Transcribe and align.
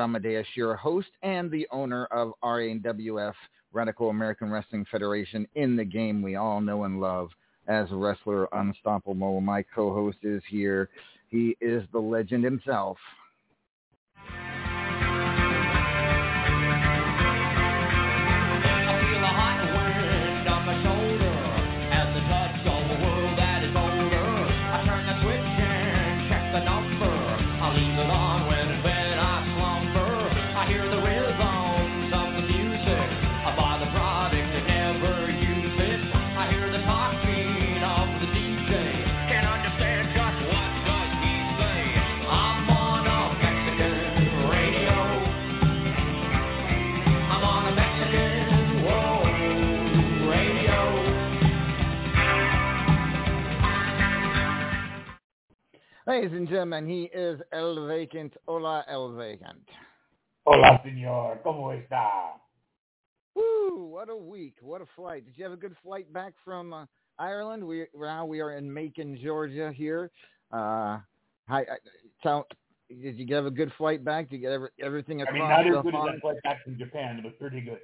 Lord 0.00 0.08
Amadeus, 0.08 0.46
your 0.54 0.76
host 0.76 1.08
and 1.22 1.50
the 1.50 1.68
owner 1.70 2.06
of 2.06 2.32
RAWF 2.42 3.34
Radical 3.74 4.08
American 4.08 4.50
Wrestling 4.50 4.86
Federation, 4.90 5.46
in 5.56 5.76
the 5.76 5.84
game 5.84 6.22
we 6.22 6.36
all 6.36 6.62
know 6.62 6.84
and 6.84 7.02
love 7.02 7.28
as 7.68 7.86
wrestler 7.90 8.48
unstoppable. 8.52 9.42
My 9.42 9.62
co-host 9.74 10.16
is 10.22 10.42
here. 10.48 10.88
He 11.28 11.54
is 11.60 11.84
the 11.92 11.98
legend 11.98 12.44
himself, 12.44 12.96
Ladies 56.10 56.32
and 56.32 56.48
gentlemen, 56.48 56.88
he 56.88 57.04
is 57.14 57.40
El 57.52 57.86
Vacant. 57.86 58.34
Hola, 58.48 58.84
El 58.90 59.12
Vacant. 59.12 59.62
Hola, 60.44 60.82
señor. 60.84 61.40
¿Cómo 61.44 61.72
está? 61.72 62.32
Woo! 63.36 63.84
What 63.84 64.08
a 64.10 64.16
week. 64.16 64.56
What 64.60 64.80
a 64.80 64.86
flight. 64.96 65.24
Did 65.24 65.38
you 65.38 65.44
have 65.44 65.52
a 65.52 65.56
good 65.56 65.76
flight 65.84 66.12
back 66.12 66.32
from 66.44 66.72
uh, 66.72 66.86
Ireland? 67.20 67.64
We 67.64 67.86
now 67.96 68.26
we 68.26 68.40
are 68.40 68.56
in 68.56 68.74
Macon, 68.74 69.20
Georgia. 69.22 69.72
Here. 69.72 70.10
Uh, 70.50 70.98
hi. 71.46 71.60
I, 71.60 71.76
so, 72.24 72.44
did 72.88 73.16
you 73.16 73.32
have 73.36 73.46
a 73.46 73.50
good 73.52 73.70
flight 73.78 74.04
back? 74.04 74.30
Did 74.30 74.38
you 74.38 74.42
get 74.42 74.50
every, 74.50 74.70
everything 74.82 75.20
I 75.20 75.26
across 75.26 75.34
mean, 75.34 75.48
not 75.48 75.60
as 75.60 75.82
good 75.84 75.94
as 75.94 76.14
that 76.14 76.20
flight 76.22 76.42
back 76.42 76.64
from 76.64 76.76
Japan, 76.76 77.20
but 77.22 77.38
pretty 77.38 77.60
good. 77.60 77.78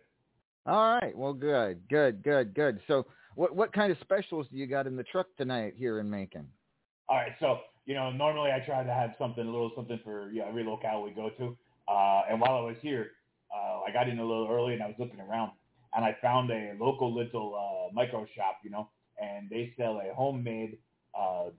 All 0.67 0.99
right. 1.01 1.17
Well, 1.17 1.33
good, 1.33 1.79
good, 1.89 2.25
good, 2.25 2.55
good. 2.55 2.81
So, 2.89 3.07
what 3.37 3.55
what 3.55 3.73
kind 3.73 3.93
of 3.93 3.99
specials 4.01 4.49
do 4.51 4.59
you 4.59 4.67
got 4.67 4.89
in 4.89 4.97
the 4.97 5.05
truck 5.05 5.29
tonight 5.37 5.75
here 5.77 6.01
in 6.01 6.11
Macon? 6.11 6.49
All 7.09 7.19
right, 7.19 7.31
so 7.39 7.61
you 7.87 7.95
know, 7.95 8.11
normally 8.11 8.51
I 8.51 8.61
try 8.61 8.83
to 8.85 8.93
have 8.93 9.15
something, 9.19 9.43
a 9.47 9.51
little 9.51 9.73
something 9.77 10.01
for 10.05 10.31
you 10.31 10.41
know, 10.41 10.49
every 10.49 10.65
locale 10.65 11.03
we 11.03 11.11
go 11.13 11.31
to. 11.31 11.57
Uh, 11.89 12.23
and 12.29 12.41
while 12.41 12.57
I 12.57 12.61
was 12.61 12.77
here, 12.83 13.13
uh, 13.55 13.81
I 13.89 13.93
got 13.93 14.09
in 14.09 14.19
a 14.19 14.25
little 14.25 14.49
early 14.51 14.75
and 14.75 14.83
I 14.83 14.87
was 14.89 14.97
looking 14.99 15.21
around, 15.21 15.53
and 15.95 16.05
I 16.05 16.17
found 16.21 16.51
a 16.51 16.75
local 16.79 17.15
little 17.15 17.55
uh, 17.55 17.93
micro 17.95 18.27
shop, 18.37 18.59
you 18.65 18.71
know, 18.71 18.89
and 19.23 19.49
they 19.49 19.73
sell 19.79 20.01
a 20.01 20.13
homemade 20.15 20.79
uh, 21.19 21.51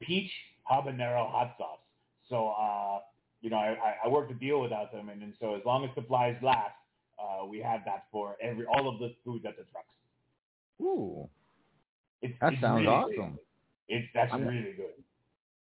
peach 0.00 0.30
habanero 0.70 1.30
hot 1.30 1.54
sauce. 1.58 1.78
So, 2.28 2.48
uh, 2.50 3.00
you 3.40 3.50
know, 3.50 3.56
I, 3.56 3.96
I- 4.04 4.08
worked 4.08 4.30
a 4.30 4.34
deal 4.34 4.60
without 4.60 4.92
them, 4.92 5.08
and, 5.08 5.22
and 5.22 5.34
so 5.40 5.54
as 5.54 5.62
long 5.64 5.84
as 5.84 5.90
supplies 5.94 6.36
last, 6.42 6.74
uh, 7.18 7.46
we 7.46 7.58
have 7.60 7.80
that 7.86 8.04
for 8.12 8.36
every 8.42 8.66
all 8.66 8.88
of 8.88 8.98
the 8.98 9.14
food 9.24 9.44
at 9.46 9.56
the 9.56 9.64
trucks. 9.72 9.86
Ooh, 10.80 11.28
It's, 12.20 12.34
that 12.40 12.52
it's 12.52 12.62
sounds 12.62 12.80
really 12.84 12.86
awesome. 12.88 13.32
Good. 13.32 13.38
It's 13.88 14.08
that's 14.14 14.32
I'm- 14.32 14.46
really 14.46 14.72
good. 14.76 15.02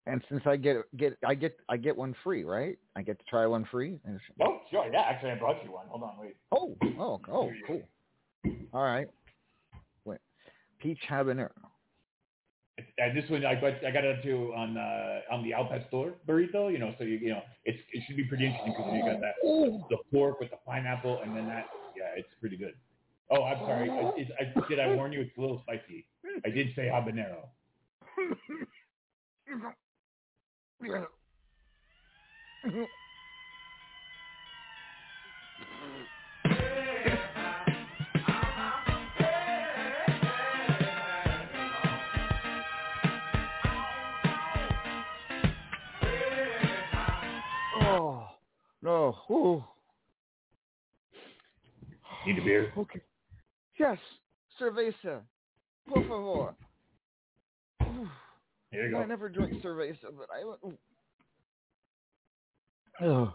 And 0.05 0.21
since 0.29 0.41
I 0.45 0.57
get 0.57 0.77
get 0.97 1.17
I 1.25 1.33
get 1.33 1.57
I 1.69 1.77
get 1.77 1.95
one 1.95 2.13
free, 2.23 2.43
right? 2.43 2.77
I 2.95 3.01
get 3.01 3.17
to 3.19 3.25
try 3.25 3.45
one 3.45 3.65
free. 3.71 3.99
Oh, 4.41 4.59
sure. 4.69 4.85
Yeah, 4.91 5.01
actually, 5.01 5.31
I 5.31 5.35
brought 5.35 5.63
you 5.63 5.71
one. 5.71 5.85
Hold 5.87 6.03
on, 6.03 6.17
wait. 6.19 6.35
Oh, 6.51 6.75
oh, 6.99 7.21
oh, 7.31 7.51
cool. 7.65 7.81
All 8.73 8.83
right. 8.83 9.07
Wait, 10.03 10.19
peach 10.79 10.99
habanero. 11.09 11.51
And 12.97 13.15
this 13.15 13.29
one, 13.29 13.45
I 13.45 13.55
got 13.55 13.85
I 13.85 13.91
got 13.91 14.03
it 14.03 14.23
too 14.23 14.51
on 14.57 14.77
uh, 14.77 15.21
on 15.31 15.43
the 15.43 15.53
Al 15.53 15.67
Pastor 15.67 16.15
burrito. 16.27 16.69
You 16.69 16.79
know, 16.79 16.93
so 16.97 17.05
you 17.05 17.17
you 17.17 17.29
know, 17.29 17.41
it's 17.63 17.79
it 17.93 18.03
should 18.05 18.17
be 18.17 18.25
pretty 18.25 18.45
interesting 18.45 18.73
because 18.75 18.91
you 18.93 19.03
got 19.03 19.21
that 19.21 19.35
the 19.89 19.97
pork 20.11 20.41
with 20.41 20.49
the 20.49 20.57
pineapple, 20.65 21.21
and 21.23 21.35
then 21.35 21.47
that. 21.47 21.67
Yeah, 21.95 22.09
it's 22.17 22.27
pretty 22.41 22.57
good. 22.57 22.73
Oh, 23.29 23.43
I'm 23.43 23.59
sorry. 23.59 23.89
I, 23.89 24.11
I, 24.41 24.67
did 24.67 24.79
I 24.79 24.95
warn 24.95 25.13
you? 25.13 25.21
It's 25.21 25.37
a 25.37 25.41
little 25.41 25.61
spicy. 25.61 26.05
I 26.45 26.49
did 26.49 26.69
say 26.75 26.89
habanero. 26.91 27.45
Oh 47.81 48.27
no. 48.81 49.15
Ooh. 49.29 49.63
Need 52.25 52.39
a 52.39 52.41
beer? 52.41 52.73
Okay. 52.77 53.01
Yes, 53.79 53.99
cerveza. 54.59 55.23
Por 55.87 56.05
favor. 56.07 56.55
Here 58.73 58.87
you 58.87 58.97
I 58.97 59.05
never 59.05 59.29
drink 59.29 59.61
cerveza, 59.61 60.09
but 60.17 60.27
I. 60.33 60.41
Oh. 63.05 63.33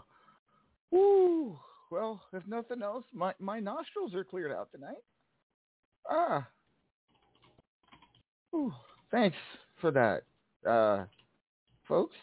Ooh. 0.93 1.57
Well, 1.89 2.21
if 2.33 2.45
nothing 2.45 2.81
else, 2.83 3.05
my 3.13 3.33
my 3.39 3.59
nostrils 3.59 4.13
are 4.13 4.25
cleared 4.25 4.51
out 4.51 4.69
tonight. 4.71 5.01
Ah. 6.09 6.45
Ooh. 8.53 8.73
Thanks 9.11 9.37
for 9.79 9.91
that, 9.91 10.23
uh, 10.69 11.05
folks. 11.87 12.17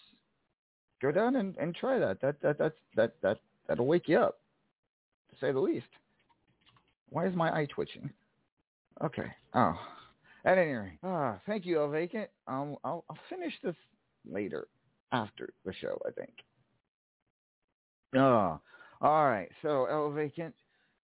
Go 1.00 1.10
down 1.10 1.36
and, 1.36 1.56
and 1.56 1.74
try 1.74 1.98
that. 1.98 2.20
That 2.20 2.42
that 2.42 2.58
that's 2.58 2.78
that 2.96 3.14
that 3.22 3.38
that'll 3.66 3.86
wake 3.86 4.08
you 4.08 4.18
up, 4.18 4.40
to 5.30 5.36
say 5.40 5.52
the 5.52 5.58
least. 5.58 5.86
Why 7.08 7.26
is 7.26 7.34
my 7.34 7.50
eye 7.50 7.66
twitching? 7.74 8.10
Okay. 9.02 9.32
Oh. 9.54 9.78
At 10.46 10.58
any 10.58 10.72
rate, 10.74 10.98
ah, 11.02 11.40
thank 11.44 11.66
you, 11.66 11.80
El 11.80 11.90
Vacant. 11.90 12.30
Um, 12.46 12.76
I'll, 12.84 13.04
I'll 13.10 13.18
finish 13.28 13.52
this 13.64 13.74
later, 14.24 14.68
after 15.10 15.52
the 15.64 15.72
show, 15.72 16.00
I 16.06 16.12
think. 16.12 16.30
Oh, 18.16 18.60
all 19.00 19.26
right. 19.26 19.48
So, 19.60 19.86
El 19.86 20.12
Vacant, 20.12 20.54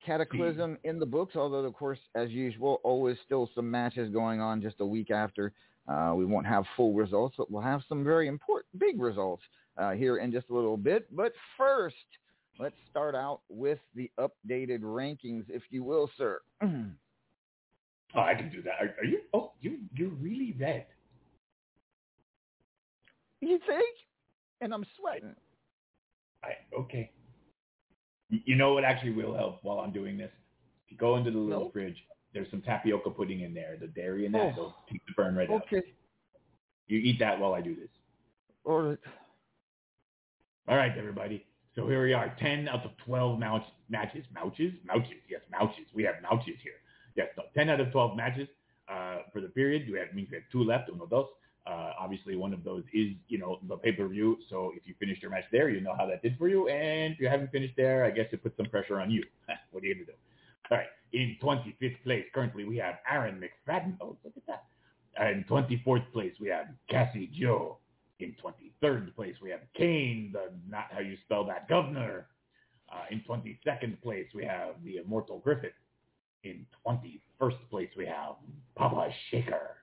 Cataclysm 0.06 0.78
in 0.84 1.00
the 1.00 1.06
books, 1.06 1.34
although, 1.34 1.64
of 1.64 1.74
course, 1.74 1.98
as 2.14 2.30
usual, 2.30 2.80
always 2.84 3.16
still 3.26 3.50
some 3.52 3.68
matches 3.68 4.12
going 4.12 4.40
on 4.40 4.62
just 4.62 4.76
a 4.78 4.86
week 4.86 5.10
after. 5.10 5.52
Uh, 5.88 6.12
we 6.14 6.24
won't 6.24 6.46
have 6.46 6.64
full 6.76 6.94
results, 6.94 7.34
but 7.36 7.50
we'll 7.50 7.62
have 7.62 7.82
some 7.88 8.04
very 8.04 8.28
important, 8.28 8.78
big 8.78 9.02
results 9.02 9.42
uh, 9.76 9.90
here 9.90 10.18
in 10.18 10.30
just 10.30 10.48
a 10.50 10.54
little 10.54 10.76
bit. 10.76 11.08
But 11.14 11.32
first, 11.58 11.96
let's 12.60 12.76
start 12.88 13.16
out 13.16 13.40
with 13.48 13.80
the 13.96 14.08
updated 14.20 14.82
rankings, 14.82 15.44
if 15.48 15.62
you 15.70 15.82
will, 15.82 16.08
sir. 16.16 16.40
Oh, 18.14 18.20
I 18.20 18.34
can 18.34 18.50
do 18.50 18.62
that. 18.62 18.74
Are, 18.80 18.94
are 19.00 19.04
you? 19.04 19.20
Oh, 19.32 19.52
you 19.60 19.78
you're 19.94 20.10
really 20.10 20.54
red. 20.58 20.86
You 23.40 23.58
think? 23.66 23.96
And 24.60 24.72
I'm 24.72 24.84
sweating. 24.98 25.34
I 26.44 26.50
okay. 26.78 27.10
You 28.30 28.56
know 28.56 28.74
what 28.74 28.84
actually 28.84 29.12
will 29.12 29.34
help 29.34 29.58
while 29.62 29.80
I'm 29.80 29.92
doing 29.92 30.16
this? 30.16 30.30
If 30.86 30.92
you 30.92 30.96
go 30.96 31.16
into 31.16 31.30
the 31.30 31.38
little 31.38 31.64
No. 31.64 31.70
fridge, 31.70 31.96
there's 32.32 32.50
some 32.50 32.62
tapioca 32.62 33.10
pudding 33.10 33.40
in 33.40 33.52
there. 33.52 33.76
The 33.78 33.88
dairy 33.88 34.26
in 34.26 34.32
that 34.32 34.54
Oh. 34.56 34.62
will 34.62 34.76
keep 34.88 35.04
the 35.06 35.12
burn 35.14 35.34
right 35.36 35.50
out. 35.50 35.62
Okay. 35.64 35.82
You 36.86 36.98
eat 36.98 37.18
that 37.18 37.38
while 37.38 37.54
I 37.54 37.60
do 37.60 37.74
this. 37.74 37.90
Or 38.64 38.98
All 40.68 40.76
right, 40.76 40.96
everybody. 40.96 41.44
So 41.74 41.88
here 41.88 42.02
we 42.04 42.12
are, 42.12 42.34
10 42.38 42.68
out 42.68 42.84
of 42.84 42.96
12 42.98 43.38
mouch, 43.38 43.64
matches. 43.88 44.24
Mouches? 44.32 44.72
Mouches, 44.84 45.16
yes, 45.28 45.40
mouches. 45.50 45.86
We 45.92 46.04
have 46.04 46.22
mouches 46.22 46.54
here. 46.62 46.74
Yes, 47.16 47.28
no, 47.36 47.44
10 47.54 47.70
out 47.70 47.80
of 47.80 47.92
12 47.92 48.16
matches 48.16 48.48
uh, 48.88 49.18
for 49.32 49.40
the 49.40 49.48
period. 49.48 49.90
We 49.90 49.98
have, 49.98 50.14
means 50.14 50.28
we 50.30 50.36
have 50.36 50.44
two 50.50 50.64
left, 50.64 50.90
uno, 50.90 51.06
dos. 51.06 51.26
Uh, 51.64 51.92
obviously, 51.98 52.34
one 52.34 52.52
of 52.52 52.64
those 52.64 52.82
is, 52.92 53.12
you 53.28 53.38
know, 53.38 53.60
the 53.68 53.76
pay-per-view. 53.76 54.38
So 54.50 54.72
if 54.76 54.82
you 54.86 54.94
finished 54.98 55.22
your 55.22 55.30
match 55.30 55.44
there, 55.52 55.68
you 55.68 55.80
know 55.80 55.94
how 55.96 56.06
that 56.06 56.22
did 56.22 56.36
for 56.36 56.48
you. 56.48 56.68
And 56.68 57.14
if 57.14 57.20
you 57.20 57.28
haven't 57.28 57.52
finished 57.52 57.74
there, 57.76 58.04
I 58.04 58.10
guess 58.10 58.26
it 58.32 58.42
puts 58.42 58.56
some 58.56 58.66
pressure 58.66 59.00
on 59.00 59.10
you. 59.10 59.22
what 59.70 59.82
are 59.82 59.86
you 59.86 59.94
going 59.94 60.06
to 60.06 60.12
do? 60.12 60.18
All 60.70 60.78
right. 60.78 60.88
In 61.12 61.36
25th 61.42 62.02
place, 62.02 62.24
currently, 62.34 62.64
we 62.64 62.78
have 62.78 62.96
Aaron 63.08 63.40
McFadden. 63.40 63.96
Oh, 64.00 64.16
look 64.24 64.32
at 64.36 64.46
that. 64.46 64.64
In 65.30 65.44
24th 65.44 66.10
place, 66.12 66.32
we 66.40 66.48
have 66.48 66.66
Cassie 66.88 67.30
Joe. 67.38 67.78
In 68.18 68.34
23rd 68.42 69.14
place, 69.14 69.36
we 69.42 69.50
have 69.50 69.60
Kane, 69.76 70.30
the 70.32 70.52
not 70.68 70.86
how 70.90 71.00
you 71.00 71.16
spell 71.24 71.44
that 71.44 71.68
governor. 71.68 72.26
Uh, 72.90 73.04
in 73.10 73.20
22nd 73.28 74.00
place, 74.02 74.26
we 74.34 74.44
have 74.44 74.74
the 74.84 74.98
immortal 74.98 75.40
Griffith. 75.40 75.72
In 76.44 76.66
21st 76.86 77.58
place, 77.70 77.90
we 77.96 78.06
have 78.06 78.34
Papa 78.76 79.08
Shaker. 79.30 79.76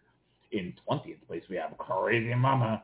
In 0.52 0.74
20th 0.90 1.26
place, 1.28 1.44
we 1.50 1.56
have 1.56 1.78
Crazy 1.78 2.34
Mama. 2.36 2.84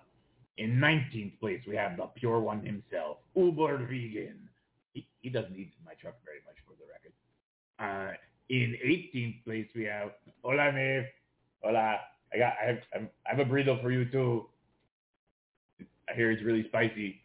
In 0.57 0.77
19th 0.77 1.39
place, 1.39 1.61
we 1.67 1.75
have 1.75 1.97
the 1.97 2.05
pure 2.15 2.39
one 2.39 2.63
himself, 2.63 3.17
Uber 3.35 3.77
Vegan. 3.79 4.37
He, 4.93 5.05
he 5.21 5.29
doesn't 5.29 5.55
eat 5.55 5.73
my 5.85 5.93
truck 6.01 6.15
very 6.23 6.37
much, 6.45 6.55
for 6.65 6.75
the 6.79 6.85
record. 6.87 8.13
Uh, 8.13 8.15
in 8.49 8.77
18th 8.85 9.43
place, 9.43 9.67
we 9.75 9.83
have 9.83 10.11
Hola, 10.43 10.71
me. 10.71 11.01
Hola. 11.61 11.97
I 12.33 12.37
got. 12.37 12.53
I 12.61 12.67
have. 12.67 12.77
I'm, 12.93 13.09
I 13.25 13.35
have 13.35 13.45
a 13.45 13.49
burrito 13.49 13.81
for 13.81 13.91
you 13.91 14.05
too. 14.05 14.45
I 16.09 16.13
hear 16.15 16.31
it's 16.31 16.43
really 16.43 16.65
spicy. 16.67 17.19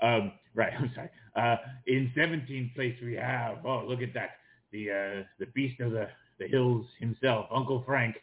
Um, 0.00 0.32
right. 0.54 0.72
I'm 0.78 0.90
sorry. 0.94 1.10
Uh, 1.36 1.56
in 1.86 2.12
17th 2.16 2.74
place, 2.74 2.96
we 3.02 3.14
have. 3.14 3.58
Oh, 3.66 3.84
look 3.86 4.00
at 4.00 4.14
that. 4.14 4.30
The 4.72 4.90
uh, 4.90 5.22
the 5.38 5.46
beast 5.54 5.80
of 5.80 5.92
the 5.92 6.08
the 6.38 6.48
hills 6.48 6.86
himself, 6.98 7.46
Uncle 7.52 7.82
Frank, 7.86 8.16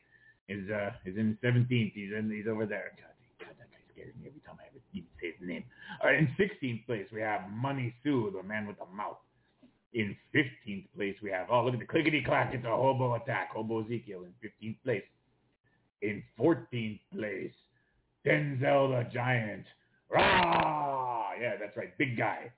is 0.50 0.70
uh 0.70 0.92
is 1.06 1.18
in 1.18 1.38
17th. 1.44 1.94
He's 1.94 2.12
in. 2.18 2.32
He's 2.32 2.48
over 2.48 2.66
there. 2.66 2.92
God, 2.98 3.14
God 3.40 3.56
that 3.60 3.70
guy 3.70 3.78
scares 3.94 4.14
me 4.20 4.28
every 4.28 4.42
time 4.42 4.56
I 4.60 4.68
ever 4.68 4.80
even 4.94 5.10
say 5.22 5.34
his 5.38 5.48
name. 5.48 5.64
All 6.02 6.10
right. 6.10 6.20
In 6.20 6.28
16th 6.40 6.86
place, 6.86 7.08
we 7.14 7.22
have 7.22 7.50
Money 7.52 7.94
Sue, 8.04 8.32
the 8.36 8.44
man 8.44 8.68
with 8.68 8.78
the 8.78 8.86
mouth. 8.94 9.18
In 9.94 10.16
15th 10.36 10.86
place, 10.96 11.16
we 11.24 11.32
have, 11.32 11.48
oh, 11.50 11.64
look 11.64 11.74
at 11.74 11.80
the 11.80 11.86
clickety 11.86 12.22
clack. 12.22 12.54
It's 12.54 12.66
a 12.66 12.70
hobo 12.70 13.16
attack. 13.16 13.52
Hobo 13.54 13.84
Ezekiel 13.84 14.24
in 14.26 14.68
15th 14.70 14.76
place. 14.84 15.04
In 16.02 16.22
14th 16.40 17.00
place, 17.14 17.54
Denzel 18.26 18.90
the 18.90 19.10
Giant. 19.12 19.66
Rah! 20.10 21.32
Yeah, 21.40 21.56
that's 21.60 21.76
right. 21.76 21.98
Big 21.98 22.18
guy. 22.18 22.52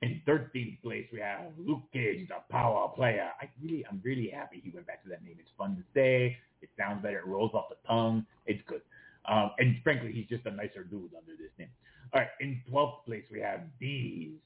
In 0.00 0.22
13th 0.28 0.80
place, 0.82 1.06
we 1.12 1.18
have 1.20 1.40
Luke 1.58 1.82
Cage, 1.92 2.28
the 2.28 2.36
power 2.50 2.88
player. 2.94 3.30
I 3.40 3.48
really, 3.60 3.84
I'm 3.90 4.00
really 4.04 4.28
happy 4.28 4.60
he 4.62 4.70
went 4.70 4.86
back 4.86 5.02
to 5.02 5.08
that 5.08 5.24
name. 5.24 5.36
It's 5.40 5.50
fun 5.58 5.74
to 5.76 5.82
say. 5.92 6.36
It 6.62 6.70
sounds 6.78 7.02
better. 7.02 7.18
It 7.18 7.26
rolls 7.26 7.52
off 7.52 7.68
the 7.68 7.76
tongue. 7.86 8.24
It's 8.46 8.62
good. 8.68 8.82
Um, 9.28 9.50
and 9.58 9.76
frankly, 9.82 10.12
he's 10.12 10.26
just 10.26 10.46
a 10.46 10.50
nicer 10.52 10.84
dude 10.84 11.10
under 11.16 11.32
this 11.38 11.50
name. 11.58 11.68
All 12.14 12.20
right, 12.20 12.28
in 12.40 12.62
12th 12.70 13.04
place, 13.06 13.24
we 13.30 13.40
have 13.40 13.60
Bees. 13.78 14.38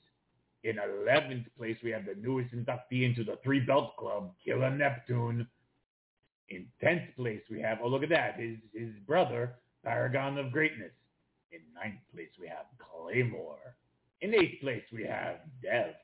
In 0.65 0.77
11th 0.77 1.47
place, 1.59 1.77
we 1.83 1.91
have 1.91 2.07
the 2.07 2.15
newest 2.15 2.55
inductee 2.55 3.05
into 3.05 3.23
the 3.25 3.39
Three 3.45 3.61
Belt 3.61 3.97
Club, 3.97 4.33
Killer 4.45 4.71
Neptune. 4.71 5.47
In 6.49 6.67
10th 6.83 7.15
place, 7.17 7.43
we 7.51 7.61
have, 7.61 7.79
oh, 7.83 7.89
look 7.89 8.03
at 8.03 8.09
that, 8.11 8.39
his, 8.39 8.57
his 8.73 8.91
brother, 9.07 9.55
Paragon 9.85 10.39
of 10.39 10.51
Greatness. 10.53 10.93
In 11.51 11.61
ninth 11.75 12.01
place, 12.15 12.31
we 12.41 12.49
have 12.49 12.67
Claymore. 12.79 13.77
In 14.23 14.35
eighth 14.35 14.61
place, 14.61 14.85
we 14.93 15.05
have 15.05 15.41
Dev. 15.61 15.95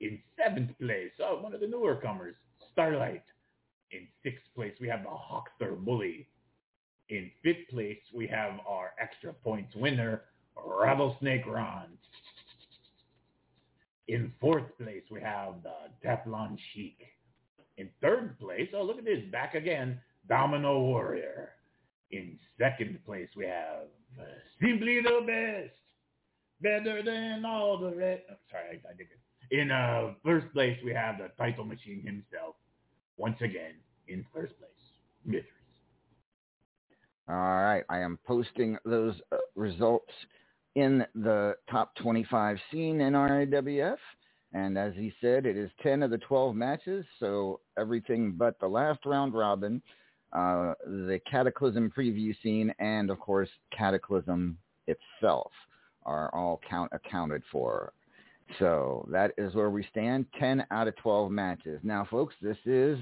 In 0.00 0.20
seventh 0.38 0.78
place, 0.78 1.10
oh, 1.20 1.42
one 1.42 1.54
of 1.54 1.60
the 1.60 1.66
newer 1.66 1.96
comers, 1.96 2.36
Starlight. 2.72 3.24
In 3.90 4.06
sixth 4.22 4.44
place, 4.54 4.74
we 4.80 4.88
have 4.88 5.02
the 5.02 5.08
Hawkster 5.08 5.76
Bully. 5.76 6.28
In 7.08 7.30
fifth 7.42 7.68
place, 7.70 7.98
we 8.14 8.28
have 8.28 8.60
our 8.68 8.92
extra 9.00 9.32
points 9.32 9.74
winner, 9.74 10.22
Rattlesnake 10.56 11.46
Ron. 11.46 11.86
In 14.06 14.32
fourth 14.40 14.76
place, 14.78 15.02
we 15.10 15.20
have 15.20 15.54
the 15.64 16.06
Teflon 16.06 16.56
Sheik. 16.72 16.98
In 17.76 17.88
third 18.00 18.38
place, 18.38 18.68
oh, 18.72 18.82
look 18.82 18.98
at 18.98 19.04
this, 19.04 19.24
back 19.32 19.54
again, 19.54 20.00
Domino 20.28 20.80
Warrior. 20.80 21.50
In 22.12 22.38
second 22.56 23.00
place, 23.04 23.28
we 23.36 23.46
have 23.46 23.88
Simply 24.60 25.00
the 25.02 25.22
Best. 25.26 25.77
Better 26.60 27.02
than 27.02 27.44
all 27.44 27.78
the 27.78 27.94
rest. 27.94 28.22
Oh, 28.30 28.34
sorry, 28.50 28.64
I, 28.84 28.88
I 28.88 28.96
did 28.96 29.06
it. 29.10 29.20
In 29.50 29.70
uh, 29.70 30.14
first 30.24 30.52
place, 30.52 30.76
we 30.84 30.92
have 30.92 31.18
the 31.18 31.28
title 31.38 31.64
machine 31.64 32.02
himself. 32.04 32.56
Once 33.16 33.36
again, 33.40 33.74
in 34.08 34.24
first 34.34 34.56
place, 34.58 34.70
Mithras. 35.24 35.46
All 37.28 37.34
right, 37.34 37.84
I 37.88 37.98
am 37.98 38.18
posting 38.26 38.76
those 38.84 39.14
uh, 39.32 39.36
results 39.54 40.12
in 40.74 41.04
the 41.14 41.54
top 41.70 41.94
25 41.96 42.58
scene 42.70 43.00
in 43.00 43.12
RAWF. 43.14 43.98
And 44.52 44.78
as 44.78 44.94
he 44.94 45.12
said, 45.20 45.44
it 45.44 45.56
is 45.56 45.70
10 45.82 46.02
of 46.02 46.10
the 46.10 46.18
12 46.18 46.54
matches, 46.54 47.04
so 47.20 47.60
everything 47.78 48.32
but 48.32 48.58
the 48.60 48.68
last 48.68 49.04
round 49.04 49.34
robin, 49.34 49.82
uh, 50.32 50.72
the 50.86 51.20
Cataclysm 51.30 51.92
preview 51.96 52.34
scene, 52.42 52.72
and 52.78 53.10
of 53.10 53.20
course 53.20 53.50
Cataclysm 53.76 54.56
itself 54.86 55.50
are 56.08 56.34
all 56.34 56.60
count 56.68 56.90
accounted 56.92 57.42
for. 57.52 57.92
So 58.58 59.06
that 59.12 59.32
is 59.36 59.54
where 59.54 59.70
we 59.70 59.86
stand, 59.90 60.26
10 60.40 60.66
out 60.70 60.88
of 60.88 60.96
12 60.96 61.30
matches. 61.30 61.80
Now, 61.82 62.06
folks, 62.10 62.34
this 62.40 62.56
is 62.64 62.98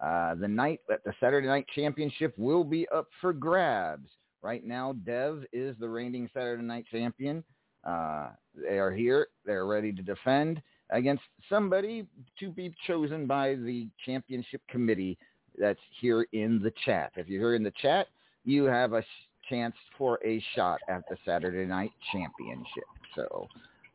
uh, 0.00 0.34
the 0.34 0.48
night 0.48 0.80
that 0.88 1.04
the 1.04 1.12
Saturday 1.20 1.46
Night 1.46 1.66
Championship 1.74 2.34
will 2.36 2.64
be 2.64 2.86
up 2.94 3.06
for 3.20 3.32
grabs. 3.32 4.08
Right 4.42 4.64
now, 4.64 4.94
Dev 5.04 5.44
is 5.52 5.76
the 5.78 5.88
reigning 5.88 6.28
Saturday 6.34 6.62
Night 6.62 6.84
Champion. 6.90 7.44
Uh, 7.84 8.30
they 8.54 8.78
are 8.78 8.92
here. 8.92 9.28
They're 9.44 9.66
ready 9.66 9.92
to 9.92 10.02
defend 10.02 10.60
against 10.90 11.22
somebody 11.48 12.06
to 12.40 12.50
be 12.50 12.74
chosen 12.86 13.26
by 13.26 13.54
the 13.54 13.88
championship 14.04 14.62
committee 14.68 15.16
that's 15.58 15.80
here 16.00 16.26
in 16.32 16.60
the 16.60 16.72
chat. 16.84 17.12
If 17.16 17.28
you're 17.28 17.40
here 17.40 17.54
in 17.54 17.62
the 17.62 17.72
chat, 17.82 18.08
you 18.44 18.64
have 18.64 18.92
a 18.92 19.02
chance 19.48 19.74
for 19.96 20.18
a 20.24 20.42
shot 20.54 20.80
at 20.88 21.02
the 21.08 21.16
Saturday 21.24 21.66
Night 21.66 21.92
Championship. 22.12 22.84
So 23.14 23.48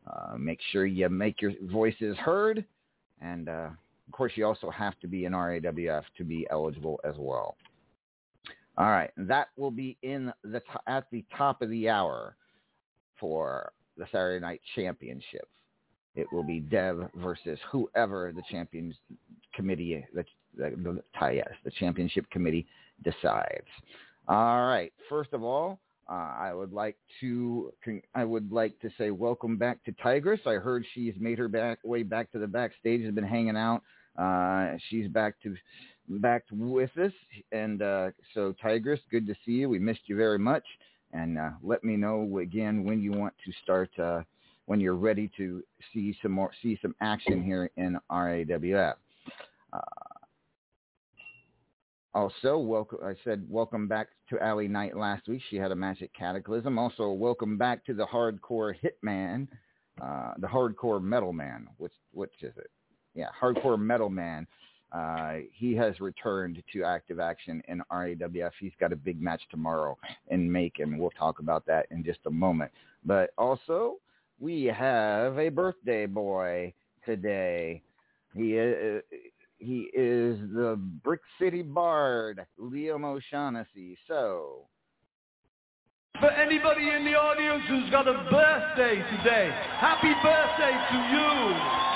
uh, 0.06 0.36
make 0.38 0.58
sure 0.70 0.86
you 0.86 1.08
make 1.08 1.40
your 1.40 1.52
voices 1.70 2.16
heard. 2.18 2.64
And 3.20 3.48
uh, 3.48 3.70
of 4.06 4.12
course, 4.12 4.32
you 4.34 4.44
also 4.44 4.70
have 4.70 4.98
to 5.00 5.08
be 5.08 5.24
an 5.24 5.32
RAWF 5.32 6.04
to 6.18 6.24
be 6.24 6.46
eligible 6.50 7.00
as 7.04 7.14
well. 7.18 7.56
All 8.76 8.86
right, 8.86 9.10
that 9.16 9.48
will 9.56 9.70
be 9.70 9.96
in 10.02 10.32
the 10.42 10.60
t- 10.60 10.66
at 10.88 11.04
the 11.12 11.24
top 11.36 11.62
of 11.62 11.70
the 11.70 11.88
hour 11.88 12.36
for 13.20 13.72
the 13.96 14.06
Saturday 14.10 14.40
Night 14.40 14.60
Championship. 14.74 15.48
It 16.16 16.26
will 16.32 16.42
be 16.42 16.60
Dev 16.60 17.08
versus 17.16 17.58
whoever 17.70 18.32
the 18.34 18.42
champions 18.50 18.94
committee, 19.54 20.04
the, 20.12 20.24
the, 20.56 21.00
the 21.20 21.30
yes, 21.32 21.48
the 21.64 21.70
championship 21.70 22.28
committee 22.30 22.66
decides. 23.04 23.66
All 24.26 24.66
right. 24.66 24.92
First 25.08 25.32
of 25.32 25.42
all, 25.42 25.80
uh, 26.08 26.32
I 26.38 26.52
would 26.54 26.72
like 26.72 26.96
to 27.20 27.72
I 28.14 28.24
would 28.24 28.52
like 28.52 28.78
to 28.80 28.90
say 28.96 29.10
welcome 29.10 29.56
back 29.56 29.82
to 29.84 29.92
Tigress. 29.92 30.40
I 30.46 30.54
heard 30.54 30.84
she's 30.94 31.14
made 31.18 31.38
her 31.38 31.48
back 31.48 31.78
way 31.84 32.02
back 32.02 32.30
to 32.32 32.38
the 32.38 32.46
backstage. 32.46 33.04
Has 33.04 33.14
been 33.14 33.24
hanging 33.24 33.56
out. 33.56 33.82
Uh, 34.18 34.76
she's 34.88 35.08
back 35.08 35.34
to 35.42 35.54
back 36.08 36.44
with 36.50 36.96
us, 36.98 37.12
and 37.52 37.82
uh, 37.82 38.10
so 38.32 38.54
Tigress, 38.62 39.00
good 39.10 39.26
to 39.26 39.34
see 39.44 39.52
you. 39.52 39.68
We 39.68 39.78
missed 39.78 40.02
you 40.06 40.16
very 40.16 40.38
much, 40.38 40.64
and 41.12 41.38
uh, 41.38 41.50
let 41.62 41.84
me 41.84 41.96
know 41.96 42.38
again 42.38 42.84
when 42.84 43.00
you 43.00 43.12
want 43.12 43.34
to 43.44 43.52
start. 43.62 43.90
Uh, 43.98 44.22
when 44.66 44.80
you're 44.80 44.94
ready 44.94 45.30
to 45.36 45.62
see 45.92 46.16
some 46.22 46.32
more 46.32 46.50
see 46.62 46.78
some 46.80 46.94
action 47.02 47.42
here 47.42 47.70
in 47.76 47.98
RAWF. 48.10 48.94
Also, 52.14 52.56
welcome. 52.56 52.98
I 53.04 53.14
said 53.24 53.44
welcome 53.48 53.88
back 53.88 54.06
to 54.30 54.40
Allie 54.40 54.68
Knight 54.68 54.96
last 54.96 55.26
week. 55.26 55.42
She 55.50 55.56
had 55.56 55.72
a 55.72 55.74
match 55.74 56.00
at 56.00 56.14
Cataclysm. 56.14 56.78
Also, 56.78 57.10
welcome 57.10 57.58
back 57.58 57.84
to 57.86 57.94
the 57.94 58.06
Hardcore 58.06 58.72
Hitman, 58.82 59.48
uh, 60.00 60.34
the 60.38 60.46
Hardcore 60.46 61.02
Metal 61.02 61.32
Man. 61.32 61.66
Which 61.78 61.92
which 62.12 62.34
is 62.42 62.52
it? 62.56 62.70
Yeah, 63.16 63.30
Hardcore 63.40 63.80
Metal 63.80 64.08
Man. 64.08 64.46
Uh, 64.92 65.38
he 65.52 65.74
has 65.74 65.98
returned 65.98 66.62
to 66.72 66.84
active 66.84 67.18
action 67.18 67.60
in 67.66 67.82
RAWF. 67.90 68.52
He's 68.60 68.72
got 68.78 68.92
a 68.92 68.96
big 68.96 69.20
match 69.20 69.42
tomorrow 69.50 69.98
in 70.28 70.50
Macon. 70.50 70.98
We'll 70.98 71.10
talk 71.10 71.40
about 71.40 71.66
that 71.66 71.86
in 71.90 72.04
just 72.04 72.20
a 72.26 72.30
moment. 72.30 72.70
But 73.04 73.30
also, 73.36 73.96
we 74.38 74.66
have 74.66 75.36
a 75.36 75.48
birthday 75.48 76.06
boy 76.06 76.74
today. 77.04 77.82
He 78.36 78.52
is, 78.54 79.02
he 79.64 79.90
is 79.94 80.38
the 80.52 80.78
Brick 81.02 81.20
City 81.40 81.62
Bard, 81.62 82.44
Liam 82.60 83.04
O'Shaughnessy. 83.04 83.96
So. 84.06 84.66
For 86.20 86.30
anybody 86.30 86.90
in 86.90 87.04
the 87.04 87.14
audience 87.14 87.64
who's 87.68 87.90
got 87.90 88.06
a 88.06 88.14
birthday 88.30 88.96
today, 89.16 89.50
happy 89.80 90.12
birthday 90.22 90.74
to 90.90 90.98
you. 91.16 91.93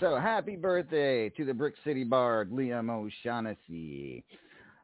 So 0.00 0.16
happy 0.16 0.56
birthday 0.56 1.28
to 1.28 1.44
the 1.44 1.52
Brick 1.52 1.74
City 1.84 2.04
Bard, 2.04 2.50
Liam 2.50 2.88
O'Shaughnessy. 2.88 4.24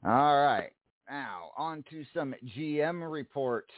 All 0.05 0.45
right. 0.45 0.73
Now, 1.09 1.53
on 1.57 1.83
to 1.89 2.05
some 2.13 2.35
GM 2.55 3.11
reports. 3.11 3.73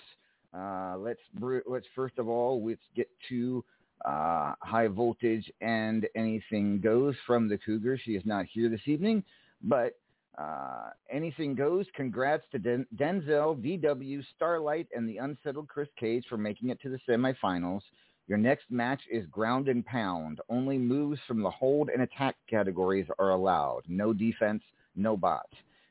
Uh, 0.52 0.96
let's 0.98 1.20
let's 1.40 1.86
first 1.94 2.18
of 2.18 2.28
all 2.28 2.66
let's 2.66 2.80
get 2.96 3.08
to 3.28 3.64
uh, 4.04 4.54
high 4.62 4.88
voltage 4.88 5.48
and 5.60 6.08
anything 6.16 6.80
goes 6.80 7.14
from 7.24 7.48
the 7.48 7.56
Cougar. 7.56 8.00
She 8.04 8.16
is 8.16 8.26
not 8.26 8.46
here 8.46 8.68
this 8.68 8.80
evening, 8.86 9.22
but 9.62 9.92
uh, 10.38 10.90
anything 11.08 11.54
goes. 11.54 11.86
Congrats 11.94 12.46
to 12.50 12.58
Den- 12.58 12.86
Denzel, 12.96 13.56
DW, 13.62 14.24
Starlight, 14.34 14.88
and 14.92 15.08
the 15.08 15.18
unsettled 15.18 15.68
Chris 15.68 15.88
Cage 16.00 16.24
for 16.28 16.36
making 16.36 16.70
it 16.70 16.80
to 16.82 16.88
the 16.88 16.98
semifinals. 17.08 17.82
Your 18.28 18.38
next 18.38 18.70
match 18.70 19.00
is 19.10 19.24
ground 19.26 19.68
and 19.68 19.84
pound. 19.86 20.40
Only 20.50 20.76
moves 20.76 21.18
from 21.26 21.42
the 21.42 21.50
hold 21.50 21.88
and 21.88 22.02
attack 22.02 22.36
categories 22.48 23.06
are 23.18 23.30
allowed. 23.30 23.82
No 23.88 24.12
defense, 24.12 24.62
no 24.94 25.16
bot. 25.16 25.48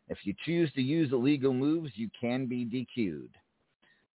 If 0.08 0.20
you 0.24 0.36
choose 0.46 0.72
to 0.74 0.82
use 0.82 1.12
illegal 1.12 1.52
moves, 1.52 1.92
you 1.96 2.10
can 2.20 2.46
be 2.46 2.64
DQ'd. 2.64 3.36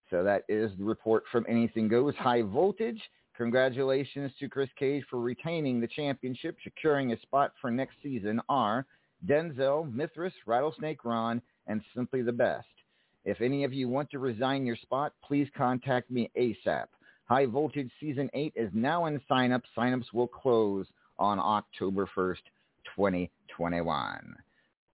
So 0.09 0.23
that 0.23 0.43
is 0.49 0.71
the 0.77 0.83
report 0.83 1.23
from 1.31 1.45
Anything 1.47 1.87
Goes. 1.87 2.13
High 2.15 2.41
Voltage. 2.41 3.01
congratulations 3.37 4.33
to 4.39 4.49
Chris 4.49 4.69
Cage 4.77 5.05
for 5.09 5.21
retaining 5.21 5.79
the 5.79 5.87
championship. 5.87 6.57
Securing 6.63 7.13
a 7.13 7.21
spot 7.21 7.53
for 7.61 7.71
next 7.71 7.95
season 8.03 8.41
are 8.49 8.85
Denzel, 9.25 9.91
Mithras, 9.93 10.33
Rattlesnake 10.45 11.05
Ron, 11.05 11.41
and 11.67 11.81
Simply 11.95 12.21
the 12.21 12.33
Best. 12.33 12.67
If 13.23 13.39
any 13.39 13.63
of 13.63 13.73
you 13.73 13.87
want 13.87 14.11
to 14.11 14.19
resign 14.19 14.65
your 14.65 14.75
spot, 14.75 15.13
please 15.25 15.47
contact 15.55 16.11
me 16.11 16.29
ASAP. 16.37 16.87
High 17.29 17.45
Voltage 17.45 17.91
Season 17.99 18.27
8 18.33 18.53
is 18.55 18.71
now 18.73 19.05
in 19.05 19.21
sign-up. 19.27 19.61
Sign-ups 19.75 20.11
will 20.13 20.27
close 20.27 20.87
on 21.19 21.37
October 21.37 22.09
1st, 22.17 22.41
2021. 22.95 24.35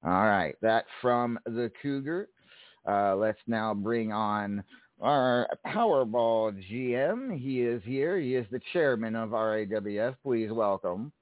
All 0.03 0.11
right, 0.11 0.53
that 0.61 0.83
from 1.01 1.39
the 1.45 1.71
Cougar. 1.81 2.27
Uh, 2.85 3.15
let's 3.15 3.39
now 3.47 3.73
bring 3.73 4.11
on 4.11 4.63
our 4.99 5.47
Powerball 5.65 6.61
GM. 6.69 7.39
He 7.39 7.61
is 7.61 7.81
here. 7.85 8.19
He 8.19 8.35
is 8.35 8.45
the 8.51 8.59
chairman 8.73 9.15
of 9.15 9.29
RAWF. 9.29 10.15
Please 10.21 10.51
welcome. 10.51 11.13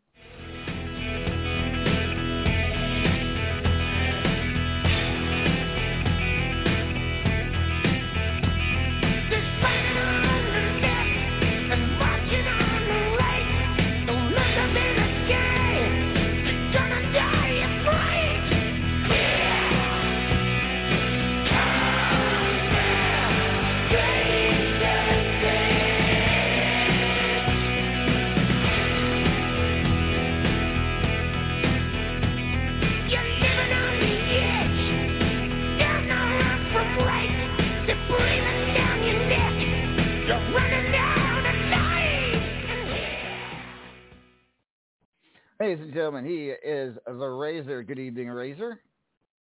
Ladies 45.63 45.85
and 45.85 45.93
gentlemen, 45.93 46.25
he 46.25 46.51
is 46.61 46.93
the 47.07 47.25
Razor. 47.25 47.83
Good 47.83 47.97
evening, 47.97 48.27
Razor. 48.27 48.81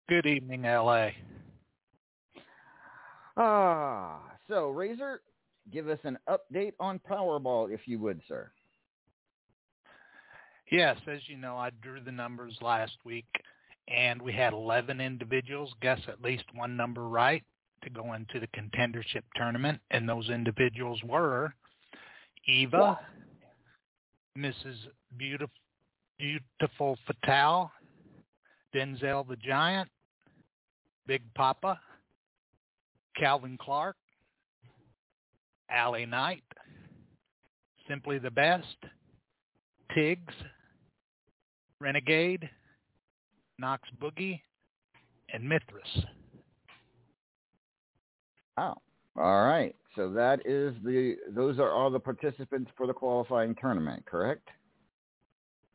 Good 0.09 0.27
evening, 0.27 0.63
LA. 0.63 1.11
Ah, 3.37 4.21
so 4.49 4.71
Razor, 4.71 5.21
give 5.73 5.89
us 5.89 6.01
an 6.03 6.19
update 6.29 6.73
on 6.81 7.01
Powerball, 7.09 7.73
if 7.73 7.87
you 7.87 8.01
would, 8.01 8.21
sir. 8.27 8.51
Yes, 10.73 10.97
as 11.07 11.21
you 11.29 11.37
know, 11.37 11.57
I 11.57 11.71
drew 11.81 12.01
the 12.01 12.11
numbers 12.11 12.59
last 12.61 12.97
week, 13.05 13.29
and 13.87 14.21
we 14.21 14.33
had 14.33 14.53
11 14.53 15.01
individuals 15.01 15.73
guess 15.81 16.01
at 16.09 16.21
least 16.21 16.43
one 16.57 16.77
number 16.77 17.07
right 17.07 17.45
to 17.85 17.91
go 17.91 18.15
into 18.15 18.41
the 18.41 18.49
contendership 18.49 19.23
tournament, 19.37 19.79
and 19.93 20.09
those 20.09 20.29
individuals 20.29 21.01
were 21.05 21.55
Eva, 22.49 22.99
Mrs. 24.37 24.75
Beautiful. 25.17 25.55
Beautiful 26.21 26.99
Fatal, 27.07 27.71
Denzel 28.75 29.27
the 29.27 29.37
Giant, 29.37 29.89
Big 31.07 31.23
Papa, 31.35 31.81
Calvin 33.17 33.57
Clark, 33.59 33.97
Allie 35.71 36.05
Knight, 36.05 36.43
Simply 37.89 38.19
the 38.19 38.31
Best, 38.31 38.67
Tiggs, 39.95 40.35
Renegade, 41.81 42.49
Knox 43.59 43.89
Boogie, 44.01 44.41
and 45.33 45.49
Mithras. 45.49 46.05
Oh, 48.59 48.75
all 49.17 49.47
right. 49.47 49.75
So 49.97 50.13
that 50.13 50.41
is 50.45 50.75
the 50.85 51.17
those 51.35 51.59
are 51.59 51.71
all 51.71 51.91
the 51.91 51.99
participants 51.99 52.71
for 52.77 52.87
the 52.87 52.93
qualifying 52.93 53.55
tournament, 53.55 54.05
correct? 54.05 54.49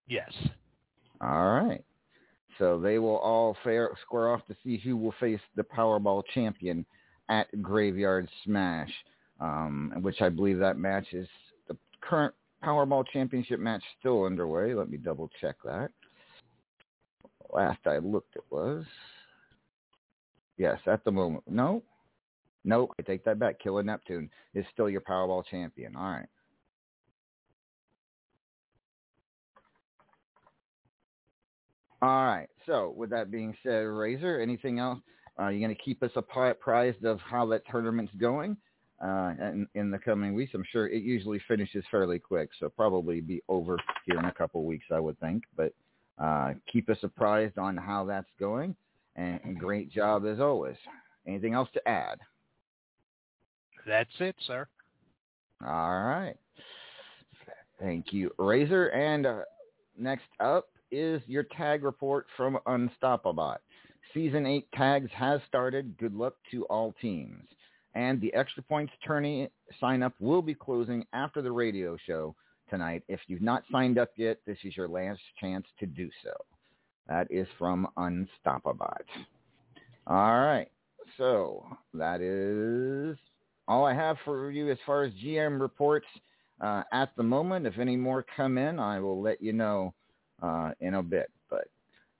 Yes. 0.08 0.32
All 1.22 1.54
right. 1.56 1.84
So 2.58 2.80
they 2.80 3.00
will 3.00 3.18
all 3.18 3.58
square 3.64 4.32
off 4.32 4.46
to 4.48 4.56
see 4.64 4.78
who 4.78 4.96
will 4.96 5.14
face 5.20 5.40
the 5.56 5.64
Powerball 5.64 6.24
champion 6.34 6.86
at 7.30 7.48
Graveyard 7.62 8.30
Smash, 8.44 8.92
um, 9.40 9.94
which 10.02 10.22
I 10.22 10.30
believe 10.30 10.60
that 10.60 10.78
match 10.78 11.08
is 11.12 11.28
the 11.68 11.76
current 12.02 12.34
Powerball 12.64 13.06
championship 13.12 13.60
match 13.60 13.84
still 14.00 14.26
underway. 14.26 14.74
Let 14.74 14.90
me 14.90 14.98
double 14.98 15.30
check 15.42 15.56
that. 15.66 15.92
Last 17.52 17.80
I 17.86 17.98
looked, 17.98 18.36
it 18.36 18.44
was. 18.50 18.86
Yes, 20.58 20.80
at 20.88 21.04
the 21.04 21.12
moment. 21.12 21.44
No, 21.48 21.84
no, 22.64 22.90
I 22.98 23.04
take 23.04 23.24
that 23.26 23.40
back. 23.40 23.60
Killer 23.60 23.84
Neptune 23.84 24.30
is 24.54 24.66
still 24.74 24.90
your 24.90 25.02
Powerball 25.02 25.46
champion. 25.46 25.96
All 25.96 26.12
right. 26.12 26.28
All 32.06 32.28
right. 32.28 32.48
So 32.68 32.94
with 32.96 33.10
that 33.10 33.32
being 33.32 33.56
said, 33.64 33.80
Razor, 33.80 34.40
anything 34.40 34.78
else? 34.78 35.00
Are 35.40 35.52
you 35.52 35.60
going 35.60 35.76
to 35.76 35.82
keep 35.82 36.04
us 36.04 36.12
apprised 36.16 37.04
of 37.04 37.20
how 37.20 37.48
that 37.48 37.64
tournament's 37.68 38.14
going 38.20 38.56
uh, 39.04 39.34
in, 39.40 39.68
in 39.74 39.90
the 39.90 39.98
coming 39.98 40.36
weeks? 40.36 40.52
I'm 40.54 40.64
sure 40.72 40.88
it 40.88 41.02
usually 41.02 41.42
finishes 41.48 41.84
fairly 41.90 42.20
quick, 42.20 42.50
so 42.60 42.70
probably 42.70 43.22
be 43.22 43.42
over 43.50 43.80
here 44.06 44.20
in 44.20 44.26
a 44.26 44.32
couple 44.32 44.62
of 44.62 44.68
weeks, 44.68 44.86
I 44.92 45.00
would 45.00 45.20
think. 45.20 45.46
But 45.58 45.74
uh, 46.20 46.54
keep 46.72 46.92
us 46.92 47.00
apprised 47.02 47.58
on 47.58 47.76
how 47.76 48.06
that's 48.06 48.30
going, 48.40 48.76
and, 49.16 49.40
and 49.44 49.58
great 49.58 49.92
job 49.92 50.28
as 50.28 50.40
always. 50.40 50.78
Anything 51.28 51.56
else 51.56 51.70
to 51.74 51.88
add? 51.88 52.20
That's 53.88 54.12
it, 54.20 54.36
sir. 54.46 54.68
All 55.66 56.04
right. 56.04 56.36
Thank 57.82 58.14
you, 58.14 58.30
Razor. 58.38 58.90
And 58.90 59.26
uh, 59.26 59.40
next 59.98 60.28
up 60.40 60.68
is 60.96 61.22
your 61.28 61.44
tag 61.44 61.84
report 61.84 62.26
from 62.38 62.58
Unstoppabot. 62.68 63.58
Season 64.14 64.46
8 64.46 64.68
tags 64.74 65.12
has 65.14 65.42
started. 65.48 65.98
Good 65.98 66.16
luck 66.16 66.36
to 66.52 66.64
all 66.66 66.96
teams. 67.02 67.44
And 67.96 68.20
the 68.22 68.34
Extra 68.34 68.64
Points 68.64 68.94
tourney 69.06 69.50
sign 69.80 70.04
up 70.04 70.14
will 70.20 70.42
be 70.42 70.54
closing 70.54 71.06
after 71.14 71.42
the 71.42 71.52
radio 71.52 71.98
show 72.06 72.36
tonight. 72.70 73.04
If 73.08 73.20
you've 73.28 73.42
not 73.42 73.64
signed 73.72 73.98
up 73.98 74.12
yet, 74.16 74.40
this 74.46 74.58
is 74.64 74.76
your 74.76 74.88
last 74.88 75.22
chance 75.40 75.66
to 75.80 75.86
do 75.86 76.10
so. 76.24 76.32
That 77.08 77.28
is 77.30 77.48
from 77.60 77.88
Unstoppabot. 77.98 79.06
All 80.08 80.40
right. 80.40 80.70
So 81.18 81.66
that 81.94 82.22
is 82.22 83.18
all 83.68 83.86
I 83.86 83.94
have 83.94 84.18
for 84.26 84.52
you 84.52 84.72
as 84.72 84.78
far 84.86 85.04
as 85.04 85.14
GM 85.14 85.60
reports 85.60 86.08
uh, 86.62 86.84
at 86.92 87.16
the 87.16 87.24
moment. 87.24 87.68
If 87.68 87.80
any 87.80 87.96
more 87.96 88.26
come 88.36 88.58
in, 88.58 88.80
I 88.80 89.00
will 89.00 89.22
let 89.22 89.42
you 89.42 89.54
know 89.54 89.94
uh, 90.46 90.72
in 90.80 90.96
a 90.96 91.04
bit. 91.04 91.32
But 91.50 91.68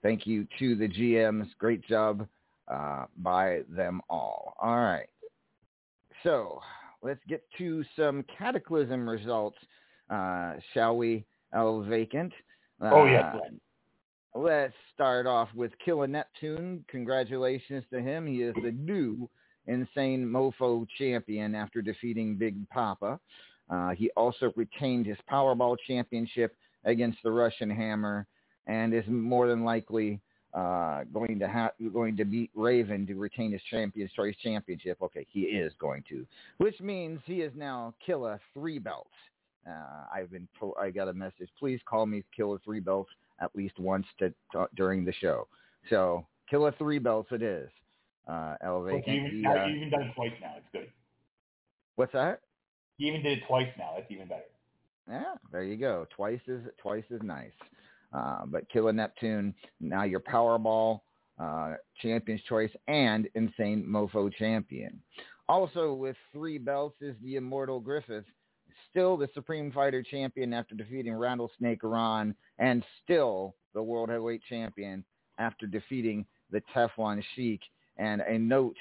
thank 0.02 0.26
you 0.26 0.46
to 0.58 0.74
the 0.74 0.88
GMs. 0.88 1.46
Great 1.58 1.86
job 1.86 2.26
uh, 2.68 3.04
by 3.18 3.60
them 3.68 4.00
all. 4.10 4.54
All 4.60 4.76
right. 4.76 5.08
So 6.22 6.60
let's 7.02 7.20
get 7.28 7.42
to 7.58 7.84
some 7.94 8.24
Cataclysm 8.36 9.08
results, 9.08 9.58
uh, 10.10 10.54
shall 10.74 10.96
we, 10.96 11.24
El 11.54 11.82
Vacant? 11.82 12.32
Oh, 12.80 13.06
yes. 13.06 13.34
Uh, 13.34 13.38
Let's 14.34 14.74
start 14.92 15.26
off 15.26 15.48
with 15.54 15.72
Killer 15.82 16.06
Neptune. 16.06 16.84
Congratulations 16.88 17.84
to 17.90 18.02
him. 18.02 18.26
He 18.26 18.42
is 18.42 18.54
the 18.62 18.72
new 18.72 19.30
Insane 19.66 20.26
Mofo 20.26 20.86
champion 20.98 21.54
after 21.54 21.80
defeating 21.80 22.36
Big 22.36 22.68
Papa. 22.68 23.18
Uh, 23.70 23.90
he 23.90 24.10
also 24.10 24.52
retained 24.54 25.06
his 25.06 25.16
Powerball 25.30 25.76
championship 25.88 26.54
against 26.86 27.18
the 27.22 27.30
Russian 27.30 27.68
Hammer 27.68 28.26
and 28.66 28.94
is 28.94 29.04
more 29.06 29.46
than 29.46 29.64
likely 29.64 30.20
uh, 30.54 31.04
going 31.12 31.38
to 31.38 31.46
have 31.46 31.72
going 31.92 32.16
to 32.16 32.24
beat 32.24 32.50
Raven 32.54 33.06
to 33.06 33.14
retain 33.14 33.52
his 33.52 33.60
Champions 33.70 34.10
Choice 34.12 34.34
Championship. 34.42 34.96
Okay, 35.02 35.26
he 35.28 35.42
is 35.42 35.72
going 35.78 36.02
to, 36.08 36.26
which 36.56 36.80
means 36.80 37.20
he 37.26 37.42
is 37.42 37.52
now 37.54 37.92
Killer 38.04 38.40
three 38.54 38.78
belts. 38.78 39.10
Uh, 39.68 40.04
I've 40.14 40.30
been 40.30 40.48
told, 40.58 40.74
I 40.80 40.90
got 40.90 41.08
a 41.08 41.12
message. 41.12 41.50
Please 41.58 41.80
call 41.84 42.06
me 42.06 42.24
Killer 42.34 42.58
three 42.64 42.80
belts 42.80 43.10
at 43.40 43.54
least 43.54 43.78
once 43.78 44.06
to, 44.18 44.32
to, 44.52 44.66
during 44.76 45.04
the 45.04 45.12
show. 45.12 45.46
So 45.90 46.24
Killer 46.48 46.72
three 46.78 46.98
belts 46.98 47.28
it 47.32 47.42
is. 47.42 47.68
Uh, 48.26 48.54
Elevate. 48.64 48.94
Look, 48.94 49.06
you, 49.06 49.14
even, 49.14 49.42
now 49.42 49.66
you 49.66 49.76
even 49.76 49.90
done 49.90 50.02
it 50.02 50.14
twice 50.14 50.32
now. 50.40 50.54
It's 50.56 50.66
good. 50.72 50.90
What's 51.96 52.12
that? 52.12 52.40
He 52.96 53.06
even 53.06 53.22
did 53.22 53.38
it 53.38 53.44
twice 53.46 53.68
now. 53.78 53.92
That's 53.96 54.10
even 54.10 54.26
better. 54.26 54.42
Yeah, 55.08 55.34
there 55.52 55.62
you 55.62 55.76
go. 55.76 56.06
Twice 56.14 56.40
is 56.48 56.62
twice 56.78 57.04
is 57.10 57.20
nice. 57.22 57.52
Uh, 58.12 58.46
but 58.46 58.68
Killer 58.70 58.92
Neptune, 58.92 59.54
now 59.80 60.04
your 60.04 60.20
Powerball 60.20 61.00
uh, 61.38 61.74
Champion's 62.00 62.42
Choice 62.48 62.70
and 62.88 63.28
Insane 63.34 63.84
Mofo 63.86 64.32
Champion. 64.32 65.00
Also 65.48 65.92
with 65.92 66.16
three 66.32 66.58
belts 66.58 66.96
is 67.00 67.14
the 67.22 67.36
Immortal 67.36 67.78
Griffith, 67.78 68.24
still 68.90 69.16
the 69.16 69.28
Supreme 69.34 69.70
Fighter 69.70 70.02
champion 70.02 70.52
after 70.52 70.74
defeating 70.74 71.14
Rattlesnake 71.14 71.82
Ron, 71.82 72.34
and 72.58 72.84
still 73.04 73.54
the 73.74 73.82
World 73.82 74.08
Heavyweight 74.08 74.42
champion 74.48 75.04
after 75.38 75.66
defeating 75.66 76.24
the 76.50 76.62
Teflon 76.74 77.22
Sheik. 77.34 77.60
And 77.98 78.20
a 78.22 78.38
note, 78.38 78.76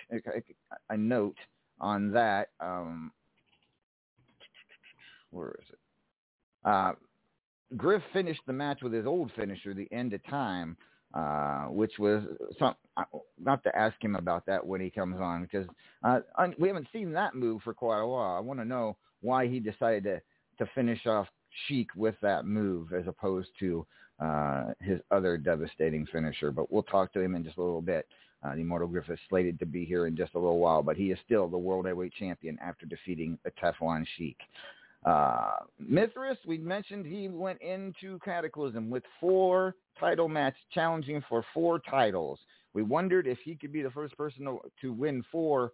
a 0.90 0.98
note 0.98 1.38
on 1.80 2.12
that. 2.12 2.50
Um, 2.60 3.12
where 5.32 5.50
is 5.50 5.70
it? 5.70 5.80
Uh, 6.66 6.94
Griff 7.78 8.02
finished 8.12 8.42
the 8.48 8.54
match 8.54 8.80
with 8.82 8.92
his 8.92 9.06
old 9.06 9.32
finisher, 9.36 9.74
the 9.74 9.92
end 9.92 10.14
of 10.14 10.26
time, 10.26 10.76
uh, 11.14 11.66
which 11.66 11.94
was 12.00 12.24
some. 12.60 12.76
Not 13.40 13.64
to 13.64 13.78
ask 13.78 14.02
him 14.02 14.16
about 14.16 14.46
that 14.46 14.66
when 14.66 14.80
he 14.82 14.90
comes 14.90 15.18
on, 15.20 15.44
because 15.44 15.68
uh, 16.04 16.20
we 16.58 16.68
haven't 16.68 16.88
seen 16.94 17.12
that 17.12 17.36
move 17.36 17.62
for 17.64 17.74
quite 17.74 18.00
a 18.00 18.08
while. 18.08 18.36
I 18.36 18.40
want 18.40 18.60
to 18.60 18.66
know 18.66 18.96
why 19.22 19.48
he 19.48 19.60
decided 19.60 20.04
to 20.06 20.22
to 20.58 20.70
finish 20.74 21.06
off 21.06 21.28
Sheik 21.68 21.90
with 21.96 22.16
that 22.22 22.46
move 22.46 22.94
as 22.94 23.08
opposed 23.08 23.50
to 23.60 23.86
uh, 24.20 24.68
his 24.80 25.00
other 25.12 25.38
devastating 25.38 26.06
finisher. 26.06 26.52
But 26.52 26.72
we'll 26.72 26.84
talk 26.84 27.12
to 27.14 27.22
him 27.22 27.36
in 27.36 27.44
just 27.44 27.58
a 27.58 27.62
little 27.64 27.82
bit. 27.82 28.08
Uh, 28.44 28.56
the 28.56 28.62
Immortal 28.62 28.88
Griff 28.88 29.10
is 29.10 29.20
slated 29.28 29.60
to 29.60 29.66
be 29.66 29.86
here 29.86 30.08
in 30.08 30.16
just 30.16 30.36
a 30.36 30.40
little 30.40 30.60
while, 30.60 30.84
but 30.84 30.98
he 30.98 31.12
is 31.12 31.18
still 31.26 31.48
the 31.48 31.58
World 31.58 31.86
Heavyweight 31.86 32.14
Champion 32.14 32.58
after 32.62 32.86
defeating 32.86 33.40
the 33.44 33.52
Teflon 33.52 34.06
Sheik. 34.18 34.38
Uh, 35.06 35.58
Mithras, 35.78 36.38
we 36.48 36.58
mentioned 36.58 37.06
he 37.06 37.28
went 37.28 37.62
into 37.62 38.18
Cataclysm 38.26 38.90
with 38.90 39.04
four 39.20 39.76
title 40.00 40.28
matches, 40.28 40.60
challenging 40.74 41.24
for 41.30 41.46
four 41.54 41.80
titles. 41.80 42.40
We 42.74 42.82
wondered 42.82 43.28
if 43.28 43.38
he 43.46 43.56
could 43.56 43.72
be 43.72 43.84
the 43.84 43.92
first 43.92 44.18
person 44.18 44.46
to, 44.46 44.60
to 44.82 44.92
win 44.92 45.24
four 45.32 45.72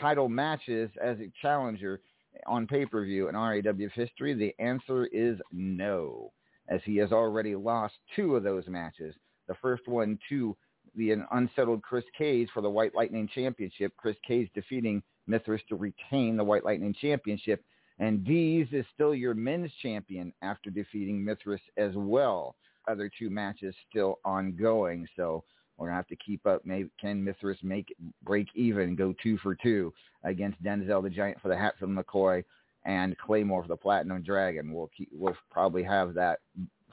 title 0.00 0.28
matches 0.28 0.88
as 1.02 1.18
a 1.18 1.32
challenger 1.42 2.00
on 2.46 2.66
pay-per-view 2.66 3.28
in 3.28 3.34
RAWF 3.34 3.92
history. 3.92 4.34
The 4.34 4.54
answer 4.62 5.06
is 5.06 5.38
no, 5.52 6.32
as 6.68 6.80
he 6.84 6.96
has 6.98 7.10
already 7.10 7.56
lost 7.56 7.94
two 8.14 8.36
of 8.36 8.44
those 8.44 8.68
matches. 8.68 9.16
The 9.48 9.56
first 9.60 9.88
one 9.88 10.16
to 10.28 10.56
the 10.94 11.16
unsettled 11.32 11.82
Chris 11.82 12.04
Cage 12.16 12.48
for 12.54 12.62
the 12.62 12.70
White 12.70 12.94
Lightning 12.94 13.28
Championship. 13.34 13.92
Chris 13.96 14.16
Cage 14.26 14.48
defeating 14.54 15.02
Mithras 15.26 15.60
to 15.68 15.76
retain 15.76 16.36
the 16.36 16.44
White 16.44 16.64
Lightning 16.64 16.94
Championship. 17.00 17.64
And 18.00 18.24
Dees 18.24 18.66
is 18.72 18.86
still 18.92 19.14
your 19.14 19.34
men's 19.34 19.70
champion 19.82 20.32
after 20.42 20.70
defeating 20.70 21.22
Mithras 21.22 21.60
as 21.76 21.92
well. 21.94 22.56
Other 22.88 23.10
two 23.16 23.30
matches 23.30 23.74
still 23.88 24.18
ongoing. 24.24 25.06
So 25.16 25.44
we're 25.76 25.88
gonna 25.88 25.96
have 25.96 26.06
to 26.08 26.16
keep 26.16 26.46
up. 26.46 26.62
Maybe 26.64 26.90
can 27.00 27.22
Mithras 27.22 27.58
make 27.62 27.94
break 28.24 28.48
even, 28.54 28.96
go 28.96 29.14
two 29.22 29.38
for 29.38 29.54
two 29.54 29.92
against 30.24 30.62
Denzel 30.62 31.02
the 31.02 31.10
Giant 31.10 31.40
for 31.40 31.48
the 31.48 31.56
Hatfield 31.56 31.90
McCoy 31.90 32.42
and 32.84 33.16
Claymore 33.18 33.62
for 33.62 33.68
the 33.68 33.76
Platinum 33.76 34.22
Dragon. 34.22 34.72
We'll 34.72 34.90
keep, 34.96 35.10
we'll 35.12 35.36
probably 35.50 35.82
have 35.82 36.14
that 36.14 36.40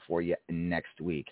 for 0.06 0.20
you 0.20 0.36
next 0.50 1.00
week. 1.00 1.26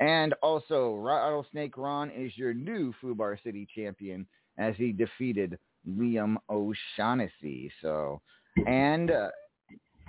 And 0.00 0.34
also, 0.42 0.94
Rattlesnake 0.94 1.76
Ron 1.76 2.10
is 2.10 2.36
your 2.36 2.54
new 2.54 2.92
Fubar 3.00 3.36
City 3.42 3.68
champion 3.72 4.26
as 4.58 4.74
he 4.76 4.92
defeated 4.92 5.58
Liam 5.88 6.36
O'Shaughnessy. 6.50 7.70
So 7.80 8.20
and 8.66 9.10
uh, 9.10 9.28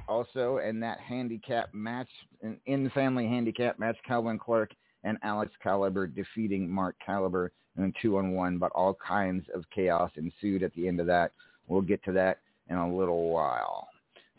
also 0.07 0.57
in 0.57 0.79
that 0.81 0.99
handicap 0.99 1.73
match, 1.73 2.09
in, 2.65 2.83
the 2.83 2.89
family 2.91 3.27
handicap 3.27 3.79
match, 3.79 3.97
Calvin 4.07 4.37
Clark 4.37 4.71
and 5.03 5.17
Alex 5.23 5.51
Caliber 5.61 6.07
defeating 6.07 6.69
Mark 6.69 6.95
Caliber 7.05 7.51
in 7.77 7.85
a 7.85 7.91
two-on-one, 8.01 8.57
but 8.57 8.71
all 8.73 8.97
kinds 9.05 9.45
of 9.53 9.63
chaos 9.73 10.11
ensued 10.15 10.63
at 10.63 10.73
the 10.75 10.87
end 10.87 10.99
of 10.99 11.07
that. 11.07 11.31
We'll 11.67 11.81
get 11.81 12.03
to 12.05 12.11
that 12.13 12.39
in 12.69 12.75
a 12.75 12.95
little 12.95 13.29
while. 13.29 13.87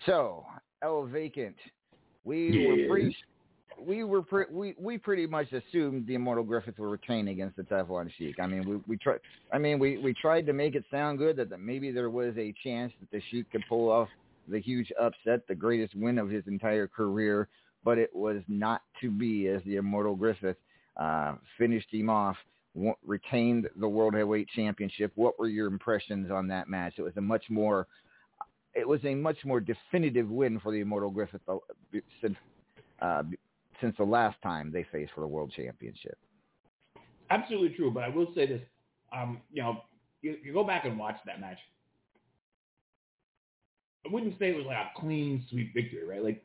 So, 0.06 0.44
El 0.82 1.06
Vacant, 1.06 1.56
we 2.24 2.58
Yeah. 2.58 2.68
were 2.68 2.88
pretty, 2.88 3.16
we 3.80 4.04
were 4.04 4.22
pre- 4.22 4.46
we 4.50 4.74
we 4.78 4.98
pretty 4.98 5.26
much 5.26 5.52
assumed 5.52 6.06
the 6.06 6.14
Immortal 6.14 6.44
Griffith 6.44 6.78
would 6.78 6.90
retain 6.90 7.28
against 7.28 7.56
the 7.56 7.62
Teflon 7.62 8.10
Sheik. 8.16 8.36
I 8.40 8.46
mean, 8.46 8.68
we 8.68 8.76
we 8.86 8.96
tried. 8.96 9.20
I 9.52 9.58
mean, 9.58 9.78
we 9.78 9.98
we 9.98 10.14
tried 10.14 10.46
to 10.46 10.52
make 10.52 10.74
it 10.74 10.84
sound 10.90 11.18
good 11.18 11.36
that, 11.36 11.50
that 11.50 11.60
maybe 11.60 11.90
there 11.90 12.10
was 12.10 12.34
a 12.36 12.54
chance 12.62 12.92
that 13.00 13.10
the 13.10 13.22
Sheik 13.30 13.50
could 13.50 13.64
pull 13.68 13.90
off 13.90 14.08
the 14.48 14.60
huge 14.60 14.92
upset, 15.00 15.46
the 15.48 15.54
greatest 15.54 15.94
win 15.94 16.18
of 16.18 16.28
his 16.28 16.44
entire 16.46 16.86
career, 16.86 17.48
but 17.84 17.98
it 17.98 18.14
was 18.14 18.42
not 18.48 18.82
to 19.00 19.10
be 19.10 19.48
as 19.48 19.62
the 19.64 19.76
Immortal 19.76 20.16
Griffith 20.16 20.56
uh, 20.98 21.34
finished 21.56 21.88
him 21.90 22.10
off, 22.10 22.36
w- 22.74 22.94
retained 23.06 23.68
the 23.76 23.88
World 23.88 24.14
Heavyweight 24.14 24.48
Championship. 24.54 25.12
What 25.14 25.38
were 25.38 25.48
your 25.48 25.66
impressions 25.66 26.30
on 26.30 26.46
that 26.48 26.68
match? 26.68 26.94
It 26.98 27.02
was 27.02 27.16
a 27.16 27.22
much 27.22 27.44
more 27.48 27.86
it 28.74 28.86
was 28.86 29.00
a 29.04 29.14
much 29.14 29.38
more 29.44 29.60
definitive 29.60 30.28
win 30.28 30.58
for 30.58 30.72
the 30.72 30.80
Immortal 30.80 31.10
Griffith 31.10 31.40
uh, 31.48 33.22
since 33.84 33.96
the 33.98 34.04
last 34.04 34.40
time 34.42 34.70
they 34.72 34.86
faced 34.90 35.12
for 35.14 35.20
the 35.20 35.26
World 35.26 35.52
Championship. 35.54 36.16
Absolutely 37.30 37.76
true, 37.76 37.90
but 37.90 38.02
I 38.02 38.08
will 38.08 38.28
say 38.34 38.46
this. 38.46 38.62
Um, 39.14 39.42
you 39.52 39.62
know, 39.62 39.82
you, 40.22 40.36
you 40.42 40.54
go 40.54 40.64
back 40.64 40.86
and 40.86 40.98
watch 40.98 41.16
that 41.26 41.38
match. 41.38 41.58
I 44.06 44.12
wouldn't 44.12 44.38
say 44.38 44.50
it 44.50 44.56
was 44.56 44.64
like 44.66 44.78
a 44.78 44.98
clean 44.98 45.44
sweep 45.50 45.74
victory, 45.74 46.06
right? 46.06 46.24
Like, 46.24 46.42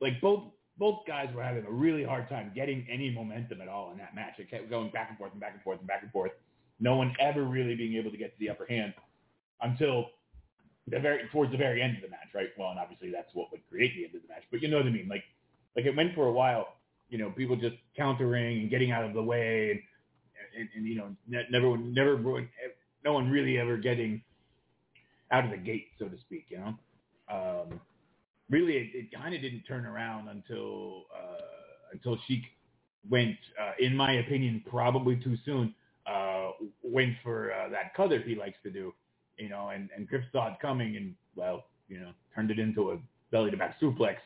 like 0.00 0.20
both 0.20 0.44
both 0.78 1.00
guys 1.06 1.28
were 1.34 1.42
having 1.42 1.64
a 1.64 1.70
really 1.70 2.04
hard 2.04 2.28
time 2.28 2.52
getting 2.54 2.86
any 2.90 3.10
momentum 3.10 3.60
at 3.60 3.68
all 3.68 3.90
in 3.92 3.98
that 3.98 4.14
match. 4.14 4.34
It 4.38 4.50
kept 4.50 4.68
going 4.68 4.90
back 4.90 5.08
and 5.08 5.18
forth 5.18 5.32
and 5.32 5.40
back 5.40 5.54
and 5.54 5.62
forth 5.62 5.78
and 5.78 5.88
back 5.88 6.02
and 6.02 6.12
forth. 6.12 6.32
No 6.78 6.96
one 6.96 7.16
ever 7.18 7.44
really 7.44 7.74
being 7.74 7.94
able 7.94 8.10
to 8.10 8.16
get 8.16 8.34
to 8.34 8.38
the 8.38 8.50
upper 8.50 8.66
hand 8.66 8.92
until 9.62 10.06
the 10.86 11.00
very 11.00 11.22
towards 11.32 11.50
the 11.50 11.58
very 11.58 11.82
end 11.82 11.96
of 11.96 12.02
the 12.02 12.10
match, 12.10 12.28
right? 12.34 12.48
Well, 12.58 12.70
and 12.70 12.78
obviously 12.78 13.10
that's 13.10 13.30
what 13.32 13.50
would 13.50 13.66
create 13.68 13.96
the 13.96 14.04
end 14.04 14.14
of 14.14 14.22
the 14.22 14.28
match. 14.28 14.44
But 14.50 14.62
you 14.62 14.68
know 14.68 14.76
what 14.76 14.86
I 14.86 14.90
mean? 14.90 15.08
Like, 15.08 15.24
like 15.76 15.86
it 15.86 15.96
went 15.96 16.14
for 16.14 16.26
a 16.26 16.32
while. 16.32 16.68
You 17.08 17.18
know, 17.18 17.30
people 17.30 17.56
just 17.56 17.76
countering 17.96 18.62
and 18.62 18.70
getting 18.70 18.90
out 18.90 19.04
of 19.04 19.14
the 19.14 19.22
way, 19.22 19.70
and 19.70 19.80
and, 20.58 20.68
and 20.74 20.86
you 20.86 20.96
know, 20.96 21.14
ne- 21.28 21.46
never, 21.50 21.76
never, 21.76 22.48
no 23.04 23.12
one 23.12 23.30
really 23.30 23.58
ever 23.58 23.76
getting 23.76 24.22
out 25.30 25.44
of 25.44 25.50
the 25.50 25.56
gate, 25.56 25.88
so 25.98 26.06
to 26.06 26.18
speak. 26.20 26.46
You 26.48 26.58
know, 26.58 26.74
um, 27.30 27.80
really, 28.50 28.74
it, 28.76 28.90
it 28.94 29.12
kind 29.14 29.34
of 29.34 29.42
didn't 29.42 29.62
turn 29.62 29.86
around 29.86 30.28
until 30.28 31.04
uh, 31.14 31.92
until 31.92 32.18
Sheik 32.26 32.42
went, 33.08 33.36
uh, 33.60 33.72
in 33.78 33.96
my 33.96 34.14
opinion, 34.14 34.64
probably 34.68 35.16
too 35.16 35.36
soon. 35.44 35.74
Uh, 36.06 36.50
went 36.84 37.14
for 37.22 37.52
uh, 37.52 37.68
that 37.68 37.92
cutter 37.96 38.22
he 38.24 38.36
likes 38.36 38.56
to 38.62 38.70
do, 38.70 38.94
you 39.38 39.48
know, 39.48 39.70
and 39.70 39.90
and 39.96 40.08
Griff 40.08 40.24
saw 40.32 40.48
it 40.52 40.54
coming, 40.62 40.96
and 40.96 41.14
well, 41.34 41.64
you 41.88 42.00
know, 42.00 42.12
turned 42.34 42.50
it 42.50 42.58
into 42.58 42.92
a 42.92 42.98
belly 43.30 43.50
to 43.50 43.56
back 43.56 43.80
suplex. 43.80 44.16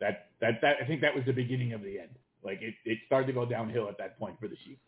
That 0.00 0.28
that 0.40 0.60
that 0.62 0.76
I 0.82 0.86
think 0.86 1.00
that 1.02 1.14
was 1.14 1.24
the 1.26 1.32
beginning 1.32 1.72
of 1.72 1.82
the 1.82 1.98
end. 1.98 2.10
Like 2.42 2.60
it, 2.62 2.74
it 2.84 2.98
started 3.06 3.26
to 3.26 3.32
go 3.32 3.44
downhill 3.44 3.88
at 3.88 3.98
that 3.98 4.18
point 4.18 4.36
for 4.40 4.48
the 4.48 4.56
Sheik. 4.64 4.78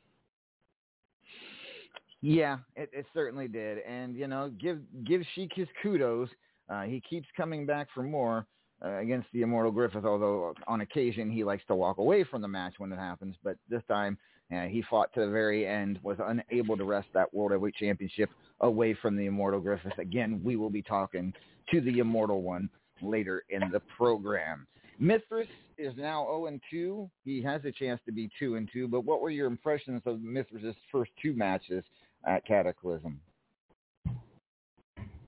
Yeah, 2.22 2.58
it, 2.76 2.88
it 2.92 3.06
certainly 3.12 3.48
did, 3.48 3.78
and 3.78 4.16
you 4.16 4.28
know, 4.28 4.50
give 4.60 4.78
give 5.04 5.22
Sheik 5.34 5.50
his 5.54 5.68
kudos. 5.82 6.28
Uh, 6.68 6.82
he 6.82 7.02
keeps 7.08 7.26
coming 7.36 7.66
back 7.66 7.88
for 7.92 8.02
more 8.02 8.46
uh, 8.84 8.98
against 8.98 9.26
the 9.32 9.42
Immortal 9.42 9.72
Griffith, 9.72 10.04
although 10.04 10.54
on 10.66 10.80
occasion 10.80 11.30
he 11.30 11.44
likes 11.44 11.64
to 11.66 11.74
walk 11.74 11.98
away 11.98 12.24
from 12.24 12.40
the 12.40 12.48
match 12.48 12.74
when 12.78 12.92
it 12.92 12.98
happens. 12.98 13.34
But 13.42 13.56
this 13.68 13.82
time, 13.88 14.16
uh, 14.52 14.62
he 14.62 14.82
fought 14.88 15.12
to 15.14 15.20
the 15.20 15.30
very 15.30 15.66
end, 15.66 15.98
was 16.02 16.16
unable 16.20 16.76
to 16.76 16.84
wrest 16.84 17.08
that 17.14 17.32
World 17.34 17.50
Heavyweight 17.50 17.74
Championship 17.74 18.30
away 18.60 18.94
from 18.94 19.16
the 19.16 19.26
Immortal 19.26 19.60
Griffith. 19.60 19.98
Again, 19.98 20.40
we 20.44 20.56
will 20.56 20.70
be 20.70 20.82
talking 20.82 21.32
to 21.72 21.80
the 21.80 21.98
Immortal 21.98 22.42
One 22.42 22.70
later 23.02 23.44
in 23.50 23.62
the 23.72 23.80
program. 23.96 24.66
Mithras 24.98 25.48
is 25.78 25.94
now 25.96 26.24
0 26.24 26.46
and 26.46 26.60
2. 26.70 27.10
He 27.24 27.42
has 27.42 27.64
a 27.64 27.72
chance 27.72 28.00
to 28.06 28.12
be 28.12 28.30
2 28.38 28.56
and 28.56 28.68
2. 28.72 28.88
but 28.88 29.04
what 29.04 29.20
were 29.20 29.30
your 29.30 29.46
impressions 29.46 30.02
of 30.06 30.20
Mithras' 30.20 30.76
first 30.90 31.10
two 31.20 31.34
matches 31.34 31.84
at 32.26 32.46
Cataclysm? 32.46 33.20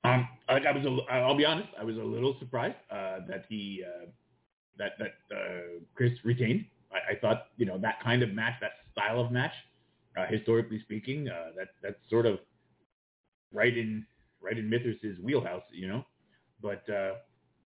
Um, 0.04 0.28
I, 0.48 0.58
I 0.58 0.72
was, 0.72 0.84
a, 0.84 1.12
I'll 1.12 1.36
be 1.36 1.46
honest, 1.46 1.68
I 1.80 1.84
was 1.84 1.96
a 1.96 2.02
little 2.02 2.36
surprised 2.38 2.76
uh, 2.90 3.20
that 3.26 3.46
he, 3.48 3.82
uh, 3.82 4.06
that 4.76 4.92
that 4.98 5.34
uh, 5.34 5.80
Chris 5.94 6.12
retained. 6.24 6.66
I, 6.92 7.12
I 7.12 7.18
thought, 7.18 7.46
you 7.56 7.64
know, 7.64 7.78
that 7.78 8.02
kind 8.02 8.22
of 8.22 8.32
match, 8.34 8.54
that 8.60 8.72
style 8.92 9.20
of 9.20 9.32
match, 9.32 9.52
uh, 10.18 10.26
historically 10.26 10.80
speaking, 10.80 11.28
uh, 11.28 11.50
that 11.56 11.68
that's 11.82 11.96
sort 12.10 12.26
of 12.26 12.38
right 13.52 13.76
in 13.76 14.04
right 14.42 14.58
in 14.58 14.68
Mithras's 14.68 15.18
wheelhouse, 15.22 15.62
you 15.72 15.88
know. 15.88 16.04
But 16.60 16.88
uh, 16.90 17.14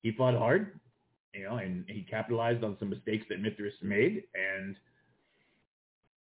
he 0.03 0.12
fought 0.12 0.36
hard, 0.36 0.79
you 1.33 1.43
know, 1.43 1.57
and 1.57 1.85
he 1.87 2.05
capitalized 2.09 2.63
on 2.63 2.77
some 2.79 2.89
mistakes 2.89 3.25
that 3.29 3.41
Mithras 3.41 3.73
made, 3.81 4.23
and 4.35 4.75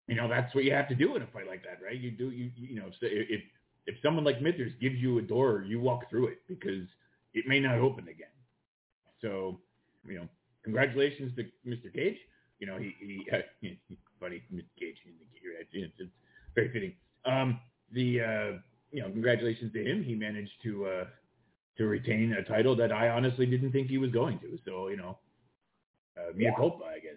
you 0.07 0.15
know 0.15 0.29
that's 0.29 0.55
what 0.55 0.65
you 0.65 0.73
have 0.73 0.89
to 0.89 0.95
do 0.95 1.17
in 1.17 1.23
a 1.23 1.27
fight 1.29 1.47
like 1.47 1.63
that, 1.65 1.85
right? 1.85 1.99
You 1.99 2.11
do, 2.11 2.31
you 2.31 2.51
you 2.57 2.77
know, 2.81 2.87
if 3.01 3.43
if, 3.87 3.95
someone 4.03 4.25
like 4.25 4.41
Mithras 4.41 4.73
gives 4.81 4.97
you 4.97 5.19
a 5.19 5.23
door, 5.23 5.65
you 5.67 5.81
walk 5.81 6.09
through 6.09 6.29
it 6.29 6.39
because 6.47 6.87
it 7.35 7.45
may 7.47 7.59
not 7.61 7.79
open 7.79 8.05
again. 8.09 8.29
So, 9.21 9.61
you 10.07 10.17
know, 10.17 10.29
congratulations 10.65 11.33
to 11.37 11.45
Mr. 11.69 11.93
Cage. 11.93 12.17
You 12.59 12.67
know, 12.67 12.79
he, 12.79 12.95
he, 13.01 13.27
uh, 13.33 13.39
funny, 14.21 14.43
Mr. 14.53 14.65
Cage, 14.79 14.97
it's, 15.73 15.93
it's 15.99 16.11
very 16.55 16.73
fitting. 16.73 16.93
Um, 17.25 17.61
the, 17.93 18.21
uh, 18.21 18.59
you 18.93 19.03
know, 19.03 19.11
congratulations 19.11 19.73
to 19.73 19.85
him. 19.85 20.03
He 20.05 20.15
managed 20.15 20.53
to, 20.65 20.87
uh, 20.87 21.05
to 21.81 21.87
retain 21.87 22.35
a 22.35 22.43
title 22.43 22.77
that 22.77 22.93
I 22.93 23.09
honestly 23.09 23.47
didn't 23.47 23.73
think 23.73 23.89
he 23.89 23.97
was 23.97 24.11
going 24.11 24.39
to. 24.41 24.59
So 24.67 24.89
you 24.89 24.99
know, 24.99 25.17
uh, 26.19 26.33
mea 26.37 26.53
culpa, 26.55 26.85
I 26.85 26.99
guess. 26.99 27.17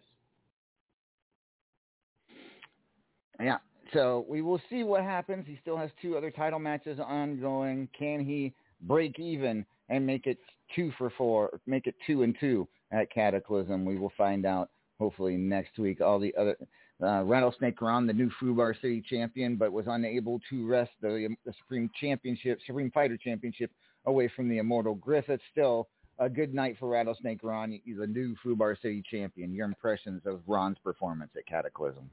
Yeah. 3.41 3.57
So 3.91 4.25
we 4.29 4.41
will 4.41 4.61
see 4.69 4.83
what 4.83 5.03
happens. 5.03 5.45
He 5.45 5.57
still 5.61 5.77
has 5.77 5.89
two 6.01 6.15
other 6.15 6.31
title 6.31 6.59
matches 6.59 6.97
ongoing. 6.97 7.89
Can 7.97 8.23
he 8.23 8.53
break 8.81 9.19
even 9.19 9.65
and 9.89 10.07
make 10.07 10.27
it 10.27 10.37
two 10.73 10.93
for 10.97 11.11
four, 11.17 11.59
make 11.67 11.85
it 11.85 11.95
two 12.07 12.23
and 12.23 12.33
two 12.39 12.65
at 12.91 13.11
Cataclysm? 13.11 13.83
We 13.83 13.97
will 13.97 14.13
find 14.17 14.45
out 14.45 14.69
hopefully 14.97 15.35
next 15.35 15.77
week. 15.77 15.99
All 15.99 16.19
the 16.19 16.33
other 16.39 16.55
uh, 17.03 17.23
Rattlesnake 17.23 17.81
Ron, 17.81 18.07
the 18.07 18.13
new 18.13 18.31
Fubar 18.41 18.79
City 18.79 19.03
champion, 19.07 19.57
but 19.57 19.73
was 19.73 19.85
unable 19.89 20.39
to 20.49 20.65
wrest 20.65 20.91
the, 21.01 21.35
the 21.45 21.53
Supreme 21.59 21.89
Championship, 21.99 22.59
Supreme 22.65 22.91
Fighter 22.91 23.17
Championship 23.17 23.69
away 24.05 24.31
from 24.35 24.49
the 24.49 24.57
Immortal 24.57 24.95
Griffith. 24.95 25.41
Still 25.51 25.87
a 26.19 26.29
good 26.29 26.53
night 26.53 26.77
for 26.79 26.89
Rattlesnake 26.89 27.43
Ron. 27.43 27.79
He's 27.83 27.99
a 27.99 28.07
new 28.07 28.35
Fubar 28.45 28.79
City 28.81 29.03
champion. 29.09 29.53
Your 29.53 29.65
impressions 29.65 30.21
of 30.25 30.41
Ron's 30.47 30.77
performance 30.83 31.31
at 31.37 31.45
Cataclysm? 31.45 32.09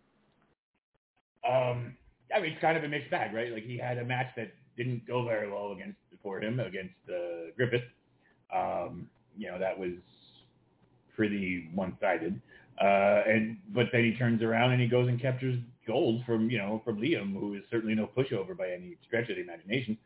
Um, 1.48 1.96
I 2.34 2.40
mean, 2.40 2.52
it's 2.52 2.60
kind 2.60 2.76
of 2.76 2.84
a 2.84 2.88
mixed 2.88 3.10
bag, 3.10 3.34
right? 3.34 3.52
Like 3.52 3.64
he 3.64 3.76
had 3.78 3.98
a 3.98 4.04
match 4.04 4.28
that 4.36 4.52
didn't 4.76 5.06
go 5.06 5.24
very 5.24 5.50
well 5.50 5.72
against 5.72 5.98
for 6.22 6.40
him 6.40 6.60
against 6.60 6.94
uh, 7.08 7.50
Griffith. 7.56 7.84
Um, 8.54 9.08
you 9.36 9.50
know, 9.50 9.58
that 9.58 9.78
was 9.78 9.92
pretty 11.16 11.70
one-sided. 11.74 12.40
Uh, 12.80 13.22
and 13.26 13.58
but 13.74 13.86
then 13.92 14.04
he 14.04 14.14
turns 14.16 14.42
around 14.42 14.72
and 14.72 14.80
he 14.80 14.88
goes 14.88 15.08
and 15.08 15.20
captures 15.20 15.58
gold 15.86 16.22
from 16.24 16.48
you 16.48 16.58
know 16.58 16.80
from 16.84 16.98
Liam, 16.98 17.38
who 17.38 17.54
is 17.54 17.62
certainly 17.70 17.94
no 17.94 18.08
pushover 18.16 18.56
by 18.56 18.70
any 18.70 18.96
stretch 19.06 19.28
of 19.28 19.36
the 19.36 19.42
imagination. 19.42 19.98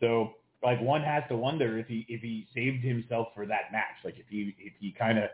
So 0.00 0.32
like 0.64 0.80
one 0.80 1.02
has 1.02 1.22
to 1.28 1.36
wonder 1.36 1.78
if 1.78 1.86
he 1.86 2.06
if 2.08 2.22
he 2.22 2.46
saved 2.54 2.82
himself 2.82 3.28
for 3.34 3.46
that 3.46 3.70
match, 3.70 4.02
like 4.02 4.18
if 4.18 4.26
he 4.28 4.54
if 4.58 4.72
he 4.80 4.90
kind 4.92 5.18
of 5.18 5.30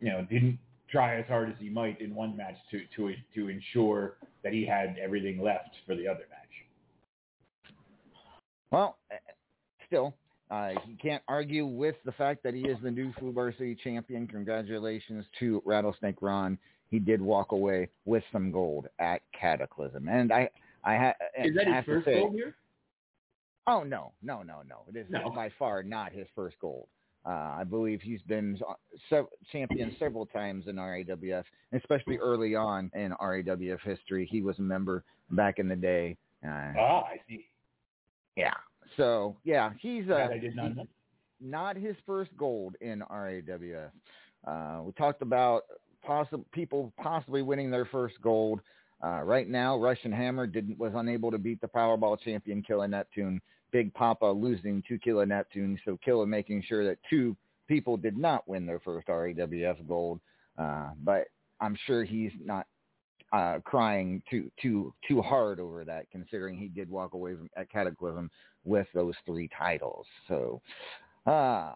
you 0.00 0.10
know 0.10 0.26
didn't 0.30 0.58
try 0.90 1.16
as 1.18 1.24
hard 1.26 1.48
as 1.48 1.56
he 1.58 1.70
might 1.70 2.00
in 2.00 2.14
one 2.14 2.36
match 2.36 2.56
to 2.70 2.82
to 2.94 3.14
to 3.34 3.48
ensure 3.48 4.16
that 4.44 4.52
he 4.52 4.66
had 4.66 4.96
everything 5.02 5.40
left 5.42 5.70
for 5.86 5.94
the 5.94 6.06
other 6.06 6.24
match. 6.30 7.72
Well, 8.70 8.98
eh, 9.10 9.16
still, 9.86 10.14
uh, 10.50 10.70
he 10.86 10.94
can't 10.96 11.22
argue 11.28 11.66
with 11.66 11.96
the 12.04 12.12
fact 12.12 12.42
that 12.42 12.54
he 12.54 12.62
is 12.62 12.76
the 12.82 12.90
new 12.90 13.12
Fubar 13.14 13.56
City 13.56 13.76
champion. 13.82 14.26
Congratulations 14.26 15.24
to 15.40 15.62
Rattlesnake 15.64 16.20
Ron. 16.20 16.58
He 16.90 16.98
did 16.98 17.22
walk 17.22 17.52
away 17.52 17.88
with 18.04 18.22
some 18.32 18.50
gold 18.50 18.86
at 18.98 19.22
Cataclysm, 19.38 20.08
and 20.08 20.30
I, 20.30 20.50
I 20.84 20.96
ha- 20.96 21.14
Is 21.42 21.54
that 21.54 21.66
I 21.66 21.70
his 21.70 21.74
have 21.74 21.84
to 21.86 21.90
first 21.94 22.04
say, 22.04 22.20
gold 22.20 22.34
here? 22.34 22.54
Oh 23.66 23.82
no, 23.84 24.12
no, 24.22 24.42
no, 24.42 24.62
no! 24.68 24.82
It 24.88 24.96
is 24.96 25.06
No. 25.10 25.30
by 25.30 25.50
far 25.58 25.82
not 25.82 26.12
his 26.12 26.26
first 26.34 26.56
gold. 26.60 26.88
Uh, 27.24 27.30
I 27.60 27.64
believe 27.64 28.00
he's 28.02 28.20
been 28.22 28.58
sev- 29.08 29.26
champion 29.52 29.94
several 30.00 30.26
times 30.26 30.66
in 30.66 30.74
RAWF, 30.76 31.44
especially 31.72 32.16
early 32.18 32.56
on 32.56 32.90
in 32.94 33.12
RAWF 33.20 33.78
history. 33.84 34.26
He 34.28 34.42
was 34.42 34.58
a 34.58 34.62
member 34.62 35.04
back 35.30 35.60
in 35.60 35.68
the 35.68 35.76
day. 35.76 36.16
Uh, 36.44 36.72
Ah, 36.76 37.02
I 37.04 37.20
see. 37.28 37.46
yeah. 38.36 38.54
So 38.96 39.36
yeah, 39.44 39.70
he's 39.78 40.08
uh, 40.10 40.26
not 40.28 40.32
he- 40.40 40.48
know. 40.48 40.86
not 41.40 41.76
his 41.76 41.94
first 42.04 42.36
gold 42.36 42.74
in 42.80 43.02
RAWF. 43.08 43.90
Uh, 44.44 44.82
we 44.82 44.90
talked 44.94 45.22
about 45.22 45.62
possi- 46.04 46.44
people 46.50 46.92
possibly 47.00 47.42
winning 47.42 47.70
their 47.70 47.84
first 47.86 48.20
gold. 48.20 48.60
Uh, 49.04 49.22
right 49.22 49.48
now, 49.48 49.76
Russian 49.76 50.12
Hammer 50.12 50.46
didn't 50.46 50.78
was 50.78 50.92
unable 50.94 51.30
to 51.30 51.38
beat 51.38 51.60
the 51.60 51.66
Powerball 51.66 52.20
champion 52.20 52.62
Killer 52.62 52.88
Neptune. 52.88 53.40
Big 53.72 53.92
Papa 53.94 54.26
losing 54.26 54.82
to 54.86 54.98
Killer 54.98 55.26
Neptune, 55.26 55.78
so 55.84 55.98
Killer 56.04 56.26
making 56.26 56.62
sure 56.68 56.86
that 56.86 56.98
two 57.08 57.36
people 57.66 57.96
did 57.96 58.16
not 58.16 58.46
win 58.46 58.66
their 58.66 58.80
first 58.80 59.08
RAWF 59.08 59.86
gold. 59.88 60.20
Uh, 60.58 60.90
but 61.02 61.28
I'm 61.60 61.76
sure 61.86 62.04
he's 62.04 62.32
not 62.44 62.66
uh, 63.32 63.58
crying 63.64 64.22
too 64.30 64.50
too 64.60 64.92
too 65.08 65.22
hard 65.22 65.58
over 65.58 65.84
that, 65.84 66.10
considering 66.12 66.56
he 66.56 66.68
did 66.68 66.90
walk 66.90 67.14
away 67.14 67.34
from 67.34 67.48
at 67.56 67.70
Cataclysm 67.70 68.30
with 68.64 68.86
those 68.94 69.14
three 69.26 69.48
titles. 69.58 70.06
So, 70.28 70.60
uh, 71.26 71.72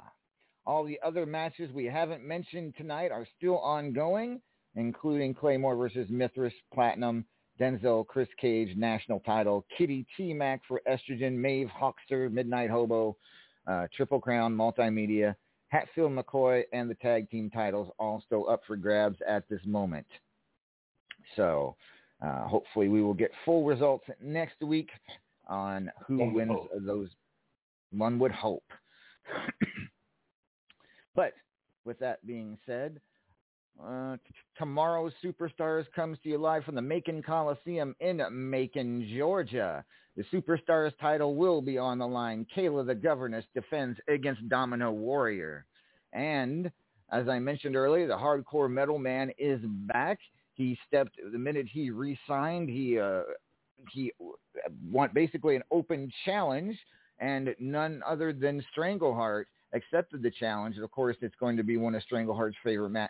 all 0.66 0.84
the 0.84 1.00
other 1.04 1.26
matches 1.26 1.70
we 1.72 1.86
haven't 1.86 2.22
mentioned 2.22 2.74
tonight 2.76 3.10
are 3.10 3.26
still 3.36 3.58
ongoing, 3.58 4.40
including 4.76 5.34
Claymore 5.34 5.76
versus 5.76 6.06
Mithras 6.10 6.52
Platinum, 6.72 7.24
Denzel 7.58 8.06
Chris 8.06 8.28
Cage 8.40 8.76
National 8.76 9.20
Title, 9.20 9.64
Kitty 9.76 10.06
T 10.16 10.32
Mac 10.34 10.60
for 10.68 10.80
Estrogen, 10.88 11.34
Maeve 11.34 11.68
Hawkster 11.68 12.30
Midnight 12.30 12.70
Hobo, 12.70 13.16
uh, 13.66 13.86
Triple 13.94 14.20
Crown 14.20 14.54
Multimedia, 14.54 15.34
Hatfield 15.68 16.12
McCoy, 16.12 16.62
and 16.72 16.88
the 16.88 16.94
tag 16.96 17.28
team 17.30 17.50
titles 17.50 17.90
all 17.98 18.22
still 18.24 18.48
up 18.48 18.60
for 18.66 18.76
grabs 18.76 19.18
at 19.26 19.48
this 19.48 19.60
moment. 19.64 20.06
So 21.34 21.76
uh, 22.24 22.46
hopefully 22.46 22.88
we 22.88 23.02
will 23.02 23.14
get 23.14 23.30
full 23.44 23.64
results 23.64 24.04
next 24.22 24.60
week 24.62 24.90
on 25.48 25.90
who 26.06 26.18
One 26.18 26.34
wins 26.34 26.50
hope. 26.52 26.70
those. 26.86 27.08
One 27.90 28.18
would 28.18 28.32
hope. 28.32 28.64
but 31.14 31.32
with 31.84 31.98
that 32.00 32.24
being 32.26 32.58
said, 32.66 33.00
uh, 33.84 34.16
tomorrow's 34.58 35.12
Superstars 35.24 35.84
comes 35.94 36.18
to 36.22 36.28
you 36.28 36.38
live 36.38 36.64
from 36.64 36.74
the 36.74 36.82
Macon 36.82 37.22
Coliseum 37.22 37.94
in 38.00 38.22
Macon, 38.30 39.08
Georgia. 39.16 39.84
The 40.16 40.24
Superstars 40.32 40.92
title 41.00 41.36
will 41.36 41.60
be 41.60 41.76
on 41.76 41.98
the 41.98 42.06
line. 42.06 42.46
Kayla 42.56 42.86
the 42.86 42.94
Governess 42.94 43.44
defends 43.54 43.98
against 44.08 44.48
Domino 44.48 44.90
Warrior. 44.90 45.66
And 46.12 46.70
as 47.12 47.28
I 47.28 47.38
mentioned 47.38 47.76
earlier, 47.76 48.06
the 48.06 48.14
Hardcore 48.14 48.70
Metal 48.70 48.98
Man 48.98 49.30
is 49.38 49.60
back. 49.64 50.18
He 50.54 50.78
stepped 50.86 51.16
the 51.32 51.38
minute 51.38 51.66
he 51.70 51.90
re-signed. 51.90 52.70
He 52.70 52.98
uh, 52.98 53.22
he 53.92 54.12
want 54.90 55.12
basically 55.12 55.54
an 55.54 55.62
open 55.70 56.10
challenge, 56.24 56.78
and 57.18 57.54
none 57.60 58.02
other 58.06 58.32
than 58.32 58.64
Strangleheart 58.76 59.44
accepted 59.74 60.22
the 60.22 60.30
challenge. 60.30 60.78
Of 60.78 60.90
course, 60.90 61.16
it's 61.20 61.34
going 61.38 61.56
to 61.58 61.62
be 61.62 61.76
one 61.76 61.94
of 61.94 62.02
Strangleheart's 62.10 62.56
favorite 62.64 62.90
ma- 62.90 63.08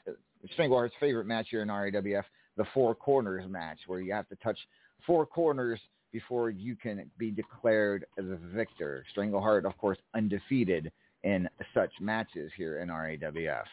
Strangleheart's 0.58 0.94
favorite 1.00 1.26
match 1.26 1.48
here 1.50 1.62
in 1.62 1.68
RAWF, 1.68 2.24
the 2.56 2.64
Four 2.72 2.94
Corners 2.94 3.48
match, 3.48 3.78
where 3.86 4.00
you 4.00 4.12
have 4.12 4.28
to 4.28 4.36
touch 4.36 4.58
four 5.06 5.26
corners 5.26 5.80
before 6.12 6.50
you 6.50 6.76
can 6.76 7.10
be 7.18 7.30
declared 7.30 8.06
the 8.16 8.38
victor. 8.54 9.04
Strangleheart, 9.14 9.64
of 9.64 9.76
course, 9.78 9.98
undefeated 10.14 10.90
in 11.24 11.48
such 11.74 11.90
matches 12.00 12.50
here 12.56 12.78
in 12.80 12.88
RAWF. 12.88 13.64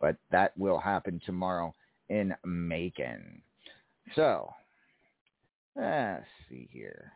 But 0.00 0.16
that 0.30 0.56
will 0.56 0.78
happen 0.78 1.20
tomorrow 1.24 1.74
in 2.08 2.34
Macon. 2.44 3.42
So, 4.14 4.52
let's 5.74 6.24
see 6.48 6.68
here. 6.72 7.12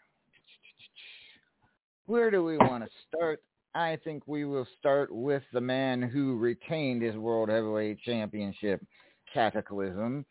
Where 2.06 2.30
do 2.30 2.42
we 2.42 2.56
want 2.56 2.84
to 2.84 2.90
start? 3.08 3.42
I 3.74 3.98
think 4.02 4.24
we 4.26 4.44
will 4.44 4.66
start 4.78 5.14
with 5.14 5.42
the 5.52 5.60
man 5.60 6.02
who 6.02 6.36
retained 6.36 7.02
his 7.02 7.14
World 7.14 7.48
Heavyweight 7.48 8.00
Championship, 8.00 8.84
Cataclysm. 9.32 10.26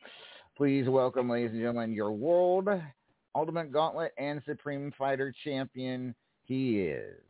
Please 0.57 0.89
welcome, 0.89 1.29
ladies 1.29 1.51
and 1.51 1.61
gentlemen, 1.61 1.93
your 1.93 2.11
World 2.11 2.67
Ultimate 3.33 3.71
Gauntlet 3.71 4.11
and 4.17 4.41
Supreme 4.45 4.91
Fighter 4.97 5.33
Champion. 5.45 6.13
He 6.43 6.81
is. 6.81 7.28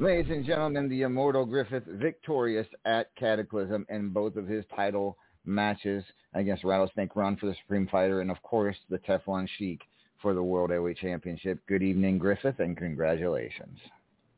Ladies 0.00 0.30
and 0.30 0.46
gentlemen, 0.46 0.88
the 0.88 1.02
immortal 1.02 1.44
Griffith 1.44 1.82
victorious 1.84 2.68
at 2.84 3.12
Cataclysm 3.16 3.84
in 3.88 4.10
both 4.10 4.36
of 4.36 4.46
his 4.46 4.64
title 4.76 5.18
matches 5.44 6.04
against 6.34 6.62
Rattlesnake 6.62 7.16
Run 7.16 7.36
for 7.36 7.46
the 7.46 7.56
Supreme 7.62 7.88
Fighter 7.88 8.20
and, 8.20 8.30
of 8.30 8.40
course, 8.42 8.76
the 8.90 8.98
Teflon 8.98 9.48
Sheik 9.58 9.80
for 10.22 10.34
the 10.34 10.42
World 10.42 10.70
Heavyweight 10.70 10.98
Championship. 10.98 11.58
Good 11.66 11.82
evening, 11.82 12.16
Griffith, 12.16 12.60
and 12.60 12.76
congratulations. 12.76 13.76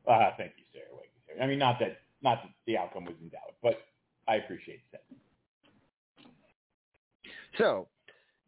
Uh, 0.09 0.31
thank 0.39 0.53
you, 0.57 0.65
sir. 0.73 0.81
Thank 0.93 1.11
you, 1.15 1.35
sir. 1.37 1.43
I 1.43 1.47
mean, 1.47 1.59
not 1.59 1.79
that 1.81 1.99
not 2.23 2.43
that 2.43 2.53
the 2.67 2.79
outcome 2.79 3.05
was 3.05 3.15
in 3.21 3.29
doubt, 3.29 3.55
but 3.63 3.83
I 4.27 4.37
appreciate 4.37 4.81
that. 4.93 5.03
So, 7.59 7.87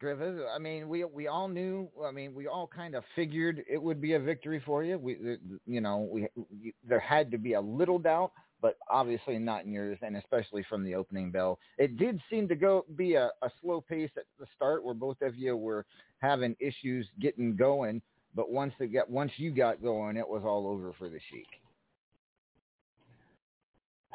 Griffith, 0.03 0.45
I 0.53 0.59
mean, 0.59 0.89
we 0.89 1.05
we 1.05 1.29
all 1.29 1.47
knew. 1.47 1.89
I 2.05 2.11
mean, 2.11 2.35
we 2.35 2.49
all 2.49 2.67
kind 2.67 2.97
of 2.97 3.05
figured 3.15 3.63
it 3.71 3.81
would 3.81 4.01
be 4.01 4.15
a 4.15 4.19
victory 4.19 4.61
for 4.67 4.83
you. 4.83 4.99
We, 4.99 5.17
you 5.65 5.81
know, 5.81 6.09
we, 6.11 6.27
there 6.87 6.99
had 6.99 7.31
to 7.31 7.39
be 7.39 7.53
a 7.53 7.61
little 7.61 8.01
doubt, 8.01 8.33
but 8.61 8.79
obviously 8.91 9.39
not 9.39 9.65
in 9.65 9.71
yours, 9.71 9.99
and 10.03 10.17
especially 10.17 10.67
from 10.69 10.83
the 10.83 10.97
opening 10.97 11.31
bell. 11.31 11.61
It 11.79 11.99
did 11.99 12.21
seem 12.29 12.49
to 12.49 12.57
go 12.57 12.85
be 12.97 13.15
a, 13.15 13.31
a 13.43 13.51
slow 13.63 13.81
pace 13.81 14.11
at 14.17 14.25
the 14.41 14.47
start, 14.57 14.85
where 14.85 14.93
both 14.93 15.23
of 15.23 15.37
you 15.37 15.57
were 15.57 15.87
having 16.19 16.57
issues 16.59 17.07
getting 17.21 17.55
going. 17.55 18.03
But 18.35 18.51
once 18.51 18.73
it 18.81 18.89
got 18.93 19.09
once 19.09 19.31
you 19.37 19.53
got 19.53 19.81
going, 19.81 20.17
it 20.17 20.29
was 20.29 20.43
all 20.45 20.67
over 20.67 20.93
for 20.99 21.09
the 21.09 21.21
Sheik. 21.31 21.47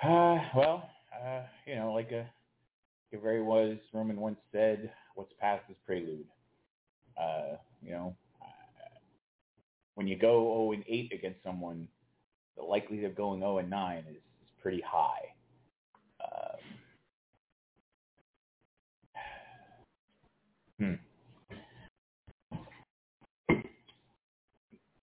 Uh, 0.03 0.37
well, 0.53 0.89
uh, 1.25 1.43
you 1.65 1.75
know, 1.75 1.93
like 1.93 2.11
a, 2.11 2.29
very 3.21 3.41
was 3.41 3.77
Roman 3.93 4.17
once 4.19 4.39
said, 4.51 4.91
"What's 5.15 5.33
past 5.39 5.63
is 5.69 5.75
prelude." 5.85 6.27
Uh, 7.19 7.57
you 7.81 7.91
know, 7.91 8.15
uh, 8.41 8.99
when 9.95 10.07
you 10.07 10.15
go 10.15 10.69
0 10.69 10.71
and 10.73 10.83
8 10.87 11.11
against 11.13 11.43
someone, 11.43 11.87
the 12.55 12.63
likelihood 12.63 13.05
of 13.11 13.15
going 13.15 13.39
0 13.39 13.57
and 13.59 13.69
9 13.69 14.05
is, 14.09 14.15
is 14.15 14.49
pretty 14.61 14.81
high. 14.81 15.33
Um, 16.23 16.59
hmm. 23.49 23.57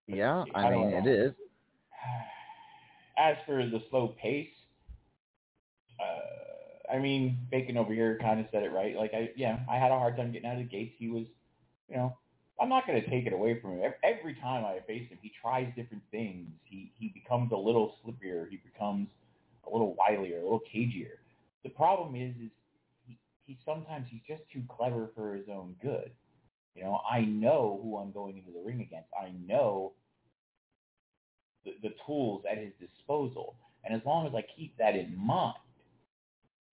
Yeah, 0.06 0.44
I 0.54 0.66
I 0.66 0.70
mean 0.70 0.90
know. 0.90 0.98
it 0.98 1.06
is. 1.06 1.32
As 3.18 3.36
for 3.46 3.64
the 3.66 3.82
slow 3.90 4.08
pace, 4.20 4.48
uh, 6.00 6.53
I 6.94 6.98
mean, 6.98 7.38
Bacon 7.50 7.76
over 7.76 7.92
here 7.92 8.18
kind 8.20 8.38
of 8.38 8.46
said 8.52 8.62
it 8.62 8.72
right. 8.72 8.96
Like 8.96 9.12
I, 9.14 9.30
yeah, 9.36 9.58
I 9.68 9.76
had 9.78 9.90
a 9.90 9.98
hard 9.98 10.16
time 10.16 10.32
getting 10.32 10.48
out 10.48 10.54
of 10.54 10.58
the 10.60 10.64
gates. 10.64 10.94
He 10.96 11.08
was, 11.08 11.24
you 11.88 11.96
know, 11.96 12.16
I'm 12.60 12.68
not 12.68 12.86
going 12.86 13.02
to 13.02 13.10
take 13.10 13.26
it 13.26 13.32
away 13.32 13.60
from 13.60 13.78
him. 13.78 13.92
Every 14.04 14.34
time 14.36 14.64
I 14.64 14.78
face 14.86 15.08
him, 15.08 15.18
he 15.20 15.32
tries 15.42 15.66
different 15.74 16.04
things. 16.12 16.46
He 16.62 16.92
he 16.96 17.08
becomes 17.08 17.50
a 17.50 17.56
little 17.56 17.96
slipperier. 18.04 18.48
He 18.48 18.58
becomes 18.58 19.08
a 19.66 19.70
little 19.70 19.96
wilier, 19.98 20.40
a 20.40 20.44
little 20.44 20.62
cagier. 20.72 21.18
The 21.64 21.70
problem 21.70 22.14
is, 22.14 22.34
is 22.36 22.50
he, 23.06 23.18
he 23.46 23.58
sometimes 23.64 24.06
he's 24.10 24.20
just 24.28 24.42
too 24.52 24.62
clever 24.68 25.10
for 25.16 25.34
his 25.34 25.46
own 25.50 25.74
good. 25.82 26.12
You 26.76 26.84
know, 26.84 27.00
I 27.10 27.22
know 27.22 27.80
who 27.82 27.96
I'm 27.96 28.12
going 28.12 28.38
into 28.38 28.52
the 28.52 28.64
ring 28.64 28.80
against. 28.80 29.08
I 29.20 29.32
know 29.46 29.92
the, 31.64 31.72
the 31.82 31.94
tools 32.06 32.44
at 32.50 32.58
his 32.58 32.72
disposal. 32.78 33.56
And 33.84 33.94
as 33.94 34.02
long 34.06 34.26
as 34.26 34.34
I 34.34 34.44
keep 34.56 34.76
that 34.78 34.94
in 34.94 35.16
mind, 35.16 35.54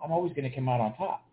I'm 0.03 0.11
always 0.11 0.33
going 0.33 0.49
to 0.49 0.55
come 0.55 0.67
out 0.69 0.79
on 0.81 0.95
top. 0.95 1.23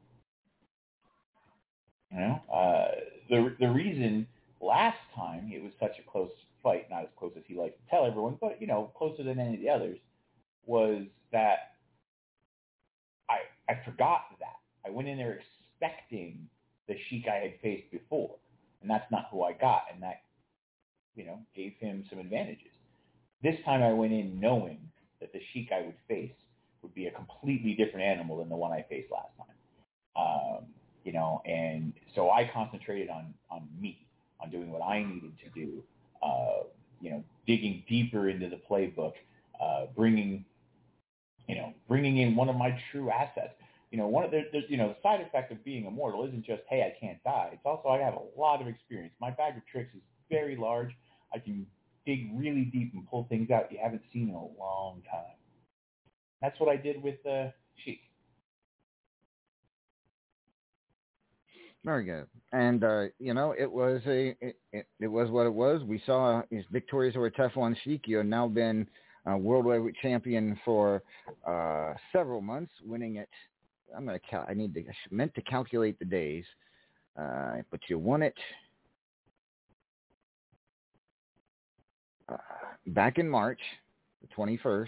You 2.12 2.20
know, 2.20 2.40
uh, 2.52 2.88
the 3.28 3.54
the 3.61 3.68
reason 3.70 4.26
last 4.61 4.98
time 5.14 5.50
it 5.52 5.62
was 5.62 5.72
such 5.78 5.92
a 5.98 6.11
close 6.11 6.31
fight, 6.62 6.88
not 6.90 7.02
as 7.02 7.09
close 7.18 7.33
as 7.37 7.42
he 7.46 7.54
likes 7.54 7.74
to 7.74 7.90
tell 7.90 8.07
everyone, 8.07 8.38
but 8.40 8.61
you 8.61 8.66
know, 8.66 8.90
closer 8.96 9.22
than 9.22 9.38
any 9.38 9.54
of 9.54 9.61
the 9.61 9.68
others, 9.68 9.98
was 10.66 11.02
that 11.33 11.74
I 13.28 13.40
I 13.70 13.78
forgot 13.85 14.22
that 14.40 14.57
I 14.87 14.90
went 14.90 15.09
in 15.09 15.18
there 15.18 15.40
expecting 15.40 16.48
the 16.88 16.94
Sheik 17.09 17.26
I 17.28 17.37
had 17.37 17.54
faced 17.62 17.90
before, 17.90 18.37
and 18.81 18.90
that's 18.90 19.11
not 19.11 19.28
who 19.31 19.42
I 19.42 19.52
got, 19.52 19.83
and 19.92 20.02
that 20.02 20.22
you 21.14 21.26
know 21.26 21.38
gave 21.54 21.74
him 21.78 22.04
some 22.09 22.18
advantages. 22.18 22.72
This 23.42 23.57
time 23.66 23.83
I 23.83 23.92
went 23.92 24.12
in 24.12 24.40
knowing 24.40 24.78
that 25.20 25.33
the 25.33 25.40
Sheik 25.52 25.70
I 25.72 25.83
would 25.83 25.94
face 26.09 26.33
would 26.83 26.95
be 26.95 27.07
a 27.07 27.11
completely 27.11 27.75
different 27.75 28.05
animal 28.05 28.38
than 28.38 28.49
the 28.49 28.57
one 28.57 28.73
I 28.73 28.85
faced 28.88 29.11
last 29.11 29.31
time. 29.37 29.47
Um, 30.17 30.67
you 31.05 31.12
know, 31.12 31.43
and 31.47 31.93
so 32.14 32.31
I 32.31 32.51
concentrated 32.53 33.09
on 33.09 33.35
on 33.51 33.69
me, 33.81 34.07
on 34.41 34.51
doing 34.51 34.71
what 34.71 34.83
I 34.83 35.03
needed 35.03 35.33
to 35.45 35.51
do. 35.51 35.83
Uh, 36.23 36.64
you 37.01 37.11
know, 37.11 37.25
digging 37.47 37.85
deeper 37.88 38.29
into 38.29 38.49
the 38.49 38.61
playbook, 38.69 39.12
uh, 39.62 39.87
bringing, 39.97 40.45
you 41.47 41.55
know, 41.55 41.73
bringing 41.87 42.19
in 42.19 42.35
one 42.35 42.49
of 42.49 42.57
my 42.57 42.77
true 42.91 43.11
assets. 43.11 43.55
You 43.91 43.99
know, 43.99 44.07
one 44.07 44.25
of 44.25 44.31
the, 44.31 44.43
the 44.53 44.62
you 44.69 44.77
know 44.77 44.88
the 44.88 44.97
side 45.03 45.21
effect 45.21 45.51
of 45.53 45.64
being 45.64 45.87
immortal 45.87 46.27
isn't 46.27 46.45
just 46.45 46.62
hey 46.69 46.83
I 46.83 46.99
can't 47.01 47.23
die. 47.25 47.51
It's 47.53 47.62
also 47.64 47.88
I 47.88 47.99
have 47.99 48.14
a 48.14 48.41
lot 48.41 48.61
of 48.61 48.69
experience. 48.69 49.14
My 49.21 49.31
bag 49.31 49.57
of 49.57 49.62
tricks 49.67 49.95
is 49.95 50.03
very 50.31 50.57
large. 50.57 50.91
I 51.33 51.38
can 51.38 51.67
dig 52.05 52.31
really 52.35 52.64
deep 52.64 52.93
and 52.95 53.09
pull 53.09 53.27
things 53.29 53.51
out 53.51 53.71
you 53.71 53.79
haven't 53.83 54.03
seen 54.12 54.29
in 54.29 54.35
a 54.35 54.61
long 54.61 55.03
time. 55.11 55.38
That's 56.40 56.59
what 56.61 56.68
I 56.68 56.77
did 56.77 57.03
with 57.03 57.24
uh, 57.27 57.48
Sheik. 57.85 58.01
Very 61.85 62.05
good. 62.05 62.27
And 62.53 62.85
uh, 62.85 63.05
you 63.18 63.35
know, 63.35 63.55
it 63.59 63.70
was 63.70 64.01
a 64.07 64.37
it, 64.40 64.57
it, 64.72 64.87
it 65.01 65.07
was 65.07 65.31
what 65.31 65.46
it 65.46 65.53
was. 65.55 65.83
We 65.85 66.03
saw 66.05 66.42
his 66.51 66.64
victorious 66.70 67.16
over 67.16 67.31
Teflon 67.31 67.77
Sheik. 67.83 68.03
You 68.07 68.18
have 68.18 68.27
now 68.27 68.48
been 68.48 68.87
uh, 69.31 69.37
world 69.37 69.66
heavyweight 69.66 69.94
champion 70.03 70.59
for 70.64 71.03
uh, 71.46 71.94
several 72.12 72.40
months, 72.40 72.72
winning 72.85 73.16
it. 73.16 73.29
I'm 73.96 74.05
gonna 74.05 74.18
cal- 74.18 74.46
I 74.48 74.55
need 74.55 74.74
to 74.74 74.81
I 74.81 74.92
meant 75.11 75.35
to 75.35 75.42
calculate 75.42 75.98
the 75.98 76.05
days, 76.05 76.44
uh, 77.18 77.57
but 77.70 77.81
you 77.88 77.98
won 77.98 78.22
it 78.22 78.35
uh, 82.29 82.37
back 82.88 83.18
in 83.18 83.29
March, 83.29 83.61
the 84.20 84.29
21st. 84.35 84.87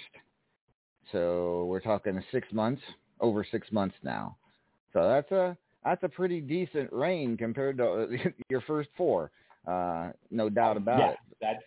So 1.12 1.64
we're 1.66 1.80
talking 1.80 2.22
six 2.32 2.48
months, 2.52 2.82
over 3.20 3.44
six 3.50 3.70
months 3.72 3.96
now. 4.02 4.36
So 4.92 5.08
that's 5.08 5.30
a 5.32 5.56
that's 5.84 6.02
a 6.02 6.08
pretty 6.08 6.40
decent 6.40 6.92
reign 6.92 7.36
compared 7.36 7.78
to 7.78 8.08
your 8.48 8.60
first 8.62 8.90
four. 8.96 9.30
Uh, 9.66 10.10
no 10.30 10.48
doubt 10.48 10.76
about 10.76 10.98
yeah, 10.98 11.10
it. 11.10 11.18
that's 11.40 11.62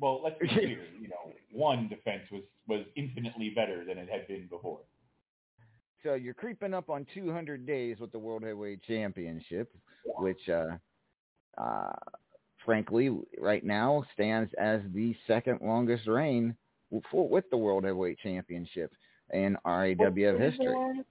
well. 0.00 0.20
Let's 0.22 0.38
be 0.38 0.48
clear. 0.48 0.78
You 1.00 1.08
know, 1.08 1.32
one 1.50 1.88
defense 1.88 2.22
was 2.30 2.42
was 2.68 2.84
infinitely 2.96 3.50
better 3.50 3.84
than 3.84 3.98
it 3.98 4.08
had 4.08 4.28
been 4.28 4.46
before. 4.48 4.80
So 6.02 6.14
you're 6.14 6.34
creeping 6.34 6.74
up 6.74 6.90
on 6.90 7.06
200 7.14 7.66
days 7.66 7.98
with 8.00 8.10
the 8.12 8.18
World 8.18 8.42
Heavyweight 8.42 8.82
Championship, 8.82 9.72
which, 10.18 10.48
uh, 10.48 10.76
uh, 11.56 11.92
frankly, 12.64 13.16
right 13.38 13.64
now 13.64 14.04
stands 14.12 14.52
as 14.58 14.80
the 14.92 15.14
second 15.28 15.60
longest 15.62 16.08
reign 16.08 16.56
for, 17.10 17.28
with 17.28 17.48
the 17.50 17.56
World 17.56 17.84
Heavyweight 17.84 18.18
Championship 18.18 18.92
in 19.32 19.56
RAWF 19.64 19.98
What- 19.98 20.14
what 20.14 20.40
history. 20.40 21.04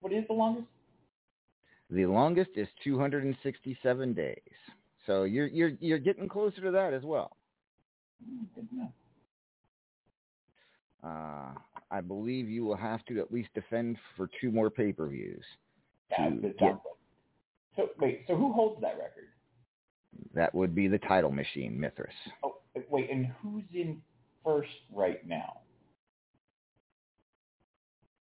What 0.00 0.12
is 0.12 0.24
the 0.28 0.34
longest? 0.34 0.66
The 1.90 2.06
longest 2.06 2.50
is 2.56 2.68
267 2.84 4.12
days. 4.14 4.38
So 5.06 5.22
you're 5.24 5.46
you're 5.46 5.72
you're 5.80 5.98
getting 5.98 6.28
closer 6.28 6.60
to 6.62 6.70
that 6.72 6.92
as 6.92 7.02
well. 7.04 7.36
Good. 8.54 8.68
Uh, 11.04 11.52
I 11.90 12.00
believe 12.00 12.48
you 12.48 12.64
will 12.64 12.76
have 12.76 13.04
to 13.06 13.20
at 13.20 13.32
least 13.32 13.50
defend 13.54 13.96
for 14.16 14.28
two 14.40 14.50
more 14.50 14.70
pay-per-views. 14.70 15.44
Yeah, 16.10 16.30
to 16.30 16.46
it 16.46 16.58
get- 16.58 16.72
like. 16.72 16.78
So 17.76 17.88
wait, 18.00 18.24
so 18.26 18.34
who 18.36 18.52
holds 18.52 18.80
that 18.80 18.96
record? 18.98 19.28
That 20.34 20.54
would 20.54 20.74
be 20.74 20.88
the 20.88 20.98
title 20.98 21.30
machine, 21.30 21.78
Mithras. 21.78 22.14
Oh, 22.42 22.56
wait, 22.90 23.10
and 23.10 23.26
who's 23.42 23.64
in 23.74 24.00
first 24.46 24.70
right 24.92 25.26
now? 25.26 25.60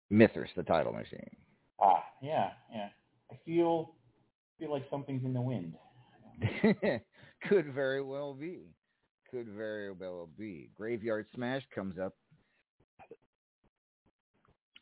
Mithras, 0.10 0.50
the 0.56 0.64
title 0.64 0.92
machine. 0.92 1.30
Ah, 1.80 2.04
yeah, 2.22 2.50
yeah. 2.74 2.90
I 3.32 3.36
feel 3.46 3.94
feel 4.60 4.72
like 4.72 4.86
something's 4.90 5.24
in 5.24 5.34
the 5.34 5.42
wind. 5.42 5.76
Could 7.50 7.74
very 7.74 8.02
well 8.02 8.34
be. 8.34 8.62
Could 9.30 9.48
very 9.48 9.92
well 9.92 10.30
be. 10.38 10.70
Graveyard 10.76 11.28
Smash 11.36 11.64
comes 11.74 12.00
up 12.00 12.14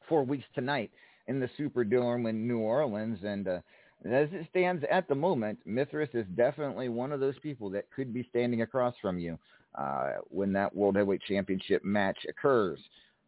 four 0.07 0.23
weeks 0.23 0.45
tonight 0.53 0.91
in 1.27 1.39
the 1.39 1.49
Superdome 1.57 2.29
in 2.29 2.47
New 2.47 2.59
Orleans, 2.59 3.19
and 3.23 3.47
uh, 3.47 3.59
as 4.05 4.29
it 4.31 4.45
stands 4.49 4.83
at 4.91 5.07
the 5.07 5.15
moment, 5.15 5.59
Mithras 5.65 6.09
is 6.13 6.25
definitely 6.35 6.89
one 6.89 7.11
of 7.11 7.19
those 7.19 7.39
people 7.39 7.69
that 7.71 7.89
could 7.95 8.13
be 8.13 8.27
standing 8.29 8.61
across 8.61 8.93
from 9.01 9.17
you 9.17 9.39
uh, 9.75 10.13
when 10.29 10.53
that 10.53 10.75
World 10.75 10.95
Heavyweight 10.95 11.21
Championship 11.27 11.83
match 11.83 12.17
occurs. 12.27 12.79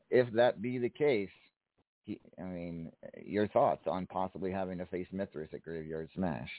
If 0.09 0.31
that 0.33 0.61
be 0.61 0.77
the 0.77 0.89
case, 0.89 1.29
he, 2.03 2.19
I 2.39 2.43
mean, 2.43 2.91
your 3.23 3.47
thoughts 3.47 3.83
on 3.87 4.05
possibly 4.05 4.51
having 4.51 4.77
to 4.77 4.85
face 4.85 5.07
Mithras 5.11 5.49
at 5.53 5.63
Graveyard 5.63 6.09
Smash? 6.15 6.49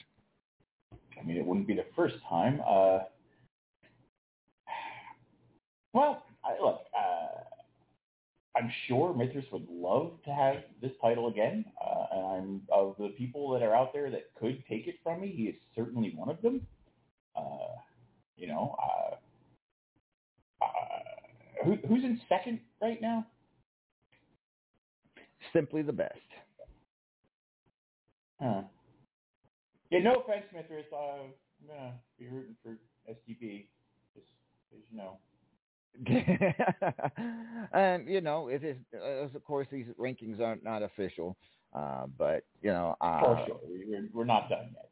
I 1.19 1.25
mean, 1.25 1.37
it 1.37 1.45
wouldn't 1.45 1.67
be 1.67 1.75
the 1.75 1.85
first 1.95 2.15
time. 2.29 2.61
Uh, 2.67 2.99
well, 5.93 6.23
I, 6.43 6.61
look, 6.61 6.81
uh, 6.95 7.39
I'm 8.57 8.71
sure 8.87 9.13
Mithras 9.13 9.45
would 9.51 9.67
love 9.69 10.11
to 10.25 10.31
have 10.31 10.57
this 10.81 10.91
title 11.01 11.29
again, 11.29 11.63
uh, 11.81 12.05
and 12.11 12.25
I'm 12.25 12.61
of 12.71 12.95
the 12.99 13.09
people 13.09 13.51
that 13.51 13.61
are 13.63 13.75
out 13.75 13.93
there 13.93 14.09
that 14.11 14.25
could 14.39 14.63
take 14.69 14.87
it 14.87 14.95
from 15.03 15.21
me. 15.21 15.33
He 15.35 15.43
is 15.43 15.55
certainly 15.75 16.11
one 16.15 16.29
of 16.29 16.41
them. 16.41 16.61
Uh, 17.35 17.75
you 18.35 18.47
know, 18.47 18.75
who, 21.67 21.87
who's 21.87 22.03
in 22.03 22.19
second 22.29 22.59
right 22.81 23.01
now? 23.01 23.25
Simply 25.53 25.81
the 25.81 25.93
best. 25.93 26.13
Huh. 28.41 28.61
Yeah, 29.89 29.99
no 29.99 30.15
offense, 30.15 30.45
Mithras. 30.53 30.85
Uh, 30.91 30.97
I'm 30.97 31.67
gonna 31.67 31.93
be 32.19 32.27
rooting 32.27 32.55
for 32.63 32.77
STB, 33.09 33.65
just 34.13 34.27
as 34.73 34.79
you 34.91 34.97
know. 34.97 35.17
and 37.73 38.07
you 38.07 38.21
know, 38.21 38.49
it 38.49 38.63
is. 38.63 38.77
Uh, 38.93 39.23
of 39.35 39.43
course, 39.43 39.67
these 39.71 39.85
rankings 39.99 40.39
aren't 40.39 40.63
not 40.63 40.83
official, 40.83 41.35
uh, 41.73 42.05
but 42.17 42.43
you 42.61 42.71
know, 42.71 42.95
uh, 43.01 43.19
For 43.21 43.43
sure, 43.47 43.59
we're 43.67 44.09
we're 44.13 44.25
not 44.25 44.49
done 44.49 44.69
yet. 44.73 44.89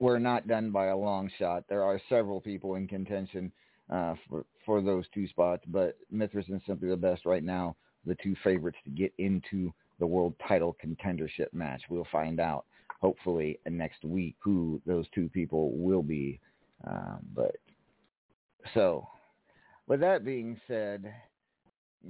we're 0.00 0.18
not 0.18 0.46
done 0.48 0.70
by 0.70 0.86
a 0.86 0.96
long 0.96 1.30
shot. 1.38 1.64
There 1.68 1.82
are 1.84 2.00
several 2.08 2.40
people 2.40 2.74
in 2.74 2.86
contention 2.88 3.52
uh, 3.90 4.14
for 4.28 4.44
for 4.64 4.80
those 4.80 5.04
two 5.12 5.28
spots, 5.28 5.62
but 5.66 5.96
Mithras 6.10 6.46
and 6.48 6.60
Simply 6.66 6.88
the 6.88 6.96
Best 6.96 7.26
right 7.26 7.44
now, 7.44 7.76
the 8.06 8.16
two 8.22 8.34
favorites 8.42 8.78
to 8.84 8.90
get 8.90 9.12
into 9.18 9.72
the 9.98 10.06
world 10.06 10.34
title 10.48 10.76
contendership 10.84 11.52
match. 11.52 11.82
We'll 11.88 12.06
find 12.10 12.40
out 12.40 12.64
hopefully 13.00 13.58
next 13.68 14.04
week 14.04 14.36
who 14.38 14.80
those 14.86 15.06
two 15.14 15.28
people 15.28 15.72
will 15.76 16.02
be. 16.02 16.40
Um, 16.86 17.18
but 17.34 17.56
so, 18.72 19.06
with 19.86 20.00
that 20.00 20.24
being 20.24 20.58
said, 20.66 21.12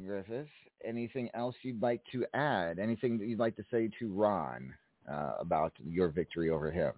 Griffiths, 0.06 0.48
anything 0.84 1.28
else 1.34 1.54
you'd 1.62 1.82
like 1.82 2.02
to 2.12 2.24
add? 2.34 2.78
Anything 2.78 3.18
that 3.18 3.26
you'd 3.26 3.38
like 3.38 3.56
to 3.56 3.64
say 3.70 3.90
to 3.98 4.12
Ron 4.12 4.72
uh, 5.10 5.32
about 5.40 5.72
your 5.84 6.08
victory 6.08 6.50
over 6.50 6.70
him? 6.70 6.92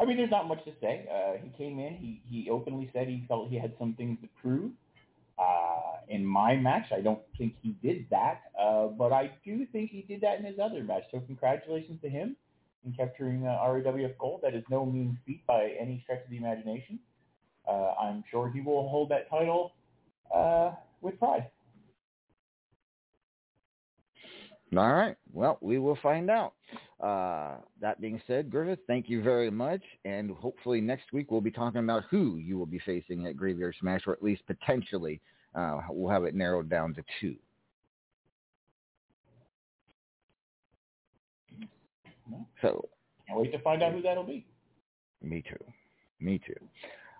I 0.00 0.06
mean, 0.06 0.16
there's 0.16 0.30
not 0.30 0.48
much 0.48 0.64
to 0.64 0.72
say. 0.80 1.06
Uh, 1.12 1.36
he 1.42 1.50
came 1.58 1.78
in. 1.78 1.94
He 1.96 2.22
he 2.24 2.50
openly 2.50 2.88
said 2.92 3.06
he 3.06 3.24
felt 3.28 3.50
he 3.50 3.58
had 3.58 3.74
some 3.78 3.94
things 3.94 4.18
to 4.22 4.28
prove. 4.40 4.72
Uh, 5.38 6.00
in 6.08 6.24
my 6.24 6.56
match, 6.56 6.86
I 6.92 7.00
don't 7.00 7.20
think 7.38 7.54
he 7.62 7.76
did 7.82 8.06
that, 8.10 8.42
uh, 8.60 8.88
but 8.88 9.12
I 9.12 9.30
do 9.44 9.66
think 9.72 9.90
he 9.90 10.02
did 10.02 10.20
that 10.22 10.38
in 10.38 10.44
his 10.44 10.58
other 10.58 10.82
match. 10.82 11.04
So 11.10 11.20
congratulations 11.20 12.00
to 12.02 12.10
him 12.10 12.36
in 12.84 12.92
capturing 12.92 13.46
uh, 13.46 13.58
RAWF 13.62 14.18
gold. 14.18 14.40
That 14.42 14.54
is 14.54 14.64
no 14.70 14.84
mean 14.84 15.18
feat 15.26 15.46
by 15.46 15.72
any 15.80 16.00
stretch 16.02 16.24
of 16.24 16.30
the 16.30 16.36
imagination. 16.36 16.98
Uh, 17.66 17.92
I'm 18.00 18.24
sure 18.30 18.50
he 18.50 18.60
will 18.60 18.88
hold 18.88 19.10
that 19.10 19.30
title 19.30 19.72
uh, 20.34 20.72
with 21.00 21.18
pride. 21.18 21.46
All 24.76 24.92
right. 24.92 25.16
Well, 25.32 25.58
we 25.60 25.78
will 25.78 25.98
find 26.02 26.30
out. 26.30 26.54
Uh, 27.02 27.56
that 27.80 28.00
being 28.00 28.20
said, 28.26 28.50
Griffith, 28.50 28.80
thank 28.86 29.08
you 29.08 29.22
very 29.22 29.50
much. 29.50 29.80
And 30.04 30.30
hopefully 30.32 30.80
next 30.82 31.12
week 31.12 31.30
we'll 31.30 31.40
be 31.40 31.50
talking 31.50 31.80
about 31.80 32.04
who 32.10 32.36
you 32.36 32.58
will 32.58 32.66
be 32.66 32.80
facing 32.84 33.26
at 33.26 33.36
Graveyard 33.36 33.74
Smash, 33.80 34.02
or 34.06 34.12
at 34.12 34.22
least 34.22 34.42
potentially 34.46 35.20
uh, 35.54 35.80
we'll 35.88 36.10
have 36.10 36.24
it 36.24 36.34
narrowed 36.34 36.68
down 36.68 36.94
to 36.94 37.02
two. 37.20 37.36
So, 42.62 42.88
Can't 43.26 43.40
wait 43.40 43.52
to 43.52 43.58
find 43.60 43.82
out 43.82 43.92
who 43.92 44.02
that'll 44.02 44.24
be. 44.24 44.44
me 45.22 45.42
too. 45.42 45.64
Me 46.20 46.38
too. 46.38 46.54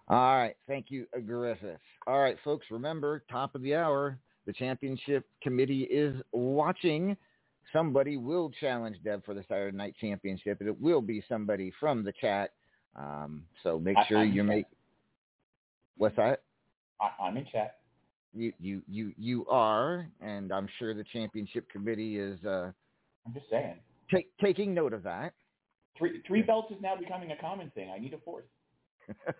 All 0.08 0.36
right. 0.36 0.56
Thank 0.66 0.86
you, 0.90 1.06
Griffith. 1.26 1.80
All 2.06 2.20
right, 2.20 2.36
folks, 2.44 2.66
remember, 2.70 3.22
top 3.30 3.54
of 3.54 3.62
the 3.62 3.74
hour, 3.74 4.18
the 4.46 4.52
championship 4.52 5.24
committee 5.42 5.82
is 5.84 6.20
watching. 6.32 7.16
Somebody 7.72 8.16
will 8.16 8.50
challenge 8.60 8.96
Deb 9.04 9.24
for 9.24 9.34
the 9.34 9.44
Saturday 9.48 9.76
Night 9.76 9.94
Championship, 10.00 10.60
and 10.60 10.68
it 10.68 10.80
will 10.80 11.00
be 11.00 11.22
somebody 11.28 11.72
from 11.78 12.02
the 12.04 12.12
chat. 12.20 12.50
Um, 12.96 13.44
so 13.62 13.78
make 13.78 13.96
I- 13.96 14.04
sure 14.06 14.18
I'm 14.18 14.32
you 14.32 14.42
make. 14.42 14.66
What's 15.96 16.16
that? 16.16 16.42
I, 17.00 17.10
I'm 17.22 17.36
in 17.36 17.46
chat. 17.46 17.76
You 18.34 18.52
you 18.60 18.82
you 18.88 19.12
you 19.16 19.46
are, 19.46 20.08
and 20.20 20.52
I'm 20.52 20.68
sure 20.78 20.94
the 20.94 21.04
championship 21.12 21.68
committee 21.68 22.18
is 22.18 22.42
uh, 22.44 22.70
I'm 23.26 23.34
just 23.34 23.50
saying. 23.50 23.76
take, 24.12 24.30
taking 24.40 24.72
note 24.72 24.92
of 24.92 25.02
that. 25.02 25.34
Three 25.98 26.22
three 26.26 26.42
belts 26.42 26.70
is 26.70 26.80
now 26.80 26.96
becoming 26.96 27.32
a 27.32 27.36
common 27.36 27.70
thing. 27.74 27.90
I 27.90 27.98
need 27.98 28.14
a 28.14 28.18
fourth. 28.18 28.44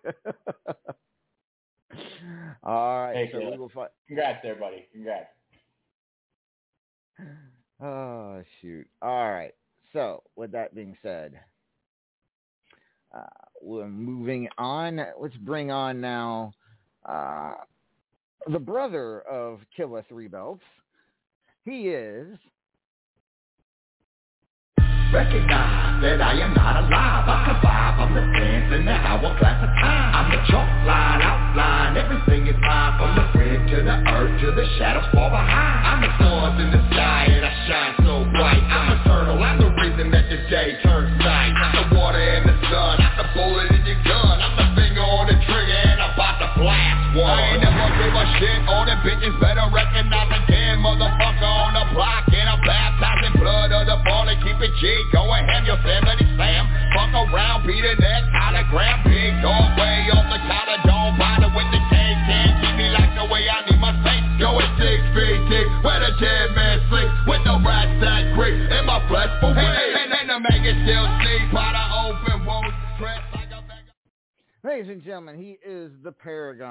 All 2.62 3.01
right, 3.03 3.14
Hey, 3.14 3.31
so 3.33 3.51
we 3.51 3.57
will 3.57 3.68
find. 3.68 3.91
Congrats, 4.07 4.45
everybody. 4.45 4.87
Congrats. 4.93 5.29
Oh 7.83 8.43
shoot! 8.61 8.87
All 9.01 9.31
right. 9.31 9.55
So 9.93 10.22
with 10.37 10.53
that 10.53 10.74
being 10.74 10.97
said, 11.03 11.41
uh, 13.14 13.22
we're 13.62 13.89
moving 13.89 14.49
on. 14.59 15.01
Let's 15.18 15.37
bring 15.37 15.70
on 15.70 16.01
now 16.01 16.53
uh, 17.09 17.55
the 18.51 18.59
brother 18.59 19.20
of 19.22 19.61
Killa 19.76 20.05
Three 20.09 20.28
Belts. 20.28 20.62
He 21.64 21.89
is 21.89 22.39
Recognize 25.12 25.99
that 26.07 26.22
I 26.22 26.39
am 26.39 26.55
not 26.55 26.87
alive. 26.87 27.26
I 27.26 27.43
survive. 27.51 27.99
I'm 27.99 28.14
the 28.14 28.22
in 28.78 28.87
the 28.87 28.95
hourglass 28.95 29.59
of 29.59 29.74
time. 29.83 30.14
I'm 30.14 30.31
the 30.31 30.39
chalk 30.47 30.70
line, 30.87 31.18
outline. 31.18 31.97
Everything 31.99 32.47
is 32.47 32.55
mine. 32.62 32.95
From 32.95 33.18
the 33.18 33.26
to 33.74 33.83
the 33.83 33.97
earth 34.07 34.41
to 34.41 34.55
the 34.55 34.66
shadows 34.78 35.11
far 35.11 35.31
behind. 35.35 35.83
I'm 35.83 36.01
the 36.07 36.11
stars 36.14 36.62
in 36.62 36.70
the 36.70 36.83
sky 36.95 37.39
bright. 38.41 38.64
I'm 38.64 39.01
eternal. 39.01 39.43
I'm 39.43 39.59
the 39.61 39.68
reason 39.68 40.11
that 40.12 40.24
the 40.30 40.38
day 40.49 40.80
turns 40.82 41.20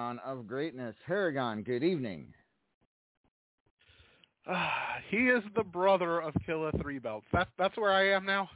paragon 0.09 0.39
of 0.39 0.47
greatness. 0.47 0.95
Paragon, 1.05 1.61
good 1.61 1.83
evening. 1.83 2.33
Ah, 4.47 4.95
he 5.09 5.27
is 5.27 5.43
the 5.55 5.63
brother 5.63 6.21
of 6.21 6.33
Killa 6.45 6.71
Three 6.81 6.99
Belts. 6.99 7.25
That's 7.31 7.49
that's 7.57 7.77
where 7.77 7.91
I 7.91 8.09
am 8.09 8.25
now. 8.25 8.49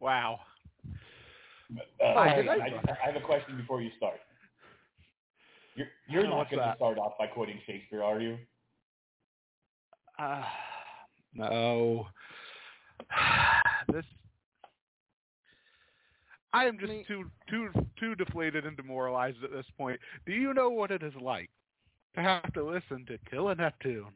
Wow. 0.00 0.40
Uh, 1.74 1.78
Hi, 2.00 2.28
I, 2.28 2.40
I, 2.40 2.56
I 2.56 3.06
have 3.06 3.16
a 3.16 3.24
question 3.24 3.56
before 3.56 3.80
you 3.80 3.90
start. 3.96 4.20
You're, 5.74 5.86
you're 6.06 6.26
Uh, 6.26 6.36
not 6.36 6.50
going 6.50 6.62
to 6.62 6.74
start 6.76 6.98
off 6.98 7.16
by 7.18 7.26
quoting 7.28 7.58
Shakespeare, 7.66 8.02
are 8.02 8.20
you? 8.20 8.36
Uh, 10.18 10.42
no. 11.34 12.08
this. 13.92 14.04
I 16.52 16.64
am 16.64 16.78
just 16.78 16.92
too 17.08 17.30
too 17.48 17.68
too 17.98 18.14
deflated 18.14 18.66
and 18.66 18.76
demoralized 18.76 19.42
at 19.42 19.52
this 19.52 19.66
point. 19.76 19.98
Do 20.26 20.32
you 20.32 20.52
know 20.52 20.68
what 20.68 20.90
it 20.90 21.02
is 21.02 21.14
like 21.20 21.50
to 22.14 22.20
have 22.20 22.52
to 22.52 22.64
listen 22.64 23.06
to 23.06 23.18
Killa 23.30 23.54
Neptune 23.54 24.12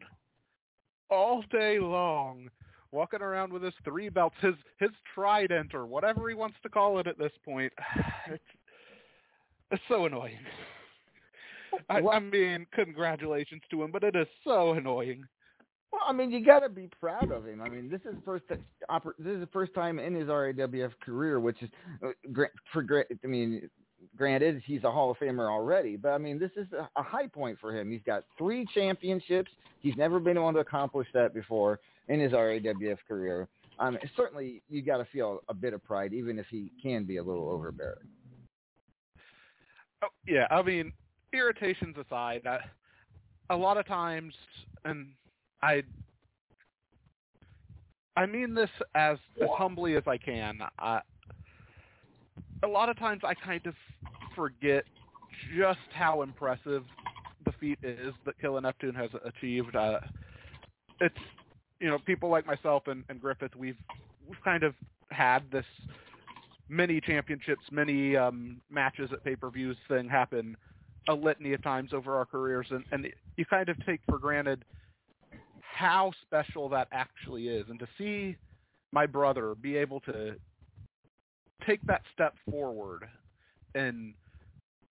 all 1.08 1.42
day 1.50 1.78
long, 1.78 2.50
walking 2.92 3.22
around 3.22 3.52
with 3.52 3.62
his 3.62 3.74
three 3.84 4.08
belts, 4.08 4.36
his 4.40 4.54
his 4.78 4.90
trident 5.14 5.74
or 5.74 5.86
whatever 5.86 6.28
he 6.28 6.34
wants 6.34 6.56
to 6.62 6.68
call 6.68 6.98
it 6.98 7.06
at 7.06 7.18
this 7.18 7.32
point? 7.44 7.72
It's 8.28 8.42
it's 9.70 9.82
so 9.88 10.06
annoying. 10.06 10.38
I, 11.88 11.98
I 11.98 12.20
mean, 12.20 12.66
congratulations 12.72 13.62
to 13.70 13.82
him, 13.82 13.90
but 13.90 14.04
it 14.04 14.14
is 14.14 14.28
so 14.44 14.72
annoying. 14.72 15.24
Well, 15.96 16.04
I 16.06 16.12
mean, 16.12 16.30
you 16.30 16.44
got 16.44 16.60
to 16.60 16.68
be 16.68 16.90
proud 17.00 17.32
of 17.32 17.46
him. 17.46 17.62
I 17.62 17.70
mean, 17.70 17.88
this 17.88 18.02
is 18.02 18.18
first 18.22 18.44
this 18.48 18.58
is 19.18 19.40
the 19.40 19.48
first 19.50 19.72
time 19.72 19.98
in 19.98 20.14
his 20.14 20.28
RAWF 20.28 20.92
career, 21.02 21.40
which 21.40 21.62
is 21.62 21.70
uh, 22.04 22.10
for 22.70 22.86
I 23.02 23.26
mean, 23.26 23.70
granted 24.14 24.62
he's 24.66 24.84
a 24.84 24.90
Hall 24.90 25.10
of 25.10 25.16
Famer 25.16 25.50
already, 25.50 25.96
but 25.96 26.10
I 26.10 26.18
mean, 26.18 26.38
this 26.38 26.50
is 26.54 26.66
a, 26.74 26.86
a 27.00 27.02
high 27.02 27.28
point 27.28 27.56
for 27.58 27.74
him. 27.74 27.90
He's 27.90 28.02
got 28.04 28.24
three 28.36 28.66
championships. 28.74 29.50
He's 29.80 29.96
never 29.96 30.20
been 30.20 30.36
able 30.36 30.52
to 30.52 30.58
accomplish 30.58 31.08
that 31.14 31.32
before 31.32 31.80
in 32.08 32.20
his 32.20 32.32
RAWF 32.32 32.98
career. 33.08 33.48
Um, 33.78 33.96
certainly, 34.18 34.62
you 34.68 34.82
got 34.82 34.98
to 34.98 35.06
feel 35.06 35.40
a 35.48 35.54
bit 35.54 35.72
of 35.72 35.82
pride, 35.82 36.12
even 36.12 36.38
if 36.38 36.46
he 36.50 36.72
can 36.82 37.04
be 37.04 37.16
a 37.16 37.22
little 37.22 37.48
overbearing. 37.48 38.08
Oh, 40.02 40.08
yeah, 40.26 40.46
I 40.50 40.60
mean, 40.60 40.92
irritations 41.32 41.96
aside, 41.96 42.42
I, 42.46 42.58
a 43.48 43.56
lot 43.56 43.78
of 43.78 43.86
times, 43.86 44.34
and 44.84 45.08
I 45.62 45.82
I 48.16 48.26
mean 48.26 48.54
this 48.54 48.70
as 48.94 49.18
as 49.40 49.48
humbly 49.56 49.96
as 49.96 50.02
I 50.06 50.16
can. 50.16 50.58
A 52.62 52.66
lot 52.66 52.88
of 52.88 52.98
times 52.98 53.22
I 53.24 53.34
kind 53.34 53.66
of 53.66 53.74
forget 54.34 54.84
just 55.56 55.78
how 55.92 56.22
impressive 56.22 56.82
the 57.44 57.52
feat 57.60 57.78
is 57.82 58.14
that 58.24 58.38
Killer 58.40 58.60
Neptune 58.60 58.94
has 58.94 59.10
achieved. 59.24 59.76
Uh, 59.76 60.00
it's 61.00 61.14
you 61.80 61.88
know 61.88 61.98
people 61.98 62.28
like 62.28 62.46
myself 62.46 62.84
and, 62.86 63.04
and 63.08 63.20
Griffith 63.20 63.54
we've 63.56 63.76
we've 64.26 64.42
kind 64.42 64.62
of 64.62 64.74
had 65.10 65.40
this 65.52 65.66
many 66.68 67.00
championships, 67.00 67.62
many 67.70 68.16
um, 68.16 68.60
matches 68.70 69.10
at 69.12 69.22
pay-per-views 69.22 69.76
thing 69.88 70.08
happen 70.08 70.56
a 71.08 71.14
litany 71.14 71.52
of 71.52 71.62
times 71.62 71.92
over 71.92 72.16
our 72.16 72.24
careers, 72.24 72.66
and, 72.70 72.84
and 72.90 73.06
you 73.36 73.44
kind 73.44 73.68
of 73.68 73.76
take 73.86 74.00
for 74.08 74.18
granted 74.18 74.64
how 75.76 76.10
special 76.22 76.70
that 76.70 76.88
actually 76.90 77.48
is, 77.48 77.66
and 77.68 77.78
to 77.78 77.86
see 77.98 78.34
my 78.92 79.04
brother 79.04 79.54
be 79.54 79.76
able 79.76 80.00
to 80.00 80.34
take 81.66 81.80
that 81.86 82.00
step 82.14 82.34
forward 82.50 83.06
and 83.74 84.14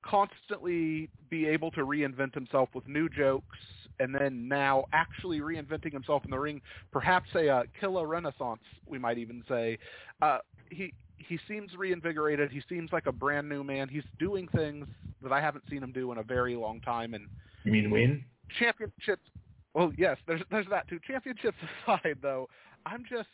constantly 0.04 1.10
be 1.32 1.48
able 1.48 1.72
to 1.72 1.82
reinvent 1.82 2.36
himself 2.36 2.70
with 2.76 2.88
new 2.88 3.10
jokes 3.10 3.58
and 4.00 4.14
then 4.14 4.48
now 4.48 4.84
actually 4.94 5.40
reinventing 5.40 5.92
himself 5.92 6.24
in 6.24 6.30
the 6.30 6.38
ring, 6.38 6.62
perhaps 6.92 7.30
a 7.34 7.50
uh, 7.50 7.64
killer 7.80 8.06
renaissance, 8.06 8.62
we 8.86 9.00
might 9.00 9.18
even 9.18 9.44
say. 9.48 9.80
Uh, 10.22 10.38
he 10.70 10.94
he 11.18 11.40
seems 11.48 11.74
reinvigorated. 11.76 12.52
He 12.52 12.62
seems 12.70 12.92
like 12.92 13.08
a 13.08 13.12
brand 13.12 13.50
new 13.50 13.64
man. 13.64 13.88
He's 13.88 14.04
doing 14.20 14.48
things 14.50 14.86
that 15.24 15.32
I 15.32 15.42
haven't 15.42 15.64
seen 15.68 15.82
him 15.82 15.92
do 15.94 16.12
in 16.12 16.20
a 16.20 16.24
very 16.24 16.56
long 16.56 16.82
time. 16.82 17.16
And 17.16 17.26
You 17.64 17.72
mean 17.72 17.90
win? 17.90 18.24
championships. 18.60 19.28
Well, 19.76 19.92
yes, 19.98 20.18
there's 20.26 20.42
there's 20.50 20.66
that 20.72 20.88
too. 20.88 21.00
Championships 21.06 21.58
aside, 21.84 22.18
though, 22.22 22.50
I'm 22.86 23.04
just 23.08 23.30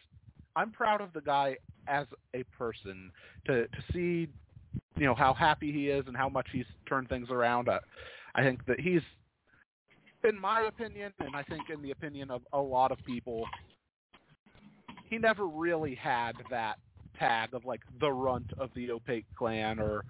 I'm 0.56 0.72
proud 0.72 1.00
of 1.00 1.14
the 1.14 1.22
guy 1.22 1.56
as 1.88 2.08
a 2.34 2.44
person 2.58 3.12
to 3.46 3.68
to 3.68 3.84
see 3.94 4.28
you 4.98 5.06
know 5.06 5.16
how 5.16 5.34
happy 5.34 5.72
he 5.72 5.90
is 5.90 6.04
and 6.08 6.18
how 6.18 6.28
much 6.28 6.48
he's 6.52 6.66
turned 6.90 7.08
things 7.08 7.30
around. 7.30 7.70
I, 7.70 7.80
I 8.34 8.42
think 8.42 8.66
that 8.66 8.80
he's, 8.80 9.02
in 10.28 10.40
my 10.40 10.62
opinion, 10.62 11.14
and 11.20 11.36
I 11.36 11.44
think 11.44 11.70
in 11.70 11.82
the 11.82 11.92
opinion 11.92 12.32
of 12.32 12.42
a 12.54 12.60
lot 12.60 12.92
of 12.92 12.98
people, 13.06 13.46
he 15.10 15.20
never 15.20 15.46
really 15.46 15.94
had 15.94 16.34
that 16.50 16.80
tag 17.20 17.54
of 17.54 17.66
like 17.66 17.82
the 18.00 18.12
runt 18.12 18.52
of 18.58 18.72
the 18.76 18.90
opaque 18.90 19.26
clan 19.38 19.80
or 19.80 20.06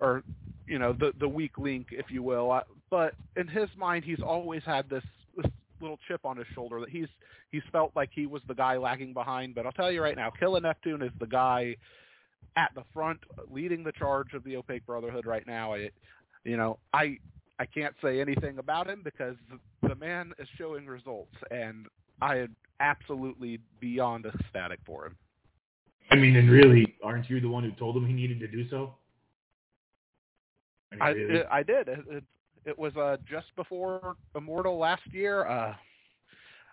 or 0.00 0.24
you 0.66 0.78
know 0.80 0.92
the 0.92 1.12
the 1.20 1.28
weak 1.28 1.56
link 1.56 1.88
if 1.92 2.06
you 2.10 2.22
will 2.22 2.60
but 2.90 3.14
in 3.36 3.46
his 3.46 3.68
mind 3.76 4.04
he's 4.04 4.20
always 4.20 4.62
had 4.64 4.88
this 4.88 5.04
little 5.80 5.98
chip 6.08 6.20
on 6.24 6.36
his 6.36 6.46
shoulder 6.54 6.80
that 6.80 6.88
he's 6.88 7.08
he's 7.50 7.62
felt 7.72 7.92
like 7.94 8.10
he 8.12 8.26
was 8.26 8.42
the 8.48 8.54
guy 8.54 8.76
lagging 8.76 9.12
behind 9.12 9.54
but 9.54 9.66
I'll 9.66 9.72
tell 9.72 9.90
you 9.90 10.02
right 10.02 10.16
now 10.16 10.30
Killer 10.30 10.60
Neptune 10.60 11.02
is 11.02 11.12
the 11.20 11.26
guy 11.26 11.76
at 12.56 12.70
the 12.74 12.84
front 12.92 13.20
leading 13.50 13.84
the 13.84 13.92
charge 13.92 14.34
of 14.34 14.44
the 14.44 14.56
opaque 14.56 14.86
brotherhood 14.86 15.26
right 15.26 15.46
now 15.46 15.74
I 15.74 15.90
you 16.44 16.56
know 16.56 16.78
I 16.92 17.18
I 17.58 17.66
can't 17.66 17.94
say 18.02 18.20
anything 18.20 18.58
about 18.58 18.88
him 18.88 19.02
because 19.02 19.36
the 19.82 19.94
man 19.94 20.32
is 20.38 20.48
showing 20.56 20.86
results 20.86 21.34
and 21.50 21.86
I 22.20 22.36
am 22.38 22.56
absolutely 22.80 23.60
beyond 23.80 24.26
ecstatic 24.26 24.80
for 24.86 25.06
him 25.06 25.16
I 26.10 26.16
mean, 26.16 26.36
and 26.36 26.50
really, 26.50 26.96
aren't 27.02 27.28
you 27.28 27.40
the 27.40 27.48
one 27.48 27.64
who 27.64 27.72
told 27.72 27.96
him 27.96 28.06
he 28.06 28.12
needed 28.12 28.40
to 28.40 28.48
do 28.48 28.68
so? 28.70 28.94
I, 30.92 30.94
mean, 30.94 31.02
I 31.02 31.08
really? 31.10 31.34
it, 31.40 31.46
I 31.50 31.62
did. 31.62 31.88
It, 31.88 32.24
it, 32.68 32.78
was 32.78 32.96
uh, 32.96 33.16
just 33.28 33.46
before 33.56 34.16
Immortal 34.34 34.78
last 34.78 35.02
year. 35.12 35.46
Uh, 35.46 35.74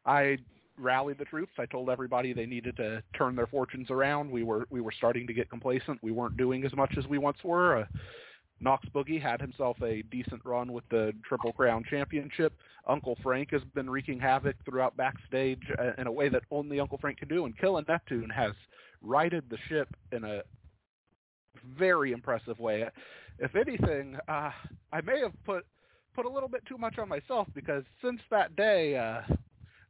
I 0.05 0.37
rallied 0.77 1.17
the 1.17 1.25
troops. 1.25 1.53
I 1.57 1.65
told 1.65 1.89
everybody 1.89 2.33
they 2.33 2.45
needed 2.45 2.77
to 2.77 3.01
turn 3.17 3.35
their 3.35 3.47
fortunes 3.47 3.89
around. 3.89 4.29
We 4.29 4.43
were 4.43 4.67
we 4.69 4.81
were 4.81 4.91
starting 4.91 5.25
to 5.27 5.33
get 5.33 5.49
complacent. 5.49 5.99
We 6.03 6.11
weren't 6.11 6.37
doing 6.37 6.65
as 6.65 6.73
much 6.75 6.95
as 6.97 7.07
we 7.07 7.17
once 7.17 7.37
were. 7.43 7.79
Uh, 7.79 7.85
Knox 8.61 8.87
Boogie 8.93 9.21
had 9.21 9.41
himself 9.41 9.77
a 9.81 10.01
decent 10.03 10.41
run 10.45 10.71
with 10.71 10.85
the 10.89 11.11
Triple 11.27 11.51
Crown 11.51 11.83
Championship. 11.89 12.53
Uncle 12.87 13.17
Frank 13.21 13.51
has 13.51 13.61
been 13.73 13.89
wreaking 13.89 14.19
havoc 14.19 14.55
throughout 14.63 14.95
backstage 14.95 15.61
uh, 15.77 15.91
in 15.97 16.07
a 16.07 16.11
way 16.11 16.29
that 16.29 16.43
only 16.51 16.79
Uncle 16.79 16.97
Frank 16.97 17.17
can 17.17 17.27
do. 17.27 17.45
And 17.45 17.57
Killing 17.57 17.85
Neptune 17.87 18.29
has 18.29 18.51
righted 19.01 19.43
the 19.49 19.57
ship 19.67 19.89
in 20.11 20.23
a 20.23 20.41
very 21.77 22.11
impressive 22.13 22.59
way. 22.59 22.85
If 23.39 23.55
anything, 23.55 24.17
uh, 24.29 24.51
I 24.93 25.01
may 25.01 25.19
have 25.19 25.33
put 25.43 25.65
put 26.15 26.25
a 26.25 26.29
little 26.29 26.49
bit 26.49 26.65
too 26.65 26.77
much 26.77 26.97
on 26.97 27.09
myself 27.09 27.47
because 27.53 27.83
since 28.01 28.19
that 28.31 28.55
day, 28.55 28.97
uh, 28.97 29.21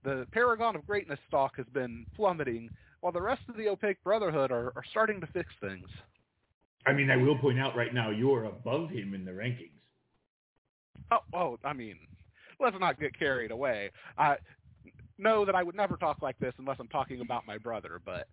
the 0.03 0.25
Paragon 0.31 0.75
of 0.75 0.85
Greatness 0.85 1.19
stock 1.27 1.55
has 1.57 1.65
been 1.73 2.05
plummeting, 2.15 2.69
while 3.01 3.13
the 3.13 3.21
rest 3.21 3.41
of 3.47 3.57
the 3.57 3.67
Opaque 3.67 4.03
Brotherhood 4.03 4.51
are, 4.51 4.73
are 4.75 4.83
starting 4.89 5.21
to 5.21 5.27
fix 5.27 5.49
things. 5.61 5.87
I 6.87 6.93
mean, 6.93 7.09
I 7.09 7.17
will 7.17 7.37
point 7.37 7.59
out 7.59 7.75
right 7.75 7.93
now 7.93 8.11
you 8.11 8.33
are 8.33 8.45
above 8.45 8.89
him 8.89 9.13
in 9.13 9.25
the 9.25 9.31
rankings. 9.31 9.71
Oh, 11.11 11.19
oh, 11.33 11.59
I 11.63 11.73
mean, 11.73 11.97
let's 12.59 12.75
not 12.79 12.99
get 12.99 13.17
carried 13.17 13.51
away. 13.51 13.91
I 14.17 14.37
know 15.17 15.45
that 15.45 15.55
I 15.55 15.63
would 15.63 15.75
never 15.75 15.97
talk 15.97 16.21
like 16.21 16.37
this 16.39 16.53
unless 16.57 16.77
I'm 16.79 16.87
talking 16.87 17.21
about 17.21 17.45
my 17.45 17.57
brother, 17.57 18.01
but 18.03 18.27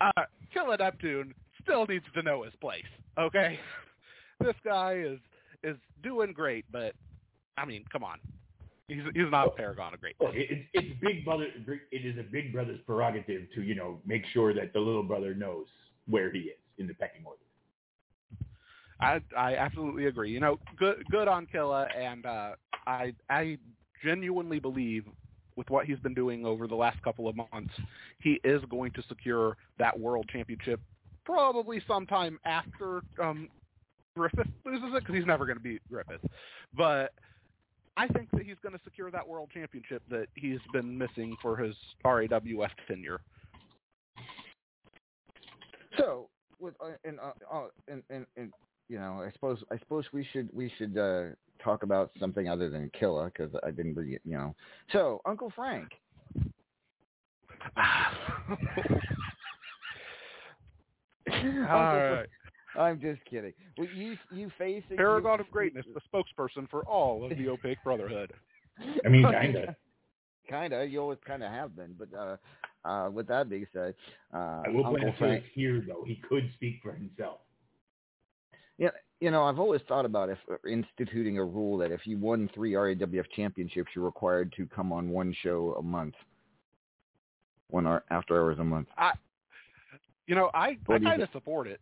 uh, 0.00 0.22
Killer 0.52 0.76
Neptune 0.76 1.34
still 1.62 1.86
needs 1.86 2.04
to 2.14 2.22
know 2.22 2.42
his 2.42 2.54
place. 2.60 2.82
Okay, 3.18 3.58
this 4.40 4.54
guy 4.64 4.94
is 4.94 5.18
is 5.62 5.76
doing 6.02 6.32
great, 6.32 6.64
but 6.72 6.94
I 7.56 7.64
mean, 7.64 7.84
come 7.92 8.04
on, 8.04 8.18
he's 8.88 9.02
he's 9.14 9.30
not 9.30 9.48
a 9.48 9.50
paragon 9.50 9.94
of 9.94 10.00
great. 10.00 10.16
Look, 10.20 10.32
it's 10.34 10.68
it's 10.72 11.00
big 11.00 11.24
brother. 11.24 11.46
It 11.90 12.06
is 12.06 12.18
a 12.18 12.22
big 12.22 12.52
brother's 12.52 12.80
prerogative 12.86 13.42
to 13.54 13.62
you 13.62 13.74
know 13.74 14.00
make 14.06 14.24
sure 14.32 14.54
that 14.54 14.72
the 14.72 14.80
little 14.80 15.02
brother 15.02 15.34
knows 15.34 15.66
where 16.08 16.30
he 16.30 16.40
is 16.40 16.58
in 16.78 16.86
the 16.86 16.94
pecking 16.94 17.22
order. 17.24 17.38
I 19.00 19.20
I 19.36 19.56
absolutely 19.56 20.06
agree. 20.06 20.30
You 20.30 20.40
know, 20.40 20.58
good 20.78 21.04
good 21.10 21.28
on 21.28 21.46
Killa, 21.46 21.88
and 21.96 22.24
uh, 22.26 22.52
I 22.86 23.14
I 23.28 23.58
genuinely 24.04 24.58
believe 24.58 25.04
with 25.56 25.68
what 25.68 25.86
he's 25.86 25.98
been 25.98 26.14
doing 26.14 26.46
over 26.46 26.66
the 26.66 26.74
last 26.74 27.02
couple 27.02 27.28
of 27.28 27.36
months, 27.36 27.72
he 28.20 28.40
is 28.42 28.62
going 28.70 28.90
to 28.92 29.02
secure 29.08 29.56
that 29.78 29.98
world 29.98 30.26
championship 30.32 30.80
probably 31.24 31.80
sometime 31.86 32.38
after 32.44 33.02
um, 33.20 33.48
Griffith 34.16 34.46
loses 34.64 34.88
it 34.94 35.00
because 35.00 35.14
he's 35.14 35.26
never 35.26 35.46
going 35.46 35.58
to 35.58 35.62
beat 35.62 35.80
Griffith. 35.90 36.20
But 36.76 37.12
I 37.96 38.08
think 38.08 38.30
that 38.32 38.42
he's 38.42 38.56
going 38.62 38.72
to 38.72 38.80
secure 38.84 39.10
that 39.10 39.26
world 39.26 39.50
championship 39.52 40.02
that 40.10 40.26
he's 40.34 40.60
been 40.72 40.96
missing 40.96 41.36
for 41.42 41.56
his 41.56 41.74
RAWF 42.04 42.70
tenure. 42.88 43.20
So, 45.98 46.28
with 46.58 46.74
uh, 46.80 46.92
and 47.04 47.20
uh, 47.20 47.32
uh, 47.52 47.66
and, 47.88 48.02
and 48.08 48.24
and 48.36 48.52
you 48.88 48.98
know, 48.98 49.22
I 49.22 49.30
suppose 49.32 49.62
I 49.70 49.78
suppose 49.78 50.04
we 50.12 50.26
should 50.32 50.48
we 50.54 50.72
should 50.78 50.96
uh, 50.96 51.24
talk 51.62 51.82
about 51.82 52.10
something 52.18 52.48
other 52.48 52.70
than 52.70 52.90
Killa 52.98 53.26
because 53.26 53.52
I 53.62 53.70
didn't 53.70 53.92
bring 53.94 54.12
it. 54.12 54.22
You 54.24 54.36
know, 54.38 54.54
so 54.92 55.20
Uncle 55.26 55.52
Frank. 55.54 55.88
Uncle 61.26 61.40
All 61.68 61.90
Frank- 61.90 62.16
right. 62.16 62.28
I'm 62.76 63.00
just 63.00 63.24
kidding. 63.24 63.52
Well, 63.76 63.88
you 63.94 64.16
you 64.30 64.50
face 64.58 64.82
it. 64.90 64.96
Paragon 64.96 65.38
you, 65.38 65.44
of 65.44 65.50
Greatness, 65.50 65.84
the 65.94 66.00
spokesperson 66.12 66.68
for 66.70 66.84
all 66.84 67.24
of 67.24 67.36
the 67.36 67.48
Opaque 67.48 67.78
Brotherhood. 67.84 68.32
I 69.04 69.08
mean, 69.08 69.24
kinda. 69.30 69.76
kinda. 70.48 70.86
You 70.86 71.00
always 71.00 71.18
kind 71.26 71.42
of 71.42 71.50
have 71.50 71.76
been, 71.76 71.94
but 71.98 72.08
uh, 72.16 72.36
uh, 72.88 73.10
with 73.10 73.28
that 73.28 73.48
being 73.50 73.66
said, 73.72 73.94
uh, 74.32 74.62
I 74.66 74.68
will 74.68 74.84
point 74.84 75.04
Uncle 75.04 75.08
out 75.10 75.18
Frank. 75.18 75.44
here 75.52 75.84
though 75.86 76.04
he 76.06 76.16
could 76.28 76.50
speak 76.54 76.80
for 76.82 76.92
himself. 76.92 77.40
Yeah, 78.78 78.90
you 79.20 79.30
know, 79.30 79.44
I've 79.44 79.60
always 79.60 79.82
thought 79.86 80.04
about 80.04 80.30
if 80.30 80.38
uh, 80.50 80.56
instituting 80.68 81.38
a 81.38 81.44
rule 81.44 81.76
that 81.78 81.92
if 81.92 82.06
you 82.06 82.18
won 82.18 82.48
three 82.54 82.72
RAWF 82.72 83.26
championships, 83.36 83.90
you're 83.94 84.04
required 84.04 84.52
to 84.56 84.66
come 84.66 84.92
on 84.92 85.10
one 85.10 85.34
show 85.42 85.76
a 85.78 85.82
month, 85.82 86.14
one 87.68 87.86
hour 87.86 88.02
after 88.10 88.40
hours 88.40 88.58
a 88.58 88.64
month. 88.64 88.88
I, 88.96 89.12
you 90.26 90.34
know, 90.34 90.50
I, 90.54 90.68
I 90.68 90.76
What 90.86 91.00
do 91.02 91.06
kind 91.06 91.22
of 91.22 91.28
support 91.32 91.66
it. 91.68 91.80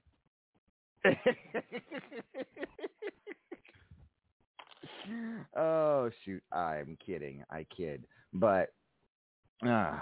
oh 5.56 6.10
shoot, 6.24 6.42
I'm 6.52 6.96
kidding. 7.04 7.44
I 7.50 7.66
kid, 7.74 8.04
but 8.32 8.72
uh, 9.66 9.98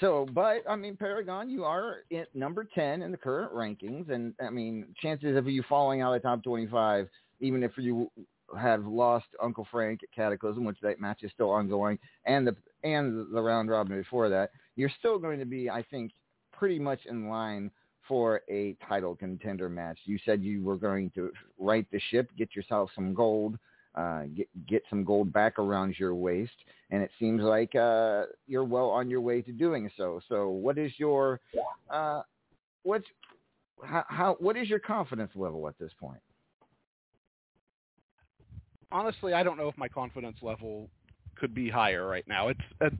so, 0.00 0.26
but 0.32 0.62
I 0.68 0.76
mean, 0.76 0.96
Paragon, 0.96 1.48
you 1.48 1.64
are 1.64 1.98
at 2.16 2.34
number 2.34 2.66
ten 2.74 3.02
in 3.02 3.10
the 3.10 3.16
current 3.16 3.52
rankings, 3.52 4.10
and 4.10 4.34
I 4.44 4.50
mean, 4.50 4.86
chances 5.00 5.36
of 5.36 5.48
you 5.48 5.62
falling 5.68 6.02
out 6.02 6.14
of 6.14 6.22
the 6.22 6.28
top 6.28 6.42
twenty-five, 6.42 7.08
even 7.40 7.62
if 7.62 7.72
you 7.76 8.10
have 8.58 8.86
lost 8.86 9.26
Uncle 9.42 9.66
Frank 9.70 10.00
at 10.02 10.14
Cataclysm, 10.14 10.64
which 10.64 10.78
that 10.82 11.00
match 11.00 11.22
is 11.22 11.30
still 11.32 11.50
ongoing, 11.50 11.98
and 12.26 12.46
the 12.46 12.56
and 12.82 13.34
the 13.34 13.40
round 13.40 13.70
robin 13.70 13.96
before 13.96 14.28
that, 14.28 14.50
you're 14.76 14.92
still 14.98 15.18
going 15.18 15.38
to 15.38 15.46
be, 15.46 15.70
I 15.70 15.82
think, 15.90 16.12
pretty 16.52 16.78
much 16.78 17.00
in 17.08 17.28
line 17.28 17.70
for 18.06 18.42
a 18.50 18.76
title 18.86 19.14
contender 19.14 19.68
match. 19.68 19.98
You 20.04 20.18
said 20.24 20.42
you 20.42 20.62
were 20.62 20.76
going 20.76 21.10
to 21.14 21.30
right 21.58 21.86
the 21.90 22.00
ship, 22.10 22.30
get 22.36 22.54
yourself 22.54 22.90
some 22.94 23.14
gold, 23.14 23.58
uh, 23.94 24.24
get 24.34 24.48
get 24.66 24.82
some 24.90 25.04
gold 25.04 25.32
back 25.32 25.58
around 25.58 25.94
your 25.98 26.14
waist, 26.14 26.52
and 26.90 27.02
it 27.02 27.10
seems 27.18 27.42
like 27.42 27.74
uh, 27.74 28.24
you're 28.46 28.64
well 28.64 28.90
on 28.90 29.08
your 29.08 29.20
way 29.20 29.40
to 29.42 29.52
doing 29.52 29.90
so. 29.96 30.20
So, 30.28 30.48
what 30.48 30.78
is 30.78 30.92
your 30.96 31.40
uh, 31.90 32.22
what's 32.82 33.06
how, 33.84 34.04
how 34.08 34.36
what 34.40 34.56
is 34.56 34.68
your 34.68 34.80
confidence 34.80 35.30
level 35.34 35.68
at 35.68 35.78
this 35.78 35.92
point? 36.00 36.20
Honestly, 38.90 39.32
I 39.32 39.42
don't 39.42 39.56
know 39.56 39.68
if 39.68 39.76
my 39.78 39.88
confidence 39.88 40.38
level 40.42 40.88
could 41.36 41.54
be 41.54 41.68
higher 41.68 42.06
right 42.06 42.26
now. 42.26 42.48
It's 42.48 42.60
uh, 42.80 42.90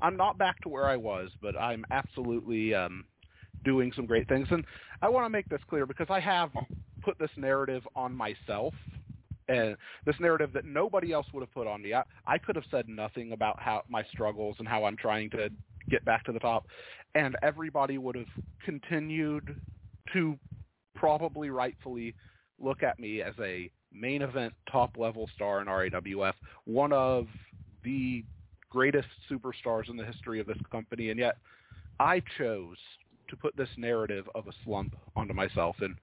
I'm 0.00 0.16
not 0.16 0.38
back 0.38 0.60
to 0.62 0.68
where 0.68 0.86
I 0.86 0.96
was, 0.96 1.30
but 1.42 1.56
I'm 1.56 1.84
absolutely 1.90 2.74
um, 2.74 3.04
doing 3.64 3.92
some 3.94 4.06
great 4.06 4.28
things. 4.28 4.48
And 4.50 4.64
I 5.02 5.08
want 5.08 5.24
to 5.26 5.30
make 5.30 5.48
this 5.48 5.60
clear 5.68 5.86
because 5.86 6.06
I 6.10 6.20
have 6.20 6.50
put 7.02 7.18
this 7.18 7.30
narrative 7.36 7.86
on 7.94 8.14
myself 8.14 8.74
and 9.48 9.76
this 10.04 10.16
narrative 10.20 10.52
that 10.52 10.64
nobody 10.64 11.12
else 11.12 11.26
would 11.32 11.40
have 11.40 11.52
put 11.52 11.66
on 11.66 11.82
me. 11.82 11.94
I, 11.94 12.02
I 12.26 12.38
could 12.38 12.56
have 12.56 12.66
said 12.70 12.88
nothing 12.88 13.32
about 13.32 13.58
how 13.60 13.82
my 13.88 14.04
struggles 14.12 14.56
and 14.58 14.68
how 14.68 14.84
I'm 14.84 14.96
trying 14.96 15.30
to 15.30 15.48
get 15.88 16.04
back 16.04 16.24
to 16.24 16.32
the 16.32 16.38
top, 16.38 16.66
and 17.14 17.34
everybody 17.42 17.96
would 17.96 18.14
have 18.14 18.26
continued 18.62 19.58
to 20.12 20.38
probably 20.94 21.48
rightfully 21.48 22.14
look 22.60 22.82
at 22.82 22.98
me 22.98 23.22
as 23.22 23.34
a 23.40 23.70
main 23.92 24.20
event 24.20 24.52
top 24.70 24.98
level 24.98 25.30
star 25.34 25.62
in 25.62 25.66
RAWF, 25.66 26.34
one 26.64 26.92
of 26.92 27.26
the 27.84 28.22
greatest 28.68 29.08
superstars 29.30 29.88
in 29.88 29.96
the 29.96 30.04
history 30.04 30.40
of 30.40 30.46
this 30.46 30.58
company, 30.70 31.08
and 31.08 31.18
yet 31.18 31.38
I 31.98 32.22
chose 32.36 32.76
to 33.28 33.36
put 33.36 33.56
this 33.56 33.68
narrative 33.76 34.28
of 34.34 34.46
a 34.46 34.52
slump 34.64 34.94
onto 35.16 35.34
myself. 35.34 35.76
And 35.80 35.96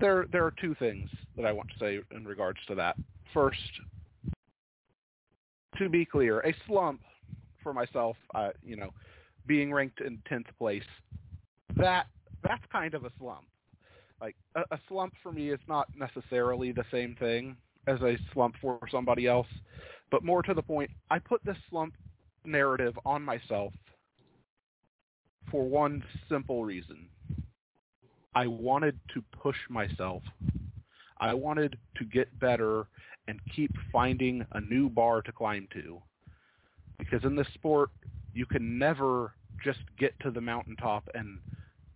there, 0.00 0.26
there 0.32 0.44
are 0.44 0.54
two 0.60 0.74
things 0.78 1.08
that 1.36 1.44
I 1.44 1.52
want 1.52 1.68
to 1.70 1.78
say 1.78 2.00
in 2.14 2.24
regards 2.24 2.58
to 2.68 2.74
that. 2.76 2.96
First, 3.34 3.58
to 5.78 5.88
be 5.88 6.04
clear, 6.04 6.40
a 6.40 6.54
slump 6.66 7.00
for 7.62 7.72
myself, 7.72 8.16
uh, 8.34 8.50
you 8.64 8.76
know, 8.76 8.90
being 9.46 9.72
ranked 9.72 10.00
in 10.00 10.18
tenth 10.28 10.46
place, 10.58 10.82
that 11.76 12.06
that's 12.42 12.62
kind 12.70 12.94
of 12.94 13.04
a 13.04 13.10
slump. 13.18 13.44
Like 14.20 14.36
a, 14.54 14.62
a 14.72 14.78
slump 14.88 15.14
for 15.22 15.32
me 15.32 15.50
is 15.50 15.60
not 15.68 15.88
necessarily 15.96 16.72
the 16.72 16.84
same 16.90 17.16
thing 17.18 17.56
as 17.86 18.00
a 18.02 18.16
slump 18.32 18.54
for 18.60 18.78
somebody 18.90 19.26
else, 19.26 19.46
but 20.10 20.24
more 20.24 20.42
to 20.42 20.54
the 20.54 20.62
point, 20.62 20.90
I 21.10 21.18
put 21.18 21.44
this 21.44 21.56
slump 21.70 21.94
narrative 22.44 22.98
on 23.04 23.22
myself 23.22 23.72
for 25.50 25.68
one 25.68 26.02
simple 26.28 26.64
reason. 26.64 27.08
I 28.34 28.46
wanted 28.46 28.98
to 29.14 29.22
push 29.32 29.56
myself. 29.68 30.22
I 31.18 31.34
wanted 31.34 31.76
to 31.96 32.04
get 32.04 32.38
better 32.38 32.86
and 33.26 33.40
keep 33.54 33.72
finding 33.92 34.46
a 34.52 34.60
new 34.60 34.88
bar 34.88 35.22
to 35.22 35.32
climb 35.32 35.68
to. 35.72 36.00
Because 36.98 37.24
in 37.24 37.36
this 37.36 37.48
sport, 37.54 37.90
you 38.32 38.46
can 38.46 38.78
never 38.78 39.34
just 39.62 39.80
get 39.98 40.18
to 40.20 40.30
the 40.30 40.40
mountaintop 40.40 41.08
and 41.14 41.38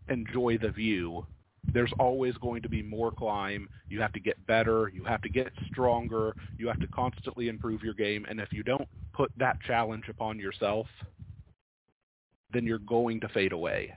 enjoy 0.08 0.58
the 0.58 0.70
view. 0.70 1.24
There's 1.72 1.92
always 1.98 2.34
going 2.38 2.62
to 2.62 2.68
be 2.68 2.82
more 2.82 3.12
climb. 3.12 3.68
You 3.88 4.00
have 4.00 4.12
to 4.14 4.20
get 4.20 4.44
better. 4.46 4.90
You 4.92 5.04
have 5.04 5.22
to 5.22 5.28
get 5.28 5.52
stronger. 5.70 6.34
You 6.58 6.66
have 6.66 6.80
to 6.80 6.88
constantly 6.88 7.48
improve 7.48 7.82
your 7.82 7.94
game. 7.94 8.26
And 8.28 8.40
if 8.40 8.52
you 8.52 8.62
don't 8.62 8.88
put 9.12 9.30
that 9.36 9.58
challenge 9.66 10.08
upon 10.08 10.38
yourself, 10.38 10.86
then 12.52 12.66
you're 12.66 12.78
going 12.78 13.20
to 13.20 13.28
fade 13.28 13.52
away. 13.52 13.94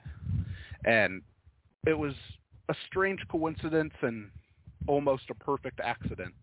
And 0.86 1.22
it 1.86 1.98
was 1.98 2.14
a 2.70 2.76
strange 2.88 3.20
coincidence 3.30 3.94
and 4.02 4.30
almost 4.88 5.30
a 5.30 5.36
perfect 5.36 5.80
accident 5.80 6.34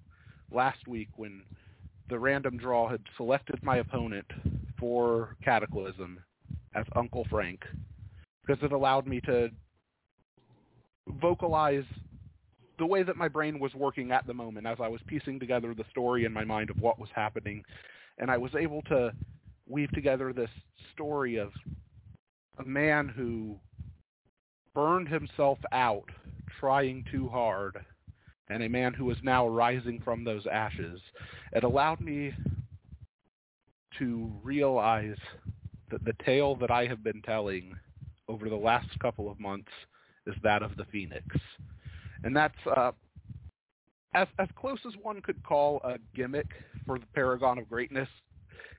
last 0.50 0.86
week 0.86 1.08
when 1.16 1.42
the 2.08 2.18
random 2.18 2.56
draw 2.56 2.88
had 2.88 3.00
selected 3.16 3.58
my 3.62 3.78
opponent 3.78 4.26
for 4.78 5.36
Cataclysm 5.44 6.18
as 6.74 6.84
Uncle 6.96 7.26
Frank 7.30 7.60
because 8.44 8.62
it 8.62 8.72
allowed 8.72 9.06
me 9.06 9.20
to 9.22 9.50
vocalize 11.20 11.84
the 12.78 12.86
way 12.86 13.02
that 13.02 13.16
my 13.16 13.28
brain 13.28 13.58
was 13.58 13.74
working 13.74 14.10
at 14.10 14.26
the 14.26 14.34
moment 14.34 14.66
as 14.66 14.78
I 14.80 14.88
was 14.88 15.00
piecing 15.06 15.38
together 15.38 15.74
the 15.74 15.84
story 15.90 16.24
in 16.24 16.32
my 16.32 16.44
mind 16.44 16.70
of 16.70 16.80
what 16.80 16.98
was 16.98 17.10
happening. 17.14 17.62
And 18.18 18.30
I 18.30 18.36
was 18.36 18.54
able 18.58 18.82
to 18.82 19.12
weave 19.68 19.90
together 19.92 20.32
this 20.32 20.50
story 20.92 21.36
of 21.36 21.52
a 22.58 22.64
man 22.64 23.08
who 23.08 23.56
burned 24.74 25.08
himself 25.08 25.58
out 25.72 26.08
trying 26.60 27.04
too 27.10 27.28
hard 27.28 27.76
and 28.48 28.62
a 28.62 28.68
man 28.68 28.92
who 28.92 29.10
is 29.10 29.16
now 29.22 29.46
rising 29.48 30.00
from 30.04 30.24
those 30.24 30.46
ashes. 30.50 31.00
It 31.52 31.64
allowed 31.64 32.00
me 32.00 32.32
to 33.98 34.32
realize 34.42 35.16
that 35.90 36.04
the 36.04 36.14
tale 36.24 36.56
that 36.56 36.70
I 36.70 36.86
have 36.86 37.02
been 37.02 37.22
telling 37.22 37.74
over 38.28 38.48
the 38.48 38.56
last 38.56 38.88
couple 39.00 39.30
of 39.30 39.40
months 39.40 39.70
is 40.26 40.34
that 40.42 40.62
of 40.62 40.76
the 40.76 40.86
Phoenix. 40.86 41.24
And 42.24 42.34
that's 42.34 42.54
uh, 42.76 42.92
as, 44.14 44.28
as 44.38 44.48
close 44.56 44.78
as 44.86 44.94
one 45.02 45.20
could 45.22 45.42
call 45.42 45.80
a 45.84 45.98
gimmick 46.14 46.48
for 46.86 46.98
the 46.98 47.06
Paragon 47.14 47.58
of 47.58 47.68
Greatness 47.68 48.08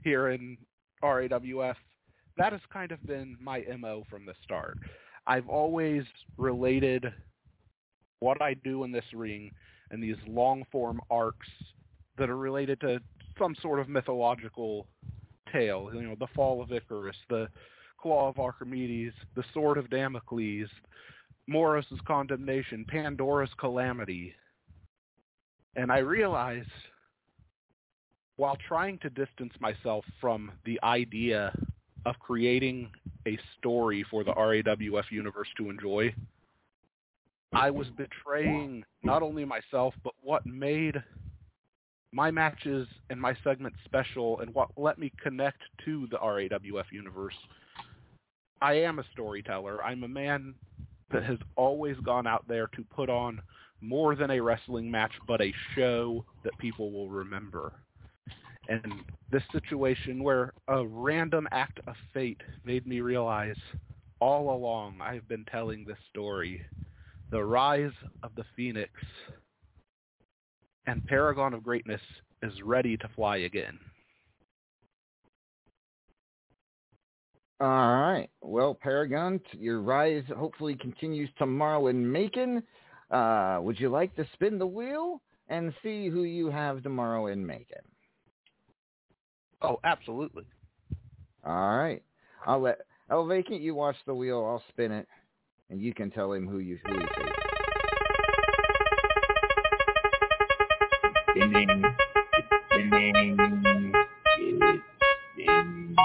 here 0.04 0.30
in 0.30 0.58
RAWF. 1.04 1.76
That 2.38 2.52
has 2.52 2.62
kind 2.72 2.92
of 2.92 3.06
been 3.06 3.38
my 3.40 3.64
MO 3.80 4.04
from 4.10 4.26
the 4.26 4.34
start. 4.44 4.80
I've 5.28 5.48
always 5.48 6.04
related 6.38 7.06
what 8.20 8.42
I 8.42 8.56
do 8.56 8.84
in 8.84 8.92
this 8.92 9.06
ring 9.14 9.52
and 9.92 10.02
these 10.02 10.16
long 10.28 10.64
form 10.72 11.00
arcs 11.12 11.48
that 12.18 12.30
are 12.30 12.38
related 12.38 12.80
to 12.82 13.00
some 13.38 13.56
sort 13.62 13.80
of 13.80 13.90
mythological 13.90 14.88
tale. 15.52 15.92
You 15.94 16.02
know, 16.02 16.16
the 16.20 16.28
fall 16.36 16.62
of 16.62 16.72
Icarus, 16.72 17.16
the 17.30 17.48
claw 18.02 18.30
of 18.30 18.40
Archimedes, 18.40 19.14
the 19.36 19.44
sword 19.54 19.78
of 19.78 19.90
Damocles, 19.90 20.70
Morris's 21.48 22.00
condemnation, 22.06 22.86
Pandora's 22.88 23.52
calamity. 23.60 24.34
And 25.76 25.92
I 25.92 26.00
realized 26.00 26.70
while 28.38 28.58
trying 28.68 28.98
to 29.00 29.10
distance 29.10 29.54
myself 29.60 30.04
from 30.20 30.52
the 30.66 30.80
idea 30.84 31.54
of 32.06 32.20
creating 32.20 32.90
a 33.28 33.38
story 33.58 34.06
for 34.10 34.24
the 34.24 34.34
RAWF 34.34 35.12
universe 35.12 35.48
to 35.58 35.70
enjoy, 35.70 36.14
I 37.54 37.70
was 37.70 37.88
betraying 37.98 38.84
not 39.04 39.22
only 39.22 39.46
myself, 39.46 39.94
but 40.04 40.14
what 40.22 40.46
made 40.46 41.02
my 42.12 42.30
matches 42.30 42.88
and 43.10 43.20
my 43.20 43.36
segments 43.44 43.78
special 43.86 44.40
and 44.40 44.54
what 44.54 44.70
let 44.78 45.00
me 45.00 45.12
connect 45.22 45.62
to 45.86 46.08
the 46.12 46.18
RAWF 46.18 46.92
universe. 46.92 47.36
I 48.62 48.74
am 48.74 49.00
a 49.00 49.04
storyteller. 49.12 49.84
I'm 49.84 50.04
a 50.04 50.08
man 50.08 50.56
that 51.12 51.24
has 51.24 51.38
always 51.56 51.98
gone 51.98 52.28
out 52.28 52.48
there 52.48 52.68
to 52.68 52.84
put 52.96 53.10
on 53.10 53.42
more 53.82 54.16
than 54.16 54.32
a 54.32 54.40
wrestling 54.40 54.90
match, 54.90 55.12
but 55.28 55.42
a 55.42 55.54
show 55.76 56.24
that 56.44 56.58
people 56.60 56.92
will 56.92 57.10
remember. 57.10 57.74
And 58.70 59.04
this 59.32 59.44
situation 59.52 60.24
where 60.24 60.54
a 60.68 60.86
random 60.86 61.48
act 61.52 61.80
of 61.88 61.96
fate 62.14 62.42
made 62.64 62.88
me 62.88 63.02
realize 63.02 63.56
all 64.20 64.56
along 64.56 65.00
I've 65.02 65.28
been 65.28 65.46
telling 65.52 65.84
this 65.86 65.98
story. 66.10 66.62
The 67.32 67.44
rise 67.44 67.92
of 68.22 68.32
the 68.36 68.46
phoenix 68.56 68.92
and 70.86 71.06
Paragon 71.08 71.54
of 71.54 71.64
Greatness 71.64 72.02
is 72.42 72.54
ready 72.64 72.96
to 72.98 73.10
fly 73.16 73.38
again. 73.38 73.80
All 77.60 77.68
right. 77.68 78.28
Well, 78.42 78.78
Paragon, 78.82 79.40
your 79.54 79.82
rise 79.82 80.24
hopefully 80.38 80.76
continues 80.76 81.30
tomorrow 81.38 81.88
in 81.88 82.10
Macon. 82.12 82.62
Uh, 83.10 83.60
would 83.62 83.80
you 83.80 83.90
like 83.90 84.16
to 84.16 84.28
spin 84.34 84.60
the 84.60 84.68
wheel 84.68 85.22
and 85.48 85.74
see 85.82 86.10
who 86.10 86.24
you 86.24 86.50
have 86.50 86.84
tomorrow 86.84 87.28
in 87.28 87.46
Macon? 87.46 87.93
Oh, 89.64 89.80
absolutely. 89.86 90.44
All 91.46 91.78
right. 91.78 92.04
I'll 92.46 92.60
let 92.60 92.80
El 93.10 93.26
Vacant 93.26 93.62
you 93.62 93.76
watch 93.76 93.96
the 94.06 94.14
wheel. 94.14 94.44
I'll 94.46 94.64
spin 94.70 94.92
it, 94.92 95.08
and 95.70 95.82
you 95.82 95.94
can 95.94 96.12
tell 96.12 96.34
him 96.34 96.48
who 96.48 96.60
you 96.60 96.78
who 96.86 96.94
you 96.94 97.08
see. 97.16 97.32
Spinning, 101.32 101.84
spinning, 102.72 103.94
spinning. 104.34 105.96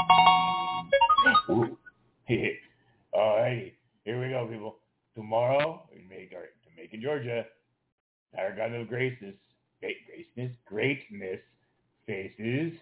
Ooh. 1.50 1.76
All 3.12 3.36
righty, 3.38 3.74
here 4.04 4.20
we 4.20 4.28
go, 4.30 4.46
people. 4.50 4.76
Tomorrow 5.14 5.88
in 5.92 6.08
Macon, 6.08 6.38
Macon, 6.76 7.02
Georgia, 7.02 7.44
Paragon 8.34 8.74
of 8.74 8.88
Greatness, 8.88 9.34
great, 9.80 9.96
greatness, 10.06 10.56
greatness 10.66 11.40
faces. 12.06 12.72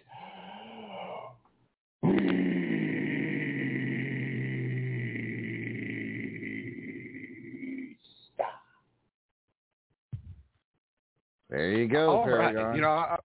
There 11.49 11.71
you 11.71 11.87
go, 11.87 12.09
All 12.09 12.27
right. 12.27 12.53
Paragon. 12.53 12.75
You 12.75 12.81
know, 12.81 12.89
I, 12.89 13.17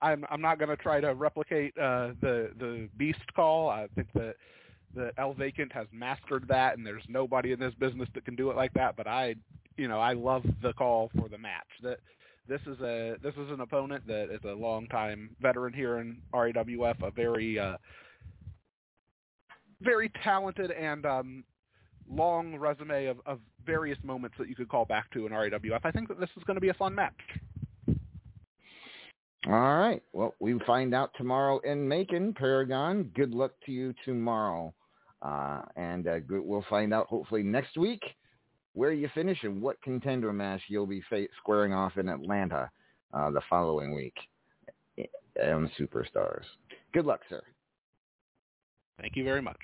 I'm 0.00 0.24
I'm 0.30 0.40
not 0.40 0.58
going 0.58 0.70
to 0.70 0.76
try 0.76 1.00
to 1.00 1.14
replicate 1.14 1.76
uh, 1.78 2.12
the 2.20 2.50
the 2.58 2.88
beast 2.96 3.20
call. 3.36 3.68
I 3.68 3.86
think 3.94 4.08
that 4.14 4.36
that 4.94 5.12
El 5.18 5.34
Vacant 5.34 5.72
has 5.72 5.86
mastered 5.92 6.46
that, 6.48 6.76
and 6.76 6.86
there's 6.86 7.04
nobody 7.08 7.52
in 7.52 7.60
this 7.60 7.74
business 7.74 8.08
that 8.14 8.24
can 8.24 8.34
do 8.34 8.50
it 8.50 8.56
like 8.56 8.72
that. 8.74 8.96
But 8.96 9.06
I, 9.06 9.34
you 9.76 9.88
know, 9.88 10.00
I 10.00 10.12
love 10.14 10.44
the 10.62 10.72
call 10.72 11.10
for 11.18 11.28
the 11.28 11.38
match. 11.38 11.68
That 11.82 11.98
this 12.48 12.60
is 12.66 12.80
a 12.80 13.16
this 13.22 13.34
is 13.34 13.50
an 13.50 13.60
opponent 13.60 14.06
that 14.06 14.32
is 14.32 14.40
a 14.44 14.52
longtime 14.52 15.30
veteran 15.40 15.72
here 15.72 15.98
in 15.98 16.18
RAWF, 16.34 17.02
a 17.02 17.10
very 17.10 17.58
uh, 17.58 17.76
very 19.80 20.10
talented 20.22 20.70
and 20.70 21.06
um, 21.06 21.44
long 22.08 22.56
resume 22.56 23.06
of, 23.06 23.18
of 23.26 23.40
various 23.64 23.98
moments 24.02 24.36
that 24.38 24.48
you 24.48 24.54
could 24.54 24.68
call 24.68 24.84
back 24.84 25.10
to 25.12 25.26
in 25.26 25.32
RAWF. 25.32 25.80
I 25.84 25.90
think 25.90 26.08
that 26.08 26.18
this 26.20 26.30
is 26.36 26.42
going 26.44 26.56
to 26.56 26.60
be 26.60 26.70
a 26.70 26.74
fun 26.74 26.94
match. 26.94 27.12
All 29.46 29.76
right. 29.76 30.02
Well, 30.12 30.34
we 30.38 30.56
find 30.66 30.94
out 30.94 31.10
tomorrow 31.16 31.58
in 31.64 31.88
Macon, 31.88 32.32
Paragon. 32.32 33.10
Good 33.14 33.32
luck 33.32 33.52
to 33.66 33.72
you 33.72 33.92
tomorrow. 34.04 34.72
Uh, 35.20 35.62
and 35.76 36.06
uh, 36.06 36.18
we'll 36.28 36.64
find 36.70 36.94
out 36.94 37.06
hopefully 37.08 37.42
next 37.42 37.76
week 37.76 38.02
where 38.74 38.92
you 38.92 39.08
finish 39.14 39.38
and 39.42 39.60
what 39.60 39.80
contender 39.82 40.32
match 40.32 40.62
you'll 40.68 40.86
be 40.86 41.02
fa- 41.08 41.26
squaring 41.38 41.72
off 41.72 41.96
in 41.98 42.08
Atlanta 42.08 42.70
uh, 43.12 43.30
the 43.30 43.42
following 43.48 43.94
week 43.94 44.14
on 45.42 45.70
Superstars. 45.78 46.44
Good 46.92 47.06
luck, 47.06 47.20
sir. 47.28 47.42
Thank 49.00 49.16
you 49.16 49.24
very 49.24 49.42
much. 49.42 49.58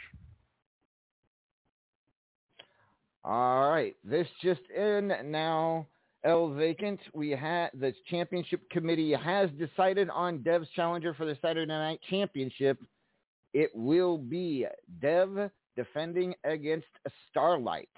All 3.24 3.70
right. 3.70 3.96
This 4.04 4.26
just 4.42 4.62
in 4.76 5.12
now. 5.30 5.86
El 6.24 6.52
Vacant, 6.52 6.98
we 7.14 7.30
had 7.30 7.70
the 7.78 7.94
championship 8.10 8.68
committee 8.70 9.12
has 9.12 9.50
decided 9.50 10.10
on 10.10 10.42
Dev's 10.42 10.68
challenger 10.74 11.14
for 11.14 11.24
the 11.24 11.38
Saturday 11.40 11.68
Night 11.68 12.00
Championship. 12.10 12.76
It 13.54 13.70
will 13.72 14.18
be 14.18 14.66
Dev 15.00 15.50
defending 15.76 16.34
against 16.42 16.88
Starlight. 17.30 17.88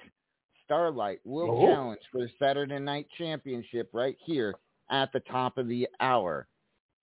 Starlight 0.71 1.19
will 1.25 1.51
Oh. 1.51 1.67
challenge 1.67 2.01
for 2.13 2.19
the 2.21 2.29
Saturday 2.39 2.79
Night 2.79 3.09
Championship 3.19 3.91
right 3.93 4.17
here 4.21 4.55
at 4.89 5.11
the 5.13 5.19
top 5.19 5.59
of 5.59 5.67
the 5.67 5.89
hour. 5.99 6.47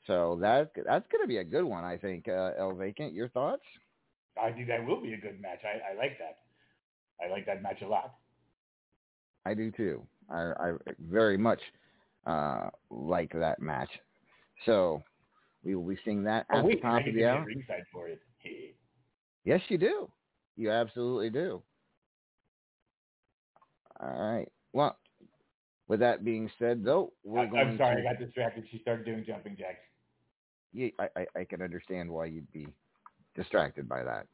So 0.05 0.38
that 0.38 0.72
that's 0.74 1.05
going 1.09 1.22
to 1.22 1.28
be 1.28 1.39
a 1.39 1.43
good 1.43 1.65
one, 1.65 1.84
I 1.84 1.97
think. 1.97 2.30
Uh, 2.30 2.53
El 2.57 2.74
Vacant, 2.76 3.11
your 3.11 3.28
thoughts? 3.28 3.63
I 4.41 4.53
think 4.53 4.68
that 4.70 4.86
will 4.86 5.01
be 5.01 5.13
a 5.15 5.18
good 5.18 5.41
match. 5.41 5.59
I, 5.65 5.91
I 5.91 5.95
like 5.97 6.18
that. 6.18 6.38
I 7.22 7.28
like 7.30 7.45
that 7.45 7.61
match 7.61 7.82
a 7.82 7.88
lot. 7.89 8.13
I 9.45 9.53
do 9.53 9.70
too. 9.72 10.07
I, 10.30 10.53
I 10.57 10.74
very 10.99 11.38
much 11.38 11.59
uh, 12.26 12.70
like 12.89 13.34
that 13.34 13.59
match. 13.59 13.89
So 14.65 15.03
we 15.65 15.76
will 15.76 15.84
be 15.86 15.97
seeing 16.05 16.24
that 16.24 16.45
Oh, 16.53 16.59
at 16.59 16.63
wait, 16.63 16.76
the 16.78 16.82
top 16.88 17.05
of 17.05 17.13
the 17.13 17.26
hour. 17.26 17.43
ringside 17.45 17.84
for 17.91 18.07
it. 18.07 18.22
Yes, 19.43 19.59
you 19.68 19.78
do. 19.78 20.09
You 20.55 20.72
absolutely 20.72 21.30
do. 21.32 21.61
All 24.00 24.10
right. 24.10 24.48
Well, 24.74 24.98
with 25.88 26.00
that 26.02 26.24
being 26.24 26.50
said, 26.60 26.84
though, 26.84 27.14
we're 27.24 27.41
I, 27.41 27.45
going 27.45 27.68
I'm 27.68 27.78
sorry, 27.78 28.02
to. 28.02 28.08
I 28.08 28.14
got 28.14 28.20
distracted. 28.20 28.66
She 28.72 28.80
started 28.80 29.06
doing 29.06 29.24
jumping 29.26 29.56
jacks. 29.58 29.80
Yeah, 30.74 30.89
I, 31.00 31.08
I, 31.16 31.26
I 31.39 31.43
can 31.45 31.62
understand 31.62 32.10
why 32.10 32.26
you'd 32.26 32.52
be 32.52 32.68
distracted 33.36 33.88
by 33.88 34.04
that. 34.04 34.28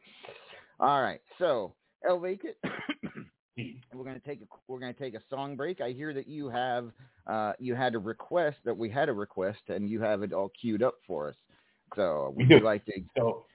All 0.79 1.01
right. 1.01 1.21
So, 1.37 1.73
El 2.07 2.19
Vacant, 2.19 2.55
we're 3.57 4.03
going 4.03 4.19
to 4.19 4.27
take 4.27 4.41
a 4.41 4.45
we're 4.67 4.79
going 4.79 4.93
to 4.93 4.99
take 4.99 5.13
a 5.13 5.21
song 5.29 5.55
break. 5.55 5.79
I 5.79 5.91
hear 5.91 6.13
that 6.13 6.27
you 6.27 6.49
have 6.49 6.91
uh, 7.27 7.53
you 7.59 7.75
had 7.75 7.95
a 7.95 7.99
request 7.99 8.57
that 8.65 8.75
we 8.75 8.89
had 8.89 9.09
a 9.09 9.13
request 9.13 9.61
and 9.67 9.89
you 9.89 10.01
have 10.01 10.23
it 10.23 10.33
all 10.33 10.51
queued 10.59 10.81
up 10.81 10.95
for 11.05 11.29
us. 11.29 11.35
So 11.95 12.33
We 12.35 12.47
would 12.47 12.63
like 12.63 12.83
to? 12.85 12.93
So, 13.15 13.45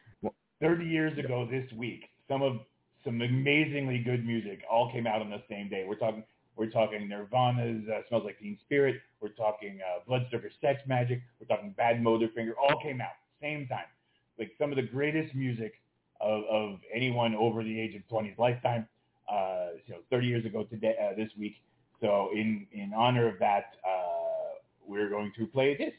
30 0.61 0.85
years 0.85 1.17
ago 1.19 1.47
this 1.51 1.71
week, 1.73 2.05
some 2.29 2.43
of 2.43 2.59
some 3.05 3.21
amazingly 3.21 3.99
good 3.99 4.27
music 4.27 4.61
all 4.71 4.91
came 4.91 5.07
out 5.07 5.21
on 5.21 5.31
the 5.31 5.43
same 5.49 5.69
day. 5.69 5.85
We're 5.89 5.97
talking 5.97 6.25
we're 6.57 6.71
talking 6.71 7.09
Nirvana's 7.09 7.89
uh, 7.89 8.01
Smells 8.09 8.25
Like 8.25 8.41
Teen 8.41 8.59
Spirit. 8.65 8.97
We're 9.21 9.29
talking 9.29 9.79
uh, 9.81 10.01
Bloodsucker 10.07 10.51
Sex 10.61 10.83
Magic. 10.87 11.23
We're 11.41 11.47
talking 11.47 11.71
Bad 11.77 12.03
Motorfinger. 12.03 12.53
All 12.61 12.81
came 12.83 13.01
out 13.01 13.13
same 13.41 13.67
time. 13.69 13.87
Like 14.39 14.51
some 14.59 14.71
of 14.71 14.77
the 14.77 14.83
greatest 14.83 15.35
music 15.35 15.75
of, 16.21 16.43
of 16.51 16.79
anyone 16.93 17.35
over 17.37 17.63
the 17.63 17.81
age 17.81 17.95
of 17.95 18.03
20's 18.11 18.39
lifetime. 18.39 18.89
Uh, 19.31 19.69
you 19.87 19.95
know, 19.95 20.01
30 20.11 20.27
years 20.27 20.45
ago 20.47 20.65
today, 20.65 20.97
uh, 21.01 21.15
this 21.15 21.31
week. 21.39 21.57
So 22.01 22.31
in 22.33 22.67
in 22.73 22.93
honor 22.97 23.29
of 23.29 23.39
that, 23.41 23.77
uh, 23.87 24.59
we're 24.87 25.11
going 25.11 25.33
to 25.39 25.47
play 25.47 25.77
this. 25.77 25.93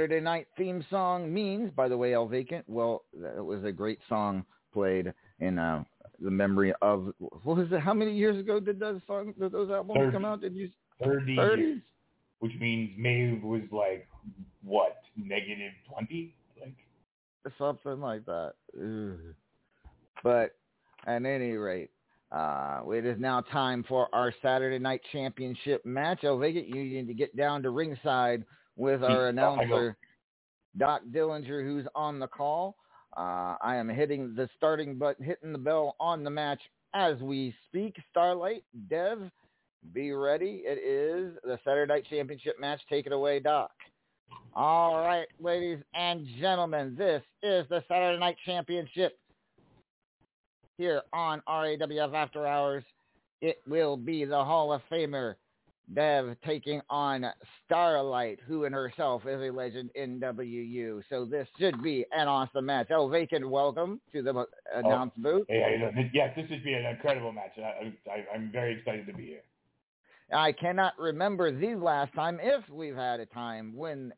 Saturday 0.00 0.20
night 0.20 0.46
theme 0.56 0.82
song 0.88 1.30
means, 1.32 1.70
by 1.76 1.86
the 1.86 1.96
way, 1.96 2.14
El 2.14 2.26
Vacant. 2.26 2.64
Well, 2.66 3.04
that 3.20 3.44
was 3.44 3.62
a 3.64 3.72
great 3.72 3.98
song 4.08 4.46
played 4.72 5.12
in 5.40 5.58
uh, 5.58 5.84
the 6.18 6.30
memory 6.30 6.72
of 6.80 7.12
what 7.18 7.58
was 7.58 7.66
it? 7.70 7.80
How 7.80 7.92
many 7.92 8.16
years 8.16 8.40
ago 8.40 8.60
did 8.60 8.80
those 8.80 9.02
song, 9.06 9.34
did 9.38 9.52
those 9.52 9.70
albums 9.70 9.98
Thirty. 9.98 10.12
come 10.12 10.24
out? 10.24 10.40
Did 10.40 10.54
you 10.54 10.70
30 11.04 11.36
30? 11.36 11.62
years, 11.62 11.80
which 12.38 12.52
means 12.58 12.92
Maeve 12.96 13.42
was 13.42 13.60
like, 13.70 14.08
what, 14.64 14.96
negative 15.16 15.72
20? 15.92 16.34
Like, 16.58 16.72
something 17.58 18.00
like 18.00 18.24
that? 18.24 18.54
Ugh. 18.78 19.34
But 20.24 20.56
at 21.06 21.26
any 21.26 21.52
rate, 21.52 21.90
uh, 22.32 22.80
it 22.90 23.04
is 23.04 23.20
now 23.20 23.42
time 23.42 23.84
for 23.86 24.08
our 24.14 24.32
Saturday 24.40 24.78
night 24.78 25.02
championship 25.12 25.84
match. 25.84 26.24
El 26.24 26.38
Vacant, 26.38 26.68
you 26.68 26.84
need 26.84 27.06
to 27.06 27.14
get 27.14 27.36
down 27.36 27.62
to 27.64 27.68
ringside 27.68 28.46
with 28.80 29.04
our 29.04 29.28
announcer, 29.28 29.96
Doc 30.78 31.02
Dillinger, 31.12 31.62
who's 31.62 31.86
on 31.94 32.18
the 32.18 32.26
call. 32.26 32.76
Uh, 33.16 33.56
I 33.60 33.76
am 33.76 33.88
hitting 33.88 34.34
the 34.34 34.48
starting 34.56 34.96
button, 34.96 35.24
hitting 35.24 35.52
the 35.52 35.58
bell 35.58 35.96
on 36.00 36.24
the 36.24 36.30
match 36.30 36.60
as 36.94 37.18
we 37.20 37.54
speak. 37.68 37.96
Starlight, 38.10 38.64
Dev, 38.88 39.30
be 39.92 40.12
ready. 40.12 40.62
It 40.64 40.78
is 40.78 41.36
the 41.44 41.58
Saturday 41.62 41.92
Night 41.92 42.06
Championship 42.08 42.58
match. 42.58 42.80
Take 42.88 43.06
it 43.06 43.12
away, 43.12 43.38
Doc. 43.40 43.70
All 44.54 45.00
right, 45.00 45.26
ladies 45.38 45.78
and 45.94 46.26
gentlemen, 46.40 46.94
this 46.96 47.22
is 47.42 47.66
the 47.68 47.84
Saturday 47.86 48.18
Night 48.18 48.36
Championship 48.46 49.18
here 50.78 51.02
on 51.12 51.42
RAWF 51.46 52.14
After 52.14 52.46
Hours. 52.46 52.84
It 53.42 53.60
will 53.68 53.96
be 53.96 54.24
the 54.24 54.42
Hall 54.42 54.72
of 54.72 54.80
Famer 54.90 55.34
Dev 55.94 56.36
taking 56.46 56.80
on 56.88 57.26
Starlight, 57.64 58.38
who 58.46 58.64
in 58.64 58.72
herself 58.72 59.22
is 59.26 59.40
a 59.40 59.50
legend 59.50 59.90
in 59.94 60.20
WU. 60.20 61.02
So 61.08 61.24
this 61.24 61.48
should 61.58 61.82
be 61.82 62.04
an 62.12 62.28
awesome 62.28 62.66
match. 62.66 62.88
Oh, 62.90 63.08
Vacant, 63.08 63.48
welcome 63.48 64.00
to 64.12 64.22
the 64.22 64.30
uh, 64.30 64.44
announce 64.74 65.12
booth. 65.16 65.46
how 65.48 65.54
you 65.54 65.78
doing? 65.78 66.10
yes, 66.14 66.32
this 66.36 66.46
should 66.48 66.62
be 66.62 66.74
an 66.74 66.86
incredible 66.86 67.32
match. 67.32 67.52
I, 67.58 67.92
I, 68.10 68.24
I'm 68.34 68.50
very 68.52 68.78
excited 68.78 69.06
to 69.06 69.12
be 69.12 69.26
here. 69.26 69.42
I 70.32 70.52
cannot 70.52 70.92
remember 70.98 71.50
the 71.50 71.74
last 71.74 72.14
time, 72.14 72.38
if 72.40 72.68
we've 72.70 72.94
had 72.94 73.18
a 73.18 73.26
time 73.26 73.74
when, 73.74 74.12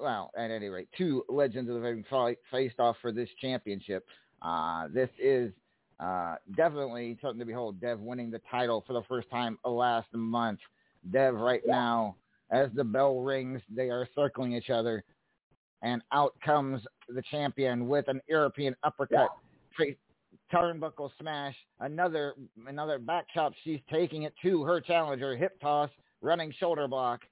well, 0.00 0.30
at 0.38 0.50
any 0.50 0.68
rate, 0.68 0.88
two 0.96 1.24
legends 1.28 1.68
of 1.68 1.76
the 1.76 1.82
ring 1.82 2.04
fight 2.08 2.38
faced 2.50 2.80
off 2.80 2.96
for 3.02 3.12
this 3.12 3.28
championship. 3.40 4.06
Uh, 4.40 4.88
this 4.92 5.10
is 5.22 5.52
uh, 5.98 6.36
definitely 6.56 7.18
something 7.20 7.40
to 7.40 7.44
behold. 7.44 7.78
Dev 7.78 8.00
winning 8.00 8.30
the 8.30 8.40
title 8.50 8.82
for 8.86 8.94
the 8.94 9.02
first 9.02 9.28
time 9.28 9.58
last 9.66 10.08
month. 10.14 10.60
Dev 11.10 11.34
right 11.34 11.62
now, 11.66 12.16
as 12.50 12.68
the 12.74 12.84
bell 12.84 13.20
rings, 13.20 13.60
they 13.74 13.90
are 13.90 14.08
circling 14.14 14.52
each 14.52 14.70
other, 14.70 15.04
and 15.82 16.02
out 16.12 16.34
comes 16.44 16.82
the 17.08 17.22
champion 17.30 17.88
with 17.88 18.08
an 18.08 18.20
European 18.28 18.76
uppercut, 18.82 19.30
tra- 19.74 19.94
turnbuckle 20.52 21.10
smash, 21.20 21.54
another 21.80 22.34
another 22.66 22.98
back 22.98 23.26
chop. 23.32 23.52
She's 23.64 23.80
taking 23.90 24.24
it 24.24 24.34
to 24.42 24.62
her 24.64 24.80
challenger, 24.80 25.36
hip 25.36 25.58
toss, 25.60 25.90
running 26.20 26.52
shoulder 26.58 26.86
block, 26.86 27.22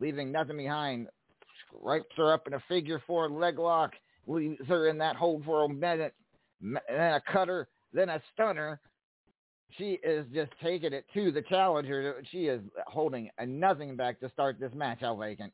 leaving 0.00 0.30
nothing 0.30 0.56
behind. 0.56 1.08
Wipes 1.72 2.14
her 2.16 2.32
up 2.32 2.46
in 2.46 2.54
a 2.54 2.62
figure 2.68 3.02
four 3.06 3.28
leg 3.28 3.58
lock, 3.58 3.92
leaves 4.26 4.64
her 4.68 4.88
in 4.88 4.98
that 4.98 5.16
hold 5.16 5.44
for 5.44 5.64
a 5.64 5.68
minute, 5.68 6.14
then 6.60 6.78
a 6.88 7.20
cutter 7.32 7.68
then 7.94 8.10
a 8.10 8.20
stunner. 8.32 8.80
She 9.76 9.98
is 10.04 10.26
just 10.32 10.52
taking 10.62 10.92
it 10.92 11.04
to 11.14 11.32
the 11.32 11.42
challenger. 11.42 12.22
She 12.30 12.46
is 12.46 12.60
holding 12.86 13.28
a 13.38 13.46
nothing 13.46 13.96
back 13.96 14.20
to 14.20 14.30
start 14.30 14.60
this 14.60 14.72
match, 14.74 14.98
El 15.02 15.16
Vacant. 15.16 15.52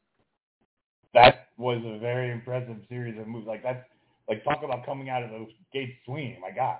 That 1.14 1.48
was 1.56 1.82
a 1.84 1.98
very 1.98 2.30
impressive 2.30 2.76
series 2.88 3.18
of 3.18 3.26
moves. 3.26 3.46
Like 3.46 3.62
that's 3.62 3.84
like 4.28 4.44
talk 4.44 4.62
about 4.62 4.84
coming 4.84 5.08
out 5.08 5.22
of 5.22 5.30
those 5.30 5.48
gates 5.72 5.92
swinging. 6.04 6.40
My 6.40 6.50
God. 6.50 6.78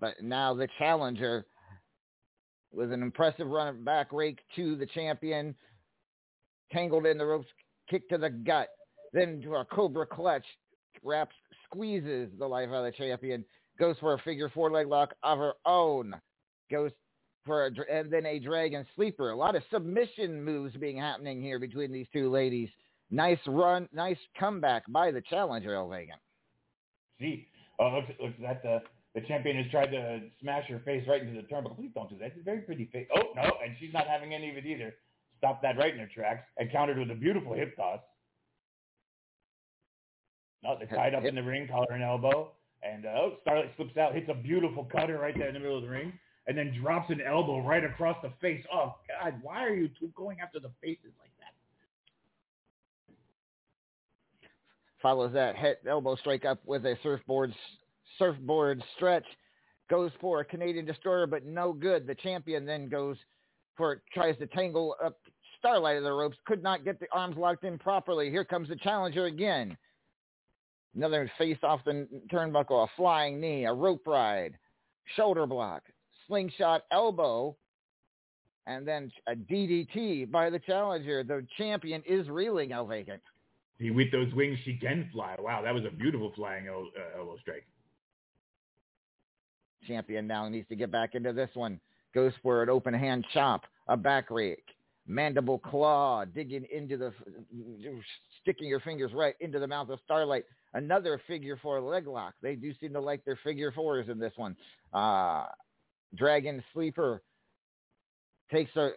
But 0.00 0.22
now 0.22 0.54
the 0.54 0.68
challenger 0.78 1.46
with 2.72 2.92
an 2.92 3.02
impressive 3.02 3.46
run 3.46 3.84
back 3.84 4.12
rake 4.12 4.40
to 4.56 4.76
the 4.76 4.86
champion, 4.86 5.54
tangled 6.72 7.06
in 7.06 7.18
the 7.18 7.26
ropes, 7.26 7.48
kick 7.88 8.08
to 8.08 8.18
the 8.18 8.30
gut, 8.30 8.68
then 9.12 9.40
to 9.42 9.56
a 9.56 9.64
cobra 9.64 10.06
clutch, 10.06 10.44
wraps, 11.02 11.34
squeezes 11.70 12.30
the 12.38 12.46
life 12.46 12.68
out 12.68 12.84
of 12.84 12.84
the 12.84 12.92
champion, 12.92 13.44
goes 13.78 13.96
for 14.00 14.14
a 14.14 14.18
figure 14.18 14.48
four 14.48 14.70
leg 14.70 14.86
lock 14.86 15.14
of 15.22 15.38
her 15.38 15.54
own, 15.64 16.14
goes 16.70 16.90
for 17.46 17.66
a, 17.66 17.70
and 17.90 18.12
then 18.12 18.26
a 18.26 18.38
dragon 18.38 18.86
sleeper. 18.94 19.30
A 19.30 19.36
lot 19.36 19.56
of 19.56 19.62
submission 19.72 20.42
moves 20.44 20.74
being 20.76 20.98
happening 20.98 21.40
here 21.42 21.58
between 21.58 21.92
these 21.92 22.06
two 22.12 22.30
ladies. 22.30 22.68
Nice 23.10 23.38
run, 23.46 23.88
nice 23.92 24.18
comeback 24.38 24.84
by 24.88 25.10
the 25.10 25.22
challenger, 25.22 25.74
El 25.74 25.88
Vega. 25.88 26.12
See, 27.18 27.48
oh, 27.78 27.88
looks 27.88 28.20
looks 28.20 28.34
that 28.40 28.62
the 28.62 28.82
the 29.14 29.20
champion 29.22 29.56
has 29.56 29.70
tried 29.70 29.90
to 29.90 30.20
smash 30.40 30.68
her 30.68 30.80
face 30.84 31.04
right 31.08 31.22
into 31.22 31.40
the 31.40 31.46
turnbuckle. 31.48 31.76
Please 31.76 31.90
don't 31.94 32.08
do 32.08 32.16
that. 32.18 32.26
It's 32.26 32.40
a 32.40 32.44
very 32.44 32.60
pretty 32.60 32.88
face. 32.92 33.08
Oh 33.14 33.32
no, 33.34 33.42
and 33.42 33.74
she's 33.80 33.92
not 33.92 34.06
having 34.06 34.34
any 34.34 34.50
of 34.50 34.56
it 34.56 34.66
either. 34.66 34.94
Stopped 35.38 35.62
that 35.62 35.78
right 35.78 35.92
in 35.92 35.98
her 35.98 36.08
tracks 36.14 36.46
and 36.58 36.70
countered 36.70 36.98
with 36.98 37.10
a 37.10 37.14
beautiful 37.14 37.54
hip 37.54 37.74
toss. 37.76 38.00
No, 40.62 40.76
they're 40.78 40.86
tied 40.98 41.14
up 41.14 41.24
in 41.24 41.34
the 41.34 41.42
ring, 41.42 41.68
collar 41.68 41.92
and 41.92 42.02
elbow. 42.02 42.52
And 42.82 43.04
uh, 43.04 43.10
oh, 43.10 43.32
Starlight 43.42 43.72
slips 43.76 43.96
out, 43.96 44.14
hits 44.14 44.28
a 44.30 44.34
beautiful 44.34 44.84
cutter 44.84 45.18
right 45.18 45.34
there 45.36 45.48
in 45.48 45.54
the 45.54 45.60
middle 45.60 45.76
of 45.76 45.82
the 45.82 45.88
ring, 45.88 46.12
and 46.46 46.56
then 46.56 46.74
drops 46.80 47.10
an 47.10 47.20
elbow 47.20 47.60
right 47.60 47.84
across 47.84 48.16
the 48.22 48.32
face. 48.40 48.64
Oh 48.72 48.94
God, 49.08 49.34
why 49.42 49.64
are 49.64 49.74
you 49.74 49.90
two 50.00 50.10
going 50.16 50.40
after 50.40 50.60
the 50.60 50.70
faces 50.80 51.12
like 51.20 51.30
that? 51.38 51.50
follows 55.02 55.32
that 55.32 55.56
head 55.56 55.76
elbow 55.88 56.16
strike 56.16 56.44
up 56.44 56.58
with 56.64 56.84
a 56.84 56.96
surfboard 57.02 57.54
surfboard 58.18 58.82
stretch. 58.96 59.24
Goes 59.88 60.12
for 60.20 60.40
a 60.40 60.44
Canadian 60.44 60.84
destroyer, 60.84 61.26
but 61.26 61.44
no 61.44 61.72
good. 61.72 62.06
The 62.06 62.14
champion 62.14 62.64
then 62.64 62.88
goes 62.88 63.16
for 63.76 64.02
tries 64.14 64.36
to 64.38 64.46
tangle 64.46 64.94
up 65.04 65.18
Starlight 65.58 65.96
of 65.96 66.04
the 66.04 66.12
ropes. 66.12 66.36
Could 66.46 66.62
not 66.62 66.84
get 66.84 67.00
the 67.00 67.06
arms 67.12 67.36
locked 67.36 67.64
in 67.64 67.78
properly. 67.78 68.30
Here 68.30 68.44
comes 68.44 68.68
the 68.68 68.76
challenger 68.76 69.26
again. 69.26 69.76
Another 70.96 71.30
face 71.38 71.58
off 71.62 71.80
the 71.84 72.08
turnbuckle, 72.32 72.84
a 72.84 72.90
flying 72.96 73.40
knee, 73.40 73.64
a 73.64 73.72
rope 73.72 74.06
ride, 74.06 74.58
shoulder 75.16 75.46
block, 75.46 75.82
slingshot 76.26 76.82
elbow, 76.90 77.56
and 78.66 78.86
then 78.86 79.10
a 79.28 79.34
DDT 79.34 80.30
by 80.30 80.50
the 80.50 80.58
challenger. 80.58 81.22
The 81.22 81.46
champion 81.56 82.02
is 82.06 82.28
reeling, 82.28 82.72
El 82.72 82.86
Vacant. 82.86 83.22
See, 83.80 83.90
with 83.90 84.12
those 84.12 84.32
wings, 84.34 84.58
she 84.64 84.76
can 84.76 85.08
fly. 85.12 85.36
Wow, 85.38 85.62
that 85.62 85.72
was 85.72 85.84
a 85.84 85.90
beautiful 85.90 86.32
flying 86.34 86.66
el- 86.66 86.90
uh, 86.96 87.18
elbow 87.18 87.38
strike. 87.40 87.66
Champion 89.86 90.26
now 90.26 90.48
needs 90.48 90.68
to 90.68 90.76
get 90.76 90.90
back 90.90 91.14
into 91.14 91.32
this 91.32 91.50
one. 91.54 91.80
Goes 92.14 92.32
for 92.42 92.62
an 92.62 92.68
open 92.68 92.92
hand 92.92 93.24
chop, 93.32 93.62
a 93.88 93.96
back 93.96 94.30
rake, 94.30 94.66
mandible 95.10 95.58
claw, 95.58 96.24
digging 96.24 96.64
into 96.72 96.96
the, 96.96 97.12
sticking 98.40 98.68
your 98.68 98.80
fingers 98.80 99.12
right 99.12 99.34
into 99.40 99.58
the 99.58 99.66
mouth 99.66 99.90
of 99.90 99.98
Starlight. 100.04 100.44
Another 100.72 101.20
figure 101.26 101.58
four 101.60 101.80
leg 101.80 102.06
lock. 102.06 102.34
They 102.40 102.54
do 102.54 102.72
seem 102.80 102.92
to 102.92 103.00
like 103.00 103.24
their 103.24 103.38
figure 103.42 103.72
fours 103.72 104.08
in 104.08 104.18
this 104.18 104.32
one. 104.36 104.56
Uh, 104.92 105.46
Dragon 106.14 106.62
Sleeper 106.72 107.22
takes 108.52 108.74
a 108.76 108.90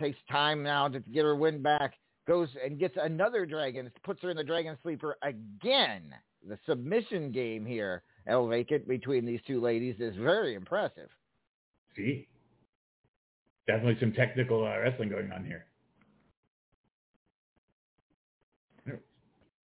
takes 0.00 0.18
time 0.30 0.62
now 0.62 0.88
to 0.88 1.00
get 1.00 1.22
her 1.24 1.36
win 1.36 1.62
back. 1.62 1.94
Goes 2.26 2.48
and 2.64 2.78
gets 2.78 2.96
another 3.00 3.46
dragon, 3.46 3.90
puts 4.04 4.22
her 4.22 4.30
in 4.30 4.36
the 4.36 4.44
Dragon 4.44 4.76
Sleeper 4.82 5.16
again. 5.22 6.14
The 6.46 6.58
submission 6.66 7.32
game 7.32 7.66
here, 7.66 8.02
El 8.26 8.46
Vacant, 8.46 8.86
between 8.88 9.24
these 9.24 9.40
two 9.46 9.60
ladies 9.60 9.96
is 9.98 10.14
very 10.16 10.54
impressive. 10.54 11.08
See, 11.96 12.28
definitely 13.70 13.96
some 14.00 14.12
technical 14.12 14.66
uh, 14.66 14.78
wrestling 14.80 15.08
going 15.08 15.30
on 15.30 15.44
here. 15.44 15.66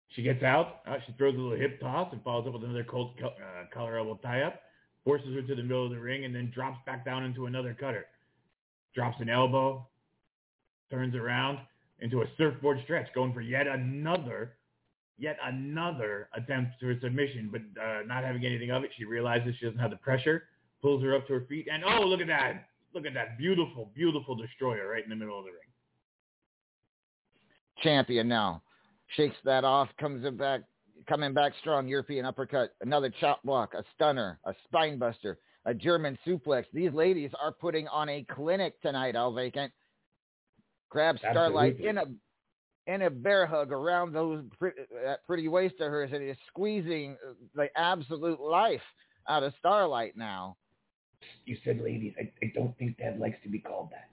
She 0.09 0.21
gets 0.21 0.43
out. 0.43 0.81
Uh, 0.87 0.95
she 1.05 1.13
throws 1.17 1.35
a 1.35 1.37
little 1.37 1.57
hip 1.57 1.81
toss 1.81 2.07
and 2.13 2.23
follows 2.23 2.45
up 2.47 2.53
with 2.53 2.63
another 2.63 2.85
cold 2.85 3.15
co- 3.19 3.27
uh, 3.27 3.65
collar 3.73 3.97
elbow 3.97 4.17
tie 4.23 4.43
up. 4.43 4.61
Forces 5.03 5.35
her 5.35 5.41
to 5.41 5.55
the 5.55 5.63
middle 5.63 5.85
of 5.85 5.91
the 5.91 5.99
ring 5.99 6.23
and 6.23 6.33
then 6.33 6.51
drops 6.53 6.77
back 6.85 7.03
down 7.03 7.25
into 7.25 7.47
another 7.47 7.75
cutter. 7.77 8.05
Drops 8.93 9.19
an 9.19 9.29
elbow. 9.29 9.85
Turns 10.89 11.15
around 11.15 11.57
into 11.99 12.21
a 12.21 12.25
surfboard 12.37 12.79
stretch, 12.83 13.07
going 13.13 13.33
for 13.33 13.41
yet 13.41 13.67
another, 13.67 14.53
yet 15.17 15.37
another 15.43 16.29
attempt 16.35 16.79
to 16.79 16.91
a 16.91 16.99
submission, 17.01 17.49
but 17.51 17.61
uh, 17.81 18.01
not 18.05 18.23
having 18.23 18.45
anything 18.45 18.71
of 18.71 18.83
it. 18.83 18.91
She 18.97 19.03
realizes 19.03 19.55
she 19.59 19.65
doesn't 19.65 19.79
have 19.79 19.91
the 19.91 19.97
pressure. 19.97 20.43
Pulls 20.81 21.03
her 21.03 21.15
up 21.15 21.27
to 21.27 21.33
her 21.33 21.45
feet, 21.49 21.67
and 21.71 21.83
oh, 21.83 22.01
look 22.05 22.21
at 22.21 22.27
that! 22.27 22.67
Look 22.95 23.05
at 23.05 23.13
that 23.13 23.37
beautiful, 23.37 23.91
beautiful 23.93 24.35
destroyer 24.35 24.87
right 24.87 25.03
in 25.03 25.09
the 25.09 25.17
middle 25.17 25.37
of 25.37 25.43
the 25.43 25.51
ring. 25.51 25.59
Champion 27.83 28.29
now 28.29 28.63
shakes 29.17 29.35
that 29.43 29.65
off, 29.65 29.89
comes 29.99 30.25
in 30.25 30.37
back, 30.37 30.61
coming 31.07 31.33
back 31.33 31.51
strong. 31.59 31.89
European 31.89 32.25
uppercut, 32.25 32.73
another 32.79 33.11
chop 33.19 33.43
block, 33.43 33.73
a 33.73 33.83
stunner, 33.93 34.39
a 34.45 34.53
spine 34.63 34.97
buster, 34.97 35.37
a 35.65 35.73
German 35.73 36.17
suplex. 36.25 36.63
These 36.73 36.93
ladies 36.93 37.31
are 37.41 37.51
putting 37.51 37.87
on 37.89 38.07
a 38.07 38.25
clinic 38.31 38.81
tonight. 38.81 39.15
El 39.15 39.33
Vacant 39.33 39.73
grabs 40.89 41.19
Starlight 41.19 41.73
Absolutely. 41.73 41.89
in 41.89 41.97
a 41.97 42.05
in 42.87 43.01
a 43.01 43.09
bear 43.09 43.45
hug 43.45 43.73
around 43.73 44.13
those 44.13 44.43
pretty, 44.57 44.81
that 45.03 45.25
pretty 45.25 45.49
waist 45.49 45.75
of 45.81 45.91
hers, 45.91 46.11
and 46.13 46.23
is 46.23 46.37
squeezing 46.47 47.17
the 47.55 47.67
absolute 47.75 48.39
life 48.39 48.81
out 49.27 49.43
of 49.43 49.53
Starlight 49.59 50.15
now. 50.15 50.55
You 51.45 51.57
said 51.63 51.79
ladies. 51.81 52.13
I, 52.19 52.31
I 52.43 52.51
don't 52.55 52.77
think 52.77 52.97
Dad 52.97 53.19
likes 53.19 53.37
to 53.43 53.49
be 53.49 53.59
called 53.59 53.89
that. 53.91 54.09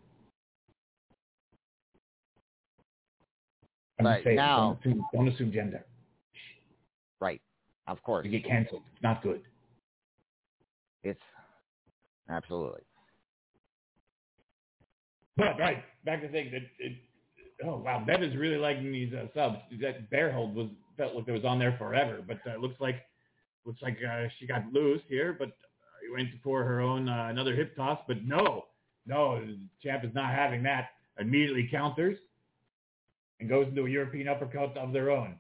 I'm 3.99 4.07
Right, 4.07 4.25
saying, 4.25 4.37
now- 4.37 4.79
don't 4.85 4.95
assume, 4.95 5.07
don't 5.15 5.29
assume 5.29 5.53
gender. 5.53 5.85
Right, 7.21 7.41
of 7.87 8.03
course. 8.03 8.25
You 8.25 8.33
get 8.33 8.45
canceled. 8.49 8.83
It's 8.95 9.03
not 9.03 9.23
good. 9.23 9.43
It's 11.05 11.21
absolutely. 12.29 12.83
But 15.37 15.59
right, 15.59 15.83
back 16.05 16.21
to 16.23 16.29
things. 16.29 16.51
It, 16.53 16.65
it, 16.79 16.93
oh 17.65 17.77
wow, 17.79 18.05
Dev 18.07 18.23
is 18.23 18.37
really 18.37 18.59
liking 18.59 18.93
these 18.93 19.13
uh, 19.15 19.27
subs. 19.35 19.59
That 19.81 20.11
bear 20.11 20.33
hold 20.33 20.55
was 20.55 20.69
felt 20.97 21.15
like 21.15 21.27
it 21.29 21.33
was 21.33 21.45
on 21.45 21.59
there 21.59 21.75
forever, 21.79 22.21
but 22.27 22.39
uh, 22.47 22.59
looks 22.61 22.81
like 22.81 22.97
looks 23.65 23.81
like 23.83 23.99
uh, 24.09 24.25
she 24.39 24.47
got 24.47 24.65
loose 24.73 25.01
here. 25.09 25.35
But 25.39 25.53
went 26.13 26.29
for 26.43 26.65
her 26.65 26.81
own 26.81 27.09
uh, 27.09 27.27
another 27.31 27.55
hip 27.55 27.77
toss, 27.77 28.01
but 28.09 28.25
no, 28.25 28.65
no, 29.07 29.41
the 29.45 29.59
champ 29.83 30.05
is 30.05 30.15
not 30.15 30.31
having 30.35 30.63
that. 30.65 30.91
Immediately 31.19 31.69
counters 31.71 32.17
and 33.41 33.49
goes 33.49 33.67
into 33.69 33.85
a 33.85 33.91
European 33.91 34.29
uppercut 34.29 34.77
of 34.79 34.93
their 34.93 35.11
own. 35.11 35.35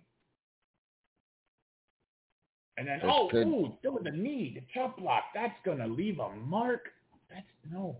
And 2.77 2.87
then, 2.89 2.99
That's 3.03 3.13
oh, 3.15 3.29
good. 3.31 3.47
ooh, 3.47 3.73
still 3.79 3.95
with 3.95 4.05
the 4.05 4.11
knee, 4.11 4.53
the 4.55 4.63
chop 4.73 4.99
block. 4.99 5.25
That's 5.35 5.55
gonna 5.65 5.87
leave 5.87 6.19
a 6.19 6.31
mark. 6.37 6.89
That's 7.31 7.47
no. 7.71 7.97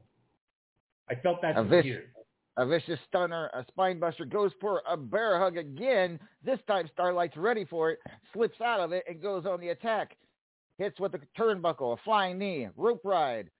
I 1.09 1.15
felt 1.17 1.43
that 1.43 1.57
A 1.57 1.65
vicious- 1.65 1.85
here. 1.85 2.05
A 2.59 2.67
vicious 2.67 2.99
stunner, 3.09 3.47
a 3.55 3.65
spine 3.69 3.99
buster 3.99 4.27
goes 4.27 4.53
for 4.61 4.83
a 4.87 4.95
bear 4.95 5.39
hug 5.39 5.57
again. 5.57 6.21
This 6.45 6.59
time 6.67 6.87
Starlight's 6.93 7.37
ready 7.39 7.65
for 7.65 7.91
it, 7.93 7.99
slips 8.35 8.61
out 8.61 8.79
of 8.79 8.93
it 8.93 9.05
and 9.09 9.23
goes 9.23 9.47
on 9.47 9.59
the 9.59 9.71
attack. 9.71 10.17
Hits 10.79 10.99
with 10.99 11.14
a 11.14 11.20
turnbuckle, 11.39 11.95
a 11.95 12.03
flying 12.03 12.39
knee, 12.39 12.68
rope 12.77 13.03
ride, 13.05 13.51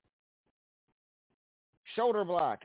shoulder 1.95 2.25
block, 2.25 2.61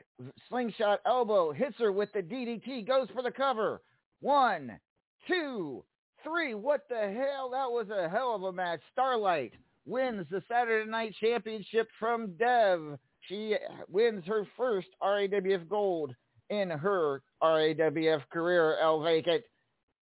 slingshot 0.48 1.00
elbow, 1.06 1.52
hits 1.52 1.76
her 1.78 1.92
with 1.92 2.12
the 2.12 2.22
DDT, 2.22 2.86
goes 2.86 3.08
for 3.14 3.22
the 3.22 3.30
cover. 3.30 3.82
One, 4.20 4.78
two, 5.26 5.84
three. 6.24 6.54
What 6.54 6.82
the 6.88 6.96
hell? 6.96 7.50
That 7.50 7.70
was 7.70 7.88
a 7.90 8.08
hell 8.08 8.34
of 8.34 8.42
a 8.42 8.52
match. 8.52 8.80
Starlight 8.92 9.54
wins 9.86 10.26
the 10.30 10.42
Saturday 10.48 10.88
Night 10.90 11.14
Championship 11.20 11.88
from 11.98 12.34
Dev. 12.38 12.98
She 13.20 13.54
uh, 13.54 13.82
wins 13.88 14.24
her 14.26 14.46
first 14.56 14.88
RAWF 15.02 15.68
gold 15.68 16.14
in 16.50 16.70
her 16.70 17.22
RAWF 17.42 18.22
career, 18.30 18.78
El 18.80 19.02
Vacant. 19.02 19.42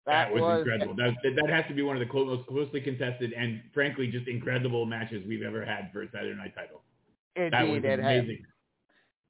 That, 0.06 0.32
was, 0.32 0.60
incredible. 0.60 0.96
That, 0.96 1.14
that 1.22 1.36
that 1.36 1.50
has 1.50 1.64
to 1.68 1.74
be 1.74 1.82
one 1.82 2.00
of 2.00 2.06
the 2.06 2.12
most 2.12 2.46
closely 2.48 2.80
contested 2.80 3.32
and 3.32 3.62
frankly 3.72 4.08
just 4.08 4.26
incredible 4.26 4.84
matches 4.84 5.24
we've 5.26 5.42
ever 5.42 5.64
had 5.64 5.90
for 5.92 6.02
a 6.02 6.10
Saturday 6.10 6.36
Night 6.36 6.54
title. 6.56 6.82
that 7.36 7.62
was 7.62 7.76
Indeed, 7.76 7.84
it 7.84 7.98
had- 8.00 8.18
amazing. 8.18 8.44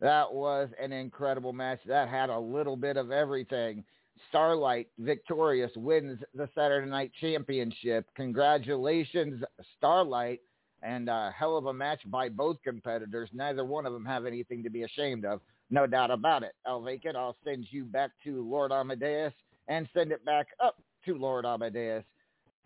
That 0.00 0.32
was 0.32 0.68
an 0.82 0.90
incredible 0.90 1.52
match. 1.52 1.78
That 1.86 2.08
had 2.08 2.28
a 2.28 2.38
little 2.38 2.76
bit 2.76 2.96
of 2.96 3.12
everything. 3.12 3.84
Starlight, 4.30 4.88
victorious, 4.98 5.70
wins 5.76 6.18
the 6.34 6.48
Saturday 6.56 6.90
Night 6.90 7.12
Championship. 7.20 8.06
Congratulations, 8.16 9.44
Starlight. 9.78 10.40
And 10.82 11.08
a 11.08 11.32
hell 11.38 11.56
of 11.56 11.66
a 11.66 11.72
match 11.72 12.00
by 12.06 12.28
both 12.28 12.60
competitors. 12.64 13.30
Neither 13.32 13.64
one 13.64 13.86
of 13.86 13.92
them 13.92 14.04
have 14.04 14.26
anything 14.26 14.64
to 14.64 14.70
be 14.70 14.82
ashamed 14.82 15.24
of. 15.24 15.40
No 15.70 15.86
doubt 15.86 16.10
about 16.10 16.42
it. 16.42 16.54
El 16.66 16.82
Vacant, 16.82 17.16
I'll 17.16 17.36
send 17.44 17.68
you 17.70 17.84
back 17.84 18.10
to 18.24 18.42
Lord 18.42 18.72
Amadeus 18.72 19.32
and 19.68 19.88
send 19.94 20.12
it 20.12 20.24
back 20.24 20.48
up 20.62 20.76
to 21.04 21.16
Lord 21.16 21.44
Amadeus. 21.44 22.04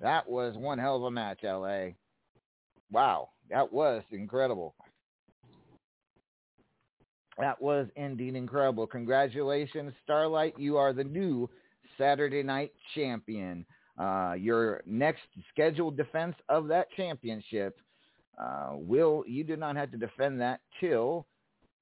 That 0.00 0.28
was 0.28 0.56
one 0.56 0.78
hell 0.78 0.96
of 0.96 1.02
a 1.04 1.10
match, 1.10 1.40
LA. 1.42 1.88
Wow, 2.90 3.30
that 3.50 3.72
was 3.72 4.02
incredible. 4.10 4.74
That 7.38 7.60
was 7.60 7.86
indeed 7.96 8.34
incredible. 8.34 8.86
Congratulations, 8.86 9.92
Starlight. 10.04 10.58
You 10.58 10.76
are 10.78 10.92
the 10.92 11.04
new 11.04 11.48
Saturday 11.98 12.42
night 12.42 12.72
champion. 12.94 13.66
Uh, 13.98 14.34
your 14.38 14.82
next 14.86 15.22
scheduled 15.52 15.96
defense 15.96 16.34
of 16.48 16.68
that 16.68 16.88
championship 16.96 17.78
uh, 18.38 18.70
will 18.72 19.24
you 19.26 19.44
do 19.44 19.56
not 19.56 19.76
have 19.76 19.90
to 19.90 19.96
defend 19.96 20.40
that 20.40 20.60
till 20.80 21.26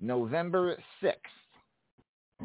November 0.01 0.77
6th. 1.03 1.15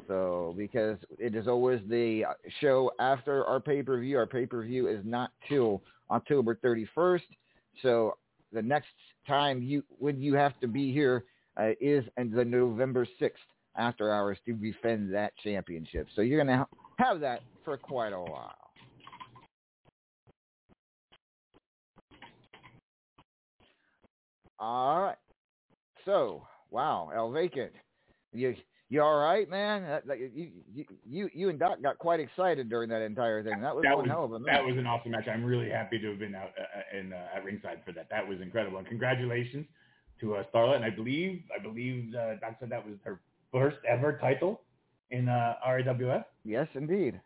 So 0.07 0.53
because 0.57 0.97
it 1.17 1.35
is 1.35 1.47
always 1.47 1.81
the 1.89 2.23
show 2.61 2.91
after 2.99 3.45
our 3.45 3.59
pay-per-view. 3.59 4.17
Our 4.17 4.27
pay-per-view 4.27 4.87
is 4.87 5.01
not 5.03 5.31
till 5.47 5.81
October 6.11 6.59
31st. 6.63 7.21
So 7.81 8.17
the 8.51 8.61
next 8.61 8.89
time 9.27 9.61
you 9.61 9.83
when 9.97 10.21
you 10.21 10.35
have 10.35 10.59
to 10.59 10.68
be 10.68 10.91
here 10.91 11.26
uh, 11.57 11.72
is 11.81 12.03
the 12.18 12.45
November 12.45 13.07
6th 13.22 13.31
after 13.77 14.11
hours 14.11 14.38
to 14.45 14.53
defend 14.53 15.14
that 15.14 15.34
championship. 15.43 16.07
So 16.15 16.22
you're 16.22 16.43
going 16.43 16.57
to 16.57 16.68
have 16.97 17.19
that 17.22 17.41
for 17.64 17.77
quite 17.77 18.14
a 18.14 18.19
while. 18.19 18.55
All 24.59 25.01
right. 25.01 25.15
So, 26.05 26.45
wow, 26.69 27.11
El 27.15 27.31
Vacant, 27.31 27.72
you 28.34 28.55
you 28.90 29.02
all 29.02 29.18
right, 29.20 29.49
man? 29.49 29.84
That, 29.84 30.07
that, 30.07 30.20
you, 30.20 30.49
you 31.07 31.30
you 31.34 31.49
and 31.49 31.60
Doc 31.60 31.82
got 31.82 31.99
quite 31.99 32.20
excited 32.20 32.70
during 32.70 32.90
that 32.90 33.02
entire 33.02 33.44
thing. 33.44 33.61
That 33.61 33.76
was 33.76 33.84
that 33.84 33.95
one 33.95 34.06
was, 34.06 34.11
hell 34.11 34.24
of 34.26 34.34
a 34.34 34.40
match. 34.40 34.56
That 34.56 34.66
was 34.66 34.78
an 34.78 34.88
awesome 34.88 35.11
match. 35.11 35.28
I'm 35.28 35.44
really 35.44 35.70
happy 35.70 35.99
to 35.99 36.10
have 36.10 36.20
been 36.20 36.34
out 36.34 36.49
uh, 36.60 36.98
in 36.98 37.14
uh, 37.14 37.28
at 37.36 37.44
ringside 37.44 37.82
for 37.86 37.91
that. 37.94 38.07
That 38.10 38.28
was 38.28 38.41
incredible. 38.41 38.80
And 38.80 38.88
congratulations 38.88 39.68
to 40.22 40.36
uh, 40.36 40.44
Starlight. 40.49 40.78
And 40.78 40.86
I 40.86 40.90
believe 40.90 41.44
I 41.57 41.61
believe 41.61 42.14
uh, 42.16 42.36
Doc 42.41 42.56
said 42.60 42.70
that 42.70 42.86
was 42.86 42.95
her 43.03 43.20
first 43.52 43.78
ever 43.88 44.18
title 44.20 44.61
in 45.11 45.30
uh, 45.30 45.56
RAWF. 45.68 46.26
Yes, 46.44 46.68
indeed. 46.74 47.20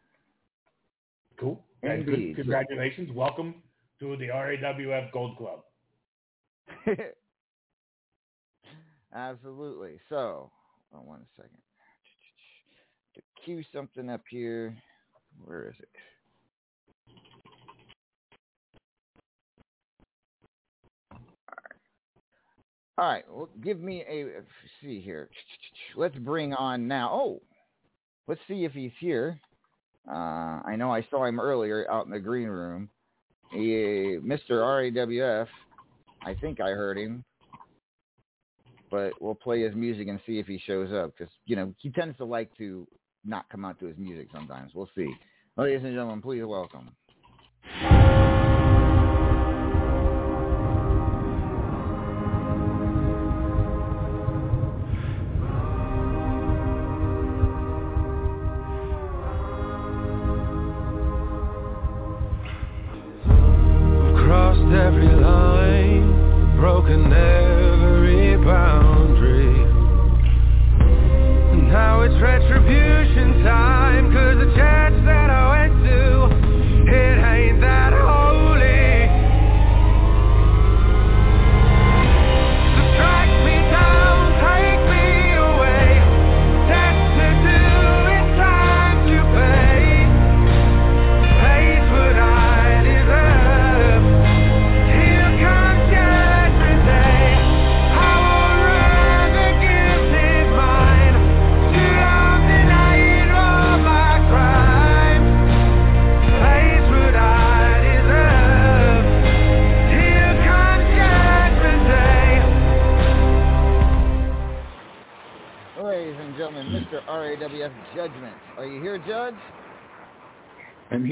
Cool. 1.39 1.63
And 1.81 2.05
good- 2.05 2.15
Indeed. 2.15 2.35
congratulations. 2.35 3.09
Welcome 3.13 3.55
to 3.99 4.15
the 4.17 4.27
RAWF 4.27 5.11
Gold 5.11 5.37
Club. 5.37 5.63
Absolutely. 9.15 9.99
So, 10.09 10.49
hold 10.93 11.03
on 11.03 11.09
one 11.09 11.25
second. 11.35 11.57
To 13.15 13.21
cue 13.43 13.63
something 13.73 14.09
up 14.09 14.21
here. 14.29 14.75
Where 15.43 15.69
is 15.69 15.75
it? 15.79 15.89
All 22.97 23.05
right. 23.09 23.23
Well, 23.29 23.49
give 23.63 23.79
me 23.79 24.03
a 24.07 24.43
see 24.81 25.01
here. 25.01 25.29
Let's 25.95 26.15
bring 26.15 26.53
on 26.53 26.87
now. 26.87 27.09
Oh, 27.11 27.41
let's 28.27 28.41
see 28.47 28.65
if 28.65 28.71
he's 28.73 28.91
here. 28.99 29.39
Uh, 30.07 30.61
I 30.65 30.75
know 30.77 30.91
I 30.91 31.05
saw 31.09 31.25
him 31.25 31.39
earlier 31.39 31.89
out 31.89 32.05
in 32.05 32.11
the 32.11 32.19
green 32.19 32.49
room. 32.49 32.89
He, 33.51 34.17
Mr. 34.23 34.61
RAWF. 34.61 35.47
I 36.25 36.33
think 36.35 36.61
I 36.61 36.69
heard 36.69 36.97
him 36.97 37.23
but 38.93 39.19
we'll 39.19 39.33
play 39.33 39.63
his 39.63 39.73
music 39.73 40.07
and 40.07 40.19
see 40.23 40.37
if 40.37 40.45
he 40.45 40.61
shows 40.67 40.93
up 40.93 41.13
because 41.17 41.33
you 41.47 41.55
know 41.55 41.73
he 41.79 41.89
tends 41.89 42.15
to 42.17 42.25
like 42.25 42.55
to 42.55 42.87
not 43.25 43.49
come 43.49 43.65
out 43.65 43.79
to 43.79 43.87
his 43.87 43.97
music 43.97 44.27
sometimes. 44.31 44.71
We'll 44.75 44.89
see. 44.95 45.11
Ladies 45.57 45.83
and 45.83 45.93
gentlemen, 45.93 46.21
please 46.21 46.43
welcome. 46.45 46.95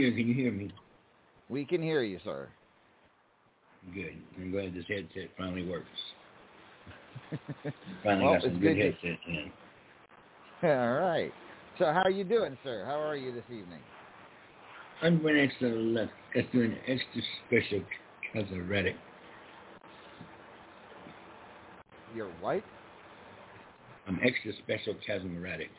Here. 0.01 0.11
Can 0.11 0.27
you 0.27 0.33
hear 0.33 0.51
me? 0.51 0.71
We 1.49 1.65
can 1.65 1.81
hear 1.81 2.03
you, 2.03 2.19
sir. 2.23 2.47
Good. 3.93 4.17
I'm 4.37 4.51
glad 4.51 4.73
this 4.73 4.85
headset 4.87 5.29
finally 5.37 5.67
works. 5.67 5.87
Finally 8.03 8.25
Well, 8.25 8.33
got 8.35 8.43
some 8.43 8.59
good 8.59 8.75
good 8.75 8.77
headsets 8.77 9.21
in. 9.27 9.51
All 10.69 10.93
right. 10.93 11.31
So 11.79 11.85
how 11.85 12.01
are 12.03 12.11
you 12.11 12.23
doing, 12.23 12.57
sir? 12.63 12.83
How 12.85 12.99
are 12.99 13.15
you 13.15 13.33
this 13.33 13.43
evening? 13.47 13.79
I'm 15.01 15.19
doing 15.19 15.37
extra 15.37 15.69
left. 15.69 16.11
That's 16.35 16.47
doing 16.51 16.75
extra 16.87 17.21
special 17.47 17.81
cousin 18.33 18.67
Reddick. 18.69 18.95
Your 22.15 22.29
wife? 22.41 22.63
I'm 24.07 24.19
extra 24.23 24.51
special 24.63 24.95
cousin 25.07 25.41
Reddick. 25.41 25.69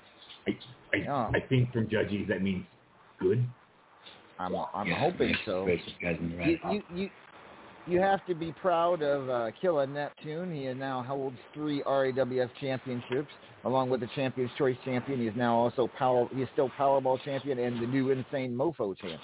I 0.49 0.57
I, 0.97 1.31
I 1.35 1.41
think 1.49 1.73
from 1.73 1.89
judges 1.89 2.27
that 2.29 2.43
means 2.43 2.65
good. 3.21 3.47
I'm 4.43 4.55
I'm 4.75 4.87
Yeah, 4.87 4.99
hoping 4.99 5.35
so. 5.47 5.69
You, 6.45 6.59
you 6.71 6.83
you 6.95 7.11
you 7.87 8.01
have 8.01 8.25
to 8.27 8.35
be 8.35 8.53
proud 8.53 9.03
of 9.03 9.29
uh, 9.29 9.51
Killa 9.61 9.87
Neptune. 9.87 10.55
He 10.55 10.73
now 10.75 11.03
holds 11.03 11.37
three 11.53 11.83
RAWF 11.83 12.51
championships, 12.61 13.31
along 13.65 13.91
with 13.91 14.01
the 14.01 14.09
Champions 14.15 14.51
Choice 14.57 14.77
champion. 14.85 15.21
He 15.21 15.27
is 15.27 15.35
now 15.37 15.57
also 15.57 15.89
power. 15.99 16.29
He 16.33 16.43
is 16.43 16.49
still 16.53 16.71
Powerball 16.79 17.23
champion 17.25 17.59
and 17.59 17.83
the 17.83 17.87
new 17.87 18.11
Insane 18.11 18.55
Mofo 18.55 18.97
champion. 18.97 19.21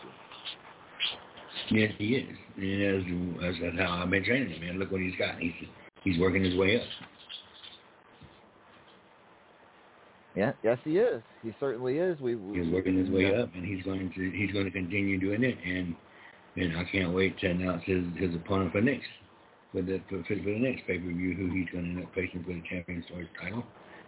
Yes, 1.71 1.93
he 1.99 2.15
is. 2.17 2.37
And 2.57 3.37
that's, 3.41 3.57
that's 3.63 3.79
how 3.79 4.03
I've 4.03 4.11
been 4.11 4.25
training 4.25 4.51
him. 4.51 4.61
Man, 4.61 4.79
look 4.79 4.91
what 4.91 5.01
he's 5.01 5.17
got. 5.19 5.39
He's 5.39 5.53
he's 6.03 6.19
working 6.19 6.43
his 6.43 6.57
way 6.57 6.77
up. 6.77 6.83
Yeah, 10.39 10.53
yes, 10.63 10.79
he 10.85 10.99
is. 10.99 11.21
He 11.43 11.53
certainly 11.59 11.99
is. 11.99 12.21
We, 12.21 12.37
we 12.37 12.63
He's 12.63 12.73
working 12.73 12.97
his 12.97 13.11
way 13.11 13.23
yeah. 13.23 13.43
up, 13.43 13.51
and 13.57 13.65
he's 13.67 13.83
going 13.85 14.13
to 14.15 14.31
he's 14.31 14.53
going 14.53 14.67
to 14.67 14.71
continue 14.71 15.19
doing 15.19 15.43
it. 15.43 15.59
And 15.67 15.97
and 16.57 16.79
I 16.79 16.85
can't 16.93 17.13
wait 17.13 17.37
to 17.41 17.49
announce 17.51 17.83
his 17.85 18.05
his 18.17 18.33
opponent 18.37 18.71
for 18.71 18.81
next 18.81 19.09
for 19.73 19.83
the 19.83 20.01
for, 20.09 20.23
for 20.23 20.37
the 20.37 20.59
next 20.61 20.87
pay 20.87 20.99
per 20.99 21.09
view. 21.09 21.35
Who 21.35 21.51
he's 21.53 21.69
going 21.73 21.87
to 21.87 21.91
end 21.91 22.05
up 22.05 22.15
facing 22.15 22.45
for 22.45 22.53
the 22.53 22.63
Champions 22.71 23.05
Choice 23.09 23.27
title. 23.43 23.65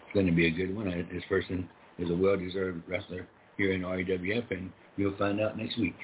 It's 0.07 0.15
going 0.15 0.27
to 0.27 0.33
be 0.33 0.47
a 0.47 0.51
good 0.53 0.73
one. 0.75 0.87
I- 0.87 1.03
This 1.13 1.25
person 1.29 1.69
is 1.99 2.09
a 2.11 2.15
well 2.15 2.37
deserved 2.37 2.89
wrestler 2.89 3.27
here 3.57 3.73
in 3.73 3.83
RAWF, 3.83 4.51
and 4.53 4.71
we'll 4.97 5.17
find 5.17 5.41
out 5.41 5.59
next 5.59 5.79
week. 5.79 5.97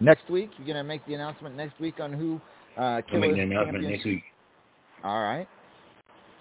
Next 0.00 0.30
week, 0.30 0.48
you're 0.56 0.66
gonna 0.66 0.82
make 0.82 1.04
the 1.06 1.12
announcement 1.12 1.56
next 1.56 1.78
week 1.78 2.00
on 2.00 2.10
who 2.14 2.40
uh, 2.78 3.02
I'll 3.12 3.18
make 3.18 3.34
the 3.34 3.40
announcement 3.40 3.74
champion- 3.74 3.92
next 3.92 4.04
week. 4.06 4.22
All 5.04 5.22
right. 5.22 5.46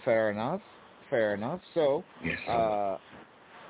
Fair 0.05 0.31
enough. 0.31 0.61
Fair 1.09 1.33
enough. 1.33 1.61
So, 1.73 2.03
Yes. 2.23 2.39
uh, 2.47 2.97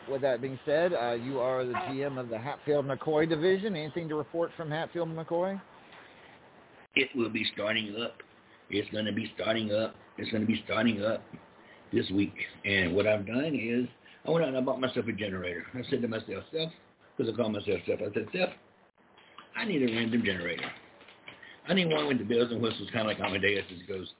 with 0.07 0.22
that 0.22 0.41
being 0.41 0.60
said, 0.66 0.94
uh, 0.94 1.18
you 1.24 1.40
are 1.40 1.64
the 1.64 1.74
GM 1.74 2.18
of 2.18 2.30
the 2.30 2.38
Hatfield 2.38 2.86
McCoy 2.86 3.28
division. 3.28 3.76
Anything 3.76 4.10
to 4.10 4.16
report 4.16 4.52
from 4.57 4.70
Hatfield 4.70 5.10
McCoy? 5.10 5.60
It 6.95 7.10
will 7.16 7.30
be 7.30 7.45
starting 7.53 7.95
up. 8.02 8.22
It's 8.70 8.90
going 8.90 9.06
to 9.06 9.14
be 9.14 9.32
starting 9.36 9.72
up. 9.72 9.95
It's 10.18 10.30
going 10.32 10.41
to 10.41 10.48
be 10.48 10.61
starting 10.66 11.03
up 11.03 11.24
this 11.94 12.10
week. 12.11 12.34
And 12.66 12.95
what 12.95 13.07
I've 13.07 13.26
done 13.26 13.56
is 13.56 13.88
I 14.26 14.32
went 14.32 14.44
out 14.44 14.49
and 14.49 14.57
I 14.57 14.61
bought 14.61 14.80
myself 14.80 15.07
a 15.07 15.11
generator. 15.11 15.66
I 15.74 15.82
said 15.90 16.02
to 16.02 16.07
myself, 16.07 16.44
Seth, 16.52 16.70
because 17.16 17.34
I 17.34 17.36
call 17.36 17.49
myself 17.49 17.80
Seth, 17.86 17.99
I 18.02 18.14
said, 18.14 18.28
Seth, 18.34 18.49
I 19.56 19.66
need 19.66 19.84
a 19.84 19.94
random 19.94 20.24
generator. 20.24 20.70
I 21.68 21.74
need 21.74 21.91
one 21.91 22.07
with 22.07 22.18
the 22.18 22.24
bells 22.24 22.52
and 22.52 22.61
whistles, 22.61 22.90
kind 22.91 23.10
of 23.10 23.18
like 23.18 23.20
Amadeus 23.20 23.64
just 23.70 23.88
goes, 23.88 24.11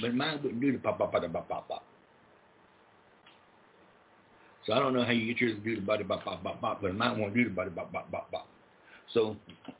but 0.00 0.14
mine 0.14 0.40
wouldn't 0.42 0.60
do 0.60 0.72
the 0.72 0.78
pop, 0.78 0.98
pop, 0.98 1.12
pop, 1.12 1.22
pop, 1.32 1.48
pop, 1.48 1.68
pop. 1.68 1.84
So 4.66 4.74
I 4.74 4.78
don't 4.78 4.92
know 4.92 5.04
how 5.04 5.12
you 5.12 5.32
get 5.32 5.40
yours 5.40 5.56
to 5.56 5.60
do 5.60 5.76
the 5.76 5.82
body 5.82 6.04
bop, 6.04 6.24
bop, 6.24 6.42
bop, 6.42 6.60
bop, 6.60 6.82
but 6.82 6.94
mine 6.94 7.18
won't 7.18 7.34
do 7.34 7.44
the 7.44 7.50
body 7.50 7.70
bop, 7.70 7.92
bop, 7.92 8.10
bop, 8.10 8.30
bop. 8.30 8.46
So, 9.12 9.36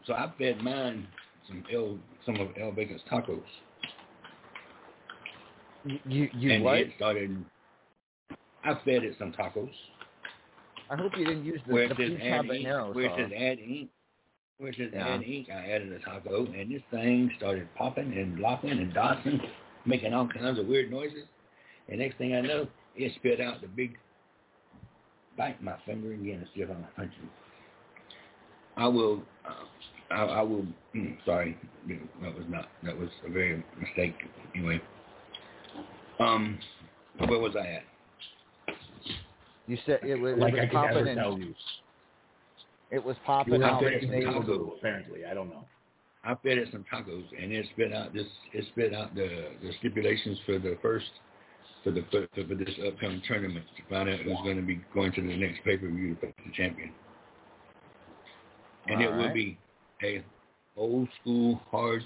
so 0.06 0.14
I 0.14 0.32
fed 0.38 0.62
mine 0.62 1.06
some 1.46 1.64
L, 1.72 1.98
some 2.26 2.36
of 2.36 2.48
L 2.60 2.72
Bacon's 2.72 3.02
tacos. 3.10 3.42
You 5.84 6.28
you 6.34 6.52
and 6.52 6.64
what? 6.64 6.78
it 6.78 6.90
started. 6.96 7.44
I 8.64 8.74
fed 8.84 9.04
it 9.04 9.16
some 9.18 9.32
tacos. 9.32 9.70
I 10.90 10.96
hope 10.96 11.12
you 11.16 11.24
didn't 11.24 11.44
use 11.44 11.60
the, 11.66 11.72
Where 11.72 11.88
the 11.88 11.94
peach 11.94 12.20
add 12.20 12.46
ink, 12.46 12.68
where 12.92 13.04
it 13.04 13.12
says 13.16 13.32
add 13.34 13.58
ink, 13.60 13.90
where 14.58 14.70
it 14.70 14.76
says 14.76 14.90
Yeah. 14.92 15.14
add 15.14 15.22
ink, 15.22 15.48
I 15.48 15.70
added 15.70 15.92
a 15.92 16.00
taco, 16.00 16.46
and 16.46 16.70
this 16.70 16.82
thing 16.90 17.30
started 17.36 17.72
popping 17.76 18.12
and 18.12 18.40
locking 18.40 18.70
and 18.70 18.92
dodging, 18.92 19.40
making 19.86 20.12
all 20.14 20.28
kinds 20.28 20.58
of 20.58 20.66
weird 20.66 20.90
noises. 20.90 21.24
And 21.88 21.98
next 21.98 22.18
thing 22.18 22.34
I 22.34 22.40
know, 22.40 22.66
it 22.96 23.12
spit 23.16 23.40
out 23.40 23.60
the 23.60 23.68
big. 23.68 23.96
Bite 25.38 25.62
my 25.62 25.74
finger 25.86 26.12
again 26.12 26.38
and 26.38 26.46
see 26.54 26.60
if 26.62 26.70
I'm 26.70 26.84
punching. 26.96 27.28
I 28.76 28.86
will. 28.88 29.22
Uh, 29.48 30.14
I, 30.14 30.22
I 30.24 30.42
will. 30.42 30.66
mm, 30.94 31.16
Sorry, 31.24 31.56
that 31.88 32.34
was 32.34 32.44
not. 32.48 32.68
That 32.82 32.96
was 32.98 33.08
a 33.26 33.30
very 33.30 33.62
mistake. 33.80 34.14
Anyway. 34.54 34.80
Um, 36.18 36.58
where 37.26 37.38
was 37.38 37.54
I 37.56 37.66
at? 37.66 37.82
You 39.66 39.78
said 39.86 40.00
it 40.02 40.16
was, 40.20 40.34
Like 40.36 40.54
it 40.54 40.60
was 40.60 40.68
could 40.70 40.74
never 40.74 40.88
popping 41.00 41.14
tell 41.16 41.32
and 41.32 41.42
you. 41.44 41.54
it 42.90 43.04
was 43.04 43.16
popping 43.24 43.62
out. 43.62 43.78
to 43.80 43.88
fed 43.88 44.00
get 44.00 44.10
it 44.10 44.24
some 44.24 44.34
some 44.34 44.42
tacos, 44.44 44.48
tacos. 44.58 44.78
apparently. 44.78 45.24
I 45.24 45.32
don't 45.34 45.48
know. 45.48 45.64
I 46.22 46.34
fed 46.34 46.58
it 46.58 46.68
some 46.70 46.84
tacos, 46.92 47.24
and 47.40 47.52
it 47.52 47.66
spit 47.72 47.92
out 47.94 48.12
this. 48.12 48.26
It 48.52 48.64
spit 48.72 48.94
out 48.94 49.14
the 49.14 49.48
the 49.62 49.72
stipulations 49.78 50.38
for 50.44 50.58
the 50.58 50.76
first 50.82 51.06
for 51.82 51.90
the 51.90 52.04
for, 52.10 52.26
for 52.34 52.54
this 52.54 52.74
upcoming 52.86 53.22
tournament 53.26 53.64
to 53.76 53.82
find 53.88 54.08
out 54.08 54.20
who's 54.20 54.38
going 54.44 54.56
to 54.56 54.62
be 54.62 54.80
going 54.92 55.12
to 55.12 55.22
the 55.22 55.36
next 55.36 55.64
pay 55.64 55.76
per 55.76 55.88
view 55.88 56.14
to 56.16 56.26
the 56.26 56.52
champion. 56.54 56.90
And 58.86 59.00
it 59.00 59.06
will 59.06 59.20
Alright. 59.20 59.34
be 59.34 59.58
a 60.02 60.22
old 60.76 61.08
school 61.20 61.60
hard 61.70 62.02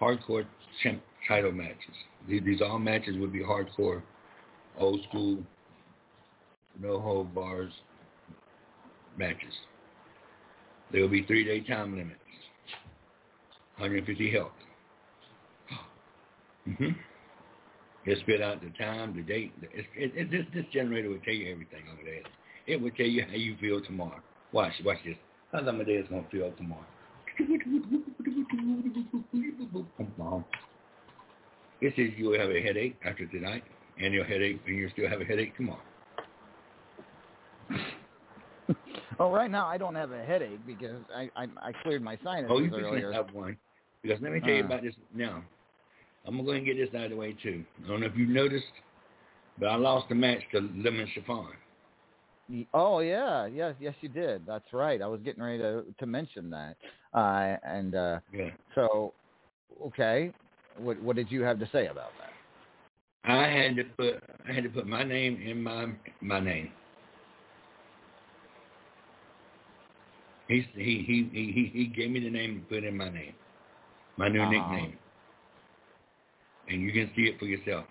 hardcore 0.00 0.46
champ 0.82 1.02
title 1.28 1.52
matches. 1.52 1.94
These, 2.28 2.42
these 2.44 2.60
all 2.62 2.78
matches 2.78 3.16
would 3.18 3.32
be 3.32 3.40
hardcore, 3.40 4.02
old 4.78 5.00
school, 5.08 5.38
no 6.80 7.00
hold 7.00 7.34
bars 7.34 7.72
matches. 9.18 9.52
There 10.92 11.02
will 11.02 11.08
be 11.08 11.24
three 11.24 11.44
day 11.44 11.60
time 11.60 11.96
limits. 11.96 12.20
150 13.78 14.30
health. 14.32 14.52
hmm 16.64 16.88
It 18.06 18.18
spit 18.20 18.40
out 18.40 18.62
the 18.62 18.70
time, 18.82 19.14
the 19.14 19.22
date. 19.22 19.52
It, 19.62 19.86
it, 19.94 20.12
it, 20.16 20.30
this, 20.30 20.46
this 20.54 20.64
generator 20.72 21.10
will 21.10 21.20
tell 21.24 21.34
you 21.34 21.52
everything 21.52 21.82
over 21.92 22.02
there. 22.04 22.22
It 22.66 22.80
will 22.80 22.90
tell 22.92 23.06
you 23.06 23.24
how 23.28 23.36
you 23.36 23.56
feel 23.60 23.80
tomorrow. 23.82 24.20
Watch, 24.52 24.72
watch 24.84 24.98
this. 25.04 25.16
How's 25.52 25.68
Amadeus 25.68 26.06
going 26.08 26.24
to 26.24 26.30
feel 26.30 26.52
tomorrow? 26.52 26.84
It 31.80 31.92
says 31.94 32.08
you 32.16 32.30
will 32.30 32.38
have 32.38 32.50
a 32.50 32.62
headache 32.62 32.96
after 33.04 33.26
tonight, 33.26 33.62
and 34.00 34.14
your 34.14 34.24
headache, 34.24 34.60
and 34.66 34.76
you'll 34.76 34.90
still 34.90 35.08
have 35.08 35.20
a 35.20 35.24
headache 35.24 35.56
tomorrow. 35.56 35.80
Oh, 39.18 39.30
right 39.30 39.50
now 39.50 39.66
I 39.66 39.78
don't 39.78 39.94
have 39.94 40.12
a 40.12 40.22
headache 40.22 40.60
because 40.66 41.00
I 41.14 41.30
I, 41.36 41.46
I 41.62 41.72
cleared 41.82 42.02
my 42.02 42.18
sinuses 42.22 42.50
earlier. 42.50 42.70
Oh, 42.74 42.78
you 42.78 42.86
earlier. 42.86 43.12
have 43.12 43.32
one. 43.32 43.56
Because 44.06 44.22
let 44.22 44.32
me 44.32 44.40
tell 44.40 44.54
you 44.54 44.62
Uh. 44.62 44.66
about 44.66 44.82
this 44.82 44.94
now. 45.14 45.42
I'm 46.26 46.34
going 46.36 46.44
to 46.46 46.52
go 46.52 46.56
and 46.56 46.66
get 46.66 46.76
this 46.76 46.94
out 46.98 47.06
of 47.06 47.10
the 47.10 47.16
way 47.16 47.36
too. 47.42 47.64
I 47.84 47.88
don't 47.88 48.00
know 48.00 48.06
if 48.06 48.16
you 48.16 48.26
noticed, 48.26 48.64
but 49.58 49.66
I 49.66 49.76
lost 49.76 50.08
the 50.08 50.14
match 50.14 50.40
to 50.52 50.60
Lemon 50.60 51.08
Chiffon. 51.14 51.46
Oh 52.72 53.00
yeah, 53.00 53.46
yes, 53.46 53.74
yes 53.80 53.94
you 54.00 54.08
did. 54.08 54.46
That's 54.46 54.72
right. 54.72 55.02
I 55.02 55.06
was 55.06 55.20
getting 55.22 55.42
ready 55.42 55.58
to 55.58 55.84
to 55.98 56.06
mention 56.06 56.50
that. 56.50 56.76
Uh, 57.12 57.56
and 57.64 57.94
uh, 57.94 58.18
Yeah. 58.32 58.50
so, 58.74 59.14
okay, 59.86 60.32
what 60.78 61.00
what 61.02 61.16
did 61.16 61.30
you 61.30 61.42
have 61.42 61.58
to 61.58 61.68
say 61.72 61.86
about 61.86 62.12
that? 62.20 62.32
I 63.24 63.48
had 63.48 63.76
to 63.76 63.84
put 63.96 64.22
I 64.48 64.52
had 64.52 64.64
to 64.64 64.70
put 64.70 64.86
my 64.86 65.02
name 65.02 65.40
in 65.44 65.62
my 65.62 65.88
my 66.20 66.40
name. 66.40 66.70
He's, 70.48 70.64
he 70.74 71.04
he 71.06 71.28
he 71.32 71.52
he 71.52 71.70
he 71.72 71.86
gave 71.86 72.10
me 72.10 72.20
the 72.20 72.30
name 72.30 72.50
and 72.50 72.68
put 72.68 72.84
in 72.84 72.96
my 72.96 73.08
name, 73.08 73.34
my 74.16 74.28
new 74.28 74.40
Uh-huh. 74.42 74.50
nickname, 74.50 74.98
and 76.68 76.80
you 76.82 76.92
can 76.92 77.10
see 77.14 77.22
it 77.22 77.38
for 77.38 77.44
yourself. 77.46 77.84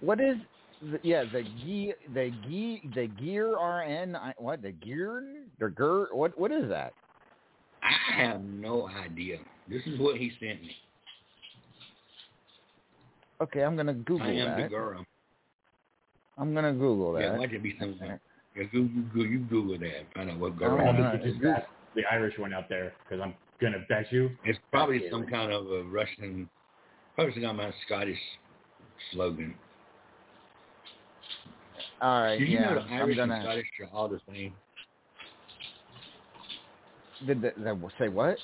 What 0.00 0.20
is 0.20 0.36
the, 0.80 0.98
yeah 1.02 1.24
the 1.32 1.42
gear 1.64 1.94
the 2.12 2.30
gear 2.48 2.78
the 2.94 3.06
gear 3.06 3.56
RN 3.56 4.16
I- 4.16 4.34
what 4.38 4.62
the 4.62 4.72
gear 4.72 5.22
the 5.60 5.70
ger 5.70 6.08
what 6.12 6.36
what 6.38 6.50
is 6.50 6.68
that? 6.68 6.92
I 7.82 8.14
have 8.16 8.40
no 8.42 8.88
idea. 8.88 9.38
This 9.68 9.82
is 9.86 9.98
what 10.00 10.16
he 10.16 10.30
sent 10.40 10.62
me. 10.62 10.74
Okay, 13.40 13.62
I'm 13.62 13.76
gonna 13.76 13.94
Google 13.94 14.26
I 14.26 14.30
am 14.32 14.56
the 14.56 14.62
that. 14.62 14.70
girl. 14.70 15.04
I'm 16.38 16.54
gonna 16.54 16.72
Google 16.72 17.12
that. 17.14 17.22
Yeah, 17.22 17.38
watch 17.38 17.50
it 17.52 17.62
be 17.62 17.76
something. 17.78 18.18
Yeah, 18.56 18.64
Google, 18.72 19.02
Google, 19.12 19.26
you 19.26 19.38
Google 19.40 19.78
that. 19.78 20.12
Find 20.14 20.30
out 20.30 20.38
what 20.38 20.56
girl. 20.58 20.72
Oh, 20.74 20.78
I'll 20.84 20.94
Alright. 20.94 21.22
just, 21.22 21.40
just 21.40 21.62
the 21.94 22.02
Irish 22.10 22.38
one 22.38 22.52
out 22.52 22.68
there 22.68 22.92
because 23.04 23.20
I'm 23.22 23.34
gonna 23.62 23.84
bet 23.88 24.10
you. 24.10 24.30
It's 24.44 24.58
probably 24.70 25.02
some 25.10 25.26
kind 25.26 25.52
of 25.52 25.70
a 25.70 25.84
Russian, 25.84 26.48
probably 27.14 27.34
some 27.34 27.42
kind 27.42 27.60
of 27.60 27.74
Scottish 27.86 28.18
slogan. 29.12 29.54
All 32.00 32.22
right, 32.22 32.38
Did 32.38 32.48
you 32.48 32.58
yeah, 32.58 32.70
know 32.70 32.74
the 32.74 32.80
I'm 32.80 32.92
Irish 33.02 33.16
gonna. 33.16 33.40
Scottish 33.42 33.66
are 33.80 33.96
all 33.96 34.08
the 34.08 34.20
same? 34.28 34.52
Did 37.26 37.40
the, 37.40 37.52
the, 37.56 37.88
say 37.98 38.08
what? 38.08 38.36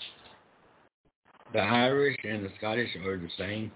The 1.52 1.58
Irish 1.58 2.16
and 2.24 2.44
the 2.44 2.50
Scottish 2.58 2.90
are 3.04 3.16
the 3.16 3.28
same. 3.36 3.72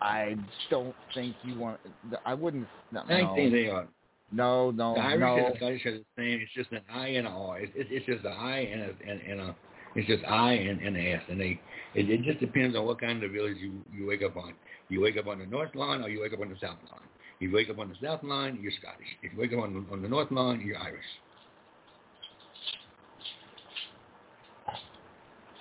I 0.00 0.36
don't 0.70 0.94
think 1.14 1.34
you 1.42 1.58
want. 1.58 1.80
I 2.24 2.34
wouldn't. 2.34 2.68
No, 2.92 3.00
I 3.00 3.22
no, 3.22 3.34
think 3.34 3.52
they 3.52 3.68
are. 3.68 3.88
No, 4.34 4.70
no, 4.72 4.94
The 4.94 5.00
Irish 5.00 5.20
no. 5.20 5.36
and 5.36 5.54
the 5.54 5.56
Scottish 5.56 5.86
are 5.86 5.92
the 5.92 6.04
same. 6.16 6.40
It's 6.40 6.52
just 6.54 6.72
an 6.72 6.80
I 6.92 7.08
and 7.08 7.26
an 7.26 7.32
R. 7.32 7.60
It's, 7.60 7.72
it's, 7.76 7.88
it's 7.92 8.06
just 8.06 8.24
an 8.24 8.32
I 8.32 8.58
and 8.58 8.82
a 8.82 9.10
and, 9.10 9.20
and 9.20 9.40
a. 9.40 9.56
It's 9.94 10.08
just 10.08 10.24
I 10.24 10.54
and, 10.54 10.80
and 10.80 10.96
an 10.96 11.06
S, 11.06 11.22
and 11.28 11.40
they. 11.40 11.60
It, 11.94 12.10
it 12.10 12.22
just 12.22 12.40
depends 12.40 12.76
on 12.76 12.84
what 12.84 13.00
kind 13.00 13.22
of 13.22 13.30
village 13.30 13.56
you 13.60 13.72
you 13.96 14.06
wake 14.06 14.22
up 14.22 14.36
on. 14.36 14.54
You 14.88 15.00
wake 15.00 15.16
up 15.16 15.28
on 15.28 15.38
the 15.38 15.46
north 15.46 15.74
line 15.74 16.02
or 16.02 16.08
you 16.08 16.20
wake 16.20 16.32
up 16.32 16.40
on 16.40 16.48
the 16.48 16.56
south 16.56 16.78
line. 16.90 17.00
If 17.36 17.50
you 17.50 17.52
wake 17.52 17.70
up 17.70 17.78
on 17.78 17.88
the 17.88 17.94
south 18.04 18.24
line, 18.24 18.58
you're 18.60 18.72
Scottish. 18.80 19.06
If 19.22 19.32
you 19.32 19.38
wake 19.38 19.52
up 19.52 19.60
on 19.60 19.72
the, 19.72 19.92
on 19.92 20.02
the 20.02 20.08
north 20.08 20.30
line, 20.30 20.60
you're 20.60 20.78
Irish. 20.78 21.04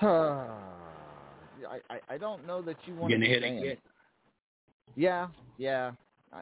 I, 1.69 1.79
I 1.89 1.99
I 2.09 2.17
don't 2.17 2.45
know 2.47 2.61
that 2.63 2.77
you 2.85 2.93
You 2.93 2.99
want 2.99 3.11
getting 3.11 3.29
to 3.29 3.31
a 3.31 3.39
headache 3.39 3.63
yet? 3.63 3.77
Yeah, 4.95 5.27
yeah. 5.57 5.91
I, 6.33 6.41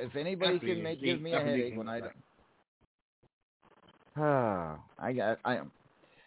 if 0.00 0.14
anybody 0.16 0.58
can 0.58 0.82
make 0.82 1.00
give 1.02 1.20
me 1.20 1.32
a 1.32 1.40
headache 1.40 1.76
when 1.76 1.88
I 1.88 2.00
right. 2.00 2.10
Ah, 4.16 4.78
I 4.98 5.12
got 5.12 5.38
I 5.44 5.56
am. 5.56 5.70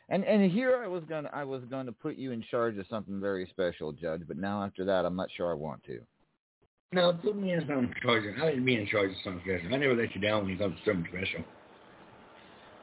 And 0.10 0.24
and 0.24 0.52
here 0.52 0.82
I 0.84 0.88
was 0.88 1.04
gonna 1.08 1.30
I 1.34 1.44
was 1.44 1.64
going 1.70 1.86
to 1.86 1.92
put 1.92 2.16
you 2.18 2.32
in 2.32 2.42
charge 2.50 2.78
of 2.78 2.86
something 2.90 3.20
very 3.20 3.48
special, 3.50 3.92
Judge. 3.92 4.22
But 4.28 4.38
now 4.38 4.64
after 4.64 4.84
that, 4.86 5.06
I'm 5.06 5.16
not 5.16 5.30
sure 5.36 5.52
I 5.52 5.56
want 5.56 5.84
to. 5.86 6.00
No, 6.94 7.14
put 7.14 7.36
me 7.36 7.52
in 7.52 7.62
some 7.68 7.92
charge. 8.02 8.26
of- 8.26 8.42
I 8.42 8.52
like 8.52 8.64
be 8.66 8.76
in 8.76 8.88
charge 8.88 9.12
of 9.12 9.18
something 9.24 9.42
special. 9.44 9.74
I 9.74 9.78
never 9.78 9.96
let 9.96 10.16
you 10.16 10.22
down 10.22 10.44
when 10.44 10.52
you 10.52 10.58
come 10.58 10.72
to 10.74 10.78
something 10.86 11.06
special. 11.12 11.44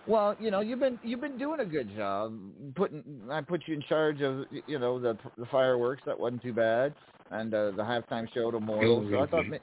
Well, 0.07 0.37
you 0.39 0.51
know, 0.51 0.61
you've 0.61 0.81
been 0.81 0.99
you've 1.03 1.23
been 1.23 1.39
doing 1.39 1.61
a 1.61 1.65
good 1.65 1.95
job 1.97 2.39
putting. 2.75 3.03
I 3.31 3.41
put 3.41 3.63
you 3.67 3.75
in 3.75 3.83
charge 3.83 4.21
of 4.21 4.45
you 4.67 4.79
know 4.79 4.99
the 5.01 5.17
the 5.39 5.47
fireworks. 5.47 6.03
That 6.05 6.19
wasn't 6.19 6.43
too 6.43 6.53
bad, 6.53 6.95
and 7.31 7.53
uh, 7.55 7.71
the 7.71 7.83
halftime 7.83 8.27
show 8.35 8.51
tomorrow. 8.51 9.03
So 9.11 9.21
I 9.23 9.27
thought, 9.27 9.49
ma- 9.49 9.57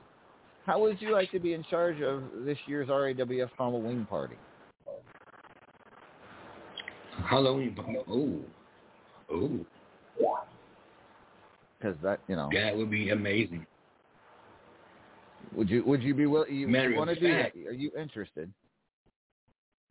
how 0.66 0.80
would 0.80 1.02
you 1.02 1.12
like 1.12 1.32
to 1.32 1.40
be 1.40 1.54
in 1.54 1.64
charge 1.64 2.02
of 2.02 2.24
this 2.46 2.58
year's 2.68 2.90
RAWF 2.90 3.50
Halloween 3.58 4.06
party? 4.06 4.36
Halloween. 7.28 7.76
Party. 7.76 7.98
Oh, 8.10 8.40
oh, 9.32 9.66
Because 11.80 11.98
that 12.04 12.20
you 12.28 12.36
know. 12.36 12.50
that 12.54 12.76
would 12.76 12.92
be 12.92 13.10
amazing. 13.10 13.66
Would 15.56 15.70
you 15.70 15.84
would 15.86 16.02
you 16.02 16.14
be 16.14 16.26
willing? 16.26 16.54
You 16.54 16.68
of 16.68 16.96
want 16.96 17.10
to 17.10 17.20
do 17.20 17.28
that? 17.28 17.54
Are 17.68 17.74
you 17.74 17.92
interested? 18.00 18.52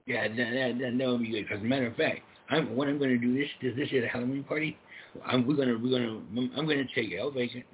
Yeah, 0.06 0.28
that, 0.28 0.36
that, 0.36 0.96
that, 0.98 1.06
would 1.06 1.20
be 1.20 1.30
good. 1.30 1.46
As 1.52 1.60
a 1.60 1.64
matter 1.64 1.86
of 1.86 1.94
fact, 1.94 2.20
I'm, 2.48 2.74
what 2.74 2.88
I'm 2.88 2.98
going 2.98 3.10
to 3.10 3.18
do 3.18 3.36
this 3.36 3.48
this 3.62 3.76
this 3.76 3.92
year 3.92 4.02
the 4.02 4.08
Halloween 4.08 4.42
party, 4.42 4.76
I'm 5.24 5.46
we're 5.46 5.56
gonna 5.56 5.78
we're 5.78 5.98
gonna 5.98 6.20
I'm 6.56 6.66
going 6.66 6.86
to 6.86 6.94
take 6.94 7.12
El 7.16 7.30
Vacant. 7.30 7.64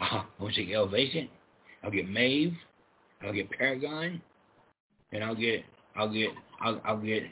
Uh, 0.00 0.04
I'm 0.04 0.24
going 0.38 0.52
to 0.54 0.64
take 0.64 0.74
El 0.74 0.88
Vacant. 0.88 1.30
I'll 1.82 1.90
get 1.90 2.08
Maeve. 2.08 2.54
I'll 3.22 3.32
get 3.32 3.50
Paragon, 3.50 4.20
and 5.12 5.24
I'll 5.24 5.34
get 5.34 5.64
I'll 5.96 6.12
get 6.12 6.30
I'll, 6.60 6.80
I'll 6.84 7.00
get 7.00 7.24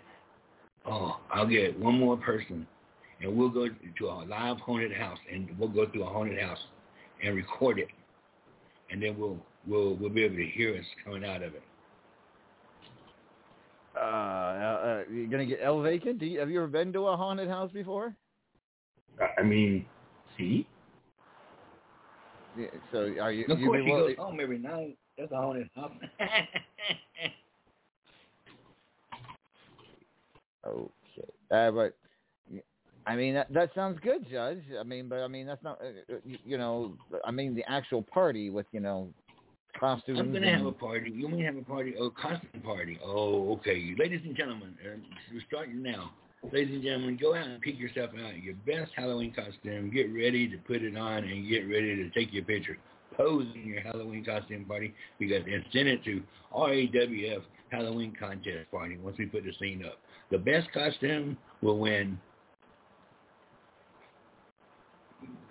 oh 0.87 1.19
I'll 1.33 1.47
get 1.47 1.79
one 1.79 1.99
more 1.99 2.17
person, 2.17 2.67
and 3.21 3.37
we'll 3.37 3.49
go 3.49 3.69
to 3.69 4.07
a 4.07 4.25
live 4.25 4.59
haunted 4.59 4.93
house, 4.93 5.19
and 5.33 5.49
we'll 5.59 5.69
go 5.69 5.89
through 5.91 6.05
a 6.05 6.09
haunted 6.09 6.39
house, 6.41 6.59
and 7.23 7.35
record 7.37 7.79
it, 7.79 7.89
and 8.91 9.03
then 9.03 9.19
we'll 9.19 9.39
we'll 9.67 9.95
we'll 9.97 10.11
be 10.11 10.25
able 10.25 10.37
to 10.37 10.47
hear 10.47 10.77
us 10.77 10.85
coming 11.05 11.25
out 11.25 11.43
of 11.43 11.55
it. 11.55 11.63
Uh, 13.97 14.01
uh, 14.01 15.03
you're 15.11 15.27
gonna 15.27 15.47
get 15.47 15.61
El 15.63 15.81
Vacant? 15.83 16.19
Do 16.19 16.27
you, 16.27 16.39
have 16.39 16.51
you 16.51 16.59
ever 16.59 16.69
been 16.69 16.93
to 16.93 17.09
a 17.09 17.17
haunted 17.17 17.49
house 17.49 17.73
before? 17.73 18.15
I 19.39 19.43
mean, 19.43 19.87
see? 20.37 20.67
So 22.93 23.15
are 23.21 23.33
you? 23.33 23.45
Of 23.49 23.59
you 23.61 23.67
course, 23.67 23.79
be 23.81 23.85
he 23.85 23.93
willing- 23.93 24.17
goes 24.17 24.25
home 24.25 24.41
every 24.41 24.59
night. 24.59 24.97
That's 25.17 25.33
a 25.33 25.37
haunted 25.37 25.69
house. 25.75 25.93
Okay. 30.67 30.91
Uh, 31.51 31.71
but 31.71 31.97
I 33.07 33.17
mean 33.17 33.35
that 33.35 33.53
that 33.53 33.71
sounds 33.75 33.99
good, 34.03 34.29
Judge. 34.31 34.63
I 34.79 34.83
mean, 34.83 35.09
but 35.09 35.21
I 35.21 35.29
mean 35.29 35.47
that's 35.47 35.63
not 35.63 35.81
uh, 35.81 36.15
uh, 36.15 36.19
you 36.25 36.39
you 36.45 36.59
know 36.59 36.93
I 37.25 37.31
mean 37.31 37.55
the 37.55 37.65
actual 37.69 38.03
party 38.03 38.51
with 38.51 38.67
you 38.73 38.81
know 38.81 39.09
costumes. 39.79 40.19
I'm 40.19 40.33
gonna 40.33 40.55
have 40.57 40.67
a 40.67 40.73
party. 40.73 41.11
You 41.11 41.25
want 41.25 41.37
me 41.37 41.43
to 41.43 41.47
have 41.47 41.57
a 41.57 41.63
party? 41.63 41.95
Oh, 41.99 42.11
costume 42.11 42.61
party. 42.63 42.99
Oh, 43.05 43.53
okay. 43.53 43.95
Ladies 43.99 44.21
and 44.25 44.37
gentlemen, 44.37 44.75
uh, 44.85 44.97
we're 45.33 45.41
starting 45.49 45.83
now. 45.83 46.11
Ladies 46.53 46.75
and 46.77 46.83
gentlemen, 46.85 47.19
go 47.21 47.35
out 47.35 47.47
and 47.47 47.61
pick 47.61 47.79
yourself 47.79 48.11
out 48.25 48.41
your 48.43 48.55
best 48.67 48.93
Halloween 48.95 49.33
costume. 49.35 49.91
Get 49.91 50.13
ready 50.15 50.49
to 50.49 50.57
put 50.59 50.83
it 50.83 50.97
on 50.97 51.25
and 51.25 51.49
get 51.49 51.63
ready 51.69 51.97
to 51.97 52.11
take 52.11 52.33
your 52.33 52.45
picture. 52.45 52.79
Pose 53.17 53.47
in 53.55 53.67
your 53.69 53.81
Halloween 53.81 54.25
costume 54.25 54.65
party 54.65 54.95
because 55.19 55.43
and 55.47 55.65
send 55.73 55.89
it 55.89 56.05
to 56.05 56.23
RAWF 56.55 57.43
Halloween 57.71 58.15
contest 58.19 58.71
party 58.71 58.97
once 58.99 59.17
we 59.19 59.27
put 59.27 59.45
the 59.45 59.53
scene 59.59 59.85
up. 59.85 59.99
The 60.31 60.39
best 60.39 60.71
costume 60.73 61.37
will 61.61 61.79
win 61.79 62.19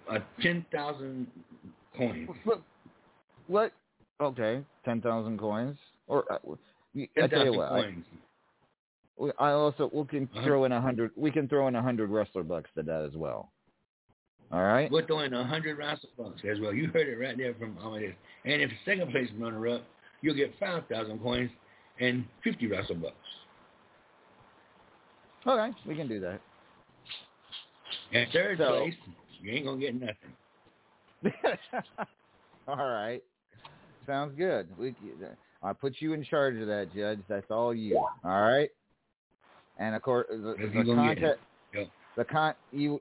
a 0.10 0.20
ten 0.42 0.66
thousand 0.72 1.28
coins. 1.98 2.30
What? 2.46 2.62
What? 3.48 3.74
Okay, 4.22 4.64
ten 4.86 5.02
thousand 5.02 5.38
coins. 5.38 5.78
Or 6.08 6.32
uh, 6.32 6.38
I 6.46 7.08
Ten 7.20 7.30
tell 7.30 7.46
you 7.46 7.54
thousand 7.54 7.58
what, 7.58 7.72
I, 7.72 7.82
coins. 7.82 8.06
We- 9.18 9.32
I 9.40 9.52
also 9.52 9.90
we 9.94 10.06
can 10.06 10.24
Uh-huh. 10.34 10.44
throw 10.46 10.64
in 10.66 10.72
a 10.72 10.82
hundred. 10.82 11.12
We 11.16 11.32
can 11.32 11.48
throw 11.48 11.68
in 11.68 11.76
a 11.76 11.82
hundred 11.82 12.10
wrestler 12.10 12.44
bucks 12.44 12.70
to 12.76 12.84
that 12.84 13.02
as 13.04 13.16
well. 13.16 13.52
All 14.52 14.64
right. 14.64 14.90
We're 14.90 15.06
throwing 15.06 15.34
a 15.34 15.44
hundred 15.44 15.78
wrestle 15.78 16.10
bucks 16.18 16.42
as 16.50 16.60
well. 16.60 16.74
You 16.74 16.88
heard 16.88 17.08
it 17.08 17.18
right 17.20 17.36
there 17.38 17.54
from 17.56 17.78
Amadeus. 17.84 18.16
And 18.46 18.62
if 18.62 18.72
second 18.86 19.12
place 19.12 19.30
runner 19.38 19.68
up, 19.68 19.82
you'll 20.22 20.36
get 20.36 20.54
five 20.60 20.88
thousand 20.88 21.20
coins 21.22 21.52
and 22.00 22.26
fifty 22.44 22.68
wrestle 22.68 22.96
bucks. 22.96 23.16
Okay, 25.46 25.76
we 25.86 25.96
can 25.96 26.08
do 26.08 26.20
that. 26.22 26.42
And 28.14 28.30
third 28.32 28.58
So- 28.58 28.78
place, 28.80 28.96
you 29.42 29.52
ain't 29.52 29.66
gonna 29.66 29.80
get 29.80 29.96
nothing. 29.96 30.34
all 32.68 32.78
right. 32.90 33.22
Sounds 34.06 34.34
good. 34.38 34.68
We 34.78 34.96
I 35.62 35.74
put 35.74 35.96
you 36.00 36.14
in 36.14 36.24
charge 36.24 36.56
of 36.58 36.68
that, 36.68 36.94
Judge. 36.96 37.20
That's 37.28 37.50
all 37.52 37.74
you. 37.74 37.98
All 37.98 38.42
right. 38.42 38.70
And 39.78 39.96
of 39.96 40.02
course, 40.02 40.28
the, 40.30 40.56
the 40.58 40.64
you 40.74 40.84
gonna 40.84 41.16
get 41.16 41.22
contest. 41.22 41.40
Yep. 41.74 41.88
The 42.18 42.26
con 42.26 42.54
you, 42.72 43.00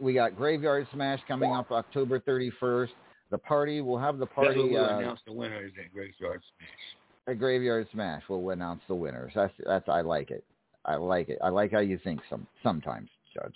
we 0.00 0.14
got 0.14 0.36
Graveyard 0.36 0.86
Smash 0.92 1.20
coming 1.28 1.52
up 1.52 1.70
October 1.70 2.20
31st. 2.20 2.88
The 3.30 3.38
party 3.38 3.80
we'll 3.80 3.98
have 3.98 4.18
the 4.18 4.26
party 4.26 4.70
we'll 4.70 4.84
uh, 4.84 4.98
announce 4.98 5.20
the 5.26 5.32
winners 5.32 5.72
at 5.78 5.92
Graveyard 5.92 6.40
Smash. 6.56 7.28
at 7.28 7.38
Graveyard 7.38 7.88
Smash. 7.92 8.22
We'll 8.28 8.50
announce 8.50 8.82
the 8.88 8.94
winners. 8.94 9.32
That's 9.34 9.52
that's 9.66 9.88
I 9.88 10.00
like 10.00 10.30
it. 10.30 10.44
I 10.84 10.96
like 10.96 11.28
it. 11.28 11.38
I 11.42 11.48
like 11.48 11.72
how 11.72 11.80
you 11.80 11.98
think 12.02 12.20
some 12.30 12.46
sometimes, 12.62 13.10
Judge. 13.34 13.54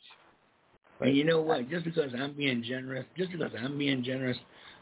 And 1.01 1.16
you 1.16 1.24
know 1.24 1.40
what? 1.40 1.70
Just 1.70 1.84
because 1.84 2.12
I'm 2.14 2.34
being 2.34 2.62
generous, 2.62 3.06
just 3.16 3.32
because 3.32 3.52
I'm 3.59 3.78
being 3.78 4.02
generous, 4.02 4.36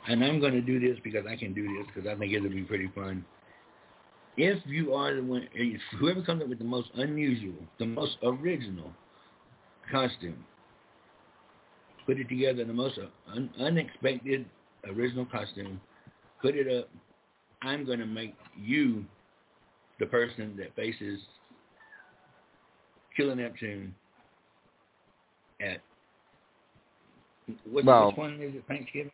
and 0.09 0.25
I'm 0.25 0.41
going 0.41 0.55
to 0.55 0.61
do 0.61 0.81
this 0.81 0.99
because 1.05 1.25
I 1.29 1.37
can 1.37 1.55
do 1.55 1.63
this 1.63 1.87
because 1.95 2.11
I 2.11 2.19
think 2.19 2.33
it'll 2.33 2.49
be 2.49 2.63
pretty 2.63 2.91
fun. 2.95 3.25
If 4.41 4.65
you 4.67 4.95
are 4.95 5.13
the 5.17 5.23
one, 5.23 5.49
whoever 5.99 6.23
comes 6.23 6.43
up 6.43 6.49
with 6.49 6.59
the 6.59 6.65
most 6.65 6.91
unusual, 6.95 7.57
the 7.81 7.87
most 7.87 8.19
original 8.23 8.93
costume, 9.91 10.45
put 12.07 12.21
it 12.21 12.29
together, 12.29 12.65
the 12.65 12.73
most 12.73 12.99
uh, 12.99 13.07
un- 13.35 13.51
unexpected 13.59 14.47
original 14.89 15.27
costume, 15.27 15.81
put 16.41 16.55
it 16.55 16.73
up. 16.73 16.89
I'm 17.63 17.85
going 17.85 17.99
to 17.99 18.07
make 18.07 18.37
you 18.57 19.05
the 19.99 20.07
person 20.07 20.55
that 20.59 20.73
faces 20.77 21.19
Killer 23.17 23.35
Neptune 23.35 23.93
at 25.61 25.81
what, 27.69 27.85
Well- 27.85 28.07
which 28.09 28.17
one 28.19 28.35
is 28.41 28.55
it? 28.55 28.63
Thanksgiving. 28.69 29.11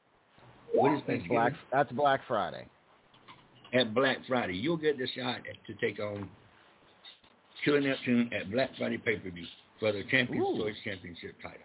What 0.75 0.93
is 0.99 1.03
Thanksgiving? 1.07 1.35
Black. 1.39 1.53
That's 1.73 1.93
Black 1.93 2.21
Friday. 2.29 2.67
At 3.75 3.93
Black 3.93 4.19
Friday, 4.29 4.55
you'll 4.55 4.77
get 4.77 4.99
the 4.99 5.09
shot 5.17 5.41
to 5.67 5.75
take 5.75 5.99
on 5.99 6.29
Killer 7.65 7.81
Neptune 7.81 8.31
at 8.39 8.51
Black 8.51 8.71
Friday 8.79 8.99
pay 8.99 9.17
per 9.17 9.31
view 9.31 9.47
for 9.81 9.93
the 9.93 10.05
Champions 10.11 10.47
Ooh. 10.47 10.63
Choice 10.63 10.77
Championship 10.85 11.35
title. 11.43 11.59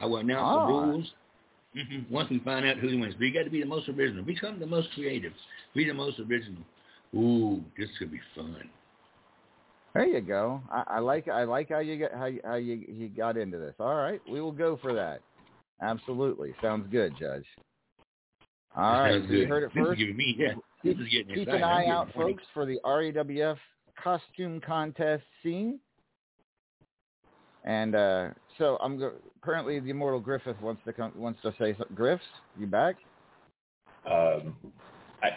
I 0.00 0.06
will 0.06 0.18
announce 0.18 0.54
the 0.56 0.72
rules 0.72 1.12
once 2.10 2.30
we 2.30 2.38
find 2.40 2.66
out 2.66 2.78
who 2.78 2.98
wins. 2.98 3.14
But 3.14 3.24
you 3.24 3.34
got 3.34 3.44
to 3.44 3.50
be 3.50 3.60
the 3.60 3.66
most 3.66 3.88
original. 3.88 4.22
Become 4.22 4.60
the 4.60 4.66
most 4.66 4.88
creative. 4.94 5.32
Be 5.74 5.84
the 5.84 5.94
most 5.94 6.18
original. 6.20 6.62
Ooh, 7.14 7.62
this 7.76 7.88
could 7.98 8.10
be 8.10 8.20
fun. 8.34 8.68
There 9.94 10.06
you 10.06 10.20
go. 10.20 10.62
I, 10.70 10.84
I 10.86 10.98
like 11.00 11.28
I 11.28 11.44
like 11.44 11.68
how 11.68 11.80
you 11.80 11.98
got 11.98 12.12
how 12.12 12.26
you, 12.26 12.40
how 12.44 12.54
you 12.54 12.82
you 12.88 13.08
got 13.08 13.36
into 13.36 13.58
this. 13.58 13.74
All 13.78 13.94
right, 13.96 14.20
we 14.30 14.40
will 14.40 14.52
go 14.52 14.78
for 14.80 14.94
that. 14.94 15.20
Absolutely, 15.82 16.54
sounds 16.62 16.86
good, 16.90 17.14
Judge. 17.18 17.44
All 18.74 19.00
right, 19.00 19.12
Sounds 19.12 19.26
so 19.28 19.34
you 19.34 19.46
heard 19.46 19.64
it 19.64 19.72
first. 19.74 20.00
me 20.00 20.36
yeah. 20.38 20.54
This 20.84 20.96
is 20.96 21.08
getting 21.08 21.34
Keep 21.34 21.48
an 21.48 21.62
eye 21.62 21.78
getting 21.80 21.90
out, 21.92 22.12
funny. 22.14 22.32
folks, 22.32 22.44
for 22.52 22.66
the 22.66 22.80
RAWF 22.84 23.56
costume 24.02 24.60
contest 24.60 25.22
scene. 25.42 25.78
And 27.64 27.94
uh, 27.94 28.28
so 28.58 28.76
I'm 28.82 28.98
go- 28.98 29.12
apparently 29.40 29.78
the 29.78 29.90
immortal 29.90 30.18
Griffith 30.18 30.60
wants 30.60 30.82
to 30.84 30.92
come 30.92 31.12
wants 31.14 31.40
to 31.42 31.52
say 31.58 31.76
something. 31.78 31.94
Griffs, 31.94 32.24
you 32.58 32.66
back? 32.66 32.96
Um, 34.04 34.56
I 35.22 35.30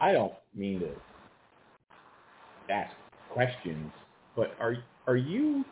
I 0.00 0.12
don't 0.12 0.32
mean 0.56 0.80
to 0.80 0.90
ask 2.68 2.92
questions, 3.32 3.92
but 4.34 4.56
are 4.58 4.78
are 5.06 5.16
you 5.16 5.64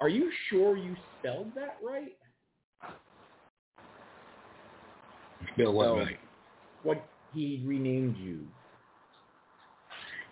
are 0.00 0.08
you 0.08 0.30
sure 0.48 0.76
you 0.76 0.94
spelled 1.18 1.50
that 1.56 1.78
right? 1.84 2.16
Spell 5.54 5.72
what 5.72 5.84
So, 5.86 5.96
right? 5.96 6.18
What 6.84 7.04
he 7.34 7.62
renamed 7.64 8.16
you? 8.16 8.40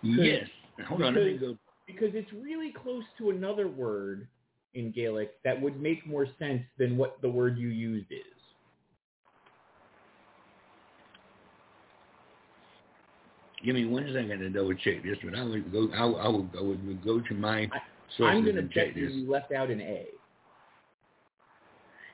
Yes. 0.01 0.47
Hold 0.87 1.01
on, 1.03 1.13
Because- 1.13 1.39
go. 1.39 1.57
Because 1.87 2.13
it's 2.15 2.31
really 2.33 2.73
close 2.73 3.05
to 3.17 3.29
another 3.29 3.69
word 3.69 4.27
in 4.73 4.91
Gaelic 4.91 5.41
that 5.43 5.59
would 5.59 5.81
make 5.81 6.05
more 6.05 6.27
sense 6.37 6.61
than 6.77 6.97
what 6.97 7.21
the 7.21 7.29
word 7.29 7.57
you 7.57 7.69
used 7.69 8.11
is. 8.11 8.19
Give 13.63 13.73
me 13.75 13.85
one 13.85 14.05
second 14.13 14.39
to 14.39 14.49
double 14.49 14.73
check 14.75 15.03
this, 15.03 15.17
but 15.23 15.33
I 15.33 15.43
would 15.43 15.71
go. 15.71 15.89
I, 15.93 16.03
I 16.03 16.27
will. 16.27 16.47
I 16.57 16.61
would 16.61 17.03
go 17.03 17.19
to 17.19 17.33
my 17.33 17.69
I'm 18.19 18.43
going 18.43 18.55
to 18.55 18.63
check 18.63 18.93
bet 18.93 18.95
this. 18.95 19.11
you 19.13 19.29
left 19.31 19.51
out 19.51 19.69
an 19.69 19.81
A. 19.81 20.05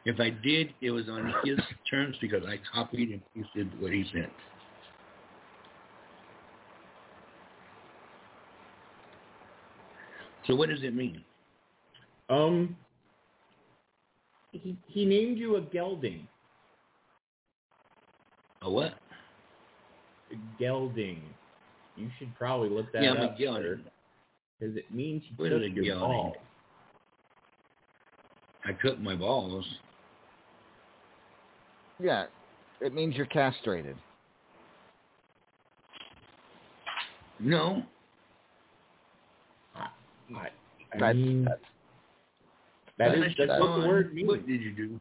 If 0.06 0.20
I 0.20 0.30
did, 0.30 0.74
it 0.82 0.92
was 0.92 1.08
on 1.10 1.34
his 1.44 1.60
terms 1.90 2.16
because 2.22 2.44
I 2.46 2.60
copied 2.74 3.10
and 3.10 3.22
pasted 3.36 3.70
what 3.82 3.92
he 3.92 4.06
sent. 4.14 4.30
So 10.48 10.56
what 10.56 10.70
does 10.70 10.84
it 10.84 10.96
mean? 10.96 11.24
Um, 12.30 12.76
he, 14.52 14.78
he 14.88 15.06
named 15.06 15.38
you 15.38 15.56
a 15.56 15.62
gelding. 15.62 16.28
A 18.62 18.70
what? 18.70 18.94
gelding. 20.60 21.22
You 21.96 22.10
should 22.18 22.34
probably 22.36 22.70
look 22.70 22.92
that 22.94 23.04
yeah, 23.04 23.12
I'm 23.12 23.22
up. 23.22 23.38
Because 23.38 24.76
it 24.78 24.92
means 24.94 25.24
you 25.30 25.36
what 25.38 25.50
took 25.50 25.76
your 25.76 26.00
balls. 26.00 26.36
I 28.66 28.72
took 28.86 29.00
my 29.00 29.16
balls. 29.16 29.66
Yeah, 32.00 32.26
it 32.82 32.94
means 32.94 33.16
you're 33.16 33.26
castrated. 33.28 33.96
No, 37.40 37.84
I, 40.36 40.48
I 40.94 41.00
That's, 41.00 41.16
mean, 41.18 41.46
that's 41.46 41.62
that 42.98 43.16
is 43.16 43.24
Mr. 43.34 43.48
that's 43.48 43.60
what 43.60 43.82
the 43.82 43.88
word 43.88 44.14
means. 44.14 44.28
What 44.28 44.48
did 44.48 44.62
you 44.62 44.72
do? 44.72 45.00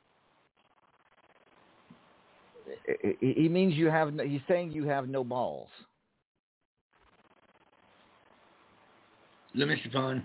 he- 3.02 3.16
he 3.20 3.32
he 3.42 3.48
means 3.48 3.74
you 3.74 3.86
have. 3.90 4.12
No, 4.14 4.24
he's 4.24 4.40
saying 4.48 4.72
you 4.72 4.84
have 4.84 5.08
no 5.08 5.22
balls. 5.24 5.68
Look, 9.54 9.68
Mr. 9.68 9.92
Pond. 9.92 10.22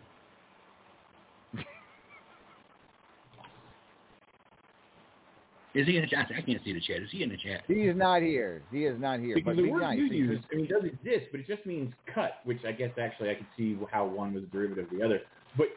Is 5.77 5.85
he 5.85 5.95
in 5.97 6.01
the 6.01 6.07
chat? 6.09 6.25
I 6.35 6.41
can't 6.41 6.63
see 6.65 6.73
the 6.73 6.81
chat. 6.81 7.03
Is 7.03 7.09
he 7.11 7.21
in 7.21 7.29
the 7.29 7.37
chat? 7.37 7.61
He 7.67 7.85
is 7.85 7.95
not 7.95 8.23
here. 8.23 8.63
He 8.71 8.85
is 8.85 8.99
not 8.99 9.19
here. 9.19 9.35
Because 9.35 9.55
but 9.55 9.61
the 9.61 9.69
word 9.69 9.81
nice. 9.81 9.97
you 9.99 10.09
because- 10.09 10.17
use, 10.17 10.45
I 10.51 10.55
mean, 10.55 10.65
it 10.65 10.69
does 10.69 10.83
exist, 10.85 11.25
but 11.31 11.39
it 11.41 11.47
just 11.47 11.65
means 11.67 11.93
cut, 12.13 12.41
which 12.45 12.65
I 12.67 12.71
guess 12.71 12.89
actually 12.99 13.29
I 13.29 13.35
could 13.35 13.45
see 13.55 13.77
how 13.91 14.05
one 14.05 14.33
was 14.33 14.43
a 14.43 14.47
derivative 14.47 14.85
of 14.85 14.91
the 14.91 15.05
other. 15.05 15.21
But 15.55 15.67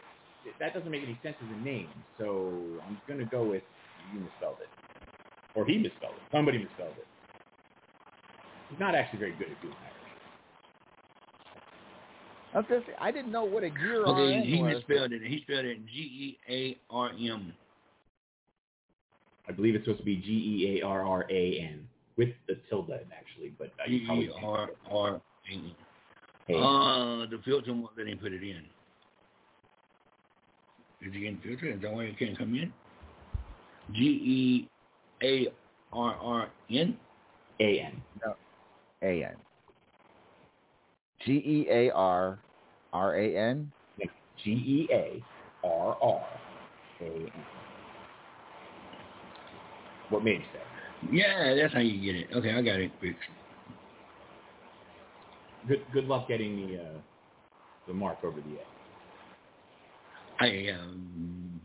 that 0.58 0.72
doesn't 0.72 0.90
make 0.90 1.02
any 1.02 1.18
sense 1.22 1.36
as 1.44 1.48
a 1.54 1.60
name, 1.64 1.88
so 2.16 2.56
I'm 2.86 2.98
going 3.06 3.20
to 3.20 3.26
go 3.26 3.44
with 3.44 3.62
you 4.14 4.20
misspelled 4.20 4.56
it. 4.62 4.68
Or 5.54 5.66
he 5.66 5.76
misspelled 5.76 6.14
it. 6.16 6.22
Somebody 6.32 6.58
misspelled 6.58 6.96
it. 6.96 7.06
He's 8.70 8.80
not 8.80 8.94
actually 8.94 9.18
very 9.18 9.32
good 9.32 9.48
at 9.50 9.60
doing 9.60 9.74
that. 9.84 9.92
I 12.52 12.56
was 12.58 12.66
gonna 12.68 12.82
I 13.00 13.10
didn't 13.12 13.30
know 13.30 13.44
what 13.44 13.62
a 13.62 13.70
gear 13.70 14.02
Okay, 14.04 14.42
he 14.44 14.62
was. 14.62 14.74
misspelled 14.76 15.12
it. 15.12 15.22
He 15.22 15.40
spelled 15.42 15.64
it 15.66 15.78
G 15.86 15.92
E 15.92 16.38
A 16.48 16.78
R 16.92 17.10
M. 17.10 17.52
I 19.48 19.52
believe 19.52 19.74
it's 19.74 19.84
supposed 19.84 20.00
to 20.00 20.04
be 20.04 20.16
G-E-A-R-R-A-N 20.16 21.88
with 22.16 22.28
the 22.46 22.56
tilde 22.68 22.90
actually, 22.90 23.52
but 23.58 23.72
uh, 23.80 23.88
G 23.88 23.94
you 23.94 24.06
probably 24.06 24.24
E 24.26 24.30
R 24.42 24.70
R 24.90 25.20
A 25.50 25.52
N. 25.52 26.56
Uh, 26.56 27.26
the 27.30 27.40
filter 27.44 27.72
won't 27.72 27.96
let 27.96 28.06
him 28.06 28.18
put 28.18 28.32
it 28.32 28.42
in. 28.42 28.62
Is 31.02 31.14
he 31.14 31.26
in 31.26 31.38
filter? 31.38 31.70
Is 31.70 31.80
that 31.80 31.92
why 31.92 32.06
he 32.06 32.12
can't 32.12 32.36
come 32.36 32.54
in? 32.54 32.72
G 33.92 34.00
E 34.02 34.68
A 35.22 35.48
R 35.92 36.14
R 36.14 36.48
N? 36.70 36.96
A-N. 37.60 38.02
No. 38.24 38.34
A 39.02 39.24
N. 39.24 39.36
G 41.24 41.32
E 41.32 41.66
A 41.70 41.90
R 41.92 42.38
R 42.92 43.16
A 43.16 43.36
N. 43.36 43.72
G-E-A-R-R-A-N. 44.44 45.22
What 50.10 50.24
made 50.24 50.40
you 50.40 50.46
say? 50.52 50.60
Yeah, 51.12 51.54
that's 51.54 51.72
how 51.72 51.80
you 51.80 52.00
get 52.00 52.20
it. 52.20 52.28
Okay, 52.34 52.52
I 52.52 52.60
got 52.60 52.80
it 52.80 52.92
fixed. 53.00 53.18
Good 55.66 55.82
good 55.92 56.04
luck 56.04 56.28
getting 56.28 56.68
the 56.68 56.82
uh, 56.82 56.98
the 57.86 57.94
mark 57.94 58.18
over 58.22 58.40
the 58.40 58.56
A. 58.56 58.64
I 60.40 60.72
um, 60.72 61.60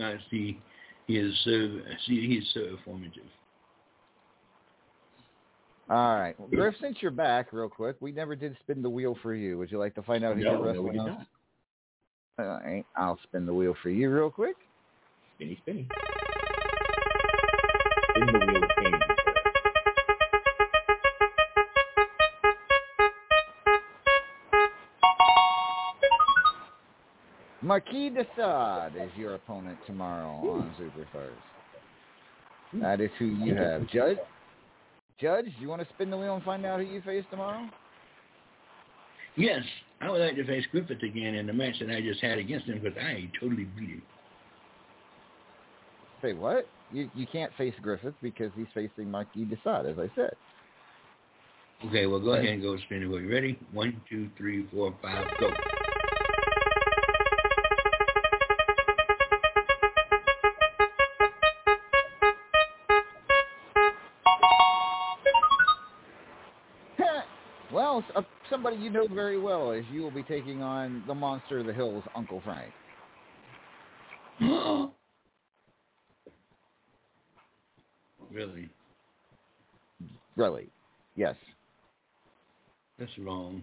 I 0.00 0.16
see. 0.30 0.60
He 1.06 1.16
is 1.16 1.34
so. 1.44 1.80
See, 2.06 2.26
he 2.26 2.34
is 2.36 2.44
so 2.54 2.60
informative. 2.60 3.24
All 5.88 6.20
right, 6.20 6.38
well, 6.38 6.48
Griff. 6.48 6.74
Since 6.80 6.98
you're 7.00 7.10
back, 7.10 7.52
real 7.52 7.68
quick, 7.68 7.96
we 8.00 8.12
never 8.12 8.36
did 8.36 8.56
spin 8.60 8.80
the 8.80 8.90
wheel 8.90 9.16
for 9.22 9.34
you. 9.34 9.58
Would 9.58 9.72
you 9.72 9.78
like 9.78 9.94
to 9.96 10.02
find 10.02 10.24
out 10.24 10.36
who 10.36 10.44
No, 10.44 10.50
you're 10.50 10.60
no, 10.60 10.66
wrestling 10.66 10.84
we 10.84 10.90
did 10.92 11.06
not. 11.06 11.26
All 12.38 12.60
right, 12.64 12.86
I'll 12.96 13.18
spin 13.24 13.44
the 13.44 13.52
wheel 13.52 13.74
for 13.82 13.90
you 13.90 14.10
real 14.10 14.30
quick. 14.30 14.56
Spinny 15.36 15.58
spinny. 15.62 15.88
Spin 18.20 18.32
the 18.32 18.46
wheel 18.46 18.64
of 18.64 18.70
fame. 18.76 19.00
Marquis 27.62 28.10
de 28.10 28.26
Sade 28.36 29.02
is 29.02 29.10
your 29.16 29.34
opponent 29.34 29.78
tomorrow 29.86 30.28
on 30.28 30.74
Super 30.76 31.06
Superstars. 31.14 31.30
That 32.80 33.00
is 33.00 33.10
who 33.18 33.26
you 33.26 33.54
have. 33.54 33.88
Judge? 33.88 34.18
Judge, 35.20 35.44
do 35.44 35.52
you 35.60 35.68
want 35.68 35.82
to 35.82 35.88
spin 35.94 36.10
the 36.10 36.16
wheel 36.16 36.34
and 36.34 36.44
find 36.44 36.64
out 36.66 36.80
who 36.80 36.86
you 36.86 37.00
face 37.02 37.24
tomorrow? 37.30 37.68
Yes, 39.36 39.62
I 40.00 40.10
would 40.10 40.20
like 40.20 40.36
to 40.36 40.46
face 40.46 40.64
Griffith 40.72 41.02
again 41.02 41.34
in 41.34 41.46
the 41.46 41.52
match 41.52 41.76
that 41.80 41.90
I 41.90 42.00
just 42.00 42.20
had 42.20 42.38
against 42.38 42.66
him 42.66 42.80
because 42.80 42.98
I 42.98 43.30
totally 43.38 43.64
beat 43.64 43.90
him. 43.90 44.02
Say 46.22 46.32
what? 46.32 46.66
You 46.92 47.10
you 47.14 47.26
can't 47.26 47.52
face 47.56 47.74
Griffith 47.80 48.14
because 48.22 48.50
he's 48.56 48.66
facing 48.74 49.10
Marquis 49.10 49.44
de 49.44 49.56
as 49.56 49.98
I 49.98 50.10
said. 50.14 50.34
Okay, 51.86 52.06
well, 52.06 52.20
go 52.20 52.32
ahead 52.32 52.46
and 52.46 52.60
go 52.62 52.76
spin 52.78 53.08
wheel. 53.08 53.20
You 53.20 53.32
ready? 53.32 53.58
One, 53.72 53.98
two, 54.08 54.28
three, 54.36 54.66
four, 54.70 54.94
five, 55.00 55.26
go. 55.38 55.50
well, 67.72 68.04
uh, 68.14 68.20
somebody 68.50 68.76
you 68.76 68.90
know 68.90 69.06
very 69.08 69.38
well, 69.38 69.72
as 69.72 69.84
you 69.90 70.02
will 70.02 70.10
be 70.10 70.22
taking 70.22 70.60
on 70.62 71.02
the 71.06 71.14
monster 71.14 71.60
of 71.60 71.66
the 71.66 71.72
hills, 71.72 72.04
Uncle 72.14 72.42
Frank. 72.44 72.70
Really? 78.40 78.70
Really? 80.36 80.68
Yes. 81.16 81.36
That's 82.98 83.10
wrong. 83.18 83.62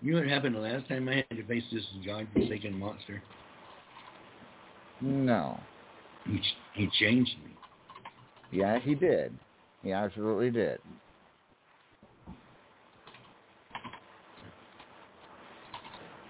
You 0.00 0.12
know 0.12 0.20
what 0.20 0.28
happened 0.28 0.54
the 0.54 0.60
last 0.60 0.88
time 0.88 1.08
I 1.08 1.24
had 1.28 1.36
to 1.36 1.44
face 1.46 1.64
this 1.72 1.82
God-forsaken 2.06 2.78
monster? 2.78 3.20
No. 5.00 5.58
He, 6.24 6.40
he 6.74 6.88
changed 7.00 7.32
me. 7.44 7.52
Yeah, 8.52 8.78
he 8.78 8.94
did. 8.94 9.36
He 9.82 9.92
absolutely 9.92 10.50
did. 10.50 10.78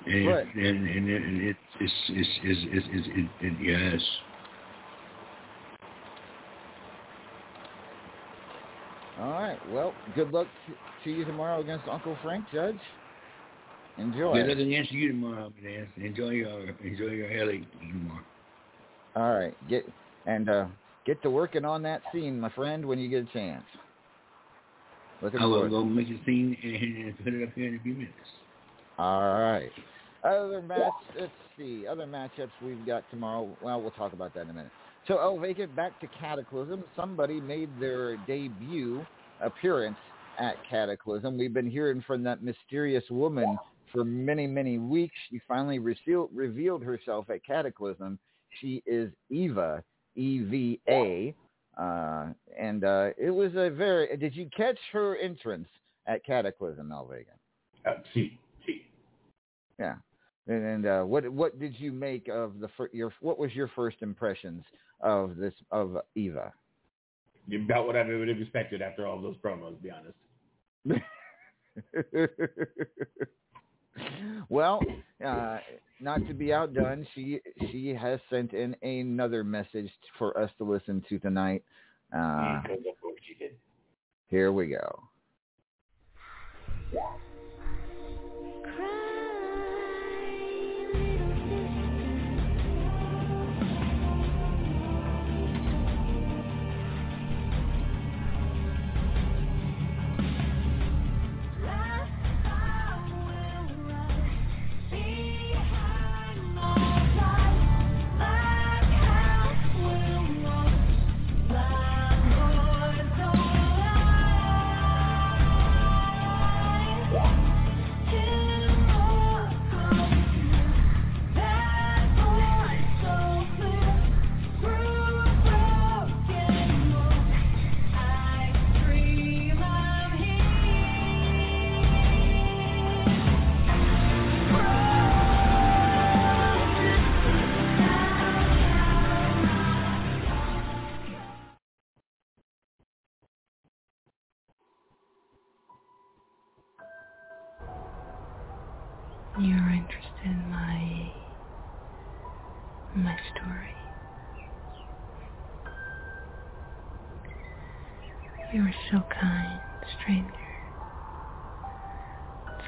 And, 0.07 0.27
Right. 0.27 0.55
and, 0.55 0.89
and 0.89 1.11
it, 1.43 1.57
it's, 1.81 1.93
it's, 2.09 2.29
it's, 2.43 2.61
it's, 2.73 2.89
it's, 2.91 3.09
it, 3.11 3.47
it, 3.47 3.93
yes. 3.93 4.03
All 9.29 9.35
right. 9.35 9.59
Well, 9.71 9.93
good 10.15 10.31
luck 10.31 10.47
to, 11.05 11.11
you 11.11 11.23
tomorrow 11.27 11.61
against 11.61 11.87
Uncle 11.87 12.17
Frank, 12.23 12.47
Judge. 12.51 12.79
Enjoy. 13.99 14.33
Good 14.33 14.49
luck 14.49 14.57
against 14.57 14.91
you 14.91 15.09
tomorrow, 15.09 15.53
man. 15.63 15.87
Enjoy 15.99 16.31
your, 16.31 16.71
enjoy 16.83 17.11
your 17.11 17.29
headache 17.29 17.71
tomorrow. 17.79 18.23
All 19.17 19.39
right. 19.39 19.55
Get 19.69 19.85
and 20.25 20.49
uh, 20.49 20.67
get 21.05 21.21
to 21.25 21.31
working 21.31 21.67
on 21.67 21.83
that 21.83 22.01
scene, 22.11 22.41
my 22.41 22.49
friend, 22.49 22.87
when 22.87 22.99
you 22.99 23.11
get 23.11 23.29
a 23.29 23.33
chance. 23.35 23.65
Looking 25.21 25.41
I 25.41 25.45
will 25.45 25.69
go 25.69 25.85
make 25.85 26.09
a 26.09 26.25
scene 26.25 26.57
and 26.63 27.19
put 27.23 27.35
it 27.35 27.47
up 27.47 27.55
here 27.55 27.69
in 27.69 27.75
a 27.75 27.83
few 27.83 27.93
minutes. 27.93 28.15
All 28.99 29.41
right. 29.41 29.71
Other 30.25 30.63
match, 30.63 30.93
let's 31.21 31.33
see. 31.59 31.87
Other 31.87 32.07
matchups 32.07 32.51
we've 32.65 32.87
got 32.87 33.05
tomorrow. 33.11 33.55
Well, 33.63 33.83
we'll 33.83 33.91
talk 33.91 34.15
about 34.15 34.33
that 34.35 34.43
in 34.43 34.51
a 34.51 34.55
minute. 34.55 34.73
So, 35.07 35.19
El 35.19 35.39
Vacant 35.39 35.75
back 35.77 36.01
to 36.01 36.07
Cataclysm. 36.19 36.83
Somebody 36.97 37.41
made 37.41 37.69
their 37.79 38.17
debut 38.27 39.05
appearance 39.41 39.97
at 40.39 40.57
Cataclysm. 40.69 41.37
We've 41.37 41.55
been 41.55 41.71
hearing 41.71 42.03
from 42.07 42.23
that 42.25 42.43
mysterious 42.43 43.05
woman 43.11 43.59
for 43.93 44.05
many, 44.05 44.47
many 44.47 44.79
weeks. 44.79 45.15
She 45.31 45.41
finally 45.49 45.79
revealed, 45.79 46.31
revealed 46.33 46.83
herself 46.83 47.31
at 47.31 47.45
Cataclysm. 47.45 48.19
She 48.61 48.83
is 48.87 49.11
Eva, 49.31 49.83
E 50.15 50.41
V 50.41 50.81
A. 50.89 51.35
Uh, 51.81 52.29
and 52.59 52.85
uh, 52.85 53.11
it 53.17 53.31
was 53.31 53.53
a 53.55 53.71
very. 53.71 54.17
Did 54.17 54.35
you 54.35 54.49
catch 54.57 54.79
her 54.93 55.17
entrance 55.17 55.69
at 56.07 56.25
Cataclysm, 56.25 56.91
El 56.91 57.07
Vacant? 57.07 57.39
Uh, 57.87 58.03
see, 58.13 58.39
see. 58.67 58.83
Yeah. 59.79 59.95
And, 60.49 60.65
and 60.65 60.87
uh, 60.87 61.03
what 61.03 61.29
what 61.29 61.61
did 61.61 61.79
you 61.79 61.93
make 61.93 62.29
of 62.29 62.59
the 62.59 62.69
fir- 62.77 62.91
your 62.93 63.13
what 63.21 63.39
was 63.39 63.55
your 63.55 63.69
first 63.77 63.99
impressions 64.01 64.65
of 65.01 65.37
this 65.37 65.55
of 65.71 65.99
Eva? 66.17 66.53
About 67.55 67.87
what 67.87 67.97
I 67.97 68.05
would 68.05 68.29
have 68.29 68.41
expected 68.41 68.83
after 68.83 69.07
all 69.07 69.21
those 69.21 69.37
promos, 69.39 69.77
to 69.77 69.83
be 69.83 69.91
honest. 69.91 70.17
well, 74.49 74.81
uh, 75.25 75.59
not 76.01 76.27
to 76.27 76.35
be 76.35 76.53
outdone, 76.53 77.07
she 77.15 77.41
she 77.71 77.95
has 77.95 78.21
sent 78.31 78.53
in 78.53 78.75
another 78.83 79.45
message 79.45 79.91
for 80.19 80.39
us 80.39 80.51
to 80.59 80.65
listen 80.65 81.05
to 81.09 81.19
tonight. 81.19 81.63
Uh, 82.15 82.63
Because 82.63 82.79
of 82.79 82.95
what 83.01 83.15
she 83.27 83.35
did. 83.35 83.57
here 84.29 84.53
we 84.53 84.69
go. 84.69 85.03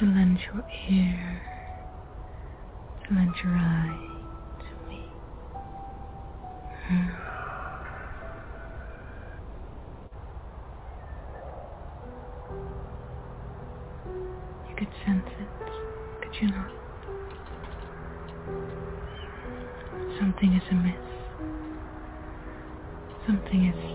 To 0.01 0.07
lend 0.07 0.39
your 0.47 0.65
ear, 0.89 1.43
to 3.07 3.15
lend 3.15 3.35
your 3.45 3.53
eye 3.53 3.99
to 4.59 4.89
me. 4.89 5.01
Hmm. 6.89 7.09
You 14.71 14.75
could 14.75 14.89
sense 15.05 15.29
it, 15.39 15.49
could 16.23 16.35
you 16.41 16.49
not? 16.49 16.71
Something 20.19 20.55
is 20.55 20.63
amiss. 20.71 20.95
Something 23.27 23.67
is 23.67 23.90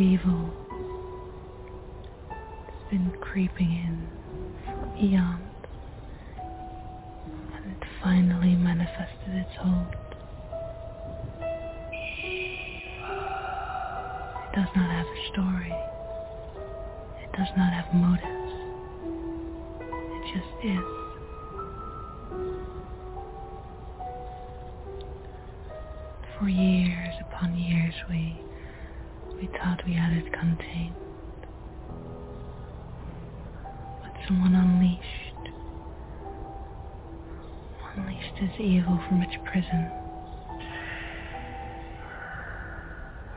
evil 0.00 0.55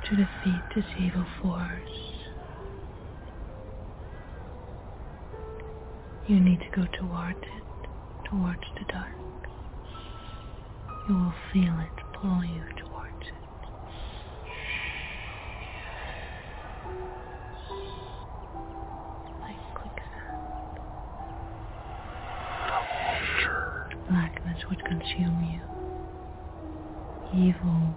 to 0.10 0.16
defeat 0.16 0.64
this 0.76 0.86
evil 1.00 1.26
force. 1.42 1.98
You 6.28 6.40
need 6.40 6.60
to 6.60 6.70
go 6.76 6.86
towards 6.98 7.38
it, 7.44 7.64
towards 8.30 8.64
the 8.78 8.86
dark. 8.92 9.14
You 11.08 11.16
will 11.16 11.34
feel 11.54 11.80
it 11.80 12.00
pull 12.22 12.44
you 12.44 12.64
towards 12.78 13.28
it. 13.28 13.34
Like 19.42 19.74
quicksand. 19.76 20.80
Blackness 24.10 24.60
would 24.70 24.84
consume 24.86 25.44
you. 25.44 25.62
Evil 27.48 27.96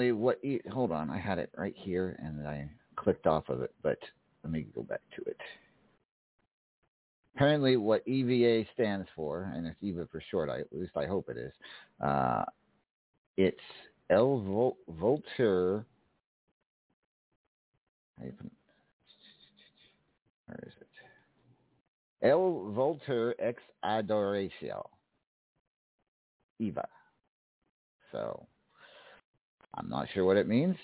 apparently 0.00 0.12
what... 0.12 0.44
E- 0.44 0.60
hold 0.72 0.92
on, 0.92 1.10
I 1.10 1.18
had 1.18 1.38
it 1.38 1.50
right 1.56 1.74
here, 1.76 2.18
and 2.22 2.46
I 2.46 2.68
clicked 2.96 3.26
off 3.26 3.48
of 3.48 3.60
it, 3.62 3.74
but 3.82 3.98
let 4.42 4.52
me 4.52 4.66
go 4.74 4.82
back 4.82 5.00
to 5.16 5.22
it. 5.22 5.36
Apparently 7.36 7.76
what 7.76 8.06
EVA 8.06 8.68
stands 8.74 9.08
for, 9.14 9.50
and 9.54 9.66
it's 9.66 9.76
EVA 9.82 10.08
for 10.10 10.22
short, 10.30 10.48
I, 10.48 10.60
at 10.60 10.72
least 10.72 10.96
I 10.96 11.06
hope 11.06 11.28
it 11.28 11.36
is, 11.36 11.52
uh, 12.04 12.44
it's 13.36 13.58
L 14.10 14.40
Vol- 14.40 14.78
Vulture... 14.98 15.84
how 18.18 18.24
you 18.24 18.32
Where 20.46 20.58
is 20.66 20.72
it? 20.80 20.86
El 22.22 22.72
Volter 22.76 23.32
ex 23.38 23.62
Adoratio. 23.82 24.86
Eva. 26.58 26.86
So 28.12 28.46
I'm 29.74 29.88
not 29.88 30.08
sure 30.12 30.24
what 30.24 30.36
it 30.36 30.48
means. 30.48 30.76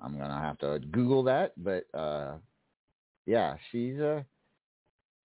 I'm 0.00 0.18
gonna 0.18 0.40
have 0.40 0.58
to 0.58 0.78
Google 0.90 1.22
that, 1.24 1.52
but 1.56 1.84
uh 1.94 2.34
yeah, 3.26 3.56
she's 3.70 3.98
uh 3.98 4.22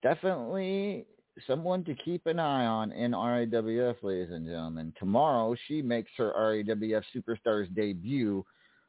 definitely 0.02 1.06
someone 1.48 1.84
to 1.86 1.96
keep 1.96 2.26
an 2.28 2.40
eye 2.40 2.66
on 2.66 2.92
in 2.92 3.12
RAWF, 3.12 3.96
ladies 4.04 4.32
and 4.32 4.46
gentlemen. 4.46 4.94
Tomorrow 5.00 5.56
she 5.68 5.82
makes 5.82 6.12
her 6.18 6.34
RAWF 6.38 7.04
Superstars 7.16 7.74
debut 7.74 8.46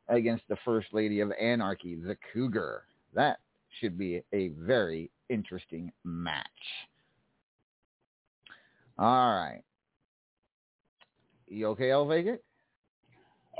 against 0.08 0.44
the 0.48 0.56
First 0.64 0.88
Lady 0.92 1.20
of 1.20 1.32
Anarchy, 1.40 1.96
the 1.96 2.16
Cougar. 2.32 2.84
That 3.14 3.38
should 3.80 3.98
be 3.98 4.22
a 4.32 4.48
very 4.48 5.10
interesting 5.28 5.90
match. 6.04 6.44
All 8.98 9.34
right. 9.34 9.62
You 11.48 11.68
okay, 11.68 11.90
El 11.90 12.06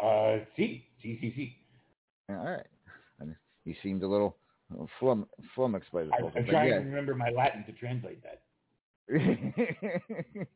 Uh, 0.05 0.45
C, 0.57 0.85
C, 1.03 1.19
C, 1.21 1.33
C. 1.35 1.57
All 2.29 2.37
right. 2.37 2.67
And 3.21 3.35
You 3.65 3.75
seemed 3.83 4.03
a 4.03 4.07
little, 4.09 4.37
flum, 5.01 5.27
flummoxed 5.55 5.91
by 5.93 6.05
the 6.05 6.11
I, 6.13 6.21
whole 6.21 6.33
I'm 6.37 6.45
trying 6.47 6.71
but 6.71 6.79
to 6.79 6.85
remember 6.85 7.15
my 7.15 7.31
Latin 7.31 7.65
to 7.65 7.73
translate 7.73 8.21
that. 8.23 8.43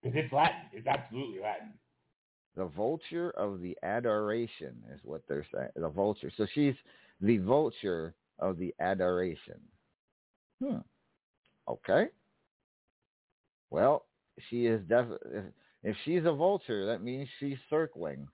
Because 0.00 0.16
it's 0.24 0.32
Latin. 0.32 0.60
It's 0.72 0.86
absolutely 0.86 1.40
Latin. 1.40 1.72
the 2.56 2.66
vulture 2.66 3.30
of 3.30 3.60
the 3.60 3.76
adoration 3.82 4.76
is 4.94 5.00
what 5.02 5.22
they're 5.28 5.44
saying. 5.52 5.70
The 5.74 5.88
vulture. 5.88 6.30
So 6.36 6.46
she's 6.54 6.74
the 7.20 7.38
vulture 7.38 8.14
of 8.38 8.58
the 8.58 8.72
adoration. 8.78 9.58
Hmm. 10.62 10.78
Okay. 11.68 12.06
Well, 13.70 14.06
she 14.48 14.66
is 14.66 14.80
definitely. 14.88 15.40
If 15.82 15.96
she's 16.04 16.24
a 16.24 16.32
vulture, 16.32 16.86
that 16.86 17.02
means 17.02 17.28
she's 17.40 17.58
circling, 17.68 18.28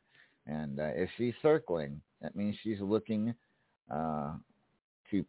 and 0.46 0.80
uh, 0.80 0.90
if 0.94 1.08
she's 1.16 1.34
circling, 1.42 2.00
that 2.20 2.36
means 2.36 2.56
she's 2.62 2.80
looking 2.80 3.34
uh, 3.90 4.32
to 5.10 5.24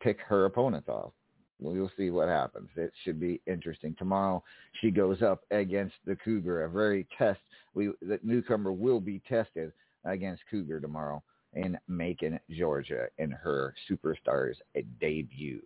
pick 0.00 0.18
her 0.20 0.44
opponent 0.44 0.88
off. 0.88 1.12
We'll 1.58 1.90
see 1.96 2.10
what 2.10 2.28
happens. 2.28 2.68
It 2.76 2.92
should 3.02 3.18
be 3.18 3.40
interesting. 3.46 3.94
Tomorrow 3.98 4.42
she 4.80 4.90
goes 4.90 5.22
up 5.22 5.40
against 5.50 5.94
the 6.04 6.16
Cougar, 6.16 6.64
a 6.64 6.70
very 6.70 7.06
test. 7.16 7.40
We 7.74 7.92
the 8.02 8.20
newcomer 8.22 8.72
will 8.72 9.00
be 9.00 9.22
tested 9.26 9.72
against 10.04 10.42
Cougar 10.50 10.80
tomorrow, 10.80 11.22
in 11.54 11.78
Macon, 11.88 12.38
Georgia, 12.50 13.06
in 13.18 13.30
her 13.30 13.74
Superstars 13.90 14.54
debut. 15.00 15.62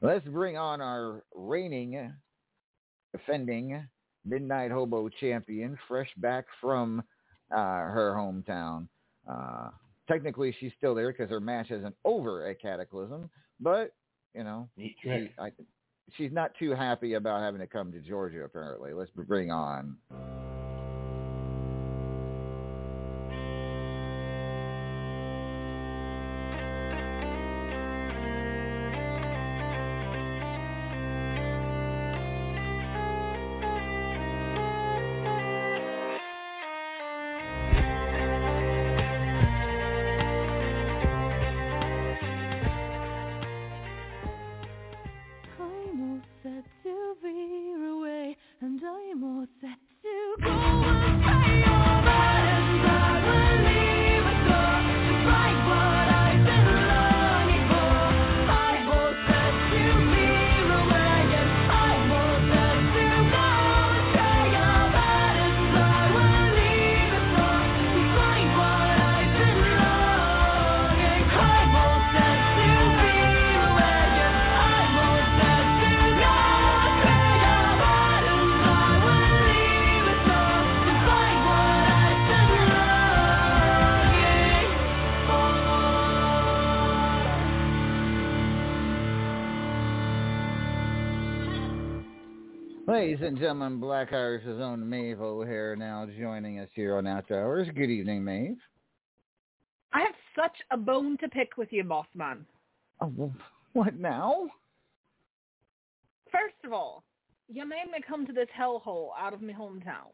Let's 0.00 0.26
bring 0.26 0.56
on 0.56 0.80
our 0.80 1.22
reigning, 1.34 2.12
defending 3.12 3.86
Midnight 4.24 4.70
Hobo 4.70 5.10
champion, 5.20 5.78
fresh 5.86 6.08
back 6.16 6.46
from 6.60 7.02
uh, 7.54 7.90
her 7.90 8.14
hometown. 8.16 8.88
Uh, 9.30 9.70
technically, 10.08 10.54
she's 10.58 10.72
still 10.76 10.94
there 10.94 11.12
because 11.12 11.30
her 11.30 11.40
match 11.40 11.70
isn't 11.70 11.94
over 12.04 12.48
at 12.48 12.60
Cataclysm, 12.60 13.30
but 13.60 13.94
you 14.34 14.44
know, 14.44 14.68
she. 15.02 15.30
I, 15.38 15.52
she's 16.16 16.32
not 16.32 16.52
too 16.58 16.70
happy 16.74 17.14
about 17.14 17.40
having 17.40 17.60
to 17.60 17.66
come 17.66 17.92
to 17.92 18.00
Georgia. 18.00 18.44
Apparently, 18.44 18.92
let's 18.92 19.10
bring 19.10 19.50
on. 19.50 19.96
Ladies 92.86 93.18
and 93.22 93.38
gentlemen, 93.38 93.80
Black 93.80 94.12
Irish's 94.12 94.60
own 94.60 94.86
Maeve 94.88 95.20
O'Hare 95.20 95.74
now 95.74 96.06
joining 96.18 96.58
us 96.58 96.68
here 96.74 96.96
on 96.98 97.06
After 97.06 97.40
Hours. 97.42 97.66
Good 97.74 97.88
evening, 97.90 98.22
Maeve. 98.22 98.58
I 99.94 100.00
have 100.00 100.14
such 100.36 100.56
a 100.70 100.76
bone 100.76 101.16
to 101.18 101.28
pick 101.28 101.56
with 101.56 101.72
you, 101.72 101.82
boss 101.84 102.06
man. 102.14 102.44
Oh, 103.00 103.10
well, 103.16 103.32
what 103.72 103.98
now? 103.98 104.48
First 106.30 106.56
of 106.64 106.72
all, 106.72 107.04
you 107.48 107.66
made 107.66 107.86
me 107.90 107.98
come 108.06 108.26
to 108.26 108.32
this 108.32 108.48
hellhole 108.58 109.08
out 109.18 109.32
of 109.32 109.40
my 109.40 109.52
hometown. 109.52 110.12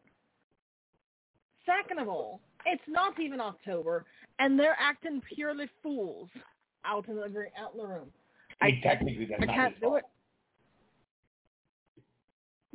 Second 1.66 1.98
of 1.98 2.08
all, 2.08 2.40
it's 2.66 2.82
not 2.86 3.18
even 3.18 3.40
October, 3.40 4.04
and 4.38 4.58
they're 4.58 4.76
acting 4.78 5.20
purely 5.34 5.66
fools 5.82 6.28
out 6.84 7.08
in 7.08 7.16
the 7.16 7.28
gr- 7.28 7.44
out 7.58 7.72
in 7.74 7.80
the 7.80 7.86
room. 7.86 8.10
I 8.60 8.66
mean, 8.66 8.80
technically, 8.82 9.26
that's 9.26 9.42
I 9.42 9.46
not 9.46 9.54
can't 9.54 9.74
his 9.74 9.80
do 9.80 9.86
fault. 9.88 9.98
it. 9.98 10.04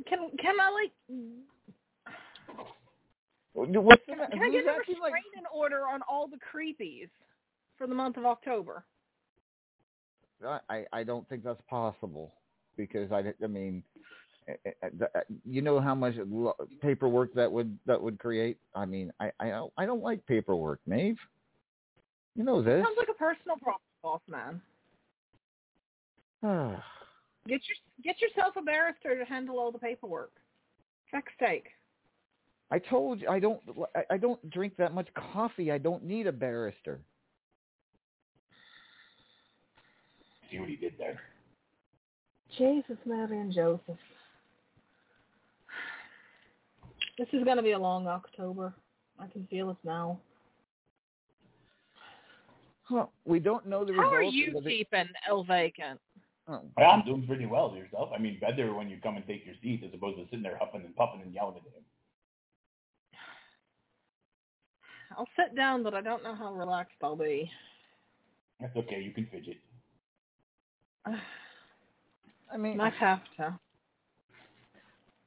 Can 0.08 0.30
can 0.38 0.54
I 0.60 0.70
like 0.70 0.92
What's 3.54 4.04
can, 4.06 4.18
can 4.30 4.42
I 4.42 4.50
get 4.50 4.66
a 4.66 4.70
acting 4.70 4.96
like- 5.00 5.14
restraining 5.14 5.46
order 5.54 5.82
on 5.88 6.00
all 6.08 6.28
the 6.28 6.36
creepies 6.36 7.08
for 7.78 7.86
the 7.86 7.94
month 7.94 8.16
of 8.16 8.26
October? 8.26 8.84
I, 10.46 10.60
I- 10.68 10.86
I 10.92 11.02
don't 11.04 11.26
think 11.28 11.42
that's 11.42 11.60
possible 11.68 12.34
because 12.76 13.10
I, 13.10 13.32
I 13.42 13.46
mean, 13.46 13.82
eh, 14.48 14.54
eh, 14.66 14.70
eh, 14.82 15.20
you 15.46 15.62
know 15.62 15.80
how 15.80 15.94
much 15.94 16.14
paperwork 16.82 17.32
that 17.34 17.50
would 17.50 17.78
that 17.86 18.00
would 18.00 18.18
create. 18.18 18.58
I 18.74 18.84
mean, 18.84 19.10
I 19.20 19.32
I 19.40 19.48
don't, 19.48 19.72
I 19.78 19.86
don't 19.86 20.02
like 20.02 20.24
paperwork, 20.26 20.80
Maeve. 20.86 21.18
You 22.34 22.44
know 22.44 22.60
this. 22.62 22.84
Sounds 22.84 22.98
like 22.98 23.08
a 23.08 23.14
personal 23.14 23.56
problem, 23.56 23.80
boss 24.02 24.20
man. 24.28 24.60
Get 27.48 27.60
your 27.68 27.76
get 28.02 28.20
yourself 28.20 28.54
a 28.56 28.62
barrister 28.62 29.16
to 29.18 29.24
handle 29.24 29.58
all 29.58 29.70
the 29.72 29.78
paperwork. 29.78 30.32
Fuck's 31.10 31.32
sake. 31.38 31.66
I 32.70 32.78
told 32.78 33.20
you 33.20 33.28
I 33.28 33.38
don't 33.38 33.60
I, 33.94 34.14
I 34.14 34.16
don't 34.16 34.50
drink 34.50 34.74
that 34.78 34.92
much 34.94 35.08
coffee. 35.32 35.70
I 35.70 35.78
don't 35.78 36.02
need 36.04 36.26
a 36.26 36.32
barrister. 36.32 37.00
See 40.50 40.58
what 40.58 40.68
he 40.68 40.76
did 40.76 40.94
there. 40.98 41.20
Jesus, 42.56 42.96
Mary, 43.04 43.38
and 43.40 43.52
Joseph. 43.52 43.98
This 47.18 47.28
is 47.32 47.44
going 47.44 47.56
to 47.56 47.62
be 47.62 47.72
a 47.72 47.78
long 47.78 48.06
October. 48.06 48.72
I 49.18 49.26
can 49.26 49.46
feel 49.48 49.70
it 49.70 49.76
now. 49.84 50.18
Well, 52.90 53.10
we 53.24 53.40
don't 53.40 53.66
know 53.66 53.84
the 53.84 53.94
How 53.94 54.12
are 54.12 54.18
results. 54.18 54.36
you 54.36 54.56
of 54.58 54.64
the- 54.64 54.70
keeping 54.70 55.08
El 55.28 55.42
Vacant? 55.44 55.98
Oh, 56.48 56.62
Well, 56.76 56.90
I'm 56.90 57.04
doing 57.04 57.26
pretty 57.26 57.46
well 57.46 57.70
to 57.70 57.76
yourself. 57.76 58.10
I 58.14 58.18
mean, 58.20 58.38
better 58.40 58.72
when 58.74 58.88
you 58.88 58.98
come 59.02 59.16
and 59.16 59.26
take 59.26 59.44
your 59.44 59.54
seat 59.62 59.82
as 59.84 59.92
opposed 59.92 60.18
to 60.18 60.24
sitting 60.26 60.42
there 60.42 60.56
huffing 60.58 60.82
and 60.84 60.94
puffing 60.94 61.20
and 61.22 61.32
yelling 61.34 61.56
at 61.56 61.62
him. 61.62 61.82
I'll 65.16 65.28
sit 65.36 65.56
down, 65.56 65.82
but 65.82 65.94
I 65.94 66.00
don't 66.00 66.22
know 66.22 66.34
how 66.34 66.52
relaxed 66.52 66.96
I'll 67.02 67.16
be. 67.16 67.50
That's 68.60 68.76
okay. 68.76 69.00
You 69.00 69.12
can 69.12 69.26
fidget. 69.26 69.56
I 71.06 72.56
mean, 72.56 72.76
Might 72.76 72.92
have 72.94 73.20
to. 73.38 73.58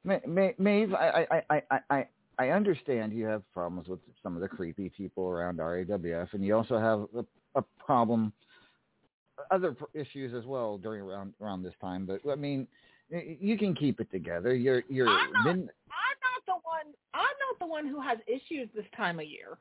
Ma- 0.05 0.19
Ma- 0.25 0.51
Maeve, 0.57 0.93
I, 0.93 1.25
I, 1.29 1.41
I, 1.49 1.61
I, 1.71 1.79
I, 1.89 2.07
I 2.39 2.49
understand 2.51 3.11
you 3.13 3.25
have 3.25 3.43
problems 3.53 3.89
with 3.89 3.99
some 4.23 4.35
of 4.35 4.41
the 4.41 4.47
creepy 4.47 4.89
people 4.89 5.27
around 5.27 5.57
RAWF, 5.57 6.33
and 6.33 6.43
you 6.45 6.55
also 6.55 6.77
have 6.79 7.05
a, 7.17 7.59
a 7.59 7.63
problem, 7.83 8.31
other 9.51 9.75
issues 9.93 10.33
as 10.33 10.45
well 10.45 10.77
during 10.77 11.01
around 11.01 11.33
around 11.41 11.63
this 11.63 11.73
time. 11.81 12.05
But 12.05 12.21
I 12.29 12.35
mean, 12.35 12.67
you 13.09 13.57
can 13.57 13.75
keep 13.75 13.99
it 13.99 14.11
together. 14.11 14.53
You're 14.55 14.83
you're 14.89 15.07
I'm 15.07 15.31
not, 15.31 15.45
min- 15.45 15.69
I'm 15.89 16.17
not 16.21 16.45
the 16.45 16.53
one. 16.63 16.93
I'm 17.13 17.21
not 17.21 17.59
the 17.59 17.65
one 17.65 17.87
who 17.87 17.99
has 18.01 18.19
issues 18.27 18.69
this 18.75 18.85
time 18.95 19.19
of 19.19 19.25
year. 19.25 19.57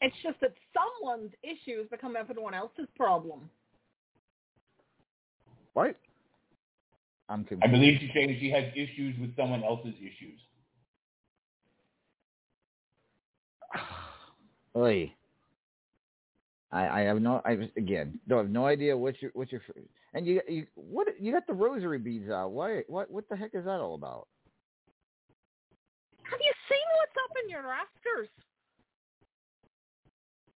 It's 0.00 0.16
just 0.22 0.38
that 0.40 0.52
someone's 0.74 1.32
issues 1.42 1.88
become 1.90 2.16
everyone 2.16 2.54
else's 2.54 2.86
problem. 2.96 3.48
what? 5.72 5.96
I'm 7.28 7.44
confused. 7.44 7.64
I 7.64 7.68
believe 7.68 7.98
she's 8.00 8.10
saying 8.14 8.36
she 8.38 8.50
has 8.50 8.64
issues 8.74 9.18
with 9.18 9.34
someone 9.36 9.64
else's 9.64 9.94
issues. 9.98 10.38
Oy. 14.76 15.12
I, 16.76 17.00
I 17.00 17.04
have 17.04 17.22
no. 17.22 17.40
I 17.46 17.52
again 17.78 18.20
don't 18.28 18.38
have 18.38 18.50
no 18.50 18.66
idea 18.66 18.96
what 18.96 19.20
your 19.22 19.30
what 19.32 19.50
your 19.50 19.62
and 20.12 20.26
you 20.26 20.42
you 20.46 20.66
what 20.74 21.08
you 21.18 21.32
got 21.32 21.46
the 21.46 21.54
rosary 21.54 21.98
beads 21.98 22.30
out. 22.30 22.52
Why? 22.52 22.82
What 22.88 23.10
what 23.10 23.26
the 23.30 23.36
heck 23.36 23.54
is 23.54 23.64
that 23.64 23.80
all 23.80 23.94
about? 23.94 24.28
Have 26.24 26.38
you 26.38 26.52
seen 26.68 26.86
what's 26.98 27.16
up 27.24 27.36
in 27.42 27.48
your 27.48 27.62
rafters? 27.62 28.28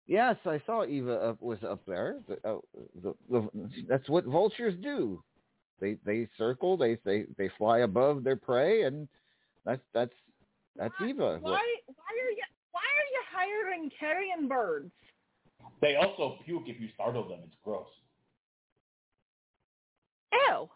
Yes, 0.07 0.37
I 0.45 0.59
saw 0.65 0.85
Eva 0.85 1.13
up, 1.29 1.41
was 1.41 1.59
up 1.63 1.81
there. 1.85 2.15
The, 2.27 2.49
uh, 2.49 2.59
the, 3.03 3.13
the, 3.29 3.49
that's 3.87 4.09
what 4.09 4.25
vultures 4.25 4.73
do. 4.81 5.21
They 5.79 5.97
they 6.03 6.27
circle. 6.35 6.77
They 6.77 6.97
they 7.05 7.25
they 7.37 7.51
fly 7.59 7.79
above 7.79 8.23
their 8.23 8.37
prey, 8.37 8.83
and 8.83 9.07
that's 9.65 9.81
that's 9.93 10.13
that's 10.75 10.95
Eva. 10.99 11.37
Why? 11.41 11.51
Why 11.51 11.57
are 11.57 12.31
you? 12.31 12.43
Why 12.71 12.81
are 12.81 13.09
you 13.11 13.21
hiring 13.31 13.91
carrion 13.99 14.47
birds? 14.47 14.91
They 15.81 15.95
also 15.95 16.37
puke 16.43 16.63
if 16.67 16.79
you 16.81 16.89
startle 16.93 17.27
them. 17.27 17.39
It's 17.45 17.55
gross. 17.63 17.87
Ew. 20.33 20.69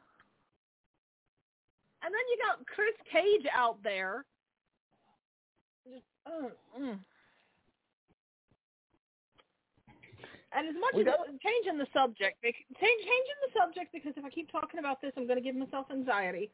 And 2.04 2.14
then 2.14 2.22
you 2.32 2.38
got 2.46 2.66
Chris 2.68 2.94
Cage 3.12 3.46
out 3.56 3.82
there. 3.84 4.26
Just, 5.88 6.04
uh, 6.26 6.50
mm. 6.80 7.00
And 10.54 10.68
as 10.68 10.76
much 10.80 10.94
We 10.96 11.02
as 11.02 11.06
got- 11.06 11.28
changing 11.40 11.78
the 11.78 11.88
subject, 11.94 12.42
change, 12.44 12.56
changing 12.80 13.40
the 13.48 13.60
subject 13.60 13.92
because 13.94 14.14
if 14.18 14.26
I 14.26 14.30
keep 14.30 14.52
talking 14.52 14.80
about 14.80 15.02
this, 15.02 15.14
I'm 15.16 15.26
going 15.26 15.38
to 15.38 15.44
give 15.44 15.56
myself 15.56 15.88
anxiety. 15.92 16.52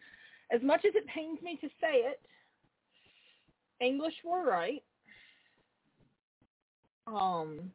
As 0.52 0.62
much 0.62 0.86
as 0.86 0.94
it 0.96 1.06
pains 1.08 1.42
me 1.42 1.58
to 1.58 1.68
say 1.82 1.96
it, 2.06 2.22
English 3.82 4.14
were 4.24 4.44
right. 4.46 4.84
Um, 7.08 7.72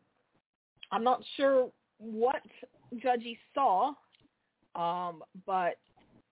I'm 0.93 1.03
not 1.03 1.23
sure 1.37 1.71
what 1.99 2.43
Judgy 3.03 3.39
saw, 3.55 3.95
um, 4.75 5.23
but 5.47 5.79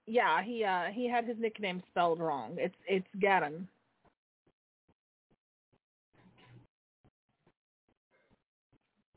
yeah, 0.06 0.42
he 0.42 0.64
uh, 0.64 0.86
he 0.92 1.08
had 1.08 1.24
his 1.26 1.38
nickname 1.38 1.82
spelled 1.90 2.20
wrong. 2.20 2.56
It's 2.58 2.74
it's 2.86 3.06
Garin. 3.20 3.66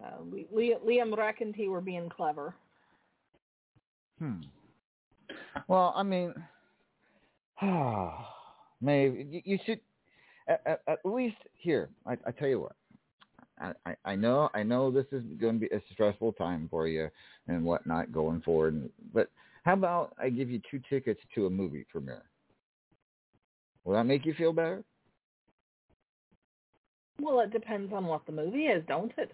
Uh, 0.03 0.19
Liam 0.53 1.15
reckoned 1.15 1.55
he 1.55 1.69
were 1.69 1.81
being 1.81 2.09
clever. 2.09 2.55
Hmm. 4.19 4.41
Well, 5.67 5.93
I 5.95 6.03
mean, 6.03 6.33
maybe 8.81 9.27
you, 9.29 9.41
you 9.45 9.59
should 9.65 9.79
at, 10.47 10.61
at, 10.65 10.81
at 10.87 10.99
least 11.05 11.37
here. 11.53 11.89
I, 12.05 12.17
I 12.25 12.31
tell 12.31 12.47
you 12.47 12.61
what. 12.61 12.75
I, 13.63 13.71
I, 13.85 13.95
I 14.05 14.15
know 14.15 14.49
I 14.53 14.63
know 14.63 14.91
this 14.91 15.05
is 15.11 15.23
going 15.39 15.59
to 15.59 15.67
be 15.67 15.75
a 15.75 15.81
stressful 15.93 16.33
time 16.33 16.67
for 16.69 16.87
you 16.87 17.09
and 17.47 17.63
whatnot 17.63 18.11
going 18.11 18.41
forward, 18.41 18.89
but 19.13 19.29
how 19.63 19.73
about 19.73 20.13
I 20.21 20.29
give 20.29 20.49
you 20.49 20.61
two 20.69 20.81
tickets 20.89 21.21
to 21.35 21.45
a 21.45 21.49
movie 21.49 21.85
premiere? 21.89 22.23
Will 23.85 23.93
that 23.93 24.03
make 24.03 24.25
you 24.25 24.33
feel 24.33 24.53
better? 24.53 24.83
Well, 27.21 27.39
it 27.39 27.51
depends 27.51 27.93
on 27.93 28.05
what 28.05 28.25
the 28.25 28.31
movie 28.31 28.65
is, 28.65 28.83
don't 28.87 29.11
it? 29.17 29.31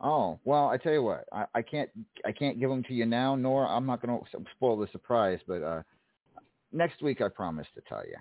Oh 0.00 0.38
well, 0.44 0.68
I 0.68 0.76
tell 0.76 0.92
you 0.92 1.02
what, 1.02 1.24
I, 1.32 1.46
I 1.54 1.62
can't 1.62 1.90
I 2.24 2.32
can't 2.32 2.60
give 2.60 2.70
them 2.70 2.84
to 2.84 2.94
you 2.94 3.06
now, 3.06 3.34
nor 3.34 3.66
I'm 3.66 3.86
not 3.86 4.00
going 4.00 4.18
to 4.18 4.44
spoil 4.56 4.78
the 4.78 4.88
surprise. 4.92 5.40
But 5.48 5.62
uh, 5.62 5.82
next 6.72 7.02
week, 7.02 7.20
I 7.20 7.28
promise 7.28 7.66
to 7.74 7.82
tell 7.88 8.04
you. 8.06 8.16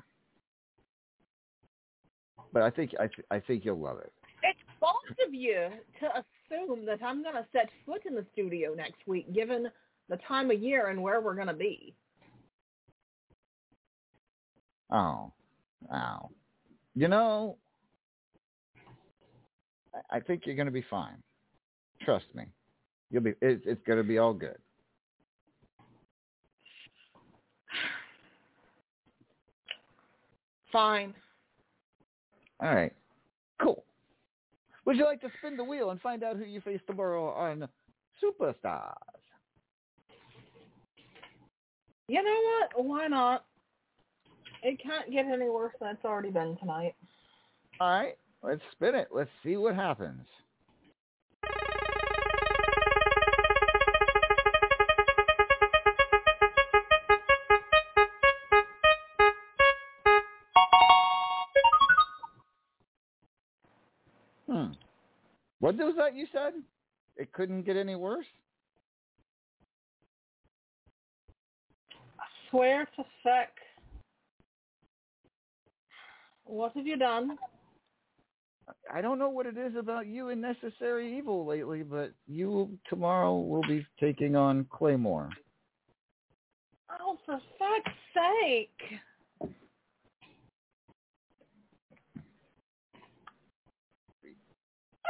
But 2.52 2.64
I 2.64 2.70
think 2.72 2.92
I 3.00 3.36
I 3.36 3.40
think 3.40 3.66
you'll 3.66 3.80
love 3.80 4.00
it. 4.00 4.12
Of 5.28 5.34
you 5.34 5.70
to 6.00 6.08
assume 6.08 6.86
that 6.86 7.00
I'm 7.04 7.24
going 7.24 7.36
to 7.36 7.46
set 7.52 7.70
foot 7.86 8.06
in 8.06 8.16
the 8.16 8.26
studio 8.34 8.74
next 8.74 9.08
week, 9.08 9.34
given 9.34 9.68
the 10.10 10.18
time 10.28 10.52
of 10.52 10.62
year 10.62 10.88
and 10.88 11.02
where 11.02 11.22
we're 11.22 11.36
going 11.36 11.48
to 11.48 11.54
be. 11.54 11.96
Oh, 14.92 15.32
oh, 15.94 16.30
you 16.96 17.08
know, 17.08 17.58
I, 20.12 20.20
think 20.20 20.44
you're 20.46 20.56
going 20.56 20.68
to 20.68 20.72
be 20.72 20.86
fine. 20.90 21.18
Trust 22.04 22.26
me, 22.36 22.46
you'll 23.10 23.24
be. 23.24 23.32
It, 23.42 23.62
it's 23.66 23.82
going 23.88 23.98
to 23.98 24.04
be 24.04 24.20
all 24.20 24.34
good. 24.34 24.58
Fine. 30.72 31.14
All 32.60 32.74
right. 32.74 32.94
Would 34.86 34.98
you 34.98 35.06
like 35.06 35.22
to 35.22 35.30
spin 35.40 35.58
the 35.58 35.64
wheel 35.64 35.92
and 35.92 36.02
find 36.02 36.24
out 36.24 36.38
who 36.38 36.44
you 36.44 36.62
face 36.62 36.82
tomorrow 36.86 37.30
on 37.30 37.68
Superstars? 38.22 38.94
You 42.08 42.22
know 42.22 42.68
what? 42.76 42.86
Why 42.86 43.08
not? 43.08 43.46
It 44.62 44.82
can't 44.82 45.12
get 45.12 45.26
any 45.26 45.50
worse 45.50 45.74
than 45.80 45.90
it's 45.90 46.06
already 46.06 46.30
been 46.30 46.58
tonight. 46.58 46.96
All 47.80 47.90
right, 47.90 48.18
let's 48.42 48.62
spin 48.72 48.96
it. 48.96 49.10
Let's 49.14 49.30
see 49.44 49.58
what 49.58 49.76
happens. 49.76 50.26
What 65.64 65.78
was 65.78 65.96
that 65.98 66.14
you 66.14 66.28
said? 66.34 66.56
It 67.16 67.32
couldn't 67.32 67.64
get 67.64 67.78
any 67.78 67.96
worse? 67.96 68.26
I 72.20 72.26
swear 72.50 72.86
to 72.98 73.04
feck. 73.24 73.54
What 76.44 76.74
have 76.76 76.86
you 76.86 76.98
done? 76.98 77.38
I 78.94 79.00
don't 79.00 79.18
know 79.18 79.30
what 79.30 79.46
it 79.46 79.58
is 79.58 79.78
about 79.80 80.06
you 80.06 80.32
and 80.32 80.42
Necessary 80.42 81.18
Evil 81.18 81.46
lately, 81.48 81.82
but 81.82 82.12
you 82.28 82.78
tomorrow 82.90 83.40
will 83.40 83.64
be 83.66 83.86
taking 84.02 84.36
on 84.36 84.66
Claymore. 84.70 85.30
Oh, 87.00 87.18
for 87.26 87.40
fuck's 87.58 87.98
sake. 88.14 89.00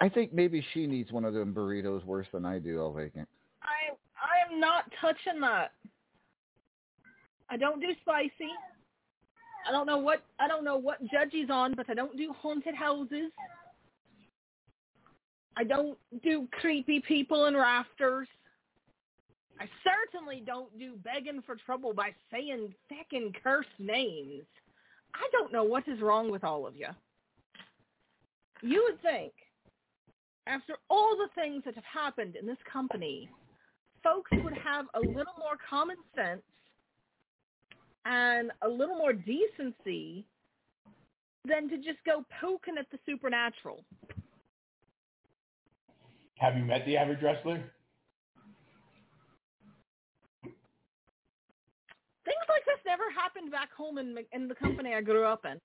I 0.01 0.09
think 0.09 0.33
maybe 0.33 0.65
she 0.73 0.87
needs 0.87 1.11
one 1.11 1.25
of 1.25 1.33
them 1.33 1.53
burritos 1.53 2.03
worse 2.05 2.27
than 2.33 2.45
I 2.45 2.59
do, 2.59 2.79
El 2.79 2.93
Vacant. 2.93 3.27
I 3.61 3.93
I 4.17 4.51
am 4.51 4.59
not 4.59 4.85
touching 4.99 5.39
that. 5.41 5.71
I 7.49 7.57
don't 7.57 7.79
do 7.79 7.93
spicy. 8.01 8.51
I 9.67 9.71
don't 9.71 9.85
know 9.85 9.97
what 9.97 10.23
I 10.39 10.47
don't 10.47 10.63
know 10.63 10.77
what 10.77 10.99
Judgy's 11.07 11.49
on, 11.49 11.73
but 11.75 11.89
I 11.89 11.93
don't 11.93 12.17
do 12.17 12.33
haunted 12.33 12.75
houses. 12.75 13.31
I 15.55 15.63
don't 15.63 15.97
do 16.23 16.47
creepy 16.59 16.99
people 16.99 17.45
in 17.45 17.55
rafters. 17.55 18.27
I 19.59 19.65
certainly 19.83 20.41
don't 20.45 20.77
do 20.79 20.93
begging 21.03 21.43
for 21.45 21.55
trouble 21.55 21.93
by 21.93 22.09
saying 22.31 22.73
feckin' 22.91 23.33
cursed 23.43 23.69
names. 23.77 24.43
I 25.13 25.29
don't 25.31 25.53
know 25.53 25.63
what 25.63 25.87
is 25.87 26.01
wrong 26.01 26.31
with 26.31 26.43
all 26.43 26.65
of 26.65 26.75
you. 26.75 26.87
You 28.63 28.83
would 28.89 29.01
think, 29.03 29.33
after 30.47 30.75
all 30.89 31.15
the 31.17 31.29
things 31.41 31.63
that 31.65 31.75
have 31.75 31.83
happened 31.85 32.35
in 32.35 32.45
this 32.45 32.57
company, 32.71 33.29
folks 34.03 34.31
would 34.43 34.57
have 34.57 34.85
a 34.93 34.99
little 34.99 35.33
more 35.39 35.57
common 35.69 35.97
sense 36.15 36.41
and 38.05 38.51
a 38.61 38.67
little 38.67 38.95
more 38.97 39.13
decency 39.13 40.25
than 41.45 41.69
to 41.69 41.77
just 41.77 41.99
go 42.05 42.25
poking 42.41 42.75
at 42.77 42.85
the 42.91 42.99
supernatural. 43.05 43.83
Have 46.39 46.57
you 46.57 46.63
met 46.63 46.85
the 46.85 46.97
average 46.97 47.21
wrestler? 47.21 47.63
Things 52.25 52.45
like 52.49 52.65
this 52.65 52.79
never 52.85 53.03
happened 53.15 53.51
back 53.51 53.71
home 53.73 53.97
in 53.97 54.17
in 54.31 54.47
the 54.47 54.55
company 54.55 54.93
I 54.93 55.01
grew 55.01 55.25
up 55.25 55.45
in. 55.45 55.59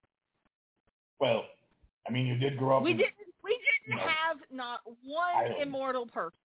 Well, 1.21 1.45
I 2.09 2.13
mean, 2.13 2.27
you 2.27 2.37
did 2.37 2.57
grow 2.57 2.79
up. 2.79 2.83
We 2.85 2.93
in, 2.93 2.99
didn't 2.99 3.28
we 3.45 3.59
didn't 3.87 3.99
No. 4.01 4.09
have 4.09 4.39
not 4.51 4.81
one 5.05 5.53
immortal 5.61 6.07
person. 6.07 6.39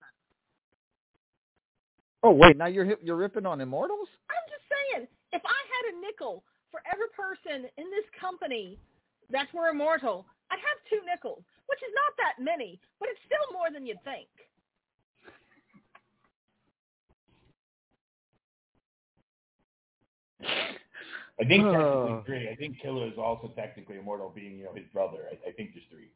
Oh 2.23 2.31
wait, 2.31 2.55
now 2.57 2.67
you're 2.67 2.97
you're 3.01 3.17
ripping 3.17 3.45
on 3.45 3.59
Immortals? 3.61 4.07
I'm 4.29 4.45
just 4.49 4.63
saying, 4.71 5.07
if 5.33 5.41
I 5.45 5.49
had 5.75 5.93
a 5.93 5.99
nickel 5.99 6.43
for 6.71 6.81
every 6.91 7.09
person 7.09 7.69
in 7.77 7.89
this 7.91 8.05
company 8.19 8.79
that 9.29 9.53
were 9.53 9.67
immortal, 9.69 10.25
I'd 10.49 10.59
have 10.59 10.79
two 10.89 11.01
nickels, 11.05 11.43
which 11.67 11.79
is 11.83 11.91
not 11.93 12.13
that 12.17 12.43
many, 12.43 12.79
but 12.99 13.09
it's 13.09 13.19
still 13.25 13.51
more 13.51 13.69
than 13.71 13.85
you'd 13.85 14.01
think. 14.03 14.29
I 21.39 21.45
think 21.45 21.63
technically 21.63 22.13
Oh. 22.13 22.23
three. 22.25 22.49
I 22.49 22.55
think 22.55 22.79
Killer 22.79 23.07
is 23.07 23.17
also 23.17 23.49
technically 23.55 23.97
immortal, 23.97 24.29
being 24.29 24.57
you 24.57 24.65
know 24.65 24.73
his 24.73 24.85
brother. 24.93 25.25
I, 25.31 25.49
I 25.49 25.51
think 25.53 25.73
there's 25.73 25.85
three. 25.89 26.09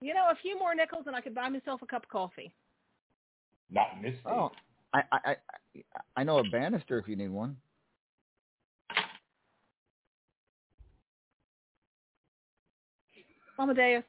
You 0.00 0.14
know, 0.14 0.28
a 0.30 0.36
few 0.36 0.58
more 0.58 0.74
nickels 0.74 1.04
and 1.06 1.16
I 1.16 1.20
could 1.20 1.34
buy 1.34 1.48
myself 1.48 1.82
a 1.82 1.86
cup 1.86 2.04
of 2.04 2.08
coffee. 2.08 2.52
Not 3.70 3.88
in 3.96 4.02
this 4.02 4.20
state. 4.20 4.32
Oh, 4.32 4.50
I 4.94 5.02
I 5.12 5.18
I 5.24 5.36
I 6.16 6.24
know 6.24 6.38
a 6.38 6.44
banister 6.44 6.98
if 6.98 7.08
you 7.08 7.16
need 7.16 7.30
one. 7.30 7.56
Amadeus. 13.58 14.04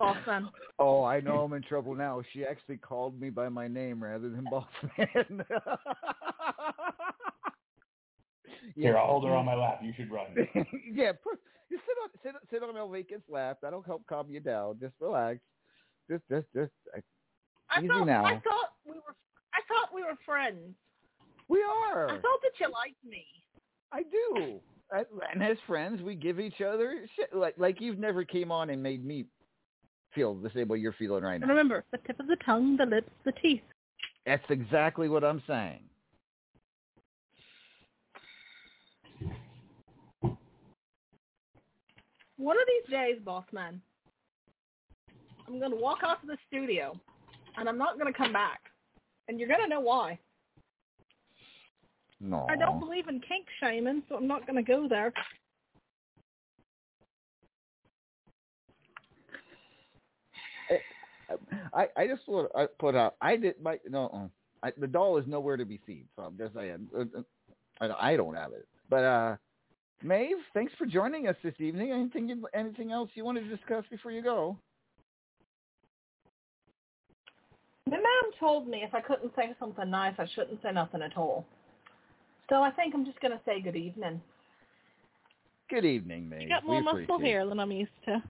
Awesome. 0.00 0.50
Oh, 0.78 1.04
I 1.04 1.20
know 1.20 1.38
I'm 1.44 1.54
in 1.54 1.62
trouble 1.62 1.94
now. 1.94 2.20
She 2.32 2.44
actually 2.44 2.76
called 2.76 3.18
me 3.18 3.30
by 3.30 3.48
my 3.48 3.66
name 3.66 4.04
rather 4.04 4.28
than 4.28 4.44
boss 4.44 4.66
man. 8.74 8.82
Here, 8.82 8.98
I'll 8.98 9.06
hold 9.06 9.24
her 9.24 9.34
on 9.34 9.44
my 9.44 9.54
lap. 9.54 9.80
You 9.82 9.92
should 9.96 10.10
run. 10.10 10.26
yeah, 10.92 11.12
put, 11.12 11.38
you 11.70 11.78
sit 11.78 11.96
on 12.02 12.08
sit 12.22 12.32
sit 12.50 12.62
on 12.62 12.76
El 12.76 12.88
Vacant's 12.88 13.28
lap. 13.28 13.58
That'll 13.62 13.82
help 13.82 14.06
calm 14.06 14.30
you 14.30 14.40
down. 14.40 14.78
Just 14.80 14.94
relax. 15.00 15.38
Just 16.10 16.22
just 16.30 16.46
just 16.54 16.72
uh, 16.96 17.00
I 17.70 17.80
easy 17.80 17.88
thought 17.88 18.06
now. 18.06 18.24
I 18.24 18.34
thought 18.34 18.72
we 18.84 18.92
were 18.92 19.14
I 19.54 19.60
thought 19.68 19.94
we 19.94 20.02
were 20.02 20.16
friends. 20.24 20.74
we 21.48 21.62
are. 21.62 22.08
I 22.08 22.14
thought 22.14 22.40
that 22.42 22.60
you 22.60 22.70
liked 22.72 23.04
me. 23.04 23.24
I 23.92 24.02
do. 24.02 24.60
I, 24.92 25.04
and 25.32 25.42
as 25.42 25.56
friends, 25.66 26.00
we 26.02 26.14
give 26.14 26.38
each 26.38 26.60
other 26.60 27.06
shit. 27.16 27.34
Like 27.34 27.54
like 27.58 27.80
you've 27.80 27.98
never 27.98 28.24
came 28.24 28.52
on 28.52 28.70
and 28.70 28.82
made 28.82 29.04
me 29.04 29.26
feel 30.14 30.34
the 30.34 30.50
same 30.54 30.68
way 30.68 30.78
you're 30.78 30.92
feeling 30.94 31.24
right 31.24 31.40
now. 31.40 31.44
And 31.44 31.48
now. 31.48 31.48
remember, 31.48 31.84
the 31.92 31.98
tip 32.06 32.20
of 32.20 32.26
the 32.26 32.36
tongue, 32.44 32.76
the 32.76 32.86
lips, 32.86 33.10
the 33.24 33.32
teeth. 33.32 33.62
That's 34.24 34.44
exactly 34.48 35.08
what 35.08 35.24
I'm 35.24 35.42
saying. 35.46 35.80
One 42.36 42.56
of 42.56 42.64
these 42.66 42.92
days, 42.92 43.16
boss 43.24 43.44
man, 43.52 43.80
I'm 45.46 45.58
going 45.58 45.70
to 45.70 45.76
walk 45.76 45.98
out 46.04 46.22
of 46.22 46.28
the 46.28 46.36
studio, 46.48 46.98
and 47.56 47.68
I'm 47.68 47.78
not 47.78 47.98
going 47.98 48.12
to 48.12 48.16
come 48.16 48.32
back. 48.32 48.60
And 49.28 49.38
you're 49.38 49.48
going 49.48 49.62
to 49.62 49.68
know 49.68 49.80
why. 49.80 50.18
No. 52.20 52.46
I 52.48 52.56
don't 52.56 52.78
believe 52.78 53.08
in 53.08 53.20
kink 53.20 53.46
shaming, 53.60 54.02
so 54.08 54.16
I'm 54.16 54.26
not 54.26 54.46
going 54.46 54.56
to 54.56 54.62
go 54.62 54.88
there. 54.88 55.12
I 61.74 61.88
I 61.96 62.06
just 62.06 62.22
want 62.28 62.50
to 62.56 62.68
put 62.78 62.94
out. 62.94 63.16
I 63.20 63.36
did 63.36 63.60
my 63.60 63.78
no. 63.88 64.06
uh, 64.08 64.66
I, 64.66 64.72
the 64.78 64.86
doll 64.86 65.18
is 65.18 65.26
nowhere 65.26 65.56
to 65.56 65.64
be 65.64 65.80
seen, 65.86 66.04
so 66.14 66.22
I'm 66.22 66.38
just 66.38 66.54
saying. 66.54 66.88
uh, 66.96 67.00
uh, 67.00 67.22
I, 67.80 68.12
I 68.12 68.16
don't 68.16 68.34
have 68.34 68.52
it, 68.52 68.66
but 68.88 69.04
uh, 69.04 69.36
Maeve, 70.02 70.36
thanks 70.54 70.72
for 70.78 70.86
joining 70.86 71.26
us 71.26 71.36
this 71.42 71.54
evening. 71.58 71.90
Anything 71.90 72.42
anything 72.54 72.92
else 72.92 73.10
you 73.14 73.24
want 73.24 73.38
to 73.38 73.44
discuss 73.44 73.84
before 73.90 74.12
you 74.12 74.22
go? 74.22 74.56
My 77.88 77.96
mom 77.96 78.32
told 78.38 78.68
me 78.68 78.82
if 78.82 78.94
I 78.94 79.00
couldn't 79.00 79.32
say 79.36 79.54
something 79.58 79.88
nice, 79.88 80.14
I 80.18 80.26
shouldn't 80.34 80.60
say 80.62 80.72
nothing 80.72 81.02
at 81.02 81.16
all. 81.16 81.46
So 82.50 82.56
I 82.56 82.70
think 82.70 82.94
I'm 82.94 83.04
just 83.04 83.20
going 83.20 83.32
to 83.32 83.40
say 83.44 83.60
good 83.60 83.76
evening. 83.76 84.20
Good 85.70 85.84
evening, 85.84 86.28
Maeve. 86.28 86.42
You 86.42 86.48
got 86.48 86.62
We 86.62 86.70
more 86.70 86.82
muscle 86.82 87.02
appreciate 87.02 87.28
here 87.28 87.46
than 87.46 87.58
I'm 87.58 87.72
used 87.72 87.90
to. 88.06 88.22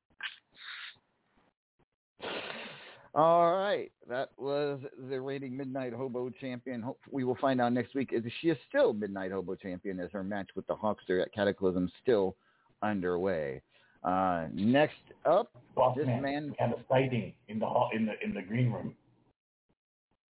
All 3.17 3.57
right, 3.57 3.91
that 4.11 4.29
was 4.37 4.79
the 5.09 5.19
reigning 5.19 5.57
Midnight 5.57 5.95
Hobo 5.95 6.29
champion. 6.29 6.83
Hope 6.83 7.01
we 7.11 7.25
will 7.25 7.39
find 7.41 7.63
out 7.63 7.73
next 7.73 7.95
week. 7.95 8.11
Is 8.13 8.23
she 8.43 8.51
is 8.51 8.59
still 8.69 8.93
Midnight 8.93 9.33
Hobo 9.33 9.55
champion? 9.55 9.99
Is 10.01 10.13
her 10.13 10.23
match 10.23 10.51
with 10.55 10.67
the 10.67 10.77
Hawkster 10.77 11.23
at 11.23 11.33
Cataclysm 11.33 11.91
still 12.03 12.37
underway? 12.83 13.63
Uh, 14.05 14.49
next 14.53 15.01
up, 15.25 15.51
Boss 15.75 15.97
this 15.97 16.05
man, 16.05 16.21
man. 16.21 16.49
we 16.51 16.57
have 16.59 16.73
a 16.73 16.83
sighting 16.91 17.33
in 17.49 17.59
the 17.59 17.65
hall 17.65 17.89
in 17.95 18.05
the 18.05 18.13
in 18.23 18.35
the 18.35 18.43
green 18.43 18.71
room. 18.71 18.95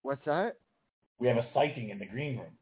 What's 0.02 0.26
that? 0.26 0.58
We 1.20 1.28
have 1.28 1.38
a 1.38 1.46
sighting 1.54 1.90
in 1.92 2.00
the 2.00 2.08
green 2.08 2.38
room. 2.38 2.58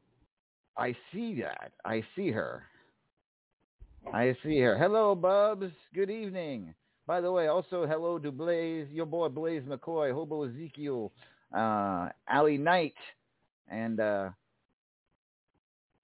I 0.78 0.94
see 1.14 1.40
that. 1.42 1.72
I 1.86 2.04
see 2.18 2.30
her. 2.30 2.64
I 4.14 4.36
see 4.44 4.60
her. 4.60 4.78
Hello, 4.78 5.16
Bubs. 5.16 5.72
Good 5.94 6.10
evening. 6.10 6.74
By 7.10 7.22
the 7.22 7.32
way, 7.32 7.48
also 7.48 7.88
hello 7.88 8.20
to 8.20 8.32
Blaze, 8.32 8.88
your 8.92 9.08
boy 9.08 9.30
Blaze 9.30 9.64
McCoy, 9.64 10.14
Hobo 10.14 10.44
Ezekiel, 10.44 11.12
uh, 11.58 12.10
Ali 12.32 12.60
Knight, 12.60 12.94
and 13.68 14.00
uh, 14.00 14.30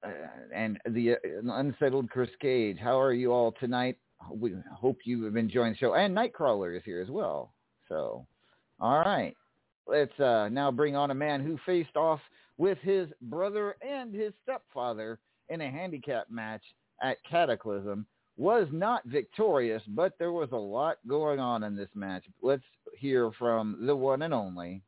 uh, 0.04 0.10
and 0.52 0.80
the 0.90 1.12
uh, 1.12 1.18
unsettled 1.44 2.10
Chris 2.10 2.32
Cage. 2.42 2.80
How 2.82 3.00
are 3.00 3.14
you 3.14 3.32
all 3.32 3.54
tonight? 3.60 4.00
We 4.32 4.56
hope 4.74 4.98
you 5.04 5.26
have 5.26 5.36
enjoyed 5.36 5.74
the 5.74 5.78
show. 5.78 5.94
And 5.94 6.18
Nightcrawler 6.18 6.76
is 6.76 6.82
here 6.84 7.04
as 7.04 7.12
well. 7.12 7.54
So, 7.88 8.26
all 8.80 8.98
right. 8.98 9.36
Let's 9.86 10.20
uh, 10.20 10.50
now 10.52 10.72
bring 10.72 10.96
on 10.96 11.12
a 11.12 11.14
man 11.16 11.46
who 11.46 11.60
faced 11.68 11.96
off 11.96 12.20
with 12.58 12.80
his 12.80 13.10
brother 13.22 13.76
and 13.88 14.12
his 14.12 14.34
stepfather 14.42 15.20
in 15.50 15.62
a 15.62 15.70
handicap 15.70 16.32
match 16.32 16.64
at 17.04 17.18
Cataclysm. 17.30 18.08
Was 18.38 18.68
not 18.72 19.06
victorious, 19.06 19.82
but 19.88 20.14
there 20.20 20.34
was 20.34 20.50
a 20.52 20.58
lot 20.58 20.98
going 21.08 21.40
on 21.40 21.64
in 21.64 21.76
this 21.76 21.90
match. 21.96 22.26
Let's 22.42 22.64
hear 22.98 23.32
from 23.40 23.86
the 23.86 23.96
one 23.96 24.22
and 24.24 24.34
only. 24.34 24.82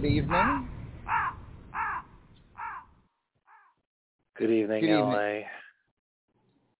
Good 0.00 0.04
evening. 0.04 0.68
Good 4.36 4.50
evening, 4.50 4.80
Good 4.82 4.90
evening. 4.90 5.10
LA. 5.10 5.40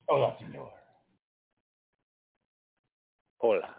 Hola, 0.06 0.36
senor. 0.38 0.70
Hola. 3.38 3.74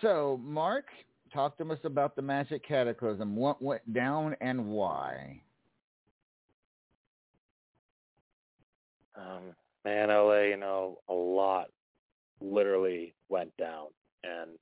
So, 0.00 0.40
Mark, 0.42 0.86
talk 1.30 1.58
to 1.58 1.70
us 1.70 1.78
about 1.84 2.16
the 2.16 2.22
Magic 2.22 2.66
Cataclysm. 2.66 3.36
What 3.36 3.60
went 3.60 3.92
down 3.92 4.34
and 4.40 4.68
why? 4.68 5.42
Um, 9.14 9.54
man, 9.84 10.08
LA, 10.08 10.44
you 10.44 10.56
know, 10.56 11.00
a 11.10 11.12
lot 11.12 11.66
literally 12.40 13.12
went 13.28 13.54
down. 13.58 13.88
And 14.24 14.52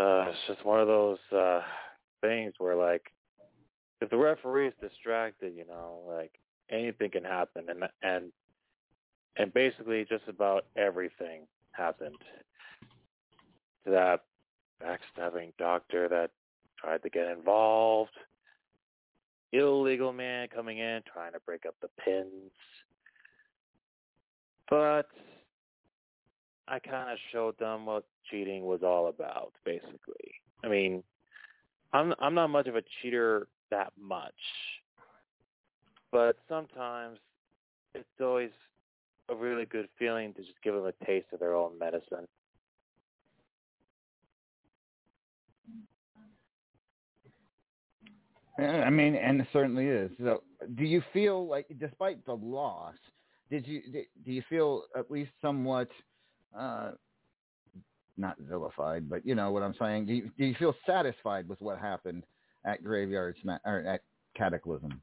uh, 0.00 0.24
it's 0.28 0.38
just 0.48 0.64
one 0.64 0.80
of 0.80 0.86
those 0.86 1.18
uh, 1.36 1.60
things 2.22 2.54
where, 2.58 2.74
like, 2.74 3.02
if 4.00 4.08
the 4.08 4.16
referee 4.16 4.68
is 4.68 4.74
distracted, 4.80 5.54
you 5.54 5.66
know, 5.66 6.00
like 6.08 6.32
anything 6.70 7.10
can 7.10 7.24
happen, 7.24 7.64
and 7.68 7.84
and 8.02 8.32
and 9.36 9.52
basically 9.52 10.06
just 10.08 10.26
about 10.26 10.64
everything 10.76 11.42
happened. 11.72 12.16
To 13.84 13.90
that 13.90 14.20
backstabbing 14.82 15.52
doctor 15.58 16.08
that 16.08 16.30
tried 16.78 17.02
to 17.02 17.10
get 17.10 17.26
involved, 17.26 18.12
illegal 19.52 20.12
man 20.12 20.48
coming 20.48 20.78
in 20.78 21.02
trying 21.12 21.32
to 21.32 21.40
break 21.40 21.66
up 21.66 21.74
the 21.82 21.88
pins, 22.02 22.52
but 24.70 25.08
I 26.70 26.78
kind 26.78 27.10
of 27.10 27.18
showed 27.32 27.58
them 27.58 27.84
what 27.84 28.04
cheating 28.30 28.64
was 28.64 28.80
all 28.84 29.08
about, 29.08 29.52
basically. 29.64 30.32
I 30.64 30.68
mean, 30.68 31.02
I'm 31.92 32.14
I'm 32.20 32.34
not 32.34 32.48
much 32.48 32.68
of 32.68 32.76
a 32.76 32.82
cheater 33.02 33.48
that 33.72 33.92
much, 34.00 34.32
but 36.12 36.36
sometimes 36.48 37.18
it's 37.94 38.06
always 38.20 38.50
a 39.28 39.34
really 39.34 39.64
good 39.64 39.88
feeling 39.98 40.32
to 40.34 40.42
just 40.42 40.62
give 40.62 40.74
them 40.74 40.84
a 40.86 41.04
taste 41.04 41.26
of 41.32 41.40
their 41.40 41.54
own 41.56 41.76
medicine. 41.78 42.26
I 48.58 48.90
mean, 48.90 49.14
and 49.14 49.40
it 49.40 49.46
certainly 49.52 49.86
is. 49.86 50.10
So, 50.22 50.42
do 50.74 50.84
you 50.84 51.02
feel 51.12 51.48
like, 51.48 51.66
despite 51.78 52.24
the 52.26 52.34
loss, 52.34 52.94
did 53.50 53.66
you 53.66 53.80
do 54.24 54.32
you 54.32 54.42
feel 54.48 54.84
at 54.96 55.10
least 55.10 55.30
somewhat, 55.40 55.88
uh, 56.56 56.92
not 58.16 58.36
vilified, 58.38 59.08
but 59.08 59.26
you 59.26 59.34
know 59.34 59.50
what 59.50 59.62
I'm 59.62 59.74
saying? 59.78 60.06
Do 60.06 60.14
you, 60.14 60.30
do 60.36 60.44
you 60.44 60.54
feel 60.54 60.74
satisfied 60.86 61.48
with 61.48 61.60
what 61.60 61.78
happened 61.78 62.24
at 62.64 62.84
Graveyard 62.84 63.36
Sma- 63.42 63.60
or 63.64 63.80
at 63.80 64.02
Cataclysm? 64.36 65.00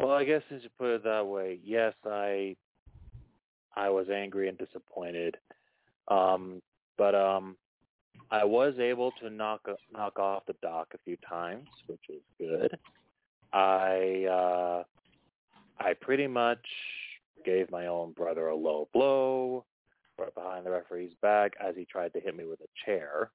Well, 0.00 0.12
I 0.12 0.24
guess 0.24 0.42
since 0.50 0.62
you 0.62 0.68
put 0.78 0.94
it 0.94 1.04
that 1.04 1.26
way, 1.26 1.58
yes, 1.64 1.94
I 2.04 2.56
I 3.74 3.88
was 3.90 4.08
angry 4.10 4.48
and 4.48 4.58
disappointed. 4.58 5.36
Um, 6.08 6.60
but 6.98 7.14
um, 7.14 7.56
I 8.30 8.44
was 8.44 8.74
able 8.78 9.12
to 9.22 9.30
knock 9.30 9.66
knock 9.92 10.18
off 10.18 10.44
the 10.46 10.54
dock 10.62 10.88
a 10.94 10.98
few 11.04 11.16
times, 11.28 11.68
which 11.86 12.00
is 12.08 12.22
good. 12.38 12.76
I 13.52 14.26
uh, 14.30 14.82
I 15.78 15.94
pretty 15.94 16.26
much 16.26 16.66
gave 17.46 17.70
my 17.70 17.86
own 17.86 18.12
brother 18.12 18.48
a 18.48 18.56
low 18.56 18.88
blow 18.92 19.64
right 20.18 20.34
behind 20.34 20.66
the 20.66 20.70
referee's 20.70 21.12
back 21.22 21.52
as 21.60 21.74
he 21.76 21.84
tried 21.84 22.12
to 22.12 22.20
hit 22.20 22.36
me 22.36 22.44
with 22.44 22.60
a 22.60 22.84
chair. 22.84 23.30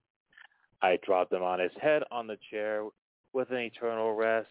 I 0.82 0.98
dropped 1.06 1.32
him 1.32 1.44
on 1.44 1.60
his 1.60 1.72
head 1.82 2.04
on 2.12 2.28
the 2.28 2.38
chair 2.50 2.84
with 3.34 3.50
an 3.52 3.58
eternal 3.58 4.14
rest. 4.14 4.48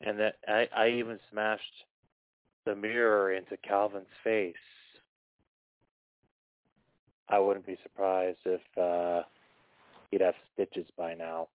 And 0.00 0.18
that 0.18 0.36
I, 0.48 0.68
I 0.76 0.88
even 0.88 1.18
smashed 1.30 1.62
the 2.64 2.74
mirror 2.74 3.32
into 3.32 3.56
Calvin's 3.58 4.06
face. 4.24 4.54
I 7.28 7.38
wouldn't 7.38 7.66
be 7.66 7.78
surprised 7.82 8.38
if 8.44 8.60
uh, 8.76 9.22
he'd 10.10 10.20
have 10.20 10.34
stitches 10.52 10.86
by 10.98 11.14
now. 11.14 11.48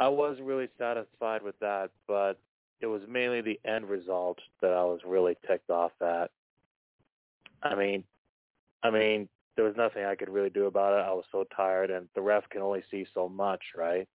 I 0.00 0.08
wasn't 0.08 0.46
really 0.46 0.68
satisfied 0.78 1.42
with 1.42 1.58
that, 1.60 1.90
but 2.06 2.38
it 2.80 2.86
was 2.86 3.02
mainly 3.08 3.40
the 3.40 3.60
end 3.64 3.88
result 3.88 4.38
that 4.60 4.72
I 4.72 4.84
was 4.84 5.00
really 5.06 5.36
ticked 5.46 5.70
off 5.70 5.92
at. 6.00 6.30
I 7.62 7.74
mean, 7.74 8.04
I 8.82 8.90
mean, 8.90 9.28
there 9.56 9.64
was 9.64 9.74
nothing 9.76 10.04
I 10.04 10.14
could 10.14 10.28
really 10.28 10.50
do 10.50 10.66
about 10.66 10.94
it. 10.94 11.04
I 11.04 11.12
was 11.12 11.24
so 11.32 11.44
tired, 11.54 11.90
and 11.90 12.08
the 12.14 12.20
ref 12.20 12.48
can 12.50 12.62
only 12.62 12.84
see 12.90 13.06
so 13.12 13.28
much, 13.28 13.60
right? 13.76 14.06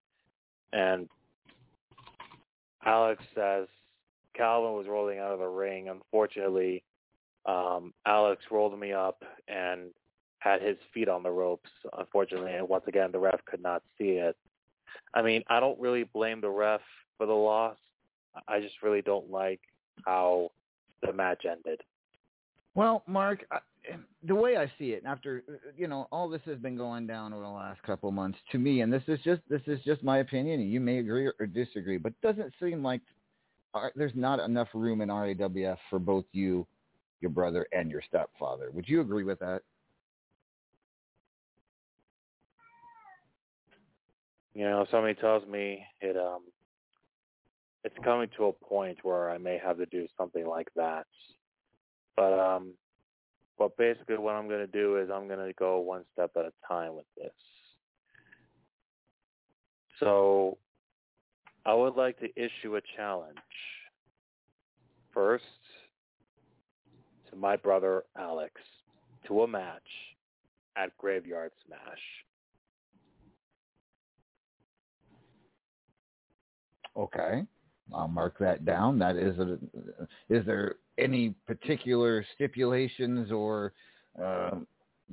And 0.72 1.10
Alex 2.86 3.24
says 3.36 3.68
Calvin 4.36 4.74
was 4.74 4.88
rolling 4.88 5.20
out 5.20 5.32
of 5.32 5.40
the 5.40 5.48
ring. 5.48 5.90
Unfortunately, 5.90 6.84
um, 7.46 7.94
Alex 8.06 8.44
rolled 8.52 8.80
me 8.80 8.94
up 8.94 9.22
and 9.48 9.90
had 10.40 10.62
his 10.62 10.78
feet 10.94 11.10
on 11.10 11.24
the 11.24 11.30
ropes. 11.30 11.70
Unfortunately, 11.98 12.54
and 12.54 12.68
once 12.68 12.86
again, 12.88 13.12
the 13.12 13.20
ref 13.20 13.44
could 13.46 13.62
not 13.62 13.84
see 13.98 14.12
it. 14.12 14.38
I 15.14 15.22
mean, 15.22 15.44
I 15.48 15.60
don't 15.60 15.80
really 15.80 16.04
blame 16.04 16.42
the 16.42 16.50
ref 16.50 16.82
for 17.18 17.26
the 17.26 17.34
loss. 17.34 17.78
I 18.48 18.60
just 18.60 18.82
really 18.82 19.02
don't 19.02 19.30
like 19.30 19.60
how 20.06 20.52
the 21.02 21.14
match 21.14 21.46
ended. 21.50 21.82
Well, 22.76 23.04
Mark, 23.08 23.46
I- 23.52 23.60
the 24.24 24.36
way 24.36 24.56
I 24.56 24.72
see 24.80 24.94
it, 24.94 25.04
after 25.06 25.44
you 25.76 25.88
know 25.88 26.08
all 26.12 26.30
this 26.30 26.42
has 26.46 26.58
been 26.58 26.78
going 26.78 27.06
down 27.06 27.34
over 27.34 27.44
the 27.44 27.50
last 27.50 27.84
couple 27.84 28.08
of 28.08 28.16
months, 28.16 28.40
to 28.52 28.58
me, 28.58 28.82
and 28.82 28.92
this 28.92 29.04
is 29.08 29.20
just 29.22 29.42
this 29.50 29.62
is 29.68 29.84
just 29.84 30.04
my 30.04 30.20
opinion, 30.20 30.62
and 30.62 30.72
you 30.72 30.80
may 30.80 31.00
agree 31.00 31.30
or 31.38 31.46
disagree, 31.46 31.98
but 31.98 32.14
it 32.14 32.22
doesn't 32.22 32.54
seem 32.60 32.82
like 32.82 33.02
there's 33.96 34.16
not 34.16 34.40
enough 34.40 34.70
room 34.74 35.02
in 35.02 35.10
RAWF 35.10 35.78
for 35.90 36.00
both 36.00 36.26
you, 36.32 36.66
your 37.22 37.32
brother, 37.32 37.68
and 37.74 37.92
your 37.92 38.02
stepfather. 38.02 38.72
Would 38.72 38.88
you 38.88 39.02
agree 39.02 39.24
with 39.24 39.40
that? 39.40 39.64
You 44.54 44.66
know, 44.66 44.86
somebody 44.92 45.16
tells 45.16 45.46
me 45.48 45.84
it 46.02 46.16
um 46.16 46.44
it's 47.84 47.96
coming 48.04 48.30
to 48.38 48.46
a 48.46 48.54
point 48.54 49.00
where 49.04 49.30
I 49.30 49.38
may 49.38 49.60
have 49.64 49.78
to 49.78 49.86
do 49.86 50.08
something 50.18 50.46
like 50.46 50.70
that. 50.76 51.06
But 52.16 52.40
um 52.40 52.74
but 53.58 53.76
basically 53.78 54.18
what 54.18 54.36
I'm 54.36 54.50
gonna 54.50 54.68
do 54.68 54.98
is 54.98 55.10
I'm 55.14 55.28
gonna 55.28 55.54
go 55.54 55.80
one 55.80 56.04
step 56.14 56.32
at 56.38 56.46
a 56.46 56.54
time 56.68 56.96
with 56.96 57.06
this. 57.18 57.34
So 60.00 60.58
I 61.66 61.74
would 61.74 61.96
like 61.96 62.20
to 62.20 62.28
issue 62.36 62.76
a 62.76 62.82
challenge. 62.98 63.38
First 65.14 65.44
to 67.30 67.36
my 67.36 67.56
brother 67.56 68.04
Alex 68.18 68.54
to 69.28 69.44
a 69.44 69.48
match 69.48 69.82
at 70.76 70.98
Graveyard 70.98 71.52
Smash. 71.66 71.80
Okay, 76.96 77.44
I'll 77.94 78.08
mark 78.08 78.38
that 78.40 78.66
down. 78.66 79.00
That 79.00 79.16
is 79.16 79.38
a. 79.40 79.58
Is 80.30 80.46
there 80.46 80.76
any 80.98 81.36
particular 81.46 82.26
stipulations 82.36 83.32
or 83.32 83.74
uh, 84.22 84.52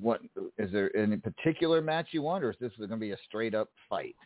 what? 0.00 0.20
Is 0.58 0.72
there 0.72 0.94
any 0.96 1.16
particular 1.16 1.80
match 1.80 2.08
you 2.12 2.22
want, 2.22 2.44
or 2.44 2.50
is 2.50 2.56
this 2.60 2.72
going 2.78 2.90
to 2.90 2.96
be 2.96 3.12
a 3.12 3.16
straight 3.28 3.54
up 3.54 3.68
fight? 3.88 4.16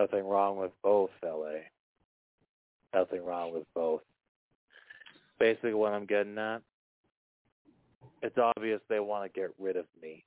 Nothing 0.00 0.26
wrong 0.26 0.56
with 0.58 0.72
both, 0.82 1.10
LA. 1.24 1.60
Nothing 2.94 3.24
wrong 3.24 3.52
with 3.52 3.64
both. 3.74 4.02
Basically, 5.38 5.74
what 5.74 5.92
I'm 5.92 6.06
getting 6.06 6.38
at, 6.38 6.62
it's 8.22 8.38
obvious 8.38 8.80
they 8.88 9.00
want 9.00 9.32
to 9.32 9.40
get 9.40 9.50
rid 9.58 9.76
of 9.76 9.84
me. 10.02 10.24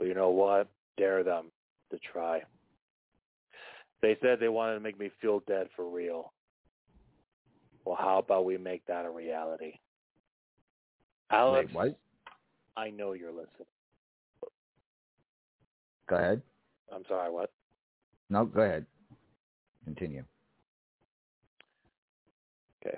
You 0.00 0.14
know 0.14 0.30
what? 0.30 0.68
Dare 0.96 1.22
them 1.22 1.50
to 1.90 1.98
try. 1.98 2.42
They 4.02 4.16
said 4.22 4.40
they 4.40 4.48
wanted 4.48 4.74
to 4.74 4.80
make 4.80 4.98
me 4.98 5.10
feel 5.20 5.42
dead 5.46 5.68
for 5.76 5.88
real. 5.88 6.32
Well, 7.84 7.96
how 7.98 8.18
about 8.18 8.44
we 8.44 8.56
make 8.56 8.84
that 8.86 9.04
a 9.04 9.10
reality? 9.10 9.72
Alex, 11.30 11.68
Wait, 11.68 11.74
what? 11.74 11.98
I 12.76 12.90
know 12.90 13.12
you're 13.12 13.30
listening. 13.30 13.66
Go 16.08 16.16
ahead. 16.16 16.42
I'm 16.92 17.04
sorry, 17.08 17.30
what? 17.30 17.52
No, 18.30 18.44
go 18.44 18.62
ahead. 18.62 18.86
Continue. 19.84 20.24
Okay. 22.84 22.96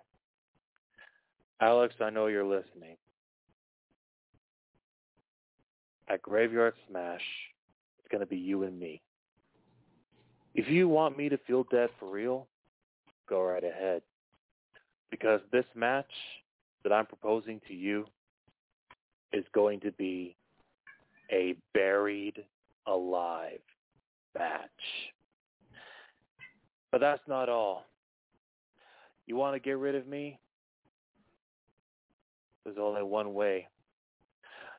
Alex, 1.61 1.95
I 2.01 2.11
know 2.11 2.27
you're 2.27 2.45
listening. 2.45 2.97
At 6.09 6.23
Graveyard 6.23 6.75
Smash, 6.89 7.23
it's 7.99 8.09
going 8.11 8.21
to 8.21 8.27
be 8.27 8.37
you 8.37 8.65
and 8.65 8.79
me. 8.79 9.01
If 10.55 10.69
you 10.69 10.89
want 10.89 11.17
me 11.17 11.29
to 11.29 11.39
feel 11.39 11.65
dead 11.71 11.89
for 11.99 12.11
real, 12.11 12.47
go 13.29 13.43
right 13.43 13.65
ahead. 13.65 14.03
Because 15.11 15.41
this 15.51 15.65
match 15.75 16.11
that 16.83 16.93
I'm 16.93 17.07
proposing 17.07 17.61
to 17.69 17.75
you 17.75 18.07
is 19.33 19.45
going 19.55 19.81
to 19.81 19.93
be 19.93 20.37
a 21.31 21.55
buried 21.73 22.45
alive 22.87 23.61
match. 24.37 24.71
But 26.91 27.01
that's 27.01 27.23
not 27.27 27.49
all. 27.49 27.87
You 29.27 29.37
want 29.37 29.55
to 29.55 29.61
get 29.61 29.79
rid 29.79 29.95
of 29.95 30.07
me? 30.07 30.39
There's 32.65 32.77
only 32.79 33.03
one 33.03 33.33
way. 33.33 33.69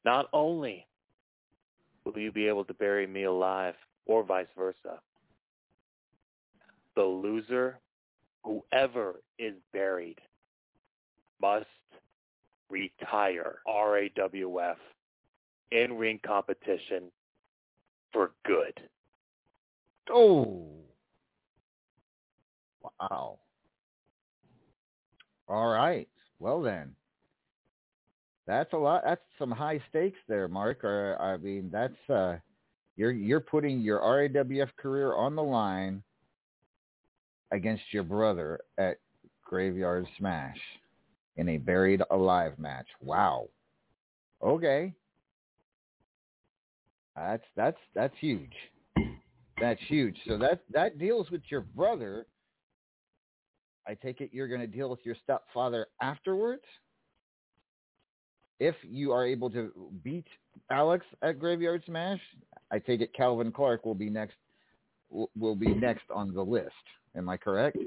Not 0.05 0.27
only 0.33 0.85
will 2.13 2.21
you 2.21 2.31
be 2.31 2.47
able 2.47 2.65
to 2.65 2.73
bury 2.73 3.07
me 3.07 3.23
alive, 3.23 3.75
or 4.05 4.23
vice 4.23 4.47
versa, 4.57 4.99
the 6.95 7.03
loser, 7.03 7.79
whoever 8.43 9.21
is 9.39 9.55
buried, 9.71 10.19
must 11.41 11.65
retire 12.69 13.59
RAWF 13.67 14.75
in 15.71 15.93
ring 15.97 16.19
competition 16.25 17.03
for 18.11 18.31
good. 18.45 18.79
Oh. 20.09 20.67
Wow. 22.81 23.39
All 25.47 25.67
right. 25.67 26.07
Well 26.39 26.61
then. 26.61 26.95
That's 28.45 28.73
a 28.73 28.77
lot 28.77 29.03
that's 29.05 29.21
some 29.39 29.51
high 29.51 29.81
stakes 29.89 30.19
there, 30.27 30.47
Mark. 30.47 30.83
Or 30.83 31.21
I 31.21 31.37
mean 31.37 31.69
that's 31.71 32.09
uh 32.09 32.37
you're 32.95 33.11
you're 33.11 33.39
putting 33.39 33.79
your 33.79 33.99
RAWF 33.99 34.69
career 34.77 35.13
on 35.15 35.35
the 35.35 35.43
line 35.43 36.03
against 37.51 37.83
your 37.91 38.03
brother 38.03 38.59
at 38.77 38.97
Graveyard 39.43 40.07
Smash 40.17 40.57
in 41.37 41.49
a 41.49 41.57
buried 41.57 42.01
alive 42.11 42.57
match. 42.59 42.87
Wow. 43.01 43.47
Okay. 44.43 44.93
That's 47.15 47.43
that's 47.55 47.77
that's 47.95 48.15
huge. 48.19 48.53
That's 49.61 49.79
huge. 49.87 50.17
So 50.27 50.37
that 50.39 50.63
that 50.71 50.97
deals 50.97 51.29
with 51.31 51.43
your 51.49 51.61
brother. 51.61 52.25
I 53.87 53.93
take 53.93 54.21
it 54.21 54.31
you're 54.33 54.47
going 54.47 54.61
to 54.61 54.67
deal 54.67 54.89
with 54.89 54.99
your 55.03 55.15
stepfather 55.23 55.87
afterwards. 56.01 56.63
If 58.59 58.75
you 58.83 59.11
are 59.11 59.25
able 59.25 59.49
to 59.51 59.71
beat 60.03 60.27
Alex 60.69 61.05
at 61.21 61.39
Graveyard 61.39 61.83
Smash, 61.85 62.21
I 62.71 62.79
take 62.79 63.01
it 63.01 63.13
Calvin 63.13 63.51
Clark 63.51 63.85
will 63.85 63.95
be 63.95 64.09
next. 64.09 64.35
Will 65.09 65.55
be 65.55 65.73
next 65.73 66.05
on 66.13 66.33
the 66.33 66.41
list. 66.41 66.71
Am 67.15 67.29
I 67.29 67.37
correct? 67.37 67.77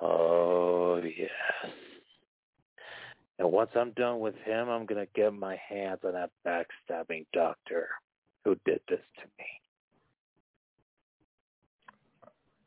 Oh, 0.00 1.00
yes. 1.02 1.30
And 3.38 3.52
once 3.52 3.70
I'm 3.74 3.90
done 3.92 4.20
with 4.20 4.34
him, 4.44 4.68
I'm 4.68 4.86
going 4.86 5.04
to 5.04 5.12
get 5.14 5.32
my 5.34 5.58
hands 5.68 6.00
on 6.04 6.12
that 6.12 6.30
backstabbing 6.46 7.26
doctor 7.32 7.88
who 8.44 8.56
did 8.64 8.80
this 8.88 9.00
to 9.16 9.24
me. 9.38 9.46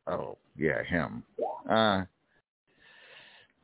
Oh, 0.06 0.38
yeah, 0.56 0.84
him. 0.84 1.24
Uh, 1.70 2.04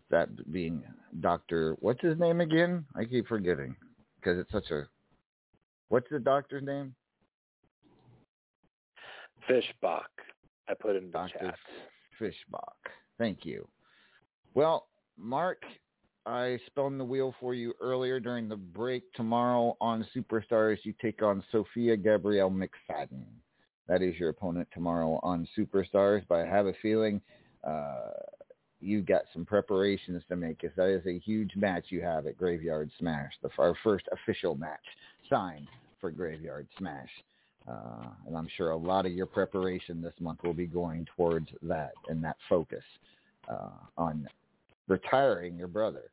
that 0.10 0.52
being 0.52 0.84
Doctor, 1.22 1.76
what's 1.80 2.02
his 2.02 2.20
name 2.20 2.42
again? 2.42 2.86
I 2.96 3.04
keep 3.04 3.28
forgetting 3.28 3.76
because 4.20 4.40
it's 4.40 4.52
such 4.52 4.70
a. 4.72 4.84
What's 5.90 6.10
the 6.12 6.20
doctor's 6.20 6.64
name? 6.64 6.94
Fishbach. 9.50 10.04
I 10.70 10.74
put 10.80 10.96
in 10.96 11.08
the 11.08 11.12
Doctor 11.12 11.40
chat. 11.40 11.56
Fishbach. 12.20 12.92
Thank 13.18 13.44
you. 13.44 13.68
Well, 14.54 14.88
Mark, 15.18 15.64
I 16.26 16.60
spun 16.68 16.98
the 16.98 17.04
wheel 17.04 17.34
for 17.40 17.56
you 17.56 17.74
earlier 17.82 18.20
during 18.20 18.48
the 18.48 18.56
break. 18.56 19.12
Tomorrow 19.14 19.76
on 19.82 20.06
Superstars, 20.16 20.78
you 20.84 20.94
take 21.02 21.24
on 21.24 21.44
Sophia 21.52 21.98
Gabrielle 21.98 22.52
McFadden. 22.52 23.24
That 23.88 24.04
is 24.04 24.16
your 24.20 24.30
opponent 24.30 24.68
tomorrow 24.72 25.20
on 25.24 25.48
Superstars. 25.58 26.24
But 26.30 26.40
I 26.42 26.46
have 26.46 26.68
a 26.68 26.74
feeling 26.82 27.20
uh, 27.68 28.12
you've 28.82 29.06
got 29.06 29.24
some 29.34 29.46
preparations 29.46 30.24
to 30.30 30.36
make 30.36 30.62
because 30.62 30.76
that 30.76 30.90
is 30.90 31.06
a 31.06 31.20
huge 31.20 31.56
match 31.56 31.86
you 31.90 32.02
have 32.02 32.28
at 32.28 32.38
Graveyard 32.38 32.90
Smash, 33.00 33.34
the 33.42 33.50
our 33.58 33.76
first 33.84 34.06
official 34.12 34.56
match 34.56 34.80
signed 35.30 35.68
for 36.00 36.12
Graveyard 36.12 36.68
Smash. 36.78 37.10
Uh, 37.68 38.08
and 38.26 38.36
I'm 38.36 38.48
sure 38.58 38.72
a 38.72 38.78
lot 38.78 39.06
of 39.06 39.12
your 39.12 39.26
preparation 39.26 40.02
this 40.02 40.14
month 40.20 40.40
will 40.44 40.54
be 40.54 40.66
going 40.66 41.06
towards 41.16 41.50
that 41.64 41.92
and 42.08 42.24
that 42.24 42.38
focus 42.48 42.84
uh, 43.50 43.70
on 43.98 44.28
retiring 44.88 45.58
your 45.58 45.68
brother. 45.68 46.10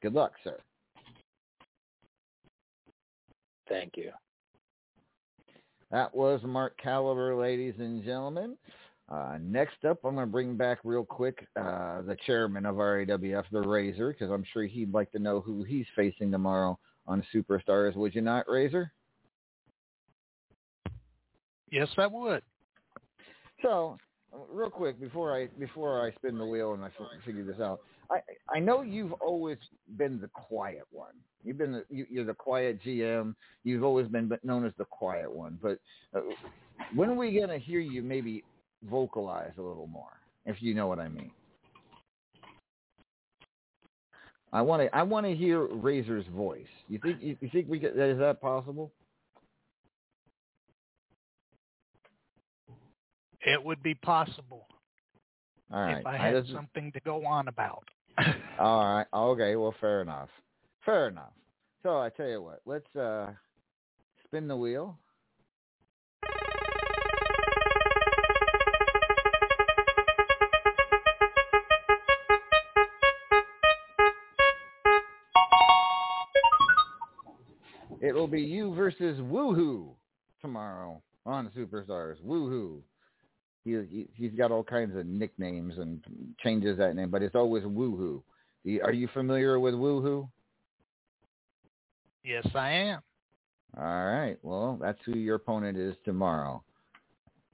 Good 0.00 0.14
luck, 0.14 0.32
sir. 0.44 0.58
Thank 3.68 3.96
you. 3.96 4.10
That 5.90 6.14
was 6.14 6.40
Mark 6.44 6.76
Caliber, 6.82 7.34
ladies 7.34 7.74
and 7.78 8.04
gentlemen. 8.04 8.56
Uh, 9.12 9.36
next 9.42 9.84
up, 9.84 9.98
I'm 10.04 10.14
going 10.14 10.26
to 10.26 10.32
bring 10.32 10.56
back 10.56 10.78
real 10.84 11.04
quick 11.04 11.46
uh, 11.60 12.00
the 12.00 12.16
chairman 12.24 12.64
of 12.64 12.76
RAWF, 12.76 13.44
the 13.52 13.60
Razor, 13.60 14.12
because 14.12 14.30
I'm 14.30 14.44
sure 14.54 14.64
he'd 14.64 14.94
like 14.94 15.12
to 15.12 15.18
know 15.18 15.40
who 15.40 15.64
he's 15.64 15.84
facing 15.94 16.30
tomorrow 16.30 16.78
on 17.06 17.22
Superstars. 17.34 17.94
Would 17.94 18.14
you 18.14 18.22
not, 18.22 18.48
Razor? 18.48 18.90
Yes, 21.70 21.88
I 21.98 22.06
would. 22.06 22.42
So, 23.60 23.98
real 24.50 24.70
quick 24.70 24.98
before 24.98 25.36
I 25.36 25.48
before 25.58 26.06
I 26.06 26.12
spin 26.16 26.38
the 26.38 26.46
wheel 26.46 26.72
and 26.72 26.82
I 26.82 26.88
figure 27.24 27.44
this 27.44 27.60
out, 27.60 27.80
I 28.10 28.20
I 28.54 28.60
know 28.60 28.82
you've 28.82 29.12
always 29.14 29.58
been 29.96 30.20
the 30.20 30.28
quiet 30.28 30.84
one. 30.90 31.14
You've 31.44 31.58
been 31.58 31.72
the, 31.72 31.84
you, 31.88 32.06
you're 32.10 32.24
the 32.24 32.34
quiet 32.34 32.80
GM. 32.82 33.34
You've 33.64 33.84
always 33.84 34.08
been 34.08 34.30
known 34.42 34.66
as 34.66 34.72
the 34.78 34.84
quiet 34.84 35.30
one. 35.32 35.58
But 35.62 35.78
uh, 36.14 36.20
when 36.94 37.10
are 37.10 37.14
we 37.14 37.38
gonna 37.38 37.58
hear 37.58 37.80
you 37.80 38.02
maybe 38.02 38.44
vocalize 38.88 39.52
a 39.58 39.62
little 39.62 39.86
more, 39.86 40.20
if 40.46 40.62
you 40.62 40.74
know 40.74 40.86
what 40.86 40.98
I 40.98 41.08
mean? 41.08 41.30
I 44.52 44.60
want 44.60 44.82
to 44.82 44.94
I 44.94 45.02
want 45.02 45.24
to 45.26 45.34
hear 45.34 45.66
Razor's 45.66 46.26
voice. 46.34 46.66
You 46.88 46.98
think 47.02 47.22
you, 47.22 47.36
you 47.40 47.48
think 47.50 47.68
we 47.68 47.78
get 47.78 47.96
is 47.96 48.18
that 48.18 48.40
possible? 48.40 48.92
It 53.44 53.62
would 53.62 53.82
be 53.82 53.94
possible 53.94 54.66
All 55.72 55.80
right. 55.80 55.98
if 55.98 56.06
I 56.06 56.16
had 56.16 56.34
just- 56.44 56.54
something 56.54 56.92
to 56.92 57.00
go 57.00 57.24
on 57.26 57.48
about. 57.48 57.84
All 58.60 58.84
right. 58.94 59.06
Okay. 59.12 59.56
Well, 59.56 59.74
fair 59.80 60.02
enough. 60.02 60.28
Fair 60.84 61.08
enough. 61.08 61.32
So 61.82 61.98
I 61.98 62.10
tell 62.10 62.28
you 62.28 62.42
what. 62.42 62.60
Let's 62.66 62.94
uh, 62.94 63.30
spin 64.24 64.46
the 64.46 64.56
wheel. 64.56 64.98
It 78.02 78.12
will 78.12 78.26
be 78.26 78.42
you 78.42 78.74
versus 78.74 79.18
Woohoo 79.20 79.90
tomorrow 80.40 81.00
on 81.24 81.50
Superstars. 81.56 82.16
Woohoo. 82.26 82.80
He, 83.64 83.70
he 83.88 84.08
he's 84.14 84.32
got 84.32 84.50
all 84.50 84.64
kinds 84.64 84.96
of 84.96 85.06
nicknames 85.06 85.78
and 85.78 86.04
changes 86.42 86.76
that 86.78 86.96
name, 86.96 87.10
but 87.10 87.22
it's 87.22 87.36
always 87.36 87.62
Woohoo. 87.62 88.20
Are 88.82 88.92
you 88.92 89.08
familiar 89.14 89.60
with 89.60 89.74
Woohoo? 89.74 90.28
Yes, 92.24 92.46
I 92.54 92.70
am. 92.70 93.00
All 93.78 94.06
right. 94.06 94.36
Well, 94.42 94.78
that's 94.80 94.98
who 95.06 95.16
your 95.16 95.36
opponent 95.36 95.78
is 95.78 95.94
tomorrow. 96.04 96.62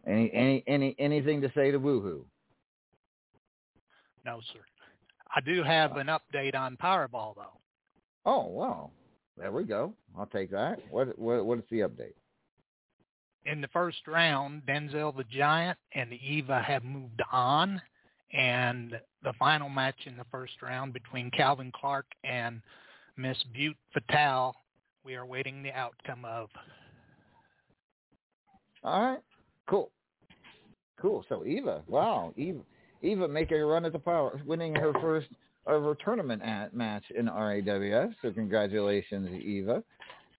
Any 0.06 0.32
any 0.32 0.64
any 0.66 0.96
anything 0.98 1.42
to 1.42 1.52
say 1.54 1.70
to 1.70 1.78
Woohoo? 1.78 2.22
No, 4.24 4.40
sir. 4.52 4.60
I 5.36 5.42
do 5.42 5.62
have 5.62 5.98
an 5.98 6.06
update 6.06 6.54
on 6.54 6.78
Powerball, 6.78 7.34
though. 7.36 7.58
Oh 8.24 8.46
well, 8.48 8.92
there 9.38 9.52
we 9.52 9.64
go. 9.64 9.92
I'll 10.16 10.26
take 10.26 10.50
that. 10.50 10.78
What 10.90 11.18
what 11.18 11.44
what 11.44 11.58
is 11.58 11.64
the 11.70 11.80
update? 11.80 12.14
In 13.46 13.60
the 13.60 13.68
first 13.68 14.06
round, 14.06 14.62
Denzel 14.66 15.16
the 15.16 15.24
Giant 15.24 15.78
and 15.94 16.12
Eva 16.12 16.60
have 16.60 16.84
moved 16.84 17.22
on, 17.32 17.80
and 18.32 18.98
the 19.22 19.32
final 19.38 19.68
match 19.68 20.06
in 20.06 20.16
the 20.16 20.26
first 20.30 20.60
round 20.62 20.92
between 20.92 21.30
Calvin 21.30 21.72
Clark 21.74 22.06
and 22.24 22.60
Miss 23.16 23.36
Butte 23.54 23.76
Fatal, 23.92 24.54
we 25.04 25.14
are 25.14 25.26
waiting 25.26 25.62
the 25.62 25.72
outcome 25.72 26.24
of. 26.24 26.48
All 28.84 29.02
right. 29.02 29.20
Cool. 29.68 29.90
Cool. 31.00 31.24
So 31.28 31.44
Eva, 31.44 31.82
wow, 31.86 32.32
Eva, 32.36 32.60
Eva 33.02 33.28
making 33.28 33.60
a 33.60 33.66
run 33.66 33.84
at 33.84 33.92
the 33.92 33.98
power, 33.98 34.40
winning 34.44 34.74
her 34.74 34.92
first 35.00 35.28
of 35.68 35.82
her 35.84 35.94
tournament 36.02 36.42
at, 36.42 36.74
match 36.74 37.04
in 37.16 37.26
RAWF. 37.26 38.14
So 38.22 38.32
congratulations, 38.32 39.28
Eva. 39.42 39.82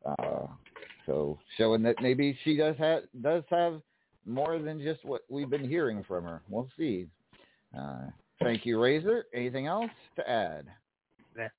Uh, 0.05 0.47
so 1.05 1.37
showing 1.57 1.83
that 1.83 1.95
maybe 2.01 2.37
she 2.43 2.57
does 2.57 2.75
have 2.77 3.03
does 3.21 3.43
have 3.49 3.81
more 4.25 4.59
than 4.59 4.81
just 4.81 5.03
what 5.05 5.21
we've 5.29 5.49
been 5.49 5.67
hearing 5.67 6.03
from 6.07 6.23
her. 6.25 6.41
We'll 6.49 6.69
see. 6.77 7.07
Uh, 7.77 8.07
thank 8.41 8.65
you, 8.65 8.81
Razor. 8.81 9.25
Anything 9.33 9.67
else 9.67 9.91
to 10.15 10.29
add? 10.29 10.65
That, 11.35 11.51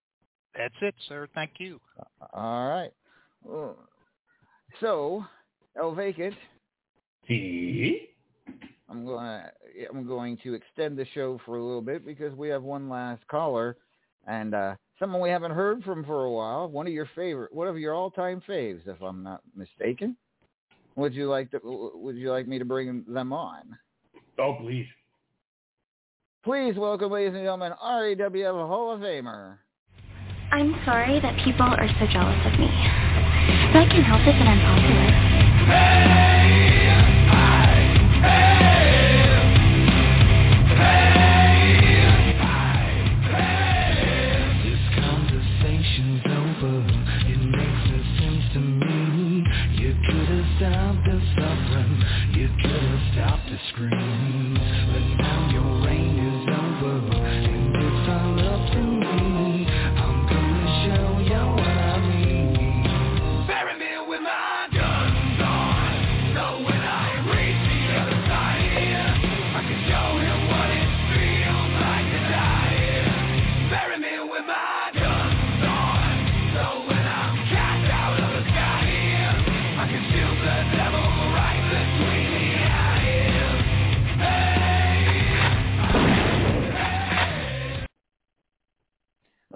that's 0.56 0.74
it, 0.82 0.94
sir. 1.08 1.28
Thank 1.34 1.52
you. 1.58 1.80
All 2.32 2.68
right. 2.68 2.92
Uh, 3.48 3.72
So, 4.80 5.24
El 5.76 5.94
Vacant. 5.94 6.34
I'm 8.90 9.04
going 9.04 9.24
to 9.24 9.50
I'm 9.88 10.06
going 10.06 10.36
to 10.42 10.54
extend 10.54 10.98
the 10.98 11.06
show 11.14 11.40
for 11.46 11.56
a 11.56 11.64
little 11.64 11.82
bit 11.82 12.04
because 12.04 12.34
we 12.34 12.48
have 12.48 12.62
one 12.62 12.88
last 12.88 13.26
caller 13.28 13.76
and 14.26 14.54
uh 14.54 14.74
someone 14.98 15.20
we 15.20 15.30
haven't 15.30 15.52
heard 15.52 15.82
from 15.82 16.04
for 16.04 16.24
a 16.24 16.30
while. 16.30 16.68
One 16.68 16.86
of 16.86 16.92
your 16.92 17.08
favorite, 17.14 17.54
one 17.54 17.68
of 17.68 17.78
your 17.78 17.94
all-time 17.94 18.42
faves, 18.46 18.86
if 18.86 19.00
I'm 19.00 19.22
not 19.22 19.40
mistaken. 19.56 20.16
Would 20.96 21.14
you 21.14 21.28
like 21.28 21.50
to? 21.52 21.60
Would 21.62 22.16
you 22.16 22.30
like 22.30 22.46
me 22.46 22.58
to 22.58 22.64
bring 22.64 23.04
them 23.08 23.32
on? 23.32 23.78
Oh, 24.38 24.56
please. 24.60 24.86
Please 26.44 26.74
welcome, 26.76 27.12
ladies 27.12 27.34
and 27.34 27.42
gentlemen, 27.44 27.72
RAWF 27.82 28.66
Hall 28.66 28.92
of 28.92 29.00
Famer. 29.00 29.58
I'm 30.52 30.74
sorry 30.84 31.20
that 31.20 31.36
people 31.44 31.66
are 31.66 31.88
so 32.00 32.06
jealous 32.12 32.40
of 32.44 32.58
me. 32.58 32.66
But 33.72 33.80
I 33.80 33.88
can't 33.88 34.04
help 34.04 34.20
it 34.22 34.32
that 34.32 34.48
I'm 34.48 34.60
popular. 34.66 36.30
This 36.34 36.39
stopped 53.76 54.49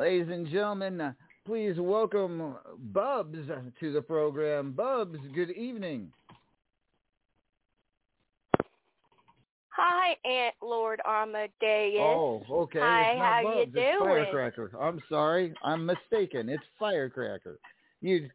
Ladies 0.05 0.29
and 0.31 0.47
gentlemen, 0.47 1.15
please 1.47 1.77
welcome 1.79 2.57
Bubs 2.93 3.39
to 3.81 3.91
the 3.91 4.03
program. 4.03 4.73
Bubs, 4.73 5.19
good 5.35 5.51
evening. 5.53 6.13
Hi, 9.71 10.15
Aunt 10.27 10.55
Lord 10.61 11.01
Amadeus. 11.09 12.01
Oh, 12.01 12.43
okay. 12.51 12.81
Hi, 12.81 13.13
it's 13.13 13.19
not 13.19 13.25
how 13.25 13.43
Bubs, 13.45 13.57
you 13.57 13.63
it's 13.63 13.73
doing? 13.73 13.99
Firecracker. 13.99 14.71
I'm 14.79 15.01
sorry, 15.09 15.55
I'm 15.65 15.87
mistaken. 15.87 16.51
It's 16.51 16.63
Firecracker. 16.79 17.59
You, 18.03 18.29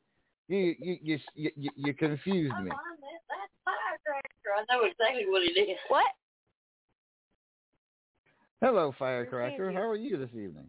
you, 0.48 0.74
you, 0.80 0.98
you, 1.04 1.20
you, 1.36 1.52
you, 1.56 1.70
you 1.76 1.94
confused 1.94 2.56
me. 2.64 2.72
That's 2.72 3.54
firecracker. 3.64 4.58
I 4.58 4.76
know 4.76 4.86
exactly 4.86 5.26
what 5.30 5.44
it 5.44 5.52
is. 5.52 5.78
What? 5.88 6.06
Hello, 8.60 8.92
Firecracker. 8.98 9.72
How 9.72 9.88
are 9.88 9.96
you 9.96 10.18
this 10.18 10.30
evening? 10.30 10.66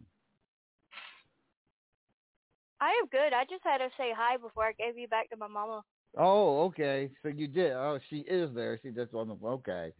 I 2.81 2.89
am 3.01 3.07
good. 3.11 3.31
I 3.33 3.45
just 3.45 3.63
had 3.63 3.77
to 3.77 3.89
say 3.97 4.11
hi 4.15 4.37
before 4.37 4.65
I 4.65 4.73
gave 4.73 4.97
you 4.97 5.07
back 5.07 5.29
to 5.29 5.37
my 5.37 5.47
mama. 5.47 5.83
Oh, 6.17 6.63
okay. 6.65 7.09
So 7.21 7.29
you 7.29 7.47
did. 7.47 7.71
Oh, 7.73 7.99
she 8.09 8.17
is 8.27 8.49
there. 8.53 8.79
She 8.83 8.89
just 8.89 9.13
on 9.13 9.29
the. 9.29 9.37
Okay. 9.45 9.93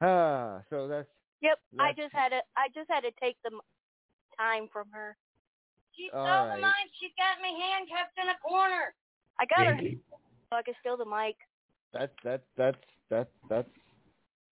Ah, 0.00 0.60
so 0.70 0.88
that's 0.88 1.08
Yep, 1.42 1.58
I 1.78 1.92
just 1.92 2.12
had 2.12 2.30
to. 2.30 2.40
I 2.56 2.68
just 2.74 2.90
had 2.90 3.00
to 3.00 3.12
take 3.20 3.36
the 3.44 3.50
time 4.38 4.68
from 4.72 4.86
her. 4.90 5.16
She 5.94 6.08
All 6.12 6.24
stole 6.24 6.56
the 6.56 6.62
right. 6.62 6.62
mic. 6.62 6.90
She 6.98 7.12
got 7.16 7.40
me 7.42 7.52
handcuffed 7.60 8.16
in 8.20 8.28
a 8.28 8.38
corner. 8.40 8.94
I 9.38 9.44
got 9.46 9.66
her 9.66 9.74
Yankee. 9.74 9.98
so 10.50 10.56
I 10.56 10.62
could 10.62 10.74
steal 10.80 10.96
the 10.96 11.04
mic. 11.04 11.36
that's 11.92 12.12
that's 12.24 12.42
that's 12.56 12.78
that's 13.10 13.30
that's. 13.48 13.68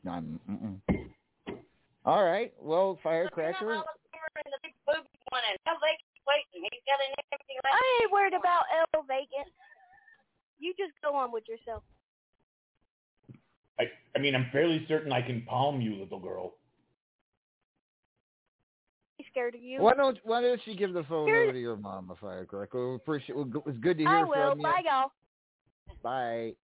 Um, 0.07 0.39
mm-mm. 0.49 1.59
All 2.05 2.25
right. 2.25 2.53
Well, 2.61 2.99
Firecracker. 3.03 3.73
And 3.73 3.83
the 6.27 6.33
big 6.33 6.45
booby 6.51 6.61
one, 6.61 6.61
and 6.61 6.61
now 6.61 6.61
they 6.61 6.61
keep 6.61 6.63
waiting. 6.63 6.63
He's 6.73 6.85
got 6.87 6.99
an 7.01 7.13
empty 7.33 7.57
leg. 7.65 7.73
I 7.73 7.83
ain't 8.03 8.13
worried 8.13 8.35
about 8.35 8.65
El 8.95 9.03
Vacant. 9.05 9.51
You 10.59 10.73
just 10.79 10.93
go 11.03 11.15
on 11.15 11.33
with 11.33 11.45
yourself. 11.49 11.83
I, 13.79 13.85
I 14.15 14.19
mean, 14.21 14.35
I'm 14.35 14.47
fairly 14.53 14.85
certain 14.87 15.13
I 15.13 15.21
can 15.21 15.43
palm 15.43 15.81
you, 15.81 15.97
little 15.97 16.21
girl. 16.21 16.55
He's 19.19 19.27
scared 19.31 19.55
of 19.57 19.63
you. 19.63 19.81
Why 19.81 19.95
don't 19.95 20.19
Why 20.25 20.41
don't 20.41 20.61
you 20.65 20.77
give 20.77 20.93
the 20.93 21.03
phone 21.05 21.27
Here- 21.27 21.43
over 21.43 21.53
to 21.53 21.61
your 21.61 21.77
mama, 21.77 22.15
Firecracker? 22.21 22.87
We'll 22.87 22.97
appreciate. 22.97 23.37
It 23.37 23.67
was 23.67 23.77
good 23.81 23.99
to 23.99 24.05
hear 24.05 24.13
I 24.13 24.21
from 24.21 24.29
will. 24.31 24.57
you. 24.57 24.63
Bye, 24.63 24.83
y'all. 24.85 25.13
Bye. 26.03 26.55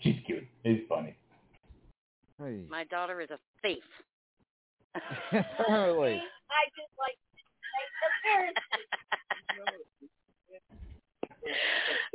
She's 0.00 0.16
cute. 0.26 0.44
It's 0.64 0.88
funny. 0.88 1.14
Hey. 2.42 2.62
My 2.68 2.84
daughter 2.84 3.20
is 3.20 3.30
a 3.30 3.38
thief. 3.62 3.82
Really? 5.68 6.18
I 6.50 6.62
just 6.74 6.90
like 6.98 7.14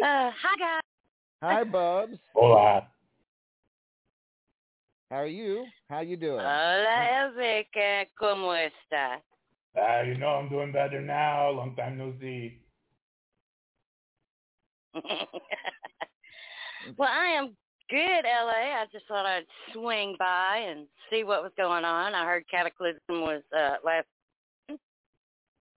uh, 0.03 0.31
hi 0.31 0.55
guys. 0.59 0.81
Hi, 1.41 1.63
Bubs. 1.63 2.17
Hola. 2.33 2.87
How 5.11 5.17
are 5.17 5.27
you? 5.27 5.65
How 5.89 5.99
you 6.01 6.17
doing? 6.17 6.39
Hola, 6.39 7.29
Elvika. 7.29 8.07
¿Cómo 8.19 8.53
está? 8.55 9.21
Ah, 9.77 10.01
you 10.01 10.17
know 10.17 10.29
I'm 10.29 10.49
doing 10.49 10.71
better 10.71 11.01
now. 11.01 11.51
Long 11.51 11.75
time 11.75 11.97
no 11.97 12.13
see. 12.19 12.59
well, 16.97 17.09
I 17.09 17.27
am 17.37 17.55
good, 17.89 18.23
LA. 18.23 18.79
I 18.81 18.85
just 18.91 19.05
thought 19.07 19.25
I'd 19.25 19.45
swing 19.73 20.15
by 20.17 20.65
and 20.67 20.87
see 21.11 21.23
what 21.23 21.43
was 21.43 21.51
going 21.57 21.83
on. 21.85 22.15
I 22.15 22.25
heard 22.25 22.45
Cataclysm 22.49 22.99
was 23.09 23.43
uh 23.55 23.75
last 23.83 24.07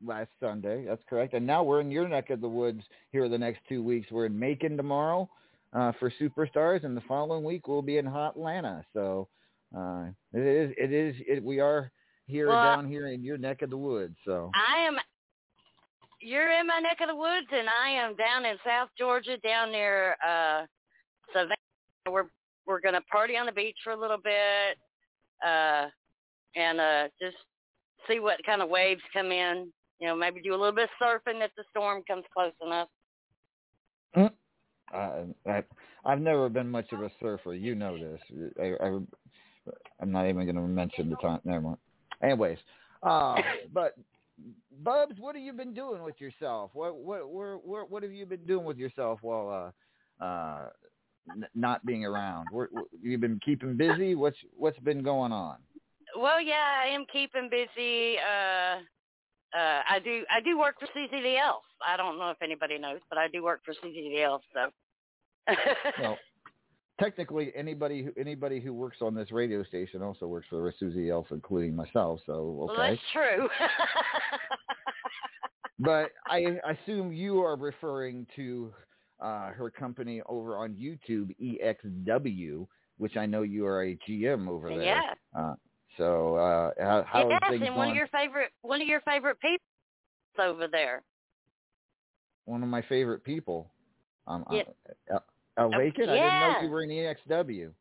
Last 0.05 0.31
Sunday. 0.41 0.85
That's 0.87 1.03
correct. 1.09 1.35
And 1.35 1.47
now 1.47 1.63
we're 1.63 1.81
in 1.81 1.91
your 1.91 2.09
neck 2.09 2.31
of 2.31 2.41
the 2.41 2.49
woods 2.49 2.83
here 3.11 3.29
the 3.29 3.39
next 3.39 3.61
two 3.69 3.83
weeks. 3.83 4.09
We're 4.11 4.27
in 4.27 4.39
Macon 4.39 4.77
tomorrow 4.77 5.29
uh, 5.73 5.93
for 5.99 6.13
Superstars, 6.21 6.85
and 6.85 6.97
the 6.97 7.03
following 7.03 7.45
week 7.45 7.67
we'll 7.67 7.83
be 7.83 7.99
in 7.99 8.07
Hotlanta. 8.07 8.85
So 8.93 9.29
uh, 9.77 10.07
it 10.33 10.47
is. 10.47 10.75
It 10.79 10.93
is. 10.93 11.15
It, 11.27 11.43
we 11.43 11.61
are 11.61 11.91
here 12.27 12.49
Well, 12.49 12.63
down 12.63 12.89
here 12.89 13.09
in 13.09 13.25
your 13.25 13.39
neck 13.39 13.63
of 13.63 13.71
the 13.71 13.77
woods. 13.77 14.17
So 14.25 14.51
I 14.55 14.87
am 14.87 14.97
you're 16.21 16.51
in 16.51 16.67
my 16.67 16.79
neck 16.81 16.99
of 17.01 17.09
the 17.09 17.17
woods 17.17 17.47
and 17.53 17.69
I 17.69 17.91
am 17.91 18.17
down 18.17 18.45
in 18.45 18.57
South 18.65 18.89
Georgia, 18.99 19.37
down 19.39 19.73
near 19.73 20.17
uh 20.27 20.67
Savannah. 21.33 21.55
We're 22.11 22.29
we're 22.67 22.81
gonna 22.81 23.01
party 23.11 23.37
on 23.37 23.47
the 23.47 23.53
beach 23.53 23.77
for 23.83 23.93
a 23.93 24.01
little 24.01 24.19
bit, 24.19 24.79
uh 25.47 25.87
and 26.55 26.81
uh 26.81 27.09
just 27.21 27.37
see 28.09 28.21
what 28.21 28.45
kind 28.45 28.63
of 28.63 28.69
waves 28.69 29.03
come 29.13 29.33
in. 29.33 29.73
You 30.01 30.09
know, 30.09 30.17
maybe 30.17 30.41
do 30.41 30.51
a 30.51 30.57
little 30.57 30.73
bit 30.73 30.89
of 31.01 31.07
surfing 31.07 31.45
if 31.45 31.51
the 31.57 31.65
storm 31.71 32.03
comes 32.07 32.25
close 32.33 32.53
enough. 32.65 32.89
uh, 34.95 35.21
I, 35.47 35.63
I've 36.05 36.21
never 36.21 36.49
been 36.49 36.69
much 36.69 36.93
of 36.93 37.03
a 37.03 37.11
surfer. 37.21 37.55
You 37.55 37.75
know 37.75 37.99
this. 37.99 38.21
I, 38.61 38.85
I, 38.85 38.99
I'm 40.01 40.13
not 40.13 40.29
even 40.29 40.45
going 40.45 40.57
to 40.57 40.63
mention 40.63 41.11
the 41.11 41.17
time. 41.17 41.41
Never 41.45 41.61
mind. 41.61 41.79
Anyways, 42.23 42.59
uh, 43.03 43.37
but 43.73 43.97
Bubs, 44.83 45.19
what 45.19 45.35
have 45.35 45.45
you 45.45 45.53
been 45.53 45.75
doing 45.75 46.03
with 46.03 46.21
yourself? 46.21 46.71
What 46.73 46.97
what 46.97 47.29
where, 47.31 47.57
where, 47.57 47.85
what 47.85 48.03
have 48.03 48.13
you 48.13 48.27
been 48.27 48.45
doing 48.47 48.65
with 48.65 48.79
yourself 48.79 49.19
while 49.23 49.73
uh 50.21 50.25
uh 50.25 50.69
n- 51.37 51.49
not 51.55 51.85
being 51.85 52.05
around? 52.05 52.49
Where, 52.51 52.69
where, 52.71 52.87
you've 53.03 53.21
been 53.21 53.41
keeping 53.45 53.77
busy. 53.77 54.15
What's 54.15 54.39
what's 54.57 54.79
been 54.79 55.03
going 55.03 55.33
on? 55.33 55.57
Well, 56.17 56.41
yeah, 56.41 56.81
I 56.85 56.89
am 56.89 57.05
keeping 57.13 57.51
busy. 57.51 58.17
Uh 58.19 58.81
uh 59.55 59.83
I 59.89 59.99
do 60.03 60.25
I 60.31 60.41
do 60.41 60.59
work 60.59 60.77
for 60.79 60.87
CCDL. 60.87 61.57
I 61.87 61.97
don't 61.97 62.19
know 62.19 62.31
if 62.31 62.43
anybody 62.43 62.79
knows, 62.79 63.01
but 63.09 63.19
I 63.19 63.29
do 63.29 63.43
work 63.43 63.61
for 63.65 63.75
CCDL, 63.75 64.41
so 64.53 64.71
Well, 66.01 66.19
technically, 67.01 67.53
anybody 67.55 68.03
who 68.03 68.13
anybody 68.19 68.61
who 68.61 68.75
works 68.75 68.99
on 69.01 69.15
this 69.15 69.33
radio 69.33 69.63
station 69.65 70.03
also 70.03 70.27
works 70.27 70.47
for 70.51 70.73
Susie 70.79 71.11
Elf, 71.11 71.27
including 71.31 71.75
myself. 71.75 72.21
So 72.27 72.45
Well, 72.45 72.71
okay. 72.71 72.91
that's 72.91 73.03
true. 73.13 73.49
but 75.79 76.11
I 76.27 76.59
assume 76.71 77.13
you 77.13 77.43
are 77.43 77.57
referring 77.57 78.27
to 78.37 78.73
uh, 79.21 79.51
her 79.51 79.71
company 79.71 80.23
over 80.29 80.57
on 80.57 80.75
YouTube, 80.75 81.35
EXW, 81.41 82.67
which 82.99 83.17
I 83.17 83.27
know 83.27 83.43
you 83.43 83.67
are 83.67 83.85
a 83.85 83.99
GM 84.09 84.49
over 84.49 84.69
there. 84.69 84.83
Yeah. 84.83 85.15
Uh, 85.37 85.55
so 85.99 86.37
uh, 86.37 86.71
how, 86.79 87.03
how 87.07 87.29
yes, 87.29 87.39
are 87.43 87.51
things 87.51 87.65
and 87.67 87.77
one 87.77 87.89
going? 87.89 87.91
of 87.91 87.97
your 87.97 88.07
favorite 88.09 88.51
one 88.63 88.81
of 88.81 88.89
your 88.89 89.01
favorite 89.03 89.39
people 89.41 89.59
is 90.35 90.41
over 90.43 90.67
there. 90.69 91.03
One 92.47 92.63
of 92.63 92.69
my 92.71 92.81
favorite 92.83 93.23
people. 93.25 93.69
Um, 94.27 94.45
Yeah. 94.51 94.63
uh, 95.13 95.19
El 95.59 95.67
Oh, 95.75 95.79
Vacant? 95.79 96.09
I 96.09 96.15
didn't 96.15 96.41
know 96.41 96.61
you 96.63 96.71
were 96.71 96.83
in 96.85 96.91
EXW. 96.91 97.73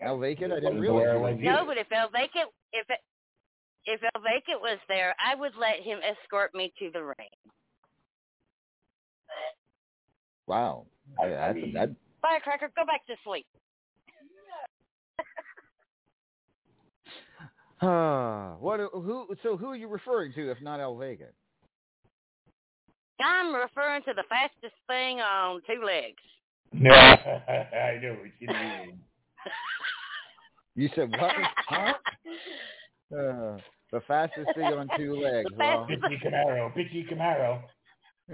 El 0.00 0.18
Vacant? 0.18 0.52
I 0.52 0.60
didn't 0.60 0.78
Wasn't 0.78 0.94
where 0.94 1.10
I 1.10 1.12
realize. 1.14 1.34
was 1.34 1.42
you 1.42 1.48
were- 1.50 1.56
No, 1.56 1.66
but 1.66 1.76
if 1.76 1.90
El 1.92 2.08
Vacant 2.10 2.48
if 2.72 2.88
it, 2.88 3.00
if 3.86 4.00
El 4.14 4.22
Vacant 4.22 4.60
was 4.62 4.78
there, 4.88 5.14
I 5.18 5.34
would 5.34 5.52
let 5.56 5.80
him 5.80 5.98
escort 6.02 6.54
me 6.54 6.72
to 6.78 6.90
the 6.92 7.02
ring. 7.02 7.28
Wow. 10.46 10.86
I, 11.20 11.28
that's, 11.28 11.58
that, 11.74 11.90
Firecracker, 12.22 12.70
go 12.76 12.84
back 12.86 13.06
to 13.06 13.14
sleep. 13.24 13.46
What? 17.80 18.80
Who? 18.92 19.28
So 19.42 19.56
who 19.56 19.66
are 19.66 19.76
you 19.76 19.88
referring 19.88 20.32
to, 20.34 20.50
if 20.50 20.58
not 20.62 20.80
El 20.80 20.96
Vacant? 20.96 21.30
I'm 23.20 23.54
referring 23.54 24.02
to 24.02 24.14
the 24.14 24.24
fastest 24.28 24.74
thing 24.86 25.20
on 25.20 25.60
two 25.66 25.84
legs. 25.84 26.22
No, 26.72 26.90
I 26.94 27.98
know 28.00 28.16
what 28.20 28.30
you 28.38 28.48
mean. 28.48 29.00
You 30.74 30.88
said 30.94 31.10
what? 31.10 31.32
huh? 31.68 31.94
Uh, 33.10 33.58
the 33.90 34.00
fastest 34.06 34.48
thing 34.54 34.66
on 34.66 34.88
two 34.96 35.16
legs. 35.16 35.50
Well, 35.56 35.86
Pitchy 35.86 36.20
Camaro, 36.24 36.74
Pitchy 36.74 37.06
Camaro. 37.10 37.62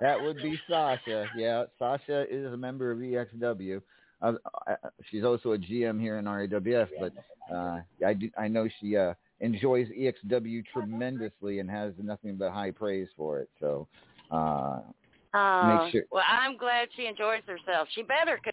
that 0.00 0.22
would 0.22 0.36
be 0.36 0.58
Sasha. 0.70 1.26
Yeah, 1.36 1.64
Sasha 1.78 2.24
is 2.30 2.52
a 2.52 2.56
member 2.56 2.92
of 2.92 2.98
EXW. 2.98 3.82
Uh, 4.22 4.32
she's 5.10 5.24
also 5.24 5.52
a 5.52 5.58
GM 5.58 6.00
here 6.00 6.18
in 6.18 6.24
RAWF, 6.24 6.88
but 7.00 7.12
uh, 7.54 7.80
I 8.06 8.14
do, 8.14 8.30
I 8.38 8.48
know 8.48 8.66
she 8.80 8.96
uh, 8.96 9.12
enjoys 9.40 9.88
EXW 9.88 10.64
tremendously 10.72 11.58
and 11.58 11.70
has 11.70 11.92
nothing 12.02 12.36
but 12.36 12.50
high 12.52 12.70
praise 12.70 13.08
for 13.16 13.40
it. 13.40 13.50
So 13.60 13.86
uh, 14.30 14.80
Uh, 15.34 15.82
Make 15.84 15.92
sure- 15.92 16.04
Well, 16.10 16.24
I'm 16.26 16.56
glad 16.56 16.88
she 16.96 17.06
enjoys 17.06 17.42
herself. 17.46 17.88
She 17.94 18.02
better. 18.02 18.40
co- 18.42 18.50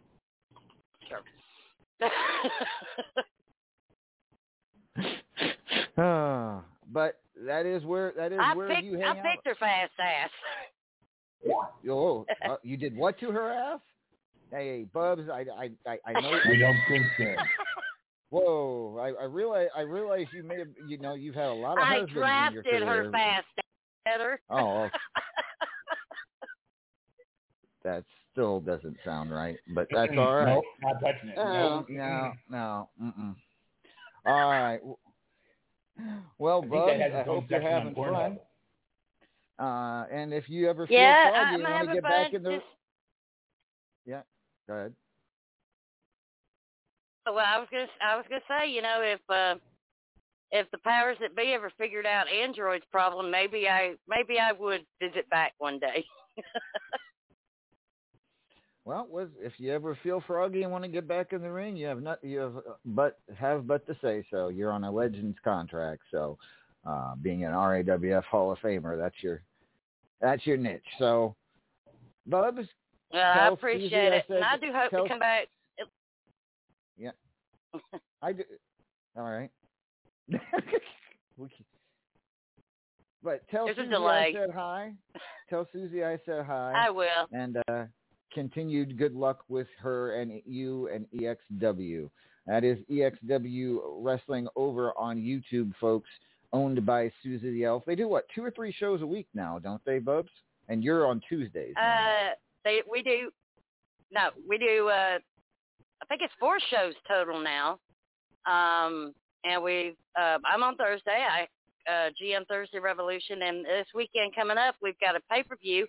uh, 5.98 6.61
but 6.91 7.19
that 7.45 7.65
is 7.65 7.84
where 7.84 8.14
that 8.18 8.31
is 8.31 8.40
I 8.41 8.53
where 8.56 8.68
picked 8.68 8.84
you 8.84 8.98
I 9.02 9.07
hang 9.07 9.19
out. 9.19 9.26
picked 9.26 9.48
her 9.48 9.56
fast 9.56 9.91
ass. 9.99 10.30
Oh, 11.90 12.26
uh, 12.48 12.56
you 12.64 12.77
did 12.77 12.95
what 12.95 13.19
to 13.19 13.31
her 13.31 13.52
ass? 13.52 13.80
Hey, 14.53 14.85
Bubs, 14.93 15.23
I 15.31 15.45
I 15.57 15.71
I, 15.88 15.97
I 16.05 16.21
know. 16.21 16.39
We 16.47 16.59
don't 16.59 16.77
think 16.88 17.05
so. 17.17 17.34
Whoa, 18.30 18.97
I, 18.99 19.23
I 19.23 19.25
realize 19.25 19.67
I 19.75 19.81
realize 19.81 20.27
you 20.31 20.43
may 20.43 20.59
have 20.59 20.67
you 20.88 20.99
know 20.99 21.15
you've 21.15 21.34
had 21.34 21.47
a 21.47 21.53
lot 21.53 21.80
of 21.80 21.84
I 21.84 21.99
husbands 21.99 22.17
in 22.17 22.53
your 22.53 22.63
drafted 22.63 22.88
her 22.88 23.11
fast 23.11 23.47
at. 24.05 24.39
Oh, 24.51 24.89
that 27.84 28.03
still 28.31 28.59
doesn't 28.59 28.97
sound 29.03 29.31
right, 29.31 29.57
but 29.73 29.88
that's 29.91 30.11
all 30.17 30.35
right. 30.35 30.53
Nope, 30.53 30.65
not 30.84 31.01
touching 31.01 31.30
it. 31.30 31.38
Oh, 31.39 31.53
Nope. 31.53 31.88
no, 31.89 32.31
no, 32.49 32.89
mm-mm. 33.01 33.35
All 34.25 34.49
right. 34.49 34.80
Well, 36.38 36.61
I 36.63 36.67
Bubs, 36.67 36.99
that 36.99 37.11
has 37.11 37.13
I 37.13 37.23
hope 37.23 37.45
you're 37.49 37.61
having 37.61 37.95
fun. 37.95 38.38
Uh, 39.59 40.05
and 40.11 40.34
if 40.34 40.49
you 40.49 40.69
ever 40.69 40.88
feel 40.88 40.95
Yeah, 40.95 41.23
foggy 41.23 41.38
I'm 41.38 41.53
and 41.55 41.63
want 41.63 41.88
to 41.88 41.93
get 41.93 42.03
back 42.03 42.34
in 42.34 42.43
the 42.43 42.51
Just 42.51 42.65
yeah, 44.05 44.21
go 44.68 44.73
ahead. 44.73 44.94
well, 47.26 47.45
I 47.45 47.57
was 47.60 47.68
gonna 47.72 47.88
I 48.02 48.15
was 48.15 48.26
gonna 48.30 48.41
say, 48.48 48.69
you 48.69 48.81
know, 48.81 49.02
if 49.02 49.19
uh, 49.30 49.56
if 50.52 50.69
the 50.72 50.77
powers 50.80 51.18
that 51.22 51.35
be 51.35 51.53
ever 51.53 51.72
figured 51.77 52.06
out 52.06 52.27
Android's 52.30 52.85
problem, 52.91 53.31
maybe 53.31 53.68
I 53.68 53.95
maybe 54.07 54.40
I 54.40 54.52
would 54.52 54.85
visit 55.02 55.30
back 55.30 55.53
one 55.57 55.80
day. 55.80 56.06
Well, 58.85 59.07
was 59.10 59.30
if 59.40 59.53
you 59.60 59.72
ever 59.72 59.98
feel 60.03 60.22
froggy 60.27 60.64
and 60.64 60.72
want 60.72 60.84
to 60.84 60.90
get 60.90 61.07
back 61.07 61.31
in 61.31 61.41
the 61.41 61.49
ring, 61.49 61.77
you 61.77 61.88
have 61.88 62.02
not 62.02 62.22
you 62.22 62.40
have 62.40 62.53
but 62.85 63.19
have 63.38 63.65
but 63.65 63.85
to 63.88 63.95
say 64.02 64.26
so. 64.30 64.49
You're 64.49 64.72
on 64.72 64.84
a 64.84 64.91
Legends 64.91 65.38
contract, 65.41 66.02
so 66.11 66.38
uh, 66.85 67.15
being 67.15 67.45
an 67.45 67.52
RAWF 67.52 68.23
Hall 68.26 68.52
of 68.52 68.60
Famer, 68.60 68.98
that's 68.98 69.15
your 69.22 69.41
that's 70.19 70.45
your 70.45 70.57
niche. 70.57 70.81
So, 70.99 71.35
Bubs, 72.27 72.68
well, 73.14 73.40
I 73.40 73.48
appreciate 73.48 73.90
Susie 73.90 73.95
I 73.95 74.15
it, 74.18 74.26
and 74.30 74.44
I 74.44 74.57
do 74.57 74.68
hope 74.73 74.90
tell- 74.91 75.03
to 75.03 75.10
come 75.10 75.19
back. 75.19 75.48
Yeah, 76.98 77.11
I 78.22 78.34
do. 78.34 78.44
All 79.15 79.23
right. 79.23 79.49
But 83.23 83.48
tell 83.49 83.65
There's 83.65 83.77
Susie. 83.77 83.95
I 83.95 84.34
said 84.34 84.49
hi. 84.53 84.91
Tell 85.49 85.68
Susie 85.72 86.03
I 86.03 86.19
said 86.26 86.45
hi. 86.45 86.73
I 86.76 86.90
will. 86.90 87.27
And 87.31 87.57
uh, 87.69 87.85
continued 88.34 88.98
good 88.98 89.15
luck 89.15 89.40
with 89.48 89.68
her 89.80 90.19
and 90.19 90.41
you 90.45 90.90
and 90.90 91.06
EXW. 91.15 92.10
That 92.48 92.65
is 92.65 92.77
EXW 92.91 93.80
Wrestling 93.99 94.48
over 94.57 94.91
on 94.98 95.18
YouTube, 95.18 95.72
folks, 95.80 96.10
owned 96.52 96.85
by 96.85 97.10
Susie 97.23 97.52
the 97.52 97.64
Elf. 97.64 97.84
They 97.88 97.95
do 97.95 98.10
what, 98.10 98.26
two 98.35 98.44
or 98.44 98.52
three 98.52 98.73
shows 98.77 99.02
a 99.02 99.07
week 99.07 99.27
now, 99.34 99.57
don't 99.60 99.84
they, 99.85 99.99
Bubs? 99.99 100.30
And 100.68 100.84
you're 100.84 101.07
on 101.07 101.22
Tuesdays. 101.30 101.76
Uh, 101.77 102.31
they 102.64 102.81
we 102.90 103.02
do 103.02 103.30
no, 104.11 104.30
we 104.48 104.57
do. 104.57 104.90
uh 104.90 105.19
I 106.02 106.06
think 106.07 106.22
it's 106.22 106.34
four 106.38 106.60
shows 106.69 106.94
total 107.07 107.41
now. 107.41 107.80
Um, 108.45 109.14
and 109.45 109.64
we 109.64 109.95
uh, 110.19 110.38
I'm 110.45 110.64
on 110.64 110.76
Thursday. 110.76 111.26
I 111.30 111.48
uh, 111.90 112.10
GM 112.22 112.45
Thursday 112.48 112.80
Revolution, 112.80 113.41
and 113.41 113.65
this 113.65 113.88
weekend 113.95 114.35
coming 114.35 114.57
up, 114.57 114.76
we've 114.81 114.99
got 114.99 115.15
a 115.15 115.22
pay 115.31 115.44
per 115.44 115.56
view. 115.56 115.88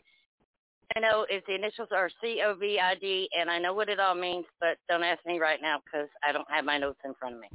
I 0.97 1.01
know 1.01 1.27
it's 1.29 1.47
the 1.47 1.55
initials 1.55 1.89
are 1.93 2.11
C 2.21 2.43
O 2.45 2.55
V 2.55 2.79
I 2.79 2.95
D, 2.95 3.29
and 3.39 3.51
I 3.51 3.59
know 3.59 3.75
what 3.75 3.89
it 3.89 3.99
all 3.99 4.15
means, 4.15 4.45
but 4.61 4.77
don't 4.89 5.03
ask 5.03 5.25
me 5.27 5.39
right 5.39 5.61
now 5.61 5.81
because 5.85 6.09
I 6.27 6.33
don't 6.33 6.49
have 6.51 6.65
my 6.65 6.79
notes 6.79 7.01
in 7.05 7.15
front 7.15 7.37
of 7.37 7.41
me. 7.41 7.49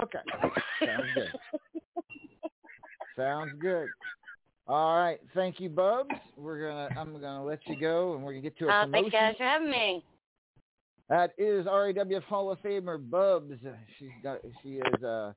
Okay. 0.00 0.18
Sounds 0.84 1.02
good. 1.14 1.32
Sounds 3.16 3.52
good. 3.60 3.88
All 4.68 4.98
right. 4.98 5.18
Thank 5.34 5.60
you, 5.60 5.70
Bubs. 5.70 6.10
We're 6.36 6.68
gonna 6.68 6.88
I'm 7.00 7.12
gonna 7.14 7.42
let 7.44 7.60
you 7.66 7.78
go 7.80 8.14
and 8.14 8.22
we're 8.22 8.32
gonna 8.32 8.42
get 8.42 8.58
to 8.58 8.66
a 8.66 8.70
Uh, 8.70 8.84
promotion. 8.84 8.92
thank 8.92 9.06
you 9.06 9.10
guys 9.18 9.34
for 9.38 9.44
having 9.44 9.70
me. 9.70 10.04
That 11.08 11.32
is 11.38 11.64
RAWF 11.66 12.22
Hall 12.24 12.50
of 12.50 12.58
Famer 12.60 12.98
Bubs. 13.10 13.54
She's 13.98 14.10
got 14.22 14.40
she 14.62 14.74
is 14.74 15.02
uh, 15.02 15.32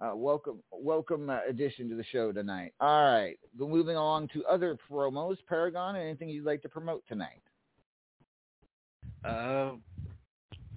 uh 0.00 0.16
welcome 0.16 0.60
welcome 0.72 1.30
uh, 1.30 1.38
addition 1.48 1.88
to 1.90 1.94
the 1.94 2.02
show 2.04 2.32
tonight. 2.32 2.72
All 2.80 3.04
right, 3.12 3.38
go 3.56 3.68
moving 3.68 3.94
along 3.94 4.28
to 4.34 4.44
other 4.46 4.76
promos. 4.90 5.36
Paragon, 5.48 5.94
anything 5.94 6.28
you'd 6.28 6.44
like 6.44 6.62
to 6.62 6.68
promote 6.68 7.04
tonight? 7.06 7.42
Uh, 9.24 9.76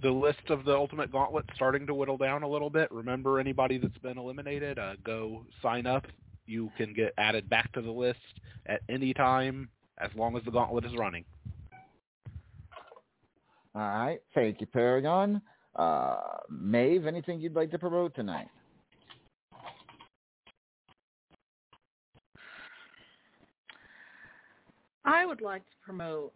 the 0.02 0.10
list 0.10 0.48
of 0.50 0.64
the 0.64 0.72
Ultimate 0.72 1.10
Gauntlet 1.10 1.44
starting 1.56 1.84
to 1.88 1.94
whittle 1.94 2.16
down 2.16 2.44
a 2.44 2.48
little 2.48 2.70
bit. 2.70 2.90
Remember, 2.92 3.40
anybody 3.40 3.76
that's 3.76 3.98
been 3.98 4.16
eliminated, 4.18 4.78
uh, 4.78 4.94
go 5.04 5.44
sign 5.60 5.84
up. 5.86 6.06
You 6.48 6.72
can 6.78 6.94
get 6.94 7.12
added 7.18 7.48
back 7.50 7.70
to 7.72 7.82
the 7.82 7.90
list 7.90 8.18
at 8.66 8.80
any 8.88 9.12
time 9.12 9.68
as 9.98 10.10
long 10.16 10.34
as 10.34 10.42
the 10.44 10.50
Gauntlet 10.50 10.86
is 10.86 10.96
running. 10.96 11.24
All 13.74 13.82
right, 13.82 14.18
thank 14.34 14.60
you, 14.62 14.66
Paragon. 14.66 15.42
Uh, 15.76 16.16
Maeve, 16.50 17.06
anything 17.06 17.38
you'd 17.38 17.54
like 17.54 17.70
to 17.72 17.78
promote 17.78 18.14
tonight? 18.14 18.48
I 25.04 25.26
would 25.26 25.42
like 25.42 25.64
to 25.66 25.76
promote 25.84 26.32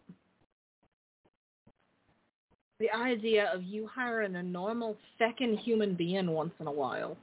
the 2.81 2.91
idea 2.91 3.51
of 3.53 3.63
you 3.63 3.87
hiring 3.87 4.37
a 4.37 4.43
normal 4.43 4.97
second 5.19 5.59
human 5.59 5.95
being 5.95 6.31
once 6.31 6.53
in 6.61 6.67
a 6.67 6.73
while. 6.73 7.17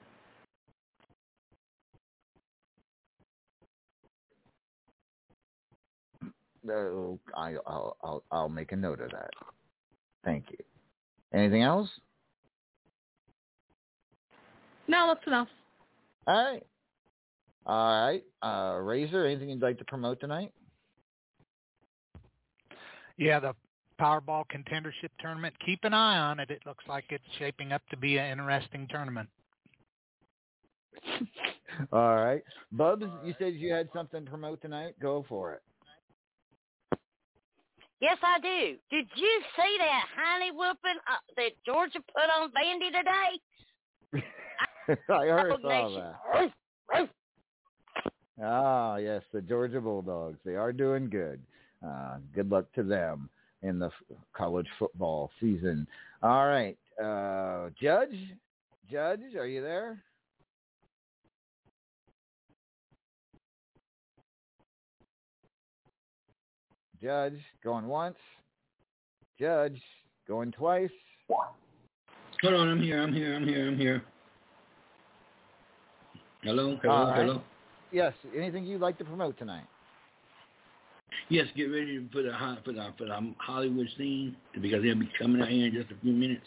Uh, 6.23 6.25
I, 6.25 6.58
I'll, 6.71 7.97
I'll 8.03 8.23
I'll 8.31 8.49
make 8.49 8.71
a 8.71 8.75
note 8.75 9.01
of 9.01 9.11
that. 9.11 9.31
Thank 10.23 10.45
you. 10.51 10.57
Anything 11.33 11.61
else? 11.63 11.89
No, 14.87 15.07
that's 15.07 15.25
enough. 15.27 15.47
All 16.27 16.43
right. 16.43 16.65
All 17.65 18.05
right. 18.05 18.23
Uh, 18.41 18.79
Razor, 18.79 19.25
anything 19.25 19.49
you'd 19.49 19.61
like 19.61 19.77
to 19.77 19.85
promote 19.85 20.19
tonight? 20.19 20.51
Yeah, 23.17 23.39
the 23.39 23.53
Powerball 23.99 24.45
Contendership 24.51 25.09
Tournament. 25.19 25.53
Keep 25.65 25.83
an 25.83 25.93
eye 25.93 26.17
on 26.17 26.39
it. 26.39 26.49
It 26.49 26.61
looks 26.65 26.83
like 26.87 27.05
it's 27.09 27.23
shaping 27.37 27.71
up 27.71 27.81
to 27.91 27.97
be 27.97 28.17
an 28.17 28.31
interesting 28.31 28.87
tournament. 28.89 29.29
All 31.91 32.15
right. 32.15 32.41
Bubs, 32.71 33.05
you 33.23 33.35
said 33.37 33.53
you 33.53 33.71
had 33.71 33.89
something 33.93 34.23
to 34.23 34.29
promote 34.29 34.61
tonight. 34.61 34.95
Go 34.99 35.25
for 35.29 35.53
it. 35.53 35.61
Yes, 38.01 38.17
I 38.23 38.39
do. 38.39 38.77
Did 38.89 39.07
you 39.15 39.41
see 39.55 39.77
that 39.79 40.05
honey 40.15 40.51
whooping 40.51 40.99
uh, 41.07 41.17
that 41.35 41.51
Georgia 41.65 41.99
put 41.99 42.29
on 42.33 42.49
Vandy 42.51 42.91
today? 42.91 44.23
I 45.13 45.25
heard 45.25 45.55
saw 45.61 45.89
that. 45.89 47.09
Ah, 48.41 48.95
yes, 48.95 49.21
the 49.33 49.41
Georgia 49.41 49.81
Bulldogs. 49.81 50.39
They 50.45 50.55
are 50.55 50.71
doing 50.71 51.09
good. 51.09 51.41
Uh, 51.85 52.17
good 52.33 52.49
luck 52.49 52.71
to 52.75 52.83
them 52.83 53.29
in 53.63 53.79
the 53.79 53.87
f- 53.87 54.17
college 54.33 54.67
football 54.77 55.29
season. 55.41 55.85
All 56.23 56.47
right, 56.47 56.77
uh, 57.03 57.69
Judge, 57.81 58.15
Judge, 58.89 59.35
are 59.37 59.47
you 59.47 59.61
there? 59.61 60.01
Judge, 67.01 67.39
going 67.63 67.87
once. 67.87 68.17
Judge, 69.39 69.81
going 70.27 70.51
twice. 70.51 70.89
Hold 72.41 72.53
on, 72.53 72.69
I'm 72.69 72.81
here, 72.81 73.01
I'm 73.01 73.13
here, 73.13 73.35
I'm 73.35 73.47
here, 73.47 73.67
I'm 73.67 73.77
here. 73.77 74.03
Hello, 76.43 76.77
hello, 76.81 76.93
All 76.93 77.09
right. 77.09 77.21
hello. 77.25 77.41
Yes, 77.91 78.13
anything 78.35 78.65
you'd 78.65 78.81
like 78.81 78.97
to 78.99 79.05
promote 79.05 79.37
tonight? 79.37 79.65
Yes, 81.29 81.47
get 81.55 81.65
ready 81.65 82.07
for 82.11 82.21
the 82.21 82.33
ho- 82.33 82.57
for 82.63 82.71
the 82.71 82.93
for 82.97 83.05
the 83.05 83.33
Hollywood 83.39 83.87
scene 83.97 84.35
because 84.61 84.81
they'll 84.83 84.95
be 84.95 85.09
coming 85.19 85.41
out 85.41 85.49
here 85.49 85.67
in 85.67 85.73
just 85.73 85.91
a 85.91 85.95
few 86.01 86.13
minutes. 86.13 86.45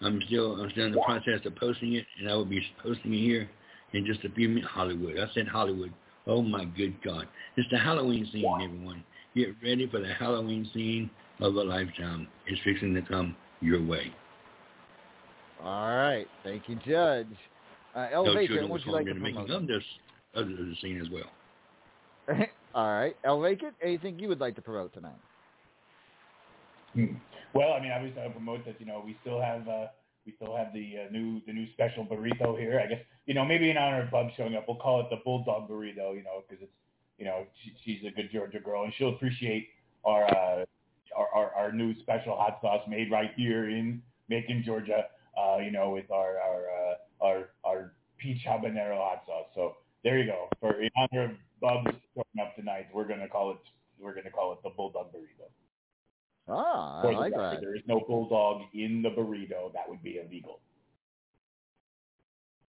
I'm 0.00 0.20
still 0.26 0.60
I'm 0.60 0.70
still 0.70 0.86
in 0.86 0.92
the 0.92 1.02
process 1.04 1.44
of 1.44 1.56
posting 1.56 1.94
it, 1.94 2.06
and 2.18 2.30
I 2.30 2.34
will 2.34 2.44
be 2.44 2.62
posting 2.82 3.12
it 3.12 3.18
here 3.18 3.50
in 3.92 4.06
just 4.06 4.24
a 4.24 4.30
few 4.30 4.48
minutes. 4.48 4.68
Hollywood, 4.70 5.18
I 5.18 5.26
said 5.34 5.46
Hollywood. 5.46 5.92
Oh 6.26 6.42
my 6.42 6.64
good 6.64 7.00
God! 7.02 7.26
It's 7.56 7.68
the 7.70 7.78
Halloween 7.78 8.28
scene, 8.32 8.46
everyone. 8.62 9.04
Get 9.34 9.48
ready 9.62 9.88
for 9.88 10.00
the 10.00 10.12
Halloween 10.12 10.68
scene 10.74 11.10
of 11.40 11.54
a 11.54 11.62
lifetime. 11.62 12.26
It's 12.46 12.60
fixing 12.64 12.94
to 12.94 13.02
come 13.02 13.36
your 13.60 13.84
way. 13.84 14.12
All 15.62 15.94
right, 15.94 16.26
thank 16.42 16.68
you, 16.68 16.76
Judge. 16.86 17.26
Uh, 17.94 18.08
No 18.12 18.24
Elevation, 18.24 18.46
children 18.48 18.68
what 18.70 18.74
was 18.74 18.86
would 18.86 18.86
you 18.86 18.92
like 18.92 19.04
to 19.06 19.10
in 19.10 19.16
the 19.18 19.22
making 19.22 19.46
promote? 19.46 19.62
of 19.62 19.68
this 19.68 19.84
of 20.34 20.48
the 20.48 20.74
scene 20.80 21.00
as 21.00 21.08
well. 21.10 22.46
All 22.74 22.92
right, 22.92 23.16
El 23.24 23.40
Vacant, 23.40 23.74
anything 23.82 24.18
you 24.18 24.28
would 24.28 24.40
like 24.40 24.54
to 24.56 24.62
promote 24.62 24.92
tonight? 24.94 25.18
Hmm. 26.94 27.14
Well, 27.52 27.72
I 27.72 27.80
mean, 27.80 27.90
obviously, 27.90 28.22
I'll 28.22 28.30
promote 28.30 28.64
that. 28.66 28.80
You 28.80 28.86
know, 28.86 29.02
we 29.04 29.16
still 29.22 29.40
have 29.40 29.66
uh, 29.68 29.86
we 30.24 30.34
still 30.40 30.56
have 30.56 30.72
the 30.72 31.06
uh, 31.08 31.12
new 31.12 31.40
the 31.46 31.52
new 31.52 31.66
special 31.72 32.04
burrito 32.04 32.58
here. 32.58 32.80
I 32.82 32.86
guess 32.88 33.00
you 33.26 33.34
know 33.34 33.44
maybe 33.44 33.70
in 33.70 33.76
honor 33.76 34.02
of 34.02 34.10
Bub 34.10 34.28
showing 34.36 34.56
up, 34.56 34.64
we'll 34.68 34.76
call 34.78 35.00
it 35.00 35.06
the 35.10 35.16
Bulldog 35.24 35.68
burrito. 35.68 36.14
You 36.16 36.22
know, 36.22 36.42
because 36.48 36.62
it's 36.62 36.72
you 37.20 37.26
know 37.26 37.46
she, 37.62 37.72
she's 37.84 38.04
a 38.08 38.10
good 38.10 38.30
Georgia 38.32 38.58
girl 38.58 38.82
and 38.82 38.92
she'll 38.96 39.10
appreciate 39.10 39.68
our, 40.04 40.24
uh, 40.24 40.64
our 41.16 41.28
our 41.34 41.54
our 41.54 41.72
new 41.72 41.94
special 42.00 42.34
hot 42.36 42.58
sauce 42.62 42.82
made 42.88 43.10
right 43.10 43.30
here 43.36 43.68
in 43.68 44.02
Macon, 44.28 44.62
Georgia. 44.64 45.04
Uh, 45.38 45.58
you 45.58 45.70
know, 45.70 45.90
with 45.90 46.10
our 46.10 46.38
our 46.38 46.64
uh, 46.64 47.24
our 47.24 47.50
our 47.64 47.92
peach 48.18 48.42
habanero 48.48 48.96
hot 48.96 49.22
sauce. 49.26 49.46
So 49.54 49.76
there 50.02 50.18
you 50.18 50.26
go. 50.26 50.48
For 50.60 50.80
in 50.80 50.90
honor 50.96 51.24
of 51.24 51.30
Bub's 51.60 51.96
showing 52.14 52.46
up 52.46 52.56
tonight, 52.56 52.86
we're 52.92 53.06
gonna 53.06 53.28
call 53.28 53.52
it 53.52 53.58
we're 54.00 54.14
gonna 54.14 54.30
call 54.30 54.52
it 54.54 54.58
the 54.64 54.70
Bulldog 54.70 55.12
burrito. 55.12 55.48
Ah, 56.48 57.02
I 57.02 57.12
like 57.12 57.34
that. 57.34 57.60
There 57.60 57.76
is 57.76 57.82
no 57.86 58.00
bulldog 58.08 58.62
in 58.74 59.02
the 59.02 59.10
burrito. 59.10 59.72
That 59.72 59.88
would 59.88 60.02
be 60.02 60.18
illegal. 60.18 60.60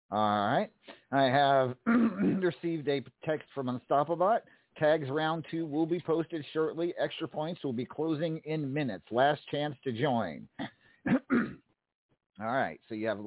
All 0.09 0.47
right. 0.47 0.69
I 1.11 1.23
have 1.23 1.75
received 1.85 2.87
a 2.87 3.01
text 3.23 3.47
from 3.53 3.67
Unstoppabot. 3.67 4.39
Tags 4.77 5.09
round 5.09 5.45
two 5.49 5.65
will 5.65 5.85
be 5.85 5.99
posted 5.99 6.45
shortly. 6.53 6.93
Extra 6.99 7.27
points 7.27 7.63
will 7.63 7.73
be 7.73 7.85
closing 7.85 8.39
in 8.45 8.71
minutes. 8.71 9.05
Last 9.09 9.41
chance 9.49 9.75
to 9.83 9.91
join. 9.91 10.47
All 11.09 12.53
right, 12.53 12.79
so 12.87 12.93
you 12.93 13.07
have 13.07 13.19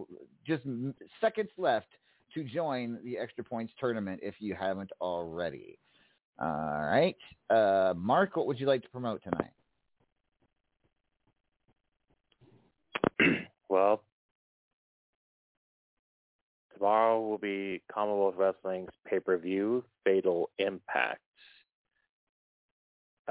just 0.47 0.63
seconds 1.21 1.51
left 1.57 1.89
to 2.35 2.45
join 2.45 2.99
the 3.05 3.19
extra 3.19 3.43
points 3.43 3.73
tournament 3.81 4.21
if 4.23 4.37
you 4.39 4.55
haven't 4.55 4.91
already. 5.01 5.79
All 6.41 6.49
right, 6.49 7.17
uh, 7.51 7.95
Mark, 7.97 8.37
what 8.37 8.47
would 8.47 8.61
you 8.61 8.67
like 8.67 8.83
to 8.83 8.89
promote 8.91 9.23
tonight? 9.23 9.51
Well, 13.69 14.03
tomorrow 16.81 17.21
will 17.21 17.39
be 17.39 17.83
Commonwealth 17.93 18.35
Wrestling's 18.37 18.91
pay-per-view, 19.07 19.85
Fatal 20.05 20.51
Impact. 20.59 21.21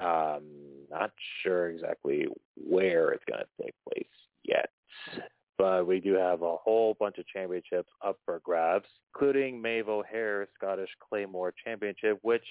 Um, 0.02 0.44
not 0.90 1.12
sure 1.44 1.70
exactly 1.70 2.28
where 2.56 3.10
it's 3.10 3.24
going 3.26 3.42
to 3.42 3.64
take 3.64 3.74
place 3.92 4.06
yet, 4.44 4.70
but 5.58 5.88
we 5.88 6.00
do 6.00 6.14
have 6.14 6.42
a 6.42 6.56
whole 6.56 6.96
bunch 7.00 7.18
of 7.18 7.28
championships 7.28 7.90
up 8.06 8.18
for 8.24 8.40
grabs, 8.44 8.88
including 9.14 9.62
Maeve 9.62 9.90
O'Hare's 9.90 10.48
Scottish 10.56 10.90
Claymore 11.10 11.54
Championship, 11.66 12.20
which, 12.22 12.46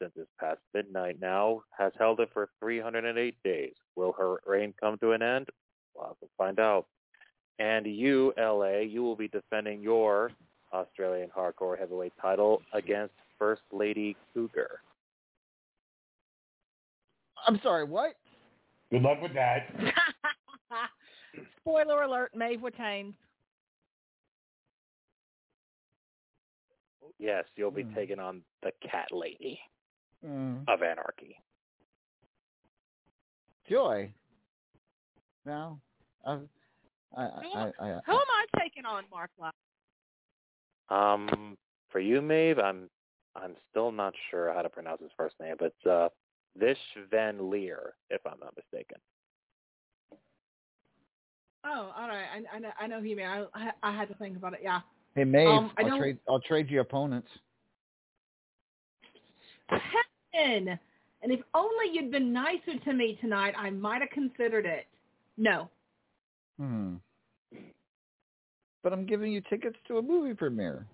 since 0.00 0.12
it's 0.16 0.30
past 0.38 0.60
midnight 0.74 1.16
now, 1.20 1.62
has 1.76 1.92
held 1.98 2.20
it 2.20 2.28
for 2.32 2.50
308 2.60 3.34
days. 3.42 3.74
Will 3.96 4.12
her 4.12 4.36
reign 4.46 4.72
come 4.78 4.96
to 4.98 5.10
an 5.10 5.22
end? 5.22 5.48
We'll 5.96 6.06
have 6.06 6.20
to 6.20 6.28
find 6.38 6.60
out. 6.60 6.86
And 7.58 7.86
you, 7.86 8.32
LA, 8.38 8.78
you 8.80 9.02
will 9.02 9.16
be 9.16 9.28
defending 9.28 9.80
your 9.82 10.30
Australian 10.72 11.28
hardcore 11.36 11.78
heavyweight 11.78 12.14
title 12.20 12.62
against 12.72 13.14
First 13.38 13.62
Lady 13.72 14.16
Cougar. 14.34 14.80
I'm 17.46 17.60
sorry, 17.62 17.84
what? 17.84 18.14
Good 18.90 19.02
luck 19.02 19.20
with 19.20 19.34
that. 19.34 19.68
Spoiler 21.60 22.02
alert, 22.02 22.32
Maeve 22.34 22.62
retains. 22.62 23.14
Yes, 27.18 27.44
you'll 27.56 27.70
be 27.70 27.84
taking 27.94 28.18
on 28.18 28.42
the 28.62 28.72
Cat 28.88 29.08
Lady 29.12 29.58
Mm. 30.24 30.62
of 30.68 30.82
Anarchy. 30.84 31.36
Joy. 33.68 34.12
No, 35.44 35.80
I, 37.16 37.22
I, 37.22 37.26
I, 37.54 37.70
I, 37.80 38.00
Who 38.06 38.12
am 38.12 38.18
I 38.18 38.46
taking 38.60 38.84
on, 38.84 39.04
Mark 39.10 39.30
Lyle? 39.38 39.52
Um, 40.88 41.56
for 41.90 42.00
you, 42.00 42.20
Maeve, 42.20 42.58
I'm 42.58 42.88
I'm 43.34 43.54
still 43.70 43.90
not 43.92 44.14
sure 44.30 44.52
how 44.52 44.62
to 44.62 44.68
pronounce 44.68 45.00
his 45.00 45.10
first 45.16 45.34
name, 45.40 45.56
but 45.58 45.90
uh, 45.90 46.08
Vish 46.56 46.78
Van 47.10 47.50
Leer, 47.50 47.94
if 48.10 48.20
I'm 48.26 48.38
not 48.40 48.54
mistaken. 48.56 48.98
Oh, 51.64 51.92
all 51.96 52.08
right. 52.08 52.26
I, 52.34 52.56
I 52.56 52.58
know. 52.58 52.70
I 52.80 52.86
know 52.86 53.00
he 53.00 53.14
may. 53.14 53.24
I, 53.24 53.44
I 53.54 53.72
I 53.82 53.96
had 53.96 54.08
to 54.08 54.14
think 54.14 54.36
about 54.36 54.54
it. 54.54 54.60
Yeah. 54.62 54.80
Hey, 55.14 55.24
Maeve, 55.24 55.48
Um, 55.48 55.70
I 55.78 55.84
I'll 55.84 55.98
trade. 55.98 56.18
I'll 56.28 56.40
trade 56.40 56.70
you 56.70 56.80
opponents. 56.80 57.28
Heaven. 59.68 60.78
And 61.22 61.30
if 61.30 61.40
only 61.54 61.86
you'd 61.92 62.10
been 62.10 62.32
nicer 62.32 62.78
to 62.84 62.92
me 62.92 63.16
tonight, 63.20 63.54
I 63.56 63.70
might 63.70 64.00
have 64.00 64.10
considered 64.10 64.66
it. 64.66 64.86
No. 65.36 65.70
Hmm. 66.58 66.94
But 68.82 68.92
I'm 68.92 69.06
giving 69.06 69.32
you 69.32 69.40
tickets 69.48 69.76
to 69.88 69.98
a 69.98 70.02
movie 70.02 70.34
premiere. 70.34 70.86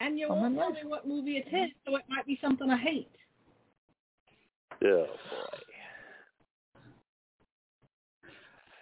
And 0.00 0.18
you 0.18 0.28
I'm 0.28 0.40
won't 0.40 0.56
tell 0.56 0.72
me 0.72 0.80
what 0.84 1.06
movie 1.06 1.36
it 1.36 1.46
is, 1.54 1.70
so 1.86 1.96
it 1.96 2.02
might 2.08 2.26
be 2.26 2.38
something 2.42 2.68
I 2.70 2.78
hate. 2.78 3.10
Yeah, 4.80 5.04
boy. 5.04 5.58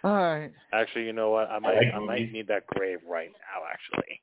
All 0.03 0.15
right. 0.15 0.51
Actually, 0.73 1.05
you 1.05 1.13
know 1.13 1.29
what? 1.29 1.49
I 1.51 1.59
might 1.59 1.75
like 1.75 1.93
I 1.93 1.99
might 1.99 2.31
need 2.31 2.47
that 2.47 2.65
grave 2.67 2.99
right 3.07 3.29
now. 3.29 3.67
Actually. 3.71 4.19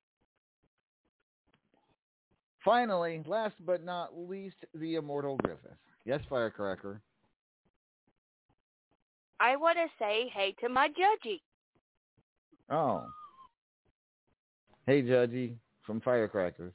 Finally, 2.64 3.22
last 3.26 3.54
but 3.64 3.84
not 3.84 4.18
least, 4.18 4.56
the 4.74 4.96
immortal 4.96 5.36
Griffith. 5.36 5.78
Yes, 6.04 6.20
Firecracker. 6.28 7.00
I 9.40 9.56
want 9.56 9.78
to 9.78 9.86
say 9.98 10.30
hey 10.34 10.54
to 10.60 10.68
my 10.68 10.88
judgy. 10.88 11.40
Oh. 12.70 13.04
Hey, 14.86 15.02
Judgy 15.02 15.54
from 15.84 16.00
Firecrackers. 16.00 16.72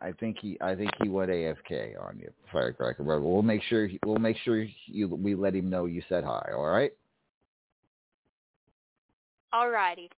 I 0.00 0.12
think 0.12 0.36
he, 0.40 0.56
I 0.60 0.74
think 0.74 0.90
he 1.02 1.08
went 1.08 1.30
AFK 1.30 2.00
on 2.00 2.18
you, 2.18 2.30
Firecracker. 2.52 3.02
But 3.02 3.22
we'll 3.22 3.42
make 3.42 3.62
sure, 3.64 3.88
we'll 4.04 4.16
make 4.16 4.36
sure 4.44 4.66
you, 4.86 5.08
we 5.08 5.34
let 5.34 5.54
him 5.54 5.70
know 5.70 5.86
you 5.86 6.02
said 6.08 6.24
hi. 6.24 6.50
All 6.54 6.66
right. 6.66 6.92
Alrighty. 9.54 10.08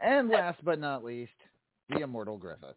And 0.00 0.28
last 0.28 0.64
but 0.64 0.78
not 0.78 1.04
least, 1.04 1.32
the 1.88 2.00
immortal 2.00 2.36
Griffith. 2.36 2.76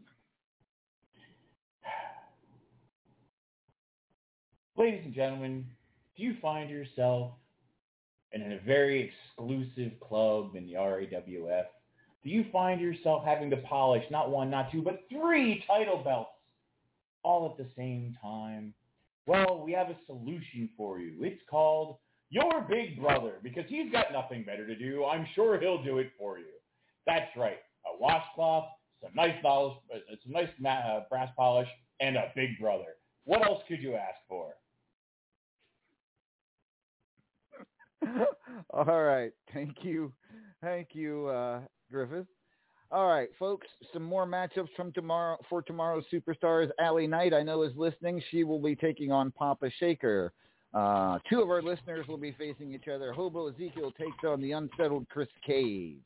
Ladies 4.80 5.02
and 5.04 5.14
gentlemen, 5.14 5.66
do 6.16 6.24
you 6.24 6.38
find 6.42 6.70
yourself 6.70 7.34
in 8.32 8.42
a 8.42 8.60
very 8.66 9.12
exclusive 9.36 10.00
club 10.00 10.56
in 10.56 10.66
the 10.66 10.76
RAWF? 10.76 11.66
Do 12.24 12.30
you 12.30 12.46
find 12.50 12.80
yourself 12.80 13.26
having 13.26 13.50
to 13.50 13.58
polish 13.58 14.06
not 14.10 14.32
one, 14.32 14.50
not 14.50 14.72
two, 14.72 14.82
but 14.82 15.04
three 15.10 15.62
title 15.68 16.02
belts 16.02 16.30
all 17.24 17.46
at 17.46 17.58
the 17.58 17.70
same 17.76 18.16
time? 18.22 18.74
Well, 19.26 19.62
we 19.62 19.74
have 19.74 19.90
a 19.90 19.98
solution 20.06 20.70
for 20.78 20.98
you. 21.00 21.26
It's 21.26 21.42
called 21.50 21.98
Your 22.30 22.62
Big 22.62 23.02
Brother 23.02 23.34
because 23.44 23.66
he's 23.68 23.92
got 23.92 24.14
nothing 24.14 24.46
better 24.46 24.66
to 24.66 24.78
do. 24.78 25.04
I'm 25.04 25.28
sure 25.36 25.60
he'll 25.60 25.84
do 25.84 25.98
it 25.98 26.12
for 26.18 26.40
you. 26.40 26.54
That's 27.06 27.36
right. 27.36 27.60
A 27.86 28.02
washcloth, 28.02 28.70
some 29.02 29.12
nice 29.14 29.36
polish, 29.42 29.76
uh, 29.94 30.16
some 30.24 30.32
nice 30.32 30.48
uh, 30.66 31.02
brass 31.10 31.32
polish, 31.36 31.68
and 32.00 32.16
a 32.16 32.32
big 32.34 32.58
brother. 32.62 32.96
What 33.26 33.46
else 33.46 33.62
could 33.68 33.82
you 33.82 33.96
ask 33.96 34.16
for? 34.30 34.54
All 38.74 39.04
right. 39.04 39.32
Thank 39.54 39.78
you. 39.84 40.12
Thank 40.62 40.90
you, 40.94 41.28
uh, 41.28 41.62
Griffith. 41.92 42.28
All 42.92 43.08
right, 43.08 43.30
folks, 43.38 43.68
some 43.94 44.02
more 44.02 44.26
matchups 44.26 44.70
from 44.76 44.92
tomorrow 44.94 45.38
for 45.48 45.62
tomorrow's 45.62 46.06
superstars. 46.12 46.72
Allie 46.80 47.06
Knight, 47.06 47.36
I 47.36 47.44
know, 47.44 47.62
is 47.62 47.72
listening. 47.76 48.22
She 48.32 48.44
will 48.44 48.60
be 48.60 48.76
taking 48.76 49.12
on 49.12 49.32
Papa 49.32 49.70
Shaker. 49.80 50.34
Uh, 50.74 51.20
two 51.30 51.40
of 51.40 51.50
our 51.50 51.62
listeners 51.62 52.08
will 52.08 52.18
be 52.18 52.32
facing 52.38 52.74
each 52.74 52.88
other. 52.88 53.14
Hobo 53.14 53.48
Ezekiel 53.48 53.92
takes 53.92 54.24
on 54.28 54.42
the 54.42 54.54
unsettled 54.54 55.08
Chris 55.10 55.30
Cage. 55.46 55.98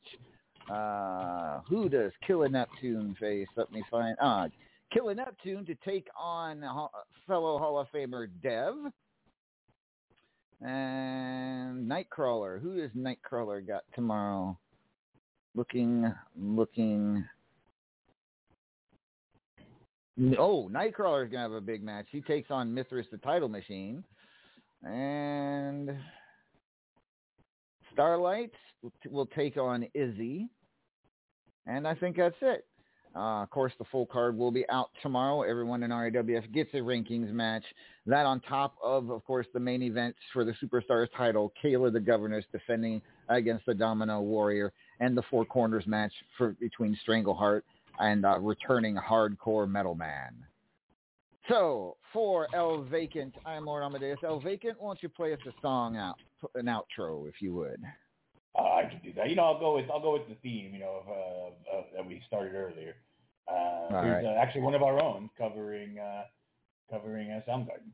Uh, 0.70 1.62
who 1.68 1.88
does 1.88 2.12
Killer 2.28 2.50
Neptune 2.50 3.16
face? 3.18 3.48
Let 3.56 3.72
me 3.72 3.84
find. 3.90 4.18
Uh, 4.22 4.48
Killer 4.94 5.16
Neptune 5.16 5.66
to 5.66 5.76
take 5.86 6.08
on 6.18 6.64
fellow 7.28 7.58
Hall 7.58 7.80
of 7.80 7.88
Famer 7.94 8.28
Dev. 8.42 8.76
And 10.64 11.90
Nightcrawler. 11.90 12.62
Who 12.62 12.78
does 12.78 12.92
Nightcrawler 12.92 13.66
got 13.68 13.84
tomorrow? 13.94 14.58
Looking, 15.56 16.12
looking. 16.40 17.24
Oh, 20.38 20.70
Nightcrawler's 20.72 21.30
gonna 21.32 21.44
have 21.44 21.52
a 21.52 21.62
big 21.62 21.84
match. 21.84 22.06
He 22.12 22.22
takes 22.22 22.50
on 22.50 22.74
Mithras 22.74 23.08
the 23.12 23.18
Title 23.18 23.50
Machine, 23.50 24.04
and 24.84 25.92
Starlight 27.92 28.54
will- 28.82 28.94
will 29.10 29.26
take 29.28 29.58
on 29.58 29.88
Izzy, 29.94 30.50
and 31.66 31.88
I 31.88 31.96
think 31.96 32.16
that's 32.16 32.42
it. 32.42 32.66
Uh, 33.16 33.44
of 33.44 33.50
course, 33.52 33.74
the 33.78 33.86
full 33.86 34.08
card 34.08 34.36
will 34.36 34.52
be 34.52 34.68
out 34.70 34.90
tomorrow. 35.04 35.44
Everyone 35.44 35.84
in 35.84 35.92
RAWF 35.92 36.52
gets 36.52 36.74
a 36.74 36.78
rankings 36.78 37.32
match. 37.32 37.64
That 38.08 38.26
on 38.26 38.40
top 38.42 38.76
of, 38.84 39.12
of 39.12 39.24
course, 39.24 39.46
the 39.54 39.60
main 39.60 39.84
events 39.84 40.18
for 40.34 40.44
the 40.44 40.54
Superstars 40.54 41.08
title, 41.16 41.54
Kayla 41.64 41.94
the 41.94 42.00
Governess 42.00 42.44
defending 42.52 43.02
against 43.30 43.66
the 43.68 43.74
Domino 43.76 44.22
Warrior, 44.22 44.74
and 45.00 45.16
the 45.16 45.22
Four 45.30 45.46
Corners 45.46 45.86
match 45.86 46.12
for 46.38 46.56
between 46.60 46.98
Strangleheart 47.08 47.62
and 48.00 48.26
uh, 48.26 48.40
returning 48.40 48.96
Hardcore 48.96 49.70
Metal 49.70 49.94
Man. 49.94 50.34
So, 51.50 51.98
for 52.12 52.48
El 52.56 52.84
Vacant, 52.84 53.36
I'm 53.46 53.66
Lord 53.66 53.84
Amadeus. 53.84 54.18
El 54.24 54.40
Vacant, 54.40 54.76
why 54.80 54.90
don't 54.90 55.04
you 55.04 55.10
play 55.10 55.34
us 55.34 55.40
a 55.46 55.52
song 55.62 55.98
out, 55.98 56.18
an 56.56 56.66
outro, 56.66 57.28
if 57.28 57.42
you 57.42 57.54
would? 57.54 57.82
Uh, 58.58 58.62
I 58.62 58.84
can 58.86 59.00
do 59.04 59.14
that. 59.14 59.30
You 59.30 59.36
know, 59.36 59.44
I'll 59.44 59.60
go 59.60 59.76
with 59.76 59.90
I'll 59.90 60.02
go 60.02 60.14
with 60.14 60.28
the 60.28 60.36
theme. 60.36 60.74
You 60.74 60.80
know, 60.80 61.02
of, 61.02 61.08
uh, 61.08 61.78
uh, 61.78 61.84
that 61.96 62.06
we 62.06 62.22
started 62.28 62.54
earlier. 62.54 62.96
Uh, 63.48 64.02
here's 64.02 64.24
right. 64.24 64.26
uh, 64.26 64.40
actually 64.40 64.62
one 64.62 64.76
of 64.76 64.84
our 64.84 65.02
own 65.02 65.30
covering 65.38 65.98
uh, 66.00 66.24
covering 66.90 67.32
uh, 67.32 67.42
Soundgarden. 67.50 67.92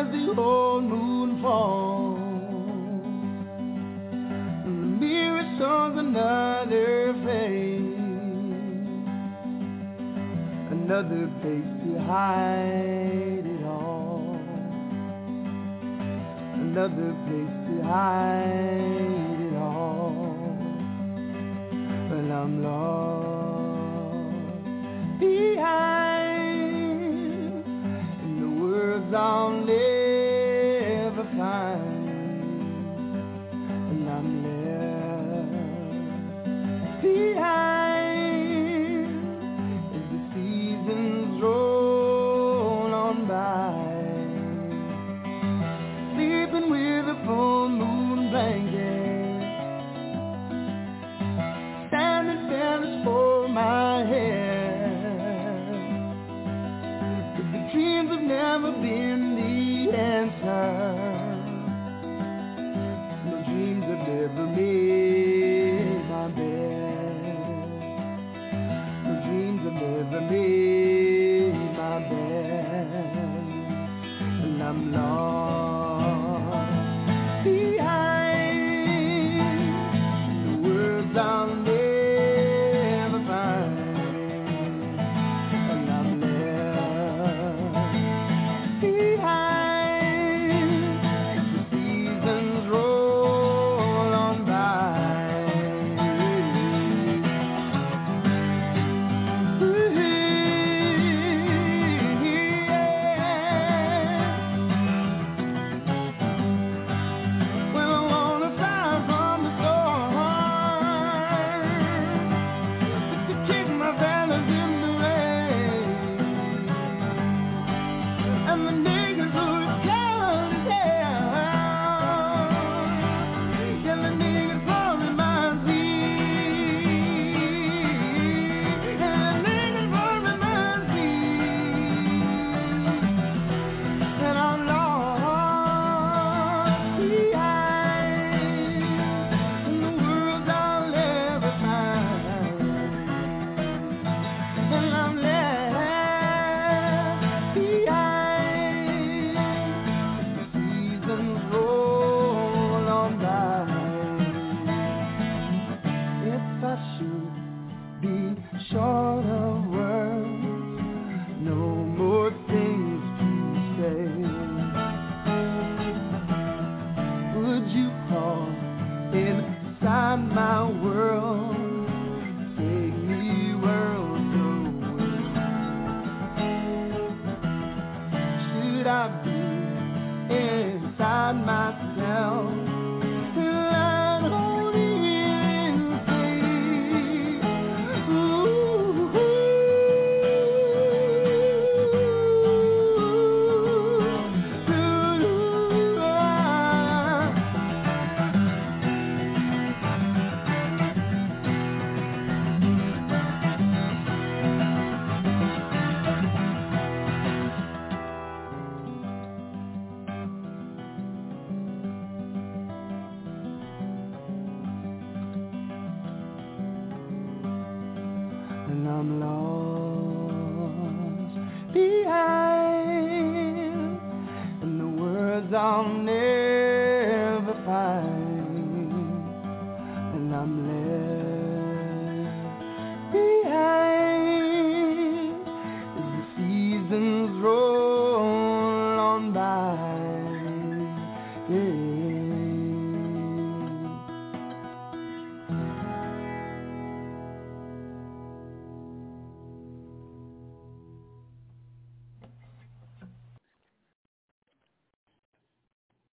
as 0.00 0.06
the 0.12 0.40
old 0.40 0.84
moon 0.84 1.42
falls. 1.42 2.18
And 4.64 4.76
the 4.82 4.88
mirror 5.04 5.46
shows 5.58 5.98
another 5.98 7.12
face, 7.24 7.98
another 10.70 11.24
place 11.40 11.70
to 11.84 11.90
hide 12.00 13.44
it 13.44 13.64
all, 13.66 14.38
another 16.54 17.10
place 17.26 17.56
to 17.68 17.74
hide 17.84 19.40
it 19.48 19.56
all. 19.56 20.56
But 22.08 22.26
I'm 22.40 22.62
lost 22.62 23.60
behind. 25.20 25.99